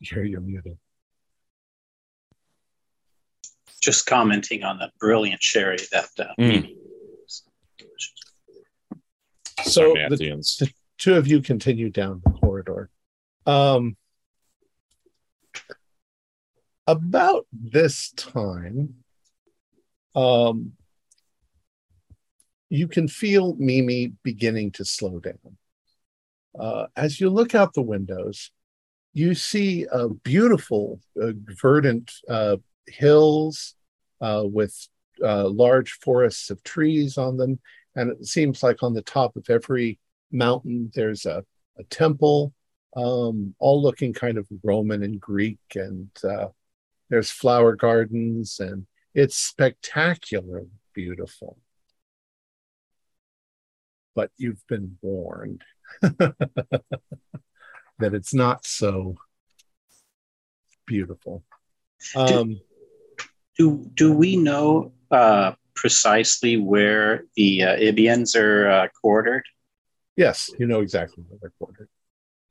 Here 0.00 0.24
you're 0.24 0.40
muted. 0.40 0.78
Just 3.80 4.06
commenting 4.06 4.64
on 4.64 4.78
the 4.78 4.90
brilliant 4.98 5.42
sherry 5.42 5.78
that 5.92 6.08
uh, 6.18 6.24
Mm. 6.38 6.48
Mimi 6.48 6.76
was 7.22 7.42
delicious. 7.78 8.12
So 9.64 9.94
the 9.94 10.16
Sarnathians. 10.16 10.72
two 10.98 11.14
of 11.14 11.26
you 11.26 11.40
continue 11.40 11.90
down 11.90 12.20
the 12.24 12.30
corridor. 12.32 12.90
Um, 13.46 13.96
about 16.86 17.46
this 17.52 18.12
time, 18.12 18.94
um, 20.14 20.72
you 22.68 22.88
can 22.88 23.08
feel 23.08 23.54
Mimi 23.56 24.12
beginning 24.22 24.72
to 24.72 24.84
slow 24.84 25.20
down. 25.20 25.56
Uh, 26.58 26.86
as 26.96 27.20
you 27.20 27.28
look 27.30 27.54
out 27.54 27.74
the 27.74 27.82
windows, 27.82 28.50
you 29.16 29.34
see 29.34 29.86
beautiful, 30.24 31.00
uh, 31.20 31.32
verdant 31.58 32.12
uh, 32.28 32.58
hills 32.86 33.74
uh, 34.20 34.42
with 34.44 34.76
uh, 35.24 35.48
large 35.48 35.92
forests 35.92 36.50
of 36.50 36.62
trees 36.62 37.16
on 37.16 37.38
them. 37.38 37.58
And 37.94 38.10
it 38.10 38.26
seems 38.26 38.62
like 38.62 38.82
on 38.82 38.92
the 38.92 39.00
top 39.00 39.34
of 39.36 39.48
every 39.48 39.98
mountain, 40.30 40.90
there's 40.94 41.24
a, 41.24 41.42
a 41.78 41.84
temple, 41.84 42.52
um, 42.94 43.54
all 43.58 43.82
looking 43.82 44.12
kind 44.12 44.36
of 44.36 44.46
Roman 44.62 45.02
and 45.02 45.18
Greek. 45.18 45.60
And 45.74 46.10
uh, 46.22 46.48
there's 47.08 47.30
flower 47.30 47.74
gardens, 47.74 48.60
and 48.60 48.86
it's 49.14 49.36
spectacularly 49.36 50.68
beautiful. 50.92 51.56
But 54.14 54.30
you've 54.36 54.66
been 54.66 54.98
warned 55.00 55.62
that 57.98 58.14
it's 58.14 58.34
not 58.34 58.64
so 58.66 59.16
beautiful. 60.86 61.44
Um, 62.14 62.60
Do 63.58 63.90
do 63.94 64.12
we 64.12 64.36
know 64.36 64.92
uh, 65.10 65.52
precisely 65.74 66.56
where 66.56 67.24
the 67.36 67.62
uh, 67.62 67.76
Ibians 67.76 68.36
are 68.36 68.70
uh, 68.70 68.88
quartered? 69.00 69.44
yes, 70.16 70.50
you 70.58 70.66
know 70.66 70.80
exactly 70.80 71.24
where 71.28 71.38
they're 71.40 71.52
quartered. 71.58 71.88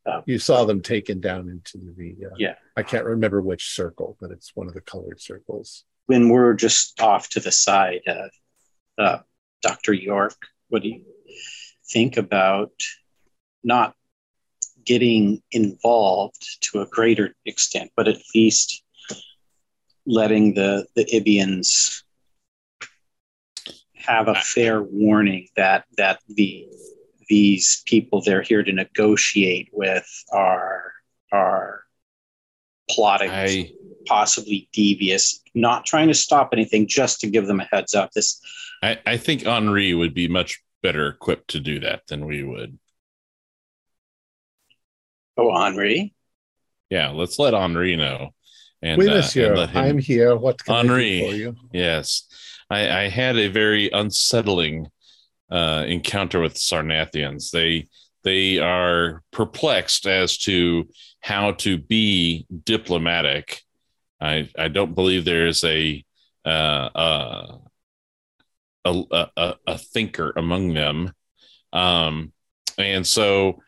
Oh. 0.07 0.21
You 0.27 0.37
saw 0.37 0.65
them 0.65 0.81
taken 0.81 1.19
down 1.19 1.49
into 1.49 1.79
the. 1.97 2.27
Uh, 2.27 2.35
Yeah. 2.37 2.55
I 2.77 2.83
can't 2.83 3.05
remember 3.05 3.41
which 3.41 3.73
circle, 3.73 4.17
but 4.21 4.29
it's 4.31 4.55
one 4.55 4.67
of 4.67 4.73
the 4.75 4.81
colored 4.81 5.19
circles. 5.19 5.83
When 6.05 6.29
we're 6.29 6.53
just 6.53 7.01
off 7.01 7.29
to 7.29 7.39
the 7.39 7.51
side, 7.51 8.01
uh, 8.07 9.01
uh, 9.01 9.19
Dr. 9.63 9.93
York, 9.93 10.35
what 10.69 10.83
do 10.83 10.89
you 10.89 11.05
think 11.91 12.17
about 12.17 12.71
not 13.63 13.95
getting 14.85 15.41
involved 15.51 16.57
to 16.61 16.81
a 16.81 16.85
greater 16.87 17.35
extent, 17.45 17.91
but 17.95 18.07
at 18.07 18.17
least 18.33 18.83
letting 20.05 20.53
the, 20.53 20.85
the 20.95 21.05
Ibians 21.05 22.03
have 23.95 24.27
a 24.27 24.35
fair 24.35 24.83
warning 24.83 25.47
that 25.55 25.85
that 25.97 26.19
the 26.29 26.67
these 27.27 27.81
people 27.87 28.21
they're 28.21 28.43
here 28.43 28.61
to 28.61 28.71
negotiate 28.71 29.69
with 29.73 30.07
are 30.31 30.93
are 31.31 31.83
plotting 32.89 33.31
I 33.31 33.71
possibly 34.05 34.69
devious, 34.71 35.41
not 35.55 35.85
trying 35.85 36.07
to 36.09 36.13
stop 36.13 36.49
anything, 36.53 36.87
just 36.87 37.19
to 37.21 37.27
give 37.27 37.47
them 37.47 37.59
a 37.59 37.67
heads 37.71 37.95
up. 37.95 38.11
This 38.11 38.39
I, 38.83 38.99
I 39.05 39.17
think 39.17 39.45
Henri 39.45 39.93
would 39.93 40.13
be 40.13 40.27
much 40.27 40.61
better 40.83 41.07
equipped 41.07 41.49
to 41.49 41.59
do 41.59 41.79
that 41.79 42.03
than 42.07 42.25
we 42.25 42.43
would. 42.43 42.77
Oh 45.37 45.51
Henri. 45.51 46.13
Yeah, 46.89 47.09
let's 47.09 47.39
let 47.39 47.53
Henri 47.53 47.95
know. 47.95 48.29
And, 48.81 48.99
oui, 48.99 49.09
uh, 49.09 49.15
monsieur, 49.15 49.53
and 49.55 49.71
him- 49.71 49.83
I'm 49.83 49.97
here. 49.97 50.35
What 50.35 50.63
can 50.63 50.75
I 50.75 50.79
Henri. 50.79 51.19
do 51.19 51.29
for 51.29 51.35
you? 51.35 51.55
Yes, 51.73 52.27
I, 52.69 53.03
I 53.05 53.09
had 53.09 53.37
a 53.37 53.47
very 53.47 53.89
unsettling 53.89 54.87
uh, 55.49 55.85
encounter 55.87 56.39
with 56.39 56.55
Sarnathians. 56.55 57.51
They 57.51 57.87
they 58.23 58.59
are 58.59 59.23
perplexed 59.31 60.07
as 60.07 60.37
to 60.39 60.89
how 61.21 61.51
to 61.53 61.77
be 61.77 62.45
diplomatic. 62.63 63.61
I 64.21 64.49
I 64.57 64.67
don't 64.67 64.95
believe 64.95 65.25
there 65.25 65.47
is 65.47 65.63
a 65.63 66.03
uh, 66.45 66.89
uh, 66.95 67.57
a, 68.85 69.03
a 69.11 69.29
a 69.35 69.55
a 69.67 69.77
thinker 69.77 70.33
among 70.35 70.73
them, 70.73 71.11
um, 71.73 72.31
and 72.77 73.05
so 73.05 73.61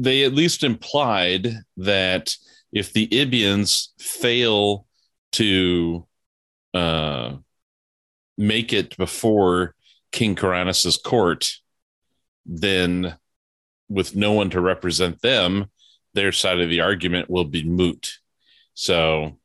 they 0.00 0.24
at 0.24 0.32
least 0.32 0.62
implied 0.62 1.48
that 1.76 2.36
if 2.72 2.92
the 2.92 3.08
Ibians 3.08 3.88
fail 3.98 4.86
to 5.32 6.06
uh, 6.72 7.34
make 8.36 8.72
it 8.72 8.96
before 8.96 9.74
King 10.12 10.36
Kuranes's 10.36 10.96
court, 10.96 11.48
then 12.46 13.16
with 13.88 14.14
no 14.14 14.32
one 14.32 14.50
to 14.50 14.60
represent 14.60 15.20
them, 15.20 15.66
their 16.14 16.30
side 16.30 16.60
of 16.60 16.70
the 16.70 16.80
argument 16.80 17.28
will 17.28 17.44
be 17.44 17.64
moot. 17.64 18.18
So 18.74 19.38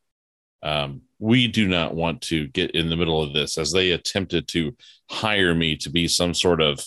um, 0.61 1.01
we 1.17 1.47
do 1.47 1.67
not 1.67 1.95
want 1.95 2.21
to 2.23 2.47
get 2.47 2.71
in 2.71 2.89
the 2.89 2.97
middle 2.97 3.23
of 3.23 3.33
this 3.33 3.57
as 3.57 3.71
they 3.71 3.91
attempted 3.91 4.47
to 4.49 4.75
hire 5.09 5.55
me 5.55 5.77
to 5.77 5.89
be 5.89 6.07
some 6.07 6.35
sort 6.35 6.61
of 6.61 6.79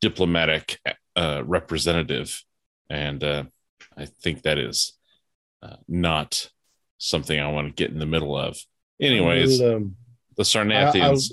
diplomatic 0.00 0.78
uh, 1.16 1.42
representative. 1.44 2.42
And 2.92 3.24
uh, 3.24 3.44
I 3.96 4.04
think 4.04 4.42
that 4.42 4.58
is 4.58 4.92
uh, 5.62 5.76
not 5.88 6.50
something 6.98 7.40
I 7.40 7.50
want 7.50 7.68
to 7.68 7.72
get 7.72 7.90
in 7.90 7.98
the 7.98 8.04
middle 8.06 8.36
of. 8.36 8.58
Anyways, 9.00 9.60
will, 9.60 9.76
um, 9.76 9.96
the 10.36 10.42
Sarnathians 10.42 11.32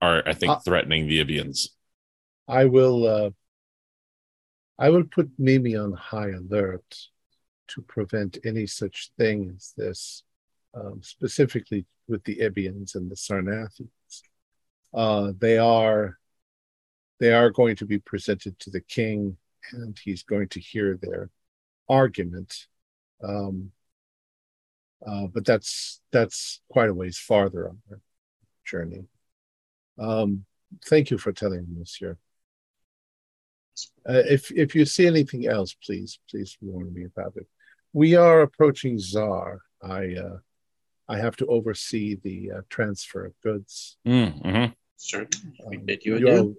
are, 0.00 0.22
I 0.26 0.32
think, 0.32 0.52
I- 0.52 0.58
threatening 0.60 1.06
the 1.06 1.22
Ibians. 1.22 1.68
I 2.48 2.64
will. 2.64 3.06
Uh, 3.06 3.30
I 4.78 4.88
will 4.88 5.04
put 5.04 5.30
Mimi 5.38 5.76
on 5.76 5.92
high 5.92 6.30
alert 6.30 6.96
to 7.68 7.82
prevent 7.82 8.38
any 8.44 8.66
such 8.66 9.10
thing 9.18 9.52
as 9.54 9.74
this, 9.76 10.22
um, 10.74 11.00
specifically 11.02 11.84
with 12.08 12.24
the 12.24 12.36
Ibians 12.38 12.94
and 12.94 13.10
the 13.10 13.16
Sarnathians. 13.16 14.22
Uh, 14.94 15.32
they 15.38 15.58
are. 15.58 16.16
They 17.20 17.32
are 17.34 17.50
going 17.50 17.76
to 17.76 17.86
be 17.86 17.98
presented 17.98 18.58
to 18.60 18.70
the 18.70 18.80
king, 18.80 19.36
and 19.72 19.98
he's 20.02 20.22
going 20.22 20.48
to 20.48 20.60
hear 20.60 20.98
their 21.00 21.30
argument. 21.88 22.66
Um, 23.22 23.72
uh, 25.06 25.26
but 25.26 25.44
that's 25.44 26.00
that's 26.12 26.60
quite 26.70 26.88
a 26.88 26.94
ways 26.94 27.18
farther 27.18 27.68
on 27.68 27.78
their 27.88 28.00
journey. 28.64 29.04
Um, 29.98 30.44
thank 30.86 31.10
you 31.10 31.18
for 31.18 31.32
telling 31.32 31.60
me, 31.60 31.78
Monsieur. 31.78 32.16
Uh, 34.08 34.22
if 34.26 34.50
if 34.50 34.74
you 34.74 34.84
see 34.86 35.06
anything 35.06 35.46
else, 35.46 35.74
please 35.84 36.18
please 36.30 36.56
warn 36.60 36.92
me 36.92 37.04
about 37.04 37.34
it. 37.36 37.46
We 37.92 38.14
are 38.14 38.40
approaching 38.40 38.98
Zar. 38.98 39.60
I 39.82 40.14
uh, 40.14 40.38
I 41.08 41.18
have 41.18 41.36
to 41.36 41.46
oversee 41.46 42.16
the 42.16 42.52
uh, 42.52 42.60
transfer 42.68 43.26
of 43.26 43.40
goods. 43.42 43.96
Mm, 44.06 44.42
mhm. 44.42 44.74
Certainly, 44.96 45.60
we 45.68 45.76
Um, 45.76 45.84
bid 45.84 46.04
you 46.04 46.16
you 46.18 46.28
adieu. 46.28 46.56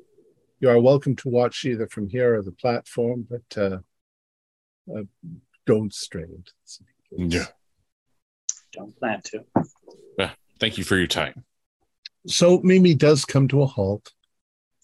You 0.60 0.70
are 0.70 0.80
welcome 0.80 1.16
to 1.18 1.30
watch 1.30 1.66
either 1.66 1.88
from 1.88 2.10
here 2.10 2.36
or 2.36 2.42
the 2.42 2.52
platform, 2.52 3.28
but 3.30 3.58
uh, 3.62 3.78
uh, 4.96 5.04
don't 5.66 5.94
stray 5.94 6.24
into 6.24 6.36
the 6.36 6.52
city. 6.66 6.90
please. 7.10 7.34
Yeah. 7.34 7.46
Don't 8.74 8.98
plan 9.00 9.22
to. 9.26 9.44
Thank 10.60 10.80
you 10.80 10.84
for 10.84 10.98
your 10.98 11.08
time. 11.08 11.44
So 12.26 12.60
Mimi 12.64 12.96
does 12.96 13.26
come 13.26 13.48
to 13.50 13.62
a 13.62 13.68
halt. 13.68 14.12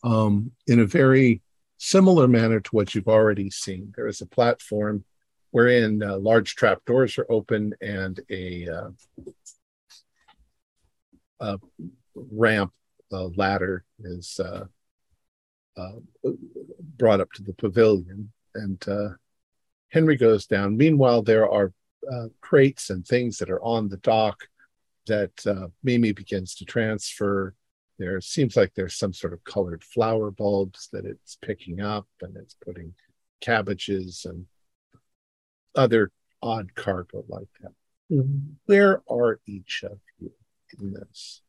um, 0.04 0.52
in 0.68 0.80
a 0.80 0.86
very 0.86 1.41
similar 1.78 2.28
manner 2.28 2.60
to 2.60 2.70
what 2.72 2.94
you've 2.94 3.08
already 3.08 3.50
seen. 3.50 3.91
There 3.95 4.08
is 4.08 4.22
a 4.22 4.26
platform 4.28 5.04
wherein 5.52 6.04
uh, 6.04 6.18
large 6.18 6.56
trapdoors 6.56 7.18
are 7.18 7.26
open 7.30 7.74
and 7.82 8.20
a, 8.30 8.68
uh, 8.70 8.90
a 11.40 11.60
ramp, 12.16 12.72
a 13.12 13.30
ladder 13.36 13.84
is 14.00 14.40
uh 14.40 14.66
brought 16.98 17.22
up 17.22 17.32
to 17.34 17.44
the 17.44 17.54
pavilion. 17.54 18.32
And 18.56 18.88
uh, 18.88 19.10
Henry 19.90 20.16
goes 20.16 20.45
down. 20.45 20.78
Meanwhile, 20.78 21.24
there 21.24 21.50
are 21.50 21.74
uh, 22.12 22.28
crates 22.41 22.90
and 22.90 23.06
things 23.06 23.38
that 23.38 23.50
are 23.50 23.64
on 23.64 23.90
the 23.90 23.98
dock 23.98 24.48
that 25.08 25.72
Mimi 25.84 26.12
begins 26.12 26.56
to 26.56 26.66
transfer 26.66 27.56
there 28.00 28.20
seems 28.22 28.56
like 28.56 28.74
there's 28.74 28.95
some 28.95 29.14
sort 29.14 29.34
of 29.34 29.44
colored 29.44 29.84
flower 29.84 30.32
bulbs 30.32 30.90
that 30.91 31.06
it's 31.06 31.38
picking 31.41 31.80
up 31.80 32.08
and 32.22 32.36
it's 32.38 32.56
putting 32.56 32.94
cabbages 33.40 34.26
and 34.26 34.45
other 35.76 36.12
odd 36.41 36.74
cargo 36.76 37.24
like 37.28 37.48
that. 37.62 37.72
Where 38.66 39.02
are 39.10 39.40
each 39.45 39.84
of 39.84 40.00
you 40.20 40.32
in 40.80 40.94
this? 40.94 41.41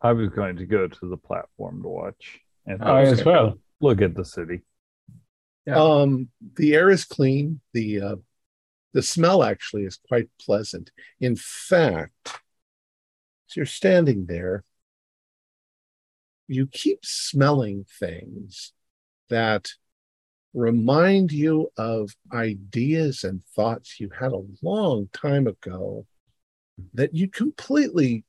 I 0.00 0.12
was 0.12 0.30
going 0.30 0.56
to 0.56 0.66
go 0.66 0.86
to 0.86 1.08
the 1.08 1.16
platform 1.16 1.82
to 1.82 1.88
watch. 1.88 2.40
And 2.66 2.82
I 2.82 3.02
as 3.02 3.24
well. 3.24 3.58
Look 3.80 4.00
at 4.00 4.14
the 4.14 4.24
city. 4.24 4.62
Yeah. 5.66 5.82
Um, 5.82 6.28
the 6.56 6.74
air 6.74 6.90
is 6.90 7.04
clean. 7.04 7.60
The 7.72 8.00
uh, 8.00 8.16
the 8.92 9.02
smell 9.02 9.42
actually 9.42 9.84
is 9.84 9.98
quite 10.08 10.28
pleasant. 10.40 10.90
In 11.20 11.36
fact, 11.36 12.12
as 12.26 13.56
you're 13.56 13.66
standing 13.66 14.26
there, 14.26 14.64
you 16.46 16.66
keep 16.66 17.04
smelling 17.04 17.86
things 17.98 18.72
that 19.30 19.70
remind 20.52 21.32
you 21.32 21.70
of 21.76 22.10
ideas 22.32 23.24
and 23.24 23.42
thoughts 23.56 23.98
you 23.98 24.10
had 24.18 24.32
a 24.32 24.44
long 24.62 25.08
time 25.12 25.46
ago 25.46 26.06
that 26.92 27.14
you 27.14 27.28
completely 27.28 28.24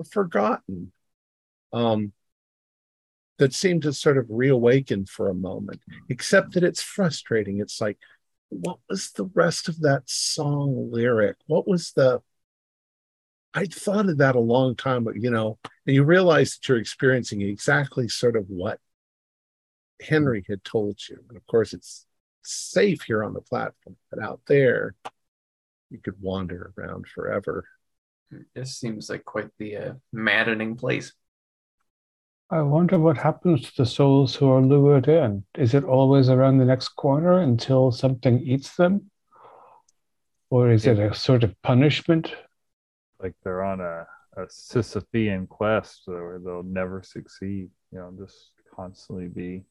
f- 0.00 0.08
forgotten 0.08 0.92
um, 1.72 2.12
that 3.38 3.54
seem 3.54 3.80
to 3.80 3.92
sort 3.92 4.18
of 4.18 4.26
reawaken 4.28 5.06
for 5.06 5.28
a 5.28 5.34
moment 5.34 5.80
except 6.08 6.52
that 6.52 6.64
it's 6.64 6.82
frustrating 6.82 7.60
it's 7.60 7.80
like 7.80 7.98
what 8.50 8.78
was 8.88 9.10
the 9.12 9.30
rest 9.34 9.68
of 9.68 9.80
that 9.80 10.02
song 10.06 10.90
lyric 10.90 11.36
what 11.46 11.66
was 11.68 11.92
the 11.92 12.20
I 13.54 13.64
thought 13.64 14.08
of 14.08 14.18
that 14.18 14.36
a 14.36 14.40
long 14.40 14.76
time, 14.76 15.04
but 15.04 15.16
you 15.16 15.30
know, 15.30 15.58
and 15.86 15.96
you 15.96 16.04
realize 16.04 16.54
that 16.54 16.68
you're 16.68 16.78
experiencing 16.78 17.40
exactly 17.40 18.06
sort 18.08 18.36
of 18.36 18.44
what 18.48 18.78
Henry 20.00 20.44
had 20.48 20.62
told 20.64 21.00
you. 21.08 21.18
And 21.28 21.36
of 21.36 21.46
course, 21.46 21.72
it's 21.72 22.06
safe 22.42 23.02
here 23.02 23.24
on 23.24 23.32
the 23.32 23.40
platform, 23.40 23.96
but 24.10 24.22
out 24.22 24.40
there, 24.46 24.94
you 25.90 25.98
could 25.98 26.20
wander 26.20 26.72
around 26.76 27.06
forever. 27.08 27.64
This 28.54 28.76
seems 28.76 29.08
like 29.08 29.24
quite 29.24 29.50
the 29.58 29.76
uh, 29.76 29.92
maddening 30.12 30.76
place. 30.76 31.12
I 32.50 32.62
wonder 32.62 32.98
what 32.98 33.18
happens 33.18 33.62
to 33.62 33.76
the 33.76 33.86
souls 33.86 34.34
who 34.34 34.50
are 34.50 34.62
lured 34.62 35.06
in. 35.06 35.44
Is 35.56 35.74
it 35.74 35.84
always 35.84 36.30
around 36.30 36.58
the 36.58 36.64
next 36.64 36.88
corner 36.90 37.38
until 37.40 37.92
something 37.92 38.40
eats 38.40 38.76
them? 38.76 39.10
Or 40.50 40.70
is 40.70 40.86
it 40.86 40.98
a 40.98 41.14
sort 41.14 41.44
of 41.44 41.60
punishment? 41.62 42.34
like 43.22 43.34
they're 43.42 43.62
on 43.62 43.80
a, 43.80 44.06
a 44.36 44.46
Sisyphean 44.46 45.48
quest 45.48 46.02
where 46.06 46.38
they'll 46.38 46.62
never 46.62 47.02
succeed. 47.02 47.70
You 47.92 47.98
know, 47.98 48.12
just 48.18 48.50
constantly 48.74 49.28
be 49.28 49.64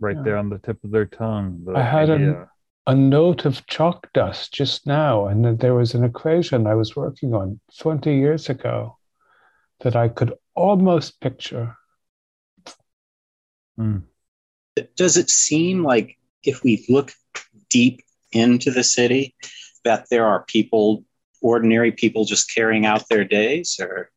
right 0.00 0.16
yeah. 0.16 0.22
there 0.22 0.36
on 0.36 0.48
the 0.48 0.58
tip 0.58 0.82
of 0.84 0.90
their 0.90 1.06
tongue. 1.06 1.62
The 1.64 1.72
I 1.72 1.82
had 1.82 2.10
a, 2.10 2.48
a 2.86 2.94
note 2.94 3.44
of 3.44 3.66
chalk 3.66 4.12
dust 4.12 4.52
just 4.52 4.86
now, 4.86 5.26
and 5.26 5.44
then 5.44 5.56
there 5.58 5.74
was 5.74 5.94
an 5.94 6.04
equation 6.04 6.66
I 6.66 6.74
was 6.74 6.96
working 6.96 7.34
on 7.34 7.60
20 7.78 8.14
years 8.14 8.48
ago 8.48 8.97
that 9.80 9.96
I 9.96 10.08
could 10.08 10.34
almost 10.54 11.20
picture. 11.20 11.76
Mm. 13.78 14.02
Does 14.96 15.16
it 15.16 15.30
seem 15.30 15.84
like 15.84 16.18
if 16.42 16.62
we 16.62 16.84
look 16.88 17.12
deep 17.68 18.02
into 18.32 18.70
the 18.70 18.84
city, 18.84 19.34
that 19.84 20.06
there 20.10 20.26
are 20.26 20.44
people 20.44 21.04
ordinary 21.40 21.92
people 21.92 22.24
just 22.24 22.52
carrying 22.52 22.84
out 22.84 23.08
their 23.08 23.24
days, 23.24 23.78
or 23.80 24.10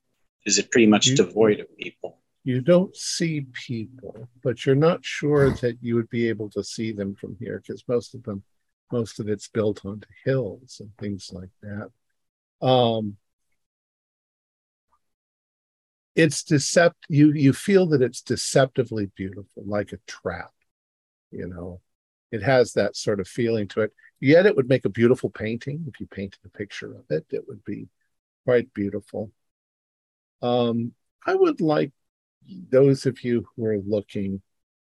is 0.46 0.58
it 0.58 0.72
pretty 0.72 0.88
much 0.88 1.08
you, 1.08 1.16
devoid 1.16 1.60
of 1.60 1.78
people? 1.78 2.20
You 2.44 2.62
don't 2.62 2.96
see 2.96 3.46
people, 3.54 4.28
but 4.44 4.66
you're 4.66 4.76
not 4.76 5.06
sure 5.06 5.52
that 5.52 5.78
you 5.82 5.96
would 5.96 6.10
be 6.10 6.28
able 6.30 6.50
to 6.52 6.64
see 6.64 6.92
them 6.92 7.16
from 7.16 7.38
here 7.40 7.62
because 7.66 7.84
most 7.88 8.16
of 8.16 8.24
them, 8.24 8.44
most 8.92 9.20
of 9.20 9.30
it's 9.30 9.48
built 9.48 9.86
onto 9.86 10.08
hills 10.26 10.80
and 10.80 10.92
things 10.98 11.32
like 11.32 11.52
that. 11.62 12.66
Um, 12.66 13.18
it's 16.16 16.44
decept 16.44 16.94
you 17.10 17.32
you 17.34 17.54
feel 17.54 17.86
that 17.88 18.02
it's 18.02 18.22
deceptively 18.22 19.10
beautiful 19.16 19.64
like 19.66 19.94
a 19.94 20.00
trap 20.08 20.52
you 21.32 21.48
know 21.48 21.80
it 22.32 22.42
has 22.44 22.74
that 22.74 22.96
sort 22.96 23.20
of 23.20 23.28
feeling 23.28 23.68
to 23.68 23.82
it 23.82 23.94
Yet 24.22 24.46
it 24.46 24.56
would 24.56 24.70
make 24.70 24.86
a 24.86 24.90
beautiful 24.90 25.32
painting. 25.32 25.84
If 25.88 26.00
you 26.00 26.06
painted 26.06 26.40
a 26.46 26.50
picture 26.50 26.94
of 26.94 27.06
it, 27.10 27.26
it 27.32 27.48
would 27.48 27.64
be 27.66 27.90
quite 28.46 28.72
beautiful. 28.72 29.32
Um, 30.44 30.94
I 31.26 31.34
would 31.34 31.60
like 31.60 31.92
those 32.48 33.08
of 33.08 33.24
you 33.24 33.48
who 33.56 33.66
are 33.66 33.80
looking 33.80 34.44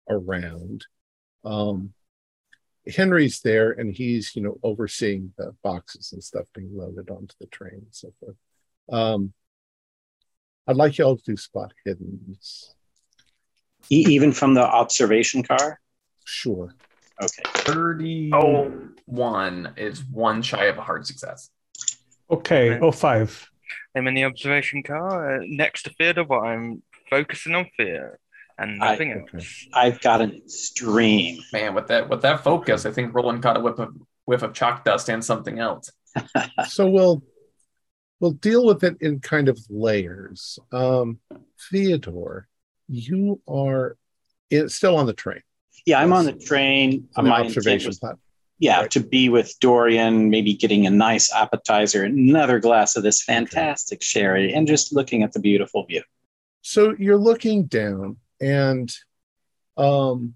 around. 0.08 0.86
Um, 1.44 1.94
Henry's 2.96 3.42
there 3.42 3.72
and 3.72 3.96
he's, 3.96 4.36
you 4.36 4.44
know, 4.44 4.60
overseeing 4.62 5.34
the 5.38 5.56
boxes 5.64 6.14
and 6.14 6.24
stuff 6.24 6.46
being 6.54 6.78
loaded 6.78 7.10
onto 7.10 7.34
the 7.40 7.48
train 7.48 7.74
and 7.74 7.88
so 7.90 8.14
forth. 8.20 8.36
Um, 8.92 9.34
I'd 10.68 10.76
like 10.76 10.98
y'all 10.98 11.18
to 11.18 11.24
do 11.24 11.38
spot 11.38 11.74
hidden. 11.86 12.38
Even 13.90 14.32
from 14.32 14.54
the 14.54 14.62
observation 14.62 15.44
car? 15.44 15.80
Sure. 16.24 16.74
Okay. 17.22 17.44
31 17.46 19.74
is 19.78 20.04
one 20.06 20.42
shy 20.42 20.66
of 20.66 20.78
a 20.78 20.82
hard 20.82 21.06
success. 21.06 21.50
Okay, 22.32 22.80
oh 22.80 22.92
five. 22.92 23.50
I'm 23.96 24.08
in 24.08 24.14
the 24.14 24.24
observation 24.24 24.84
car 24.84 25.36
uh, 25.36 25.40
next 25.46 25.84
to 25.84 25.92
theater, 25.92 26.24
but 26.24 26.40
I'm 26.40 26.82
focusing 27.10 27.54
on 27.54 27.70
fear 27.78 28.20
and 28.58 28.80
nothing 28.80 29.12
I, 29.12 29.36
else. 29.36 29.68
I've 29.74 30.02
got 30.02 30.22
an 30.22 30.32
extreme. 30.32 31.42
Man, 31.52 31.76
with 31.76 31.88
that 31.88 32.10
with 32.10 32.22
that 32.22 32.44
focus, 32.44 32.86
I 32.86 32.92
think 32.92 33.14
Roland 33.14 33.44
caught 33.44 33.58
a 33.58 33.60
whiff 33.60 33.80
of 33.80 33.94
whiff 34.26 34.42
of 34.42 34.54
chalk 34.54 34.86
dust 34.86 35.10
and 35.10 35.24
something 35.24 35.60
else. 35.60 35.92
so 36.68 36.90
we'll 36.90 37.22
we'll 38.24 38.32
deal 38.32 38.66
with 38.66 38.86
it 38.86 38.96
in 39.02 39.20
kind 39.20 39.50
of 39.50 39.60
layers. 39.70 40.58
Um, 40.72 41.20
Theodore, 41.70 42.48
you 42.88 43.42
are 43.50 43.98
in, 44.50 44.70
still 44.70 44.96
on 44.96 45.08
the 45.08 45.14
train. 45.14 45.42
Yeah, 45.86 46.00
I'm 46.00 46.14
on 46.14 46.24
the 46.24 46.32
train. 46.32 47.10
On 47.18 47.28
My 47.28 47.42
observation 47.42 47.90
was, 47.90 48.00
Yeah, 48.60 48.80
right. 48.80 48.92
to 48.92 49.02
be 49.02 49.28
with 49.28 49.54
Dorian, 49.60 50.30
maybe 50.30 50.54
getting 50.54 50.88
a 50.88 50.90
nice 50.90 51.34
appetizer, 51.34 52.06
another 52.06 52.60
glass 52.60 52.96
of 52.96 53.04
this 53.04 53.22
fantastic 53.22 53.98
okay. 53.98 54.06
sherry, 54.06 54.54
and 54.54 54.70
just 54.70 54.94
looking 54.94 55.22
at 55.24 55.34
the 55.34 55.42
beautiful 55.42 55.86
view. 55.86 56.04
So 56.62 56.96
you're 56.98 57.18
looking 57.18 57.66
down, 57.66 58.16
and 58.40 58.90
um, 59.76 60.36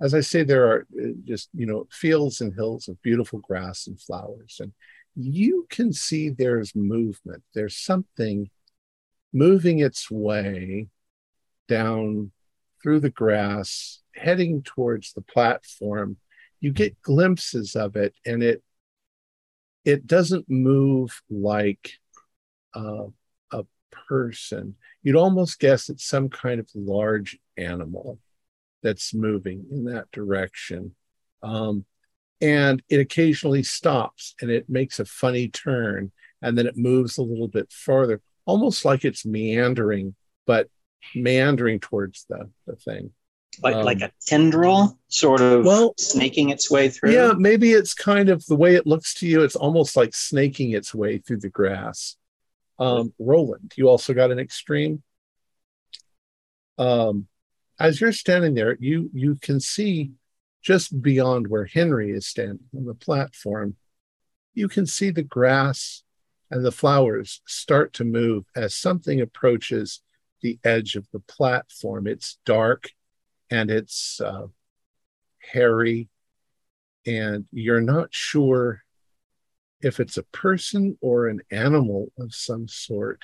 as 0.00 0.14
I 0.14 0.20
say, 0.20 0.44
there 0.44 0.68
are 0.68 0.86
uh, 0.96 1.08
just 1.24 1.48
you 1.52 1.66
know 1.66 1.88
fields 1.90 2.40
and 2.40 2.54
hills 2.54 2.86
of 2.86 3.02
beautiful 3.02 3.40
grass 3.40 3.88
and 3.88 4.00
flowers, 4.00 4.58
and 4.60 4.72
you 5.14 5.66
can 5.70 5.92
see 5.92 6.28
there's 6.28 6.74
movement. 6.74 7.42
There's 7.54 7.76
something 7.76 8.50
moving 9.32 9.80
its 9.80 10.10
way 10.10 10.88
down 11.68 12.32
through 12.82 13.00
the 13.00 13.10
grass 13.10 14.02
heading 14.14 14.62
towards 14.62 15.12
the 15.12 15.22
platform, 15.22 16.16
you 16.60 16.72
get 16.72 17.00
glimpses 17.02 17.76
of 17.76 17.96
it, 17.96 18.14
and 18.24 18.42
it 18.42 18.62
it 19.84 20.06
doesn't 20.06 20.48
move 20.48 21.22
like 21.28 21.98
uh, 22.74 23.06
a 23.52 23.64
person. 24.08 24.76
You'd 25.02 25.16
almost 25.16 25.58
guess 25.58 25.90
it's 25.90 26.06
some 26.06 26.30
kind 26.30 26.58
of 26.58 26.68
large 26.74 27.38
animal 27.58 28.18
that's 28.82 29.12
moving 29.12 29.66
in 29.70 29.84
that 29.84 30.10
direction. 30.10 30.94
Um, 31.42 31.84
and 32.40 32.82
it 32.88 33.00
occasionally 33.00 33.62
stops 33.62 34.34
and 34.40 34.50
it 34.50 34.68
makes 34.68 34.98
a 34.98 35.04
funny 35.04 35.48
turn 35.48 36.12
and 36.42 36.58
then 36.58 36.66
it 36.66 36.76
moves 36.76 37.16
a 37.16 37.22
little 37.22 37.48
bit 37.48 37.72
farther, 37.72 38.20
almost 38.44 38.84
like 38.84 39.04
it's 39.04 39.24
meandering, 39.24 40.14
but 40.46 40.68
meandering 41.14 41.80
towards 41.80 42.26
the, 42.28 42.50
the 42.66 42.76
thing. 42.76 43.12
Like 43.62 43.76
um, 43.76 43.84
like 43.84 44.00
a 44.00 44.10
tendril 44.26 44.98
sort 45.08 45.40
of 45.40 45.64
well, 45.64 45.94
snaking 45.96 46.50
its 46.50 46.68
way 46.68 46.88
through? 46.88 47.12
yeah 47.12 47.34
maybe 47.38 47.70
it's 47.70 47.94
kind 47.94 48.28
of 48.28 48.44
the 48.46 48.56
way 48.56 48.74
it 48.74 48.84
looks 48.84 49.14
to 49.14 49.28
you 49.28 49.42
it's 49.42 49.54
almost 49.54 49.94
like 49.94 50.12
snaking 50.12 50.72
its 50.72 50.92
way 50.92 51.18
through 51.18 51.38
the 51.38 51.50
grass. 51.50 52.16
Um 52.80 53.14
roland 53.20 53.72
you 53.76 53.88
also 53.88 54.12
got 54.12 54.32
an 54.32 54.40
extreme? 54.40 55.04
Um, 56.78 57.28
as 57.78 58.00
you're 58.00 58.12
standing 58.12 58.54
there, 58.54 58.76
you 58.80 59.10
you 59.12 59.36
can 59.36 59.60
see 59.60 60.12
just 60.64 61.02
beyond 61.02 61.46
where 61.46 61.66
Henry 61.66 62.10
is 62.10 62.26
standing 62.26 62.64
on 62.76 62.86
the 62.86 62.94
platform. 62.94 63.76
You 64.54 64.66
can 64.68 64.86
see 64.86 65.10
the 65.10 65.22
grass 65.22 66.02
and 66.50 66.64
the 66.64 66.72
flowers 66.72 67.42
start 67.46 67.92
to 67.94 68.04
move 68.04 68.44
as 68.56 68.74
something 68.74 69.20
approaches 69.20 70.00
the 70.40 70.58
edge 70.64 70.96
of 70.96 71.06
the 71.12 71.20
platform. 71.20 72.06
It's 72.06 72.38
dark 72.46 72.90
and 73.50 73.70
it's 73.70 74.20
uh, 74.20 74.46
hairy, 75.38 76.08
and 77.06 77.44
you're 77.52 77.82
not 77.82 78.08
sure 78.10 78.82
if 79.82 80.00
it's 80.00 80.16
a 80.16 80.22
person 80.24 80.96
or 81.02 81.28
an 81.28 81.42
animal 81.50 82.10
of 82.18 82.34
some 82.34 82.68
sort. 82.68 83.22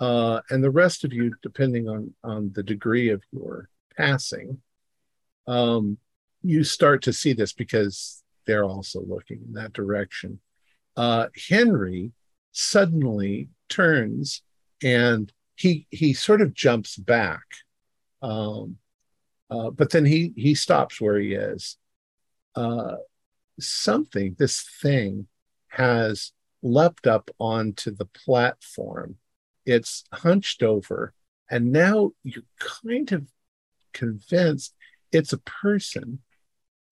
Uh, 0.00 0.40
and 0.50 0.64
the 0.64 0.70
rest 0.70 1.04
of 1.04 1.12
you, 1.12 1.32
depending 1.42 1.88
on, 1.88 2.12
on 2.24 2.50
the 2.54 2.62
degree 2.62 3.10
of 3.10 3.22
your 3.30 3.68
passing, 3.96 4.58
um, 5.46 5.96
you 6.46 6.64
start 6.64 7.02
to 7.02 7.12
see 7.12 7.32
this 7.32 7.52
because 7.52 8.22
they're 8.46 8.64
also 8.64 9.02
looking 9.06 9.40
in 9.46 9.54
that 9.54 9.72
direction. 9.72 10.40
Uh, 10.96 11.26
Henry 11.48 12.12
suddenly 12.52 13.50
turns 13.68 14.42
and 14.82 15.32
he 15.56 15.86
he 15.90 16.12
sort 16.12 16.40
of 16.40 16.54
jumps 16.54 16.96
back, 16.96 17.44
um, 18.22 18.76
uh, 19.50 19.70
but 19.70 19.90
then 19.90 20.04
he 20.04 20.32
he 20.36 20.54
stops 20.54 21.00
where 21.00 21.18
he 21.18 21.32
is. 21.34 21.78
Uh, 22.54 22.96
something, 23.58 24.36
this 24.38 24.62
thing, 24.82 25.26
has 25.68 26.32
leapt 26.62 27.06
up 27.06 27.30
onto 27.38 27.90
the 27.90 28.04
platform. 28.06 29.16
It's 29.64 30.04
hunched 30.12 30.62
over, 30.62 31.14
and 31.50 31.72
now 31.72 32.12
you're 32.22 32.44
kind 32.58 33.10
of 33.12 33.26
convinced 33.92 34.74
it's 35.12 35.32
a 35.32 35.38
person, 35.38 36.20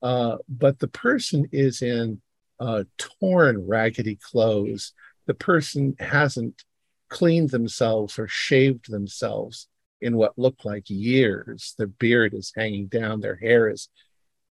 uh, 0.04 0.36
but 0.50 0.78
the 0.78 0.88
person 0.88 1.48
is 1.50 1.80
in 1.80 2.20
uh, 2.60 2.84
torn, 2.98 3.66
raggedy 3.66 4.16
clothes. 4.16 4.92
The 5.26 5.32
person 5.32 5.96
hasn't 5.98 6.62
cleaned 7.08 7.48
themselves 7.48 8.18
or 8.18 8.28
shaved 8.28 8.90
themselves 8.90 9.66
in 10.02 10.18
what 10.18 10.38
looked 10.38 10.66
like 10.66 10.90
years. 10.90 11.74
Their 11.78 11.86
beard 11.86 12.34
is 12.34 12.52
hanging 12.54 12.88
down, 12.88 13.20
their 13.20 13.36
hair 13.36 13.70
is 13.70 13.88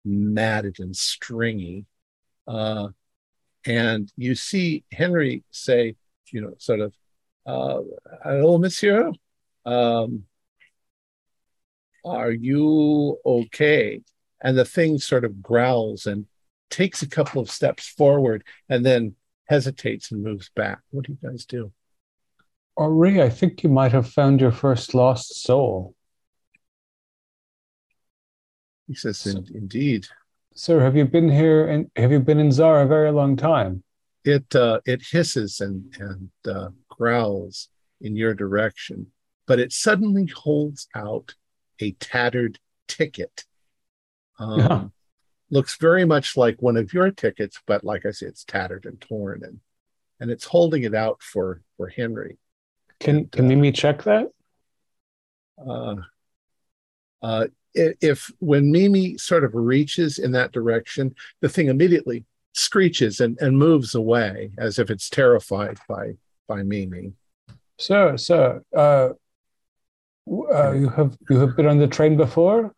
matted 0.04 0.78
and 0.78 0.94
stringy. 0.94 1.84
Uh, 2.46 2.90
and 3.66 4.10
you 4.16 4.36
see 4.36 4.84
Henry 4.92 5.42
say, 5.50 5.96
you 6.30 6.42
know, 6.42 6.54
sort 6.58 6.78
of, 6.78 6.94
uh, 7.44 7.80
hello, 8.22 8.56
monsieur. 8.56 9.10
Um, 9.66 10.26
are 12.04 12.30
you 12.30 13.18
okay? 13.26 14.00
And 14.42 14.56
the 14.56 14.64
thing 14.64 14.98
sort 14.98 15.24
of 15.24 15.42
growls 15.42 16.06
and 16.06 16.26
takes 16.70 17.02
a 17.02 17.08
couple 17.08 17.42
of 17.42 17.50
steps 17.50 17.88
forward 17.88 18.44
and 18.68 18.84
then 18.86 19.14
hesitates 19.48 20.12
and 20.12 20.22
moves 20.22 20.50
back. 20.54 20.80
What 20.90 21.06
do 21.06 21.12
you 21.12 21.28
guys 21.28 21.44
do? 21.44 21.72
Henri, 22.76 23.20
I 23.20 23.28
think 23.28 23.62
you 23.62 23.68
might 23.68 23.92
have 23.92 24.08
found 24.08 24.40
your 24.40 24.52
first 24.52 24.94
lost 24.94 25.42
soul. 25.42 25.94
He 28.86 28.94
says, 28.94 29.26
in, 29.26 29.46
indeed. 29.54 30.06
Sir, 30.54 30.80
have 30.80 30.96
you 30.96 31.04
been 31.04 31.30
here 31.30 31.68
and 31.68 31.90
have 31.96 32.10
you 32.10 32.20
been 32.20 32.40
in 32.40 32.50
Zara 32.50 32.84
a 32.84 32.88
very 32.88 33.12
long 33.12 33.36
time? 33.36 33.82
It 34.24 34.54
uh, 34.54 34.80
it 34.84 35.02
hisses 35.02 35.60
and 35.60 35.94
and 35.98 36.30
uh, 36.46 36.70
growls 36.88 37.68
in 38.00 38.16
your 38.16 38.34
direction, 38.34 39.06
but 39.46 39.60
it 39.60 39.72
suddenly 39.72 40.26
holds 40.26 40.88
out 40.94 41.34
a 41.80 41.92
tattered 41.92 42.58
ticket. 42.88 43.44
Um, 44.40 44.58
Yeah. 44.58 44.84
Looks 45.52 45.76
very 45.76 46.04
much 46.04 46.36
like 46.36 46.62
one 46.62 46.76
of 46.76 46.92
your 46.94 47.10
tickets, 47.10 47.60
but 47.66 47.82
like 47.82 48.06
I 48.06 48.12
said, 48.12 48.28
it's 48.28 48.44
tattered 48.44 48.86
and 48.86 49.00
torn, 49.00 49.42
and 49.44 49.58
and 50.20 50.30
it's 50.30 50.44
holding 50.44 50.84
it 50.84 50.94
out 50.94 51.22
for 51.22 51.62
for 51.76 51.88
Henry. 51.88 52.38
Can 53.00 53.26
can 53.26 53.48
Mimi 53.48 53.72
check 53.72 54.04
that? 54.04 54.28
uh, 55.58 55.96
uh, 57.20 57.46
i- 57.76 57.94
if 58.00 58.30
when 58.38 58.70
Mimi 58.70 59.18
sort 59.18 59.42
of 59.44 59.54
reaches 59.54 60.18
in 60.18 60.30
that 60.32 60.52
direction, 60.52 61.14
the 61.40 61.48
thing 61.48 61.66
immediately 61.66 62.24
screeches 62.54 63.18
and, 63.20 63.36
and 63.40 63.58
moves 63.58 63.94
away 63.94 64.52
as 64.56 64.78
if 64.78 64.88
it's 64.88 65.10
terrified 65.10 65.78
by 65.88 66.12
by 66.46 66.62
Mimi. 66.62 67.12
Sir, 67.78 68.16
sir, 68.16 68.62
uh, 68.76 69.10
uh, 70.30 70.72
you 70.72 70.88
have 70.90 71.18
you 71.28 71.38
have 71.38 71.56
been 71.56 71.66
on 71.66 71.78
the 71.78 71.88
train 71.88 72.16
before? 72.16 72.72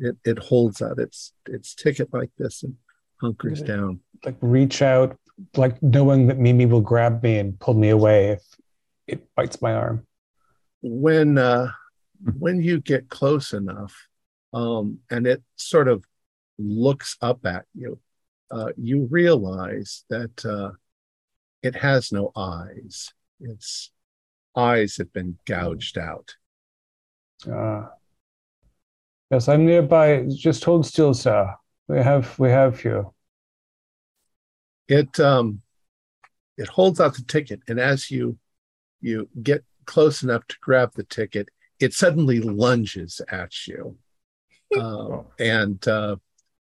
It 0.00 0.16
it 0.24 0.38
holds 0.38 0.82
out 0.82 0.98
its 0.98 1.32
its 1.46 1.74
ticket 1.74 2.12
like 2.12 2.30
this 2.38 2.62
and 2.62 2.76
hunkers 3.20 3.62
down. 3.62 4.00
Like 4.24 4.36
reach 4.40 4.82
out, 4.82 5.16
like 5.56 5.82
knowing 5.82 6.26
that 6.28 6.38
Mimi 6.38 6.66
will 6.66 6.80
grab 6.80 7.22
me 7.22 7.38
and 7.38 7.58
pull 7.58 7.74
me 7.74 7.90
away 7.90 8.30
if 8.30 8.42
it 9.06 9.34
bites 9.34 9.60
my 9.62 9.74
arm. 9.74 10.06
When 10.82 11.38
uh, 11.38 11.70
when 12.38 12.62
you 12.62 12.80
get 12.80 13.08
close 13.08 13.52
enough, 13.52 13.94
um, 14.52 14.98
and 15.10 15.26
it 15.26 15.42
sort 15.56 15.88
of 15.88 16.04
looks 16.58 17.16
up 17.20 17.44
at 17.46 17.64
you, 17.74 17.98
uh, 18.50 18.70
you 18.76 19.06
realize 19.10 20.04
that 20.10 20.44
uh, 20.44 20.72
it 21.62 21.76
has 21.76 22.12
no 22.12 22.30
eyes. 22.36 23.12
Its 23.40 23.90
eyes 24.56 24.96
have 24.98 25.12
been 25.12 25.38
gouged 25.46 25.98
out. 25.98 26.36
Uh, 27.50 27.86
yes, 29.30 29.48
I'm 29.48 29.64
nearby. 29.64 30.26
Just 30.28 30.64
hold 30.64 30.86
still, 30.86 31.14
sir. 31.14 31.54
We 31.88 31.98
have 31.98 32.38
we 32.38 32.50
have 32.50 32.82
you. 32.84 33.12
It 34.88 35.18
um, 35.20 35.62
it 36.56 36.68
holds 36.68 37.00
out 37.00 37.14
the 37.14 37.22
ticket, 37.22 37.60
and 37.68 37.80
as 37.80 38.10
you 38.10 38.38
you 39.00 39.28
get 39.42 39.64
close 39.86 40.22
enough 40.22 40.46
to 40.48 40.56
grab 40.60 40.92
the 40.94 41.04
ticket, 41.04 41.48
it 41.80 41.92
suddenly 41.92 42.40
lunges 42.40 43.20
at 43.28 43.66
you, 43.66 43.96
um, 44.80 45.26
and 45.38 45.86
uh, 45.88 46.16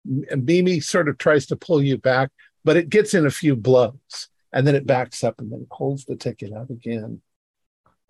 Mimi 0.04 0.80
sort 0.80 1.08
of 1.08 1.18
tries 1.18 1.46
to 1.46 1.56
pull 1.56 1.82
you 1.82 1.98
back, 1.98 2.30
but 2.64 2.76
it 2.76 2.88
gets 2.88 3.14
in 3.14 3.26
a 3.26 3.30
few 3.30 3.56
blows, 3.56 4.28
and 4.52 4.66
then 4.66 4.74
it 4.74 4.86
backs 4.86 5.24
up, 5.24 5.40
and 5.40 5.50
then 5.50 5.62
it 5.62 5.68
holds 5.70 6.04
the 6.04 6.16
ticket 6.16 6.52
out 6.52 6.70
again. 6.70 7.20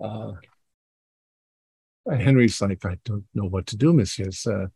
Uh, 0.02 0.32
Henry's 2.08 2.60
like, 2.60 2.84
I 2.84 2.98
don't 3.04 3.24
know 3.34 3.46
what 3.46 3.66
to 3.68 3.76
do, 3.76 3.92
Monsieur. 3.92 4.30
Uh, 4.46 4.66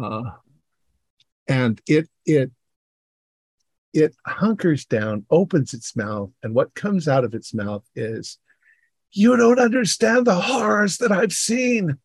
uh, 0.00 0.30
and 1.48 1.80
it 1.86 2.08
it 2.24 2.52
it 3.92 4.14
hunkers 4.26 4.84
down, 4.84 5.24
opens 5.30 5.74
its 5.74 5.96
mouth, 5.96 6.30
and 6.42 6.54
what 6.54 6.74
comes 6.74 7.08
out 7.08 7.24
of 7.24 7.34
its 7.34 7.52
mouth 7.54 7.84
is, 7.96 8.38
"You 9.10 9.36
don't 9.36 9.58
understand 9.58 10.26
the 10.26 10.40
horrors 10.40 10.98
that 10.98 11.10
I've 11.10 11.32
seen." 11.32 11.98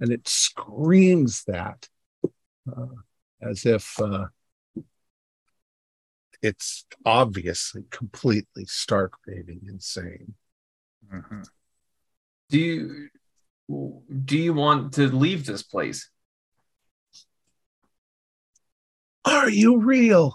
And 0.00 0.12
it 0.12 0.28
screams 0.28 1.44
that, 1.44 1.88
uh, 2.24 2.86
as 3.42 3.66
if 3.66 4.00
uh, 4.00 4.28
it's 6.40 6.86
obviously 7.04 7.82
completely 7.90 8.64
stark 8.64 9.14
raving 9.26 9.62
insane. 9.68 10.34
Mhm. 11.12 11.44
Do 12.50 12.58
you 12.58 13.08
do 14.24 14.38
you 14.38 14.54
want 14.54 14.94
to 14.94 15.08
leave 15.08 15.44
this 15.44 15.62
place? 15.62 16.08
Are 19.24 19.50
you 19.50 19.78
real? 19.78 20.34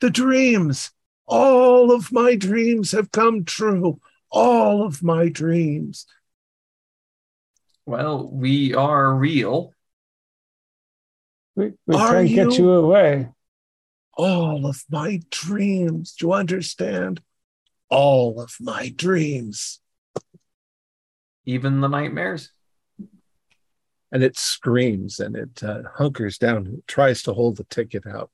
The 0.00 0.10
dreams, 0.10 0.92
all 1.26 1.90
of 1.90 2.12
my 2.12 2.36
dreams 2.36 2.92
have 2.92 3.10
come 3.10 3.44
true. 3.44 4.00
All 4.30 4.84
of 4.86 5.02
my 5.02 5.28
dreams. 5.28 6.06
Well, 7.86 8.28
we 8.28 8.74
are 8.74 9.14
real. 9.14 9.72
We, 11.56 11.72
we 11.86 11.96
Are 11.96 12.12
can't 12.12 12.28
get 12.28 12.58
you- 12.58 12.64
you 12.66 12.70
away. 12.72 13.28
All 14.16 14.66
of 14.66 14.84
my 14.90 15.20
dreams. 15.30 16.14
Do 16.14 16.26
you 16.26 16.32
understand? 16.32 17.22
All 17.88 18.40
of 18.40 18.54
my 18.60 18.92
dreams. 18.94 19.80
Even 21.48 21.80
the 21.80 21.88
nightmares. 21.88 22.50
And 24.12 24.22
it 24.22 24.36
screams 24.38 25.18
and 25.18 25.34
it 25.34 25.62
uh, 25.64 25.82
hunkers 25.96 26.36
down 26.38 26.56
and 26.66 26.82
tries 26.86 27.22
to 27.22 27.32
hold 27.32 27.56
the 27.56 27.64
ticket 27.64 28.06
out. 28.06 28.30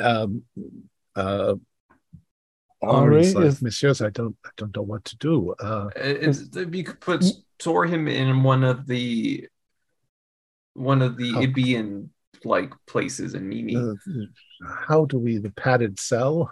Um, 0.00 0.42
uh, 1.14 1.54
Henri 2.82 3.32
like, 3.32 3.44
is- 3.46 3.62
Messieurs, 3.62 4.02
I 4.02 4.10
don't, 4.10 4.36
I 4.44 4.50
don't 4.58 4.74
know 4.76 4.82
what 4.82 5.04
to 5.06 5.16
do. 5.16 5.54
Uh, 5.58 5.88
It, 5.96 6.56
it, 6.56 6.74
you 6.74 6.84
could 6.84 7.00
put 7.00 7.24
store 7.58 7.86
him 7.86 8.06
in 8.06 8.42
one 8.42 8.62
of 8.64 8.86
the 8.86 9.48
one 10.74 11.00
of 11.00 11.16
the 11.16 11.32
Oh. 11.34 11.40
Ibian 11.42 12.10
like 12.44 12.72
places 12.86 13.34
in 13.34 13.48
Mimi. 13.48 13.76
uh, 13.76 13.94
how 14.88 15.06
do 15.06 15.18
we 15.18 15.38
the 15.38 15.50
padded 15.52 15.98
cell? 15.98 16.50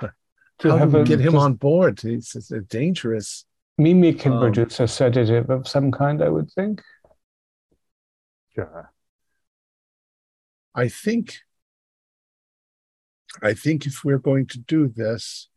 To 0.61 0.70
How 0.78 0.86
do 0.86 0.98
we 0.98 1.05
get 1.05 1.20
him 1.20 1.32
just- 1.32 1.44
on 1.44 1.55
board? 1.55 2.02
It's, 2.05 2.35
it's 2.36 2.48
dangerous. 2.69 3.44
Mimi 3.77 4.15
can 4.15 4.33
Um, 4.33 4.41
produce 4.41 4.81
a 4.81 4.87
sedative 4.87 5.51
of 5.51 5.67
some 5.67 5.91
kind, 5.91 6.23
I 6.23 6.29
would 6.29 6.51
think. 6.51 6.83
Yeah. 8.57 8.85
I 10.75 10.89
think 10.89 11.39
I 13.43 13.53
think 13.55 13.85
if 13.85 14.05
we're 14.05 14.19
going 14.19 14.47
to 14.49 14.59
do 14.61 14.87
this, 14.87 15.49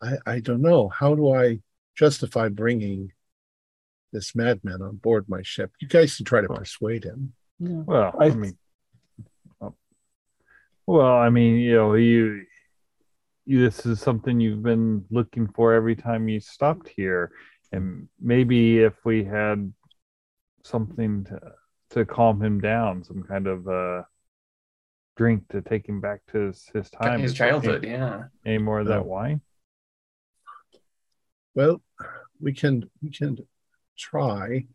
I, 0.00 0.16
I 0.26 0.40
don't 0.40 0.62
know. 0.62 0.88
How 0.88 1.14
do 1.14 1.34
I 1.34 1.60
justify 1.94 2.48
bringing 2.48 3.12
this 4.10 4.34
madman 4.34 4.80
on 4.80 4.96
board 4.96 5.26
my 5.28 5.42
ship? 5.42 5.70
You 5.80 5.88
guys 5.88 6.16
can 6.16 6.24
try 6.24 6.40
to 6.40 6.48
persuade 6.48 7.04
him. 7.04 7.34
Yeah. 7.58 7.82
Well, 7.84 8.16
I, 8.18 8.26
I- 8.26 8.34
mean, 8.34 8.56
oh. 9.60 9.74
well, 10.86 11.14
I 11.14 11.28
mean, 11.28 11.56
you 11.56 11.74
know, 11.74 11.94
you, 11.94 12.06
you, 12.32 12.46
this 13.58 13.84
is 13.86 14.00
something 14.00 14.40
you've 14.40 14.62
been 14.62 15.04
looking 15.10 15.48
for 15.48 15.74
every 15.74 15.96
time 15.96 16.28
you 16.28 16.40
stopped 16.40 16.88
here, 16.88 17.32
and 17.72 18.08
maybe 18.20 18.78
if 18.78 18.94
we 19.04 19.24
had 19.24 19.72
something 20.64 21.24
to 21.24 21.40
to 21.90 22.04
calm 22.04 22.40
him 22.42 22.60
down, 22.60 23.02
some 23.02 23.22
kind 23.22 23.46
of 23.46 23.66
uh 23.68 24.02
drink 25.16 25.48
to 25.48 25.60
take 25.60 25.86
him 25.88 26.00
back 26.00 26.20
to 26.32 26.46
his, 26.46 26.70
his 26.72 26.88
time, 26.90 27.20
His 27.20 27.34
childhood, 27.34 27.84
yeah. 27.84 28.24
Any 28.46 28.58
more 28.58 28.80
of 28.80 28.86
that 28.86 29.04
wine? 29.04 29.40
Well, 31.54 31.82
we 32.40 32.52
can 32.52 32.88
we 33.02 33.10
can 33.10 33.36
try. 33.98 34.66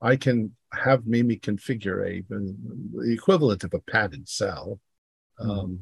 I 0.00 0.16
can 0.16 0.54
have 0.72 1.06
Mimi 1.06 1.36
configure 1.36 2.04
a 2.04 2.22
the 2.28 3.12
equivalent 3.12 3.64
of 3.64 3.72
a 3.74 3.80
padded 3.80 4.28
cell. 4.28 4.80
Um, 5.38 5.80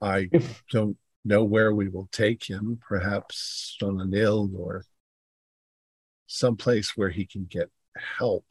I 0.00 0.28
If 0.32 0.62
don't 0.70 0.96
know 1.24 1.44
where 1.44 1.74
we 1.74 1.88
will 1.88 2.08
take 2.12 2.44
him. 2.44 2.78
Perhaps 2.88 3.76
on 3.82 4.00
an 4.00 4.12
ill 4.14 4.50
or 4.56 4.84
someplace 6.26 6.96
where 6.96 7.10
he 7.10 7.26
can 7.26 7.44
get 7.44 7.70
help. 8.18 8.46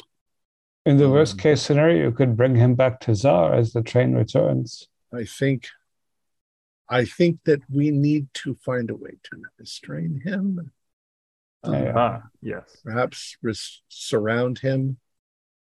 in 0.86 0.98
the 0.98 1.10
worst 1.10 1.34
Um, 1.34 1.40
case 1.40 1.62
scenario, 1.62 2.06
you 2.10 2.12
could 2.12 2.36
bring 2.38 2.56
him 2.56 2.76
back 2.76 3.00
to 3.02 3.14
Zar 3.16 3.54
as 3.54 3.74
the 3.74 3.82
train 3.82 4.14
returns. 4.14 4.88
I 5.14 5.26
think. 5.26 5.68
I 6.88 7.06
think 7.06 7.40
that 7.46 7.62
we 7.70 7.92
need 7.92 8.34
to 8.36 8.56
find 8.56 8.90
a 8.90 8.96
way 8.96 9.12
to 9.24 9.44
restrain 9.60 10.22
him. 10.24 10.72
Um, 11.64 11.74
Yeah. 11.74 11.94
Ah, 11.96 12.24
yes. 12.42 12.78
perhaps 12.84 13.38
res- 13.42 13.82
surround 13.90 14.60
him 14.60 14.98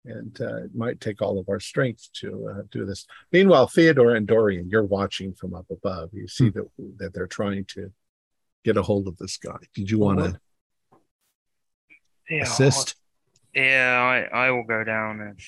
and 0.06 0.40
uh, 0.42 0.58
it 0.64 0.76
might 0.76 1.00
take 1.00 1.22
all 1.22 1.40
of 1.40 1.48
our 1.50 1.60
strength 1.60 2.10
to 2.14 2.50
uh, 2.50 2.62
do 2.72 2.86
this 2.86 3.06
meanwhile 3.32 3.68
theodore 3.68 4.16
and 4.16 4.28
dorian 4.28 4.70
you're 4.70 4.84
watching 4.84 5.34
from 5.34 5.54
up 5.54 5.66
above 5.72 6.10
you 6.14 6.28
see 6.28 6.50
that 6.50 6.68
that 6.98 7.14
they're 7.14 7.28
trying 7.28 7.66
to 7.66 7.92
get 8.66 8.78
a 8.78 8.82
hold 8.82 9.08
of 9.08 9.18
this 9.18 9.38
guy 9.38 9.58
did 9.74 9.90
you 9.90 10.00
want 10.00 10.20
to 10.20 10.40
Yeah, 12.30 12.44
assist 12.44 12.96
Yeah, 13.54 14.28
I, 14.34 14.48
I 14.48 14.52
will 14.52 14.64
go 14.64 14.84
down 14.84 15.36
as 15.36 15.46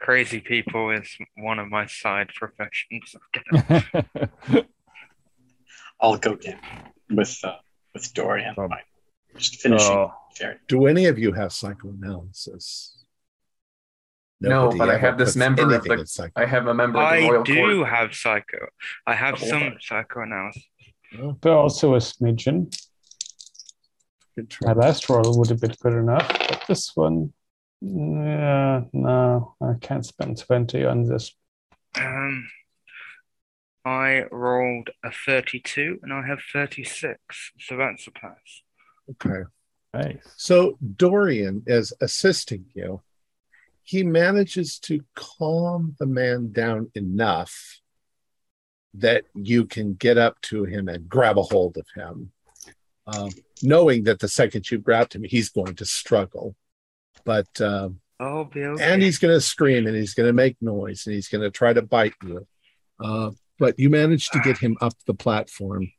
crazy 0.00 0.40
people 0.40 0.90
is 0.90 1.16
one 1.36 1.58
of 1.58 1.68
my 1.68 1.86
side 1.86 2.28
professions. 2.34 3.14
I'll 6.00 6.16
go 6.16 6.34
down 6.34 6.58
with 7.10 7.38
uh, 7.44 7.56
with 7.94 8.12
Dorian. 8.14 8.54
Um, 8.58 8.70
Just 9.36 9.60
finishing. 9.60 10.10
Fair. 10.36 10.60
do 10.68 10.86
any 10.86 11.06
of 11.06 11.18
you 11.18 11.32
have 11.32 11.52
psychoanalysis 11.52 12.99
No, 14.40 14.70
but 14.76 14.88
I 14.88 14.96
have 14.96 15.18
this 15.18 15.36
member 15.36 15.62
of 15.74 15.84
the- 15.84 16.30
I 16.34 16.46
have 16.46 16.66
a 16.66 16.74
member 16.74 16.98
of 17.00 17.10
the 17.10 17.16
I 17.26 17.28
royal 17.28 17.42
do 17.42 17.54
court. 17.76 17.88
have 17.88 18.14
psycho. 18.14 18.68
I 19.06 19.14
have 19.14 19.34
Couple 19.34 19.48
some 19.48 19.62
of 19.64 19.72
it. 19.74 19.82
psychoanalysis. 19.82 20.66
Oh, 21.18 21.32
But 21.32 21.52
also 21.52 21.94
a 21.94 21.98
smidgen. 21.98 22.74
try. 24.48 24.72
My 24.72 24.80
last 24.80 25.08
roll 25.10 25.38
would 25.38 25.50
have 25.50 25.60
been 25.60 25.74
good 25.82 25.92
enough, 25.92 26.26
but 26.48 26.64
this 26.66 26.92
one, 26.96 27.34
yeah, 27.82 28.84
no, 28.94 29.54
I 29.60 29.74
can't 29.80 30.06
spend 30.06 30.38
20 30.38 30.84
on 30.86 31.04
this. 31.04 31.34
Um, 31.96 32.48
I 33.84 34.24
rolled 34.30 34.90
a 35.04 35.10
32 35.10 35.98
and 36.02 36.12
I 36.12 36.26
have 36.26 36.40
36, 36.52 37.18
so 37.58 37.76
that's 37.76 38.06
a 38.06 38.10
pass. 38.10 38.62
okay 39.10 39.42
nice. 39.92 40.22
So 40.36 40.78
Dorian 40.96 41.64
is 41.66 41.92
assisting 42.00 42.66
you. 42.74 43.02
He 43.90 44.04
manages 44.04 44.78
to 44.80 45.00
calm 45.16 45.96
the 45.98 46.06
man 46.06 46.52
down 46.52 46.92
enough 46.94 47.80
that 48.94 49.24
you 49.34 49.66
can 49.66 49.94
get 49.94 50.16
up 50.16 50.40
to 50.42 50.62
him 50.62 50.86
and 50.86 51.08
grab 51.08 51.36
a 51.36 51.42
hold 51.42 51.76
of 51.76 51.86
him, 51.96 52.30
um, 53.08 53.30
knowing 53.64 54.04
that 54.04 54.20
the 54.20 54.28
second 54.28 54.70
you 54.70 54.78
grabbed 54.78 55.16
him, 55.16 55.24
he's 55.24 55.48
going 55.48 55.74
to 55.74 55.84
struggle. 55.84 56.54
But 57.24 57.60
um, 57.60 57.98
I'll 58.20 58.48
okay. 58.54 58.76
and 58.80 59.02
he's 59.02 59.18
going 59.18 59.34
to 59.34 59.40
scream 59.40 59.88
and 59.88 59.96
he's 59.96 60.14
going 60.14 60.28
to 60.28 60.32
make 60.32 60.56
noise 60.60 61.04
and 61.06 61.14
he's 61.16 61.26
going 61.26 61.42
to 61.42 61.50
try 61.50 61.72
to 61.72 61.82
bite 61.82 62.14
you. 62.22 62.46
Uh, 63.02 63.32
but 63.58 63.76
you 63.76 63.90
manage 63.90 64.28
to 64.28 64.38
get 64.38 64.58
him 64.58 64.76
up 64.80 64.94
the 65.06 65.14
platform 65.14 65.90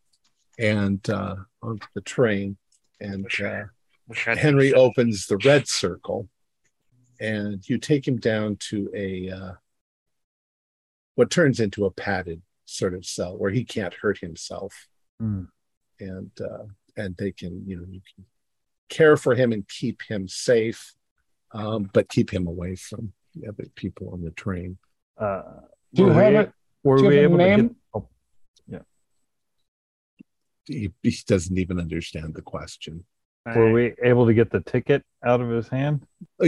and 0.58 1.10
uh, 1.10 1.36
onto 1.62 1.88
the 1.94 2.02
train, 2.02 2.56
and 3.02 3.28
uh, 3.44 3.64
Henry 4.16 4.74
opens 4.74 5.28
the 5.28 5.38
red 5.44 5.68
circle, 5.68 6.30
and 7.22 7.68
you 7.70 7.78
take 7.78 8.06
him 8.06 8.18
down 8.18 8.58
to 8.70 8.90
a 8.94 9.30
uh, 9.30 9.52
what 11.16 11.30
turns 11.30 11.60
into 11.60 11.86
a 11.86 11.92
padded 11.92 12.42
sort 12.66 12.94
of 12.94 13.06
cell 13.06 13.38
where 13.38 13.52
he 13.52 13.64
can't 13.64 13.94
hurt 13.94 14.18
himself, 14.20 14.88
Hmm. 15.20 15.44
and 16.00 16.32
uh, 16.42 16.66
and 16.98 17.16
they 17.18 17.32
can 17.32 17.64
you 17.68 17.78
know 17.78 17.86
you 17.90 18.02
can 18.16 18.26
care 18.90 19.16
for 19.16 19.36
him 19.36 19.52
and 19.54 19.68
keep 19.70 20.02
him 20.02 20.28
safe, 20.28 20.94
um, 21.54 21.90
but 21.94 22.10
keep 22.10 22.30
him 22.34 22.48
away 22.48 22.76
from 22.76 23.14
the 23.36 23.48
other 23.48 23.66
people 23.76 24.10
on 24.12 24.22
the 24.24 24.32
train. 24.32 24.78
Uh, 25.18 25.44
Do 25.94 26.02
you 26.04 26.08
were 26.10 26.14
have 26.16 26.34
it? 26.34 26.52
Were 26.84 26.96
we 27.08 27.16
have 27.18 27.24
a 27.24 27.24
able 27.24 27.38
to 27.38 27.64
get? 27.68 27.76
Oh, 27.94 28.08
He, 30.66 30.92
he 31.04 31.16
doesn't 31.26 31.58
even 31.58 31.80
understand 31.80 32.34
the 32.36 32.42
question. 32.42 33.04
were 33.56 33.72
we 33.72 33.94
able 34.04 34.28
to 34.28 34.34
get 34.34 34.52
the 34.52 34.62
ticket 34.62 35.04
out 35.26 35.42
of 35.42 35.50
his 35.50 35.68
hand? 35.68 36.06
Oh 36.40 36.46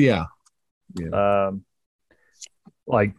yeah, 0.95 1.48
Um, 1.48 1.65
like, 2.88 3.14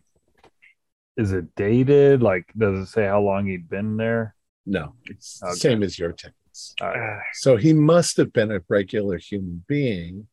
is 1.16 1.32
it 1.32 1.54
dated? 1.54 2.22
Like, 2.22 2.52
does 2.56 2.78
it 2.80 2.86
say 2.86 3.06
how 3.06 3.20
long 3.22 3.46
he'd 3.46 3.68
been 3.68 3.96
there? 3.96 4.34
no, 4.66 4.94
it's 5.04 5.42
Okay. 5.42 5.58
same 5.58 5.82
as 5.82 5.98
your 5.98 6.12
tickets. 6.12 6.74
Uh, 6.80 6.86
Uh, 6.86 7.20
So 7.34 7.56
he 7.56 7.72
must 7.74 8.16
have 8.16 8.32
been 8.32 8.50
a 8.50 8.60
regular 8.68 9.18
human 9.18 9.62
being. 9.68 10.28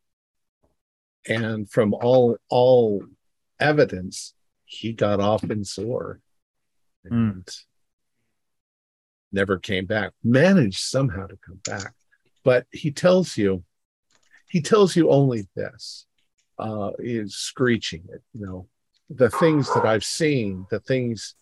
And 1.27 1.69
from 1.69 1.93
all 1.93 2.37
all 2.49 3.03
evidence, 3.59 4.33
he 4.65 4.93
got 4.93 5.19
off 5.19 5.43
in 5.43 5.63
Zar 5.65 6.19
and 7.03 7.47
never 9.31 9.59
came 9.59 9.85
back. 9.85 10.13
Managed 10.23 10.79
somehow 10.79 11.27
to 11.27 11.37
come 11.37 11.59
back. 11.65 11.93
But 12.43 12.65
he 12.71 12.91
tells 12.91 13.37
you, 13.37 13.63
he 14.47 14.61
tells 14.61 14.95
you 14.95 15.09
only 15.09 15.47
this. 15.55 16.07
Uh 16.61 16.91
is 16.99 17.35
screeching 17.35 18.03
it, 18.13 18.21
you 18.33 18.45
know, 18.45 18.67
the 19.09 19.29
things 19.29 19.73
that 19.73 19.85
I've 19.85 20.03
seen, 20.03 20.67
the 20.69 20.79
things, 20.79 21.35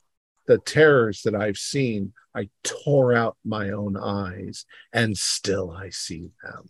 the 0.48 0.60
terrors 0.60 1.22
that 1.24 1.36
I've 1.36 1.58
seen, 1.58 2.14
I 2.36 2.50
tore 2.64 3.14
out 3.14 3.36
my 3.44 3.72
own 3.72 3.98
eyes 3.98 4.66
and 4.94 5.18
still 5.18 5.72
I 5.72 5.90
see 5.90 6.32
them. 6.44 6.70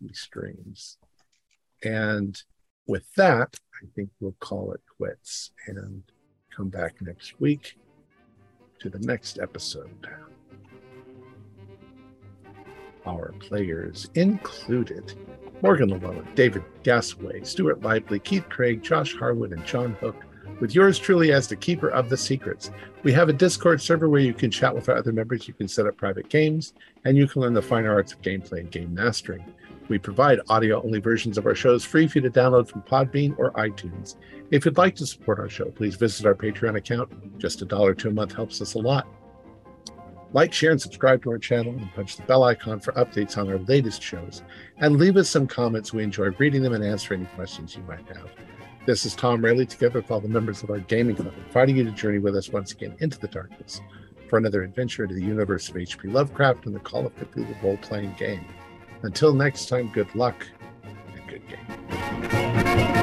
He 0.00 0.12
screams. 0.12 0.98
And 1.82 2.40
with 2.86 3.06
that, 3.14 3.58
I 3.82 3.86
think 3.94 4.10
we'll 4.20 4.36
call 4.38 4.72
it 4.72 4.82
quits 4.96 5.50
and 5.66 6.02
come 6.54 6.68
back 6.68 7.00
next 7.00 7.40
week 7.40 7.78
to 8.80 8.90
the 8.90 9.00
next 9.00 9.38
episode. 9.38 10.06
Our 13.06 13.32
players 13.40 14.10
included 14.14 15.14
Morgan 15.62 15.90
Llewellyn, 15.90 16.26
David 16.34 16.64
Gasaway, 16.82 17.46
Stuart 17.46 17.82
Lively, 17.82 18.18
Keith 18.18 18.48
Craig, 18.48 18.82
Josh 18.82 19.14
Harwood, 19.14 19.52
and 19.52 19.64
John 19.64 19.92
Hook, 20.00 20.16
with 20.58 20.74
yours 20.74 20.98
truly 20.98 21.32
as 21.32 21.46
the 21.46 21.54
keeper 21.54 21.88
of 21.88 22.08
the 22.08 22.16
secrets. 22.16 22.72
We 23.04 23.12
have 23.12 23.28
a 23.28 23.32
Discord 23.32 23.80
server 23.80 24.08
where 24.08 24.20
you 24.20 24.34
can 24.34 24.50
chat 24.50 24.74
with 24.74 24.88
our 24.88 24.96
other 24.96 25.12
members, 25.12 25.46
you 25.46 25.54
can 25.54 25.68
set 25.68 25.86
up 25.86 25.96
private 25.96 26.28
games, 26.28 26.74
and 27.04 27.16
you 27.16 27.28
can 27.28 27.42
learn 27.42 27.54
the 27.54 27.62
finer 27.62 27.92
arts 27.92 28.12
of 28.12 28.20
gameplay 28.22 28.58
and 28.58 28.72
game 28.72 28.92
mastering. 28.92 29.44
We 29.86 29.98
provide 29.98 30.40
audio 30.48 30.82
only 30.82 30.98
versions 30.98 31.38
of 31.38 31.46
our 31.46 31.54
shows 31.54 31.84
free 31.84 32.08
for 32.08 32.18
you 32.18 32.22
to 32.22 32.30
download 32.30 32.68
from 32.68 32.82
Podbean 32.82 33.38
or 33.38 33.52
iTunes. 33.52 34.16
If 34.50 34.64
you'd 34.64 34.78
like 34.78 34.96
to 34.96 35.06
support 35.06 35.38
our 35.38 35.48
show, 35.48 35.66
please 35.66 35.94
visit 35.94 36.26
our 36.26 36.34
Patreon 36.34 36.76
account. 36.76 37.38
Just 37.38 37.62
a 37.62 37.64
dollar 37.64 37.94
to 37.94 38.08
a 38.08 38.12
month 38.12 38.34
helps 38.34 38.60
us 38.60 38.74
a 38.74 38.78
lot. 38.80 39.06
Like, 40.34 40.52
share, 40.52 40.70
and 40.70 40.80
subscribe 40.80 41.22
to 41.22 41.30
our 41.30 41.38
channel 41.38 41.72
and 41.72 41.92
punch 41.94 42.16
the 42.16 42.22
bell 42.22 42.44
icon 42.44 42.80
for 42.80 42.92
updates 42.92 43.36
on 43.36 43.48
our 43.48 43.58
latest 43.58 44.02
shows. 44.02 44.42
And 44.78 44.96
leave 44.96 45.16
us 45.16 45.28
some 45.28 45.46
comments. 45.46 45.92
We 45.92 46.02
enjoy 46.02 46.30
reading 46.38 46.62
them 46.62 46.72
and 46.72 46.84
answering 46.84 47.20
any 47.20 47.30
questions 47.34 47.76
you 47.76 47.82
might 47.82 48.06
have. 48.08 48.30
This 48.86 49.04
is 49.04 49.14
Tom 49.14 49.44
Rayleigh, 49.44 49.66
together 49.66 50.00
with 50.00 50.10
all 50.10 50.20
the 50.20 50.28
members 50.28 50.62
of 50.62 50.70
our 50.70 50.80
gaming 50.80 51.16
club, 51.16 51.34
inviting 51.46 51.76
you 51.76 51.84
to 51.84 51.90
journey 51.92 52.18
with 52.18 52.34
us 52.34 52.48
once 52.48 52.72
again 52.72 52.96
into 52.98 53.18
the 53.18 53.28
darkness 53.28 53.80
for 54.28 54.38
another 54.38 54.62
adventure 54.62 55.02
into 55.04 55.14
the 55.14 55.22
universe 55.22 55.68
of 55.68 55.76
H.P. 55.76 56.08
Lovecraft 56.08 56.64
and 56.64 56.74
the 56.74 56.80
Call 56.80 57.04
of 57.04 57.14
Cthulhu 57.16 57.62
role 57.62 57.76
playing 57.76 58.14
game. 58.18 58.46
Until 59.02 59.34
next 59.34 59.68
time, 59.68 59.90
good 59.92 60.12
luck 60.14 60.46
and 60.82 61.28
good 61.28 61.42
game. 61.46 63.01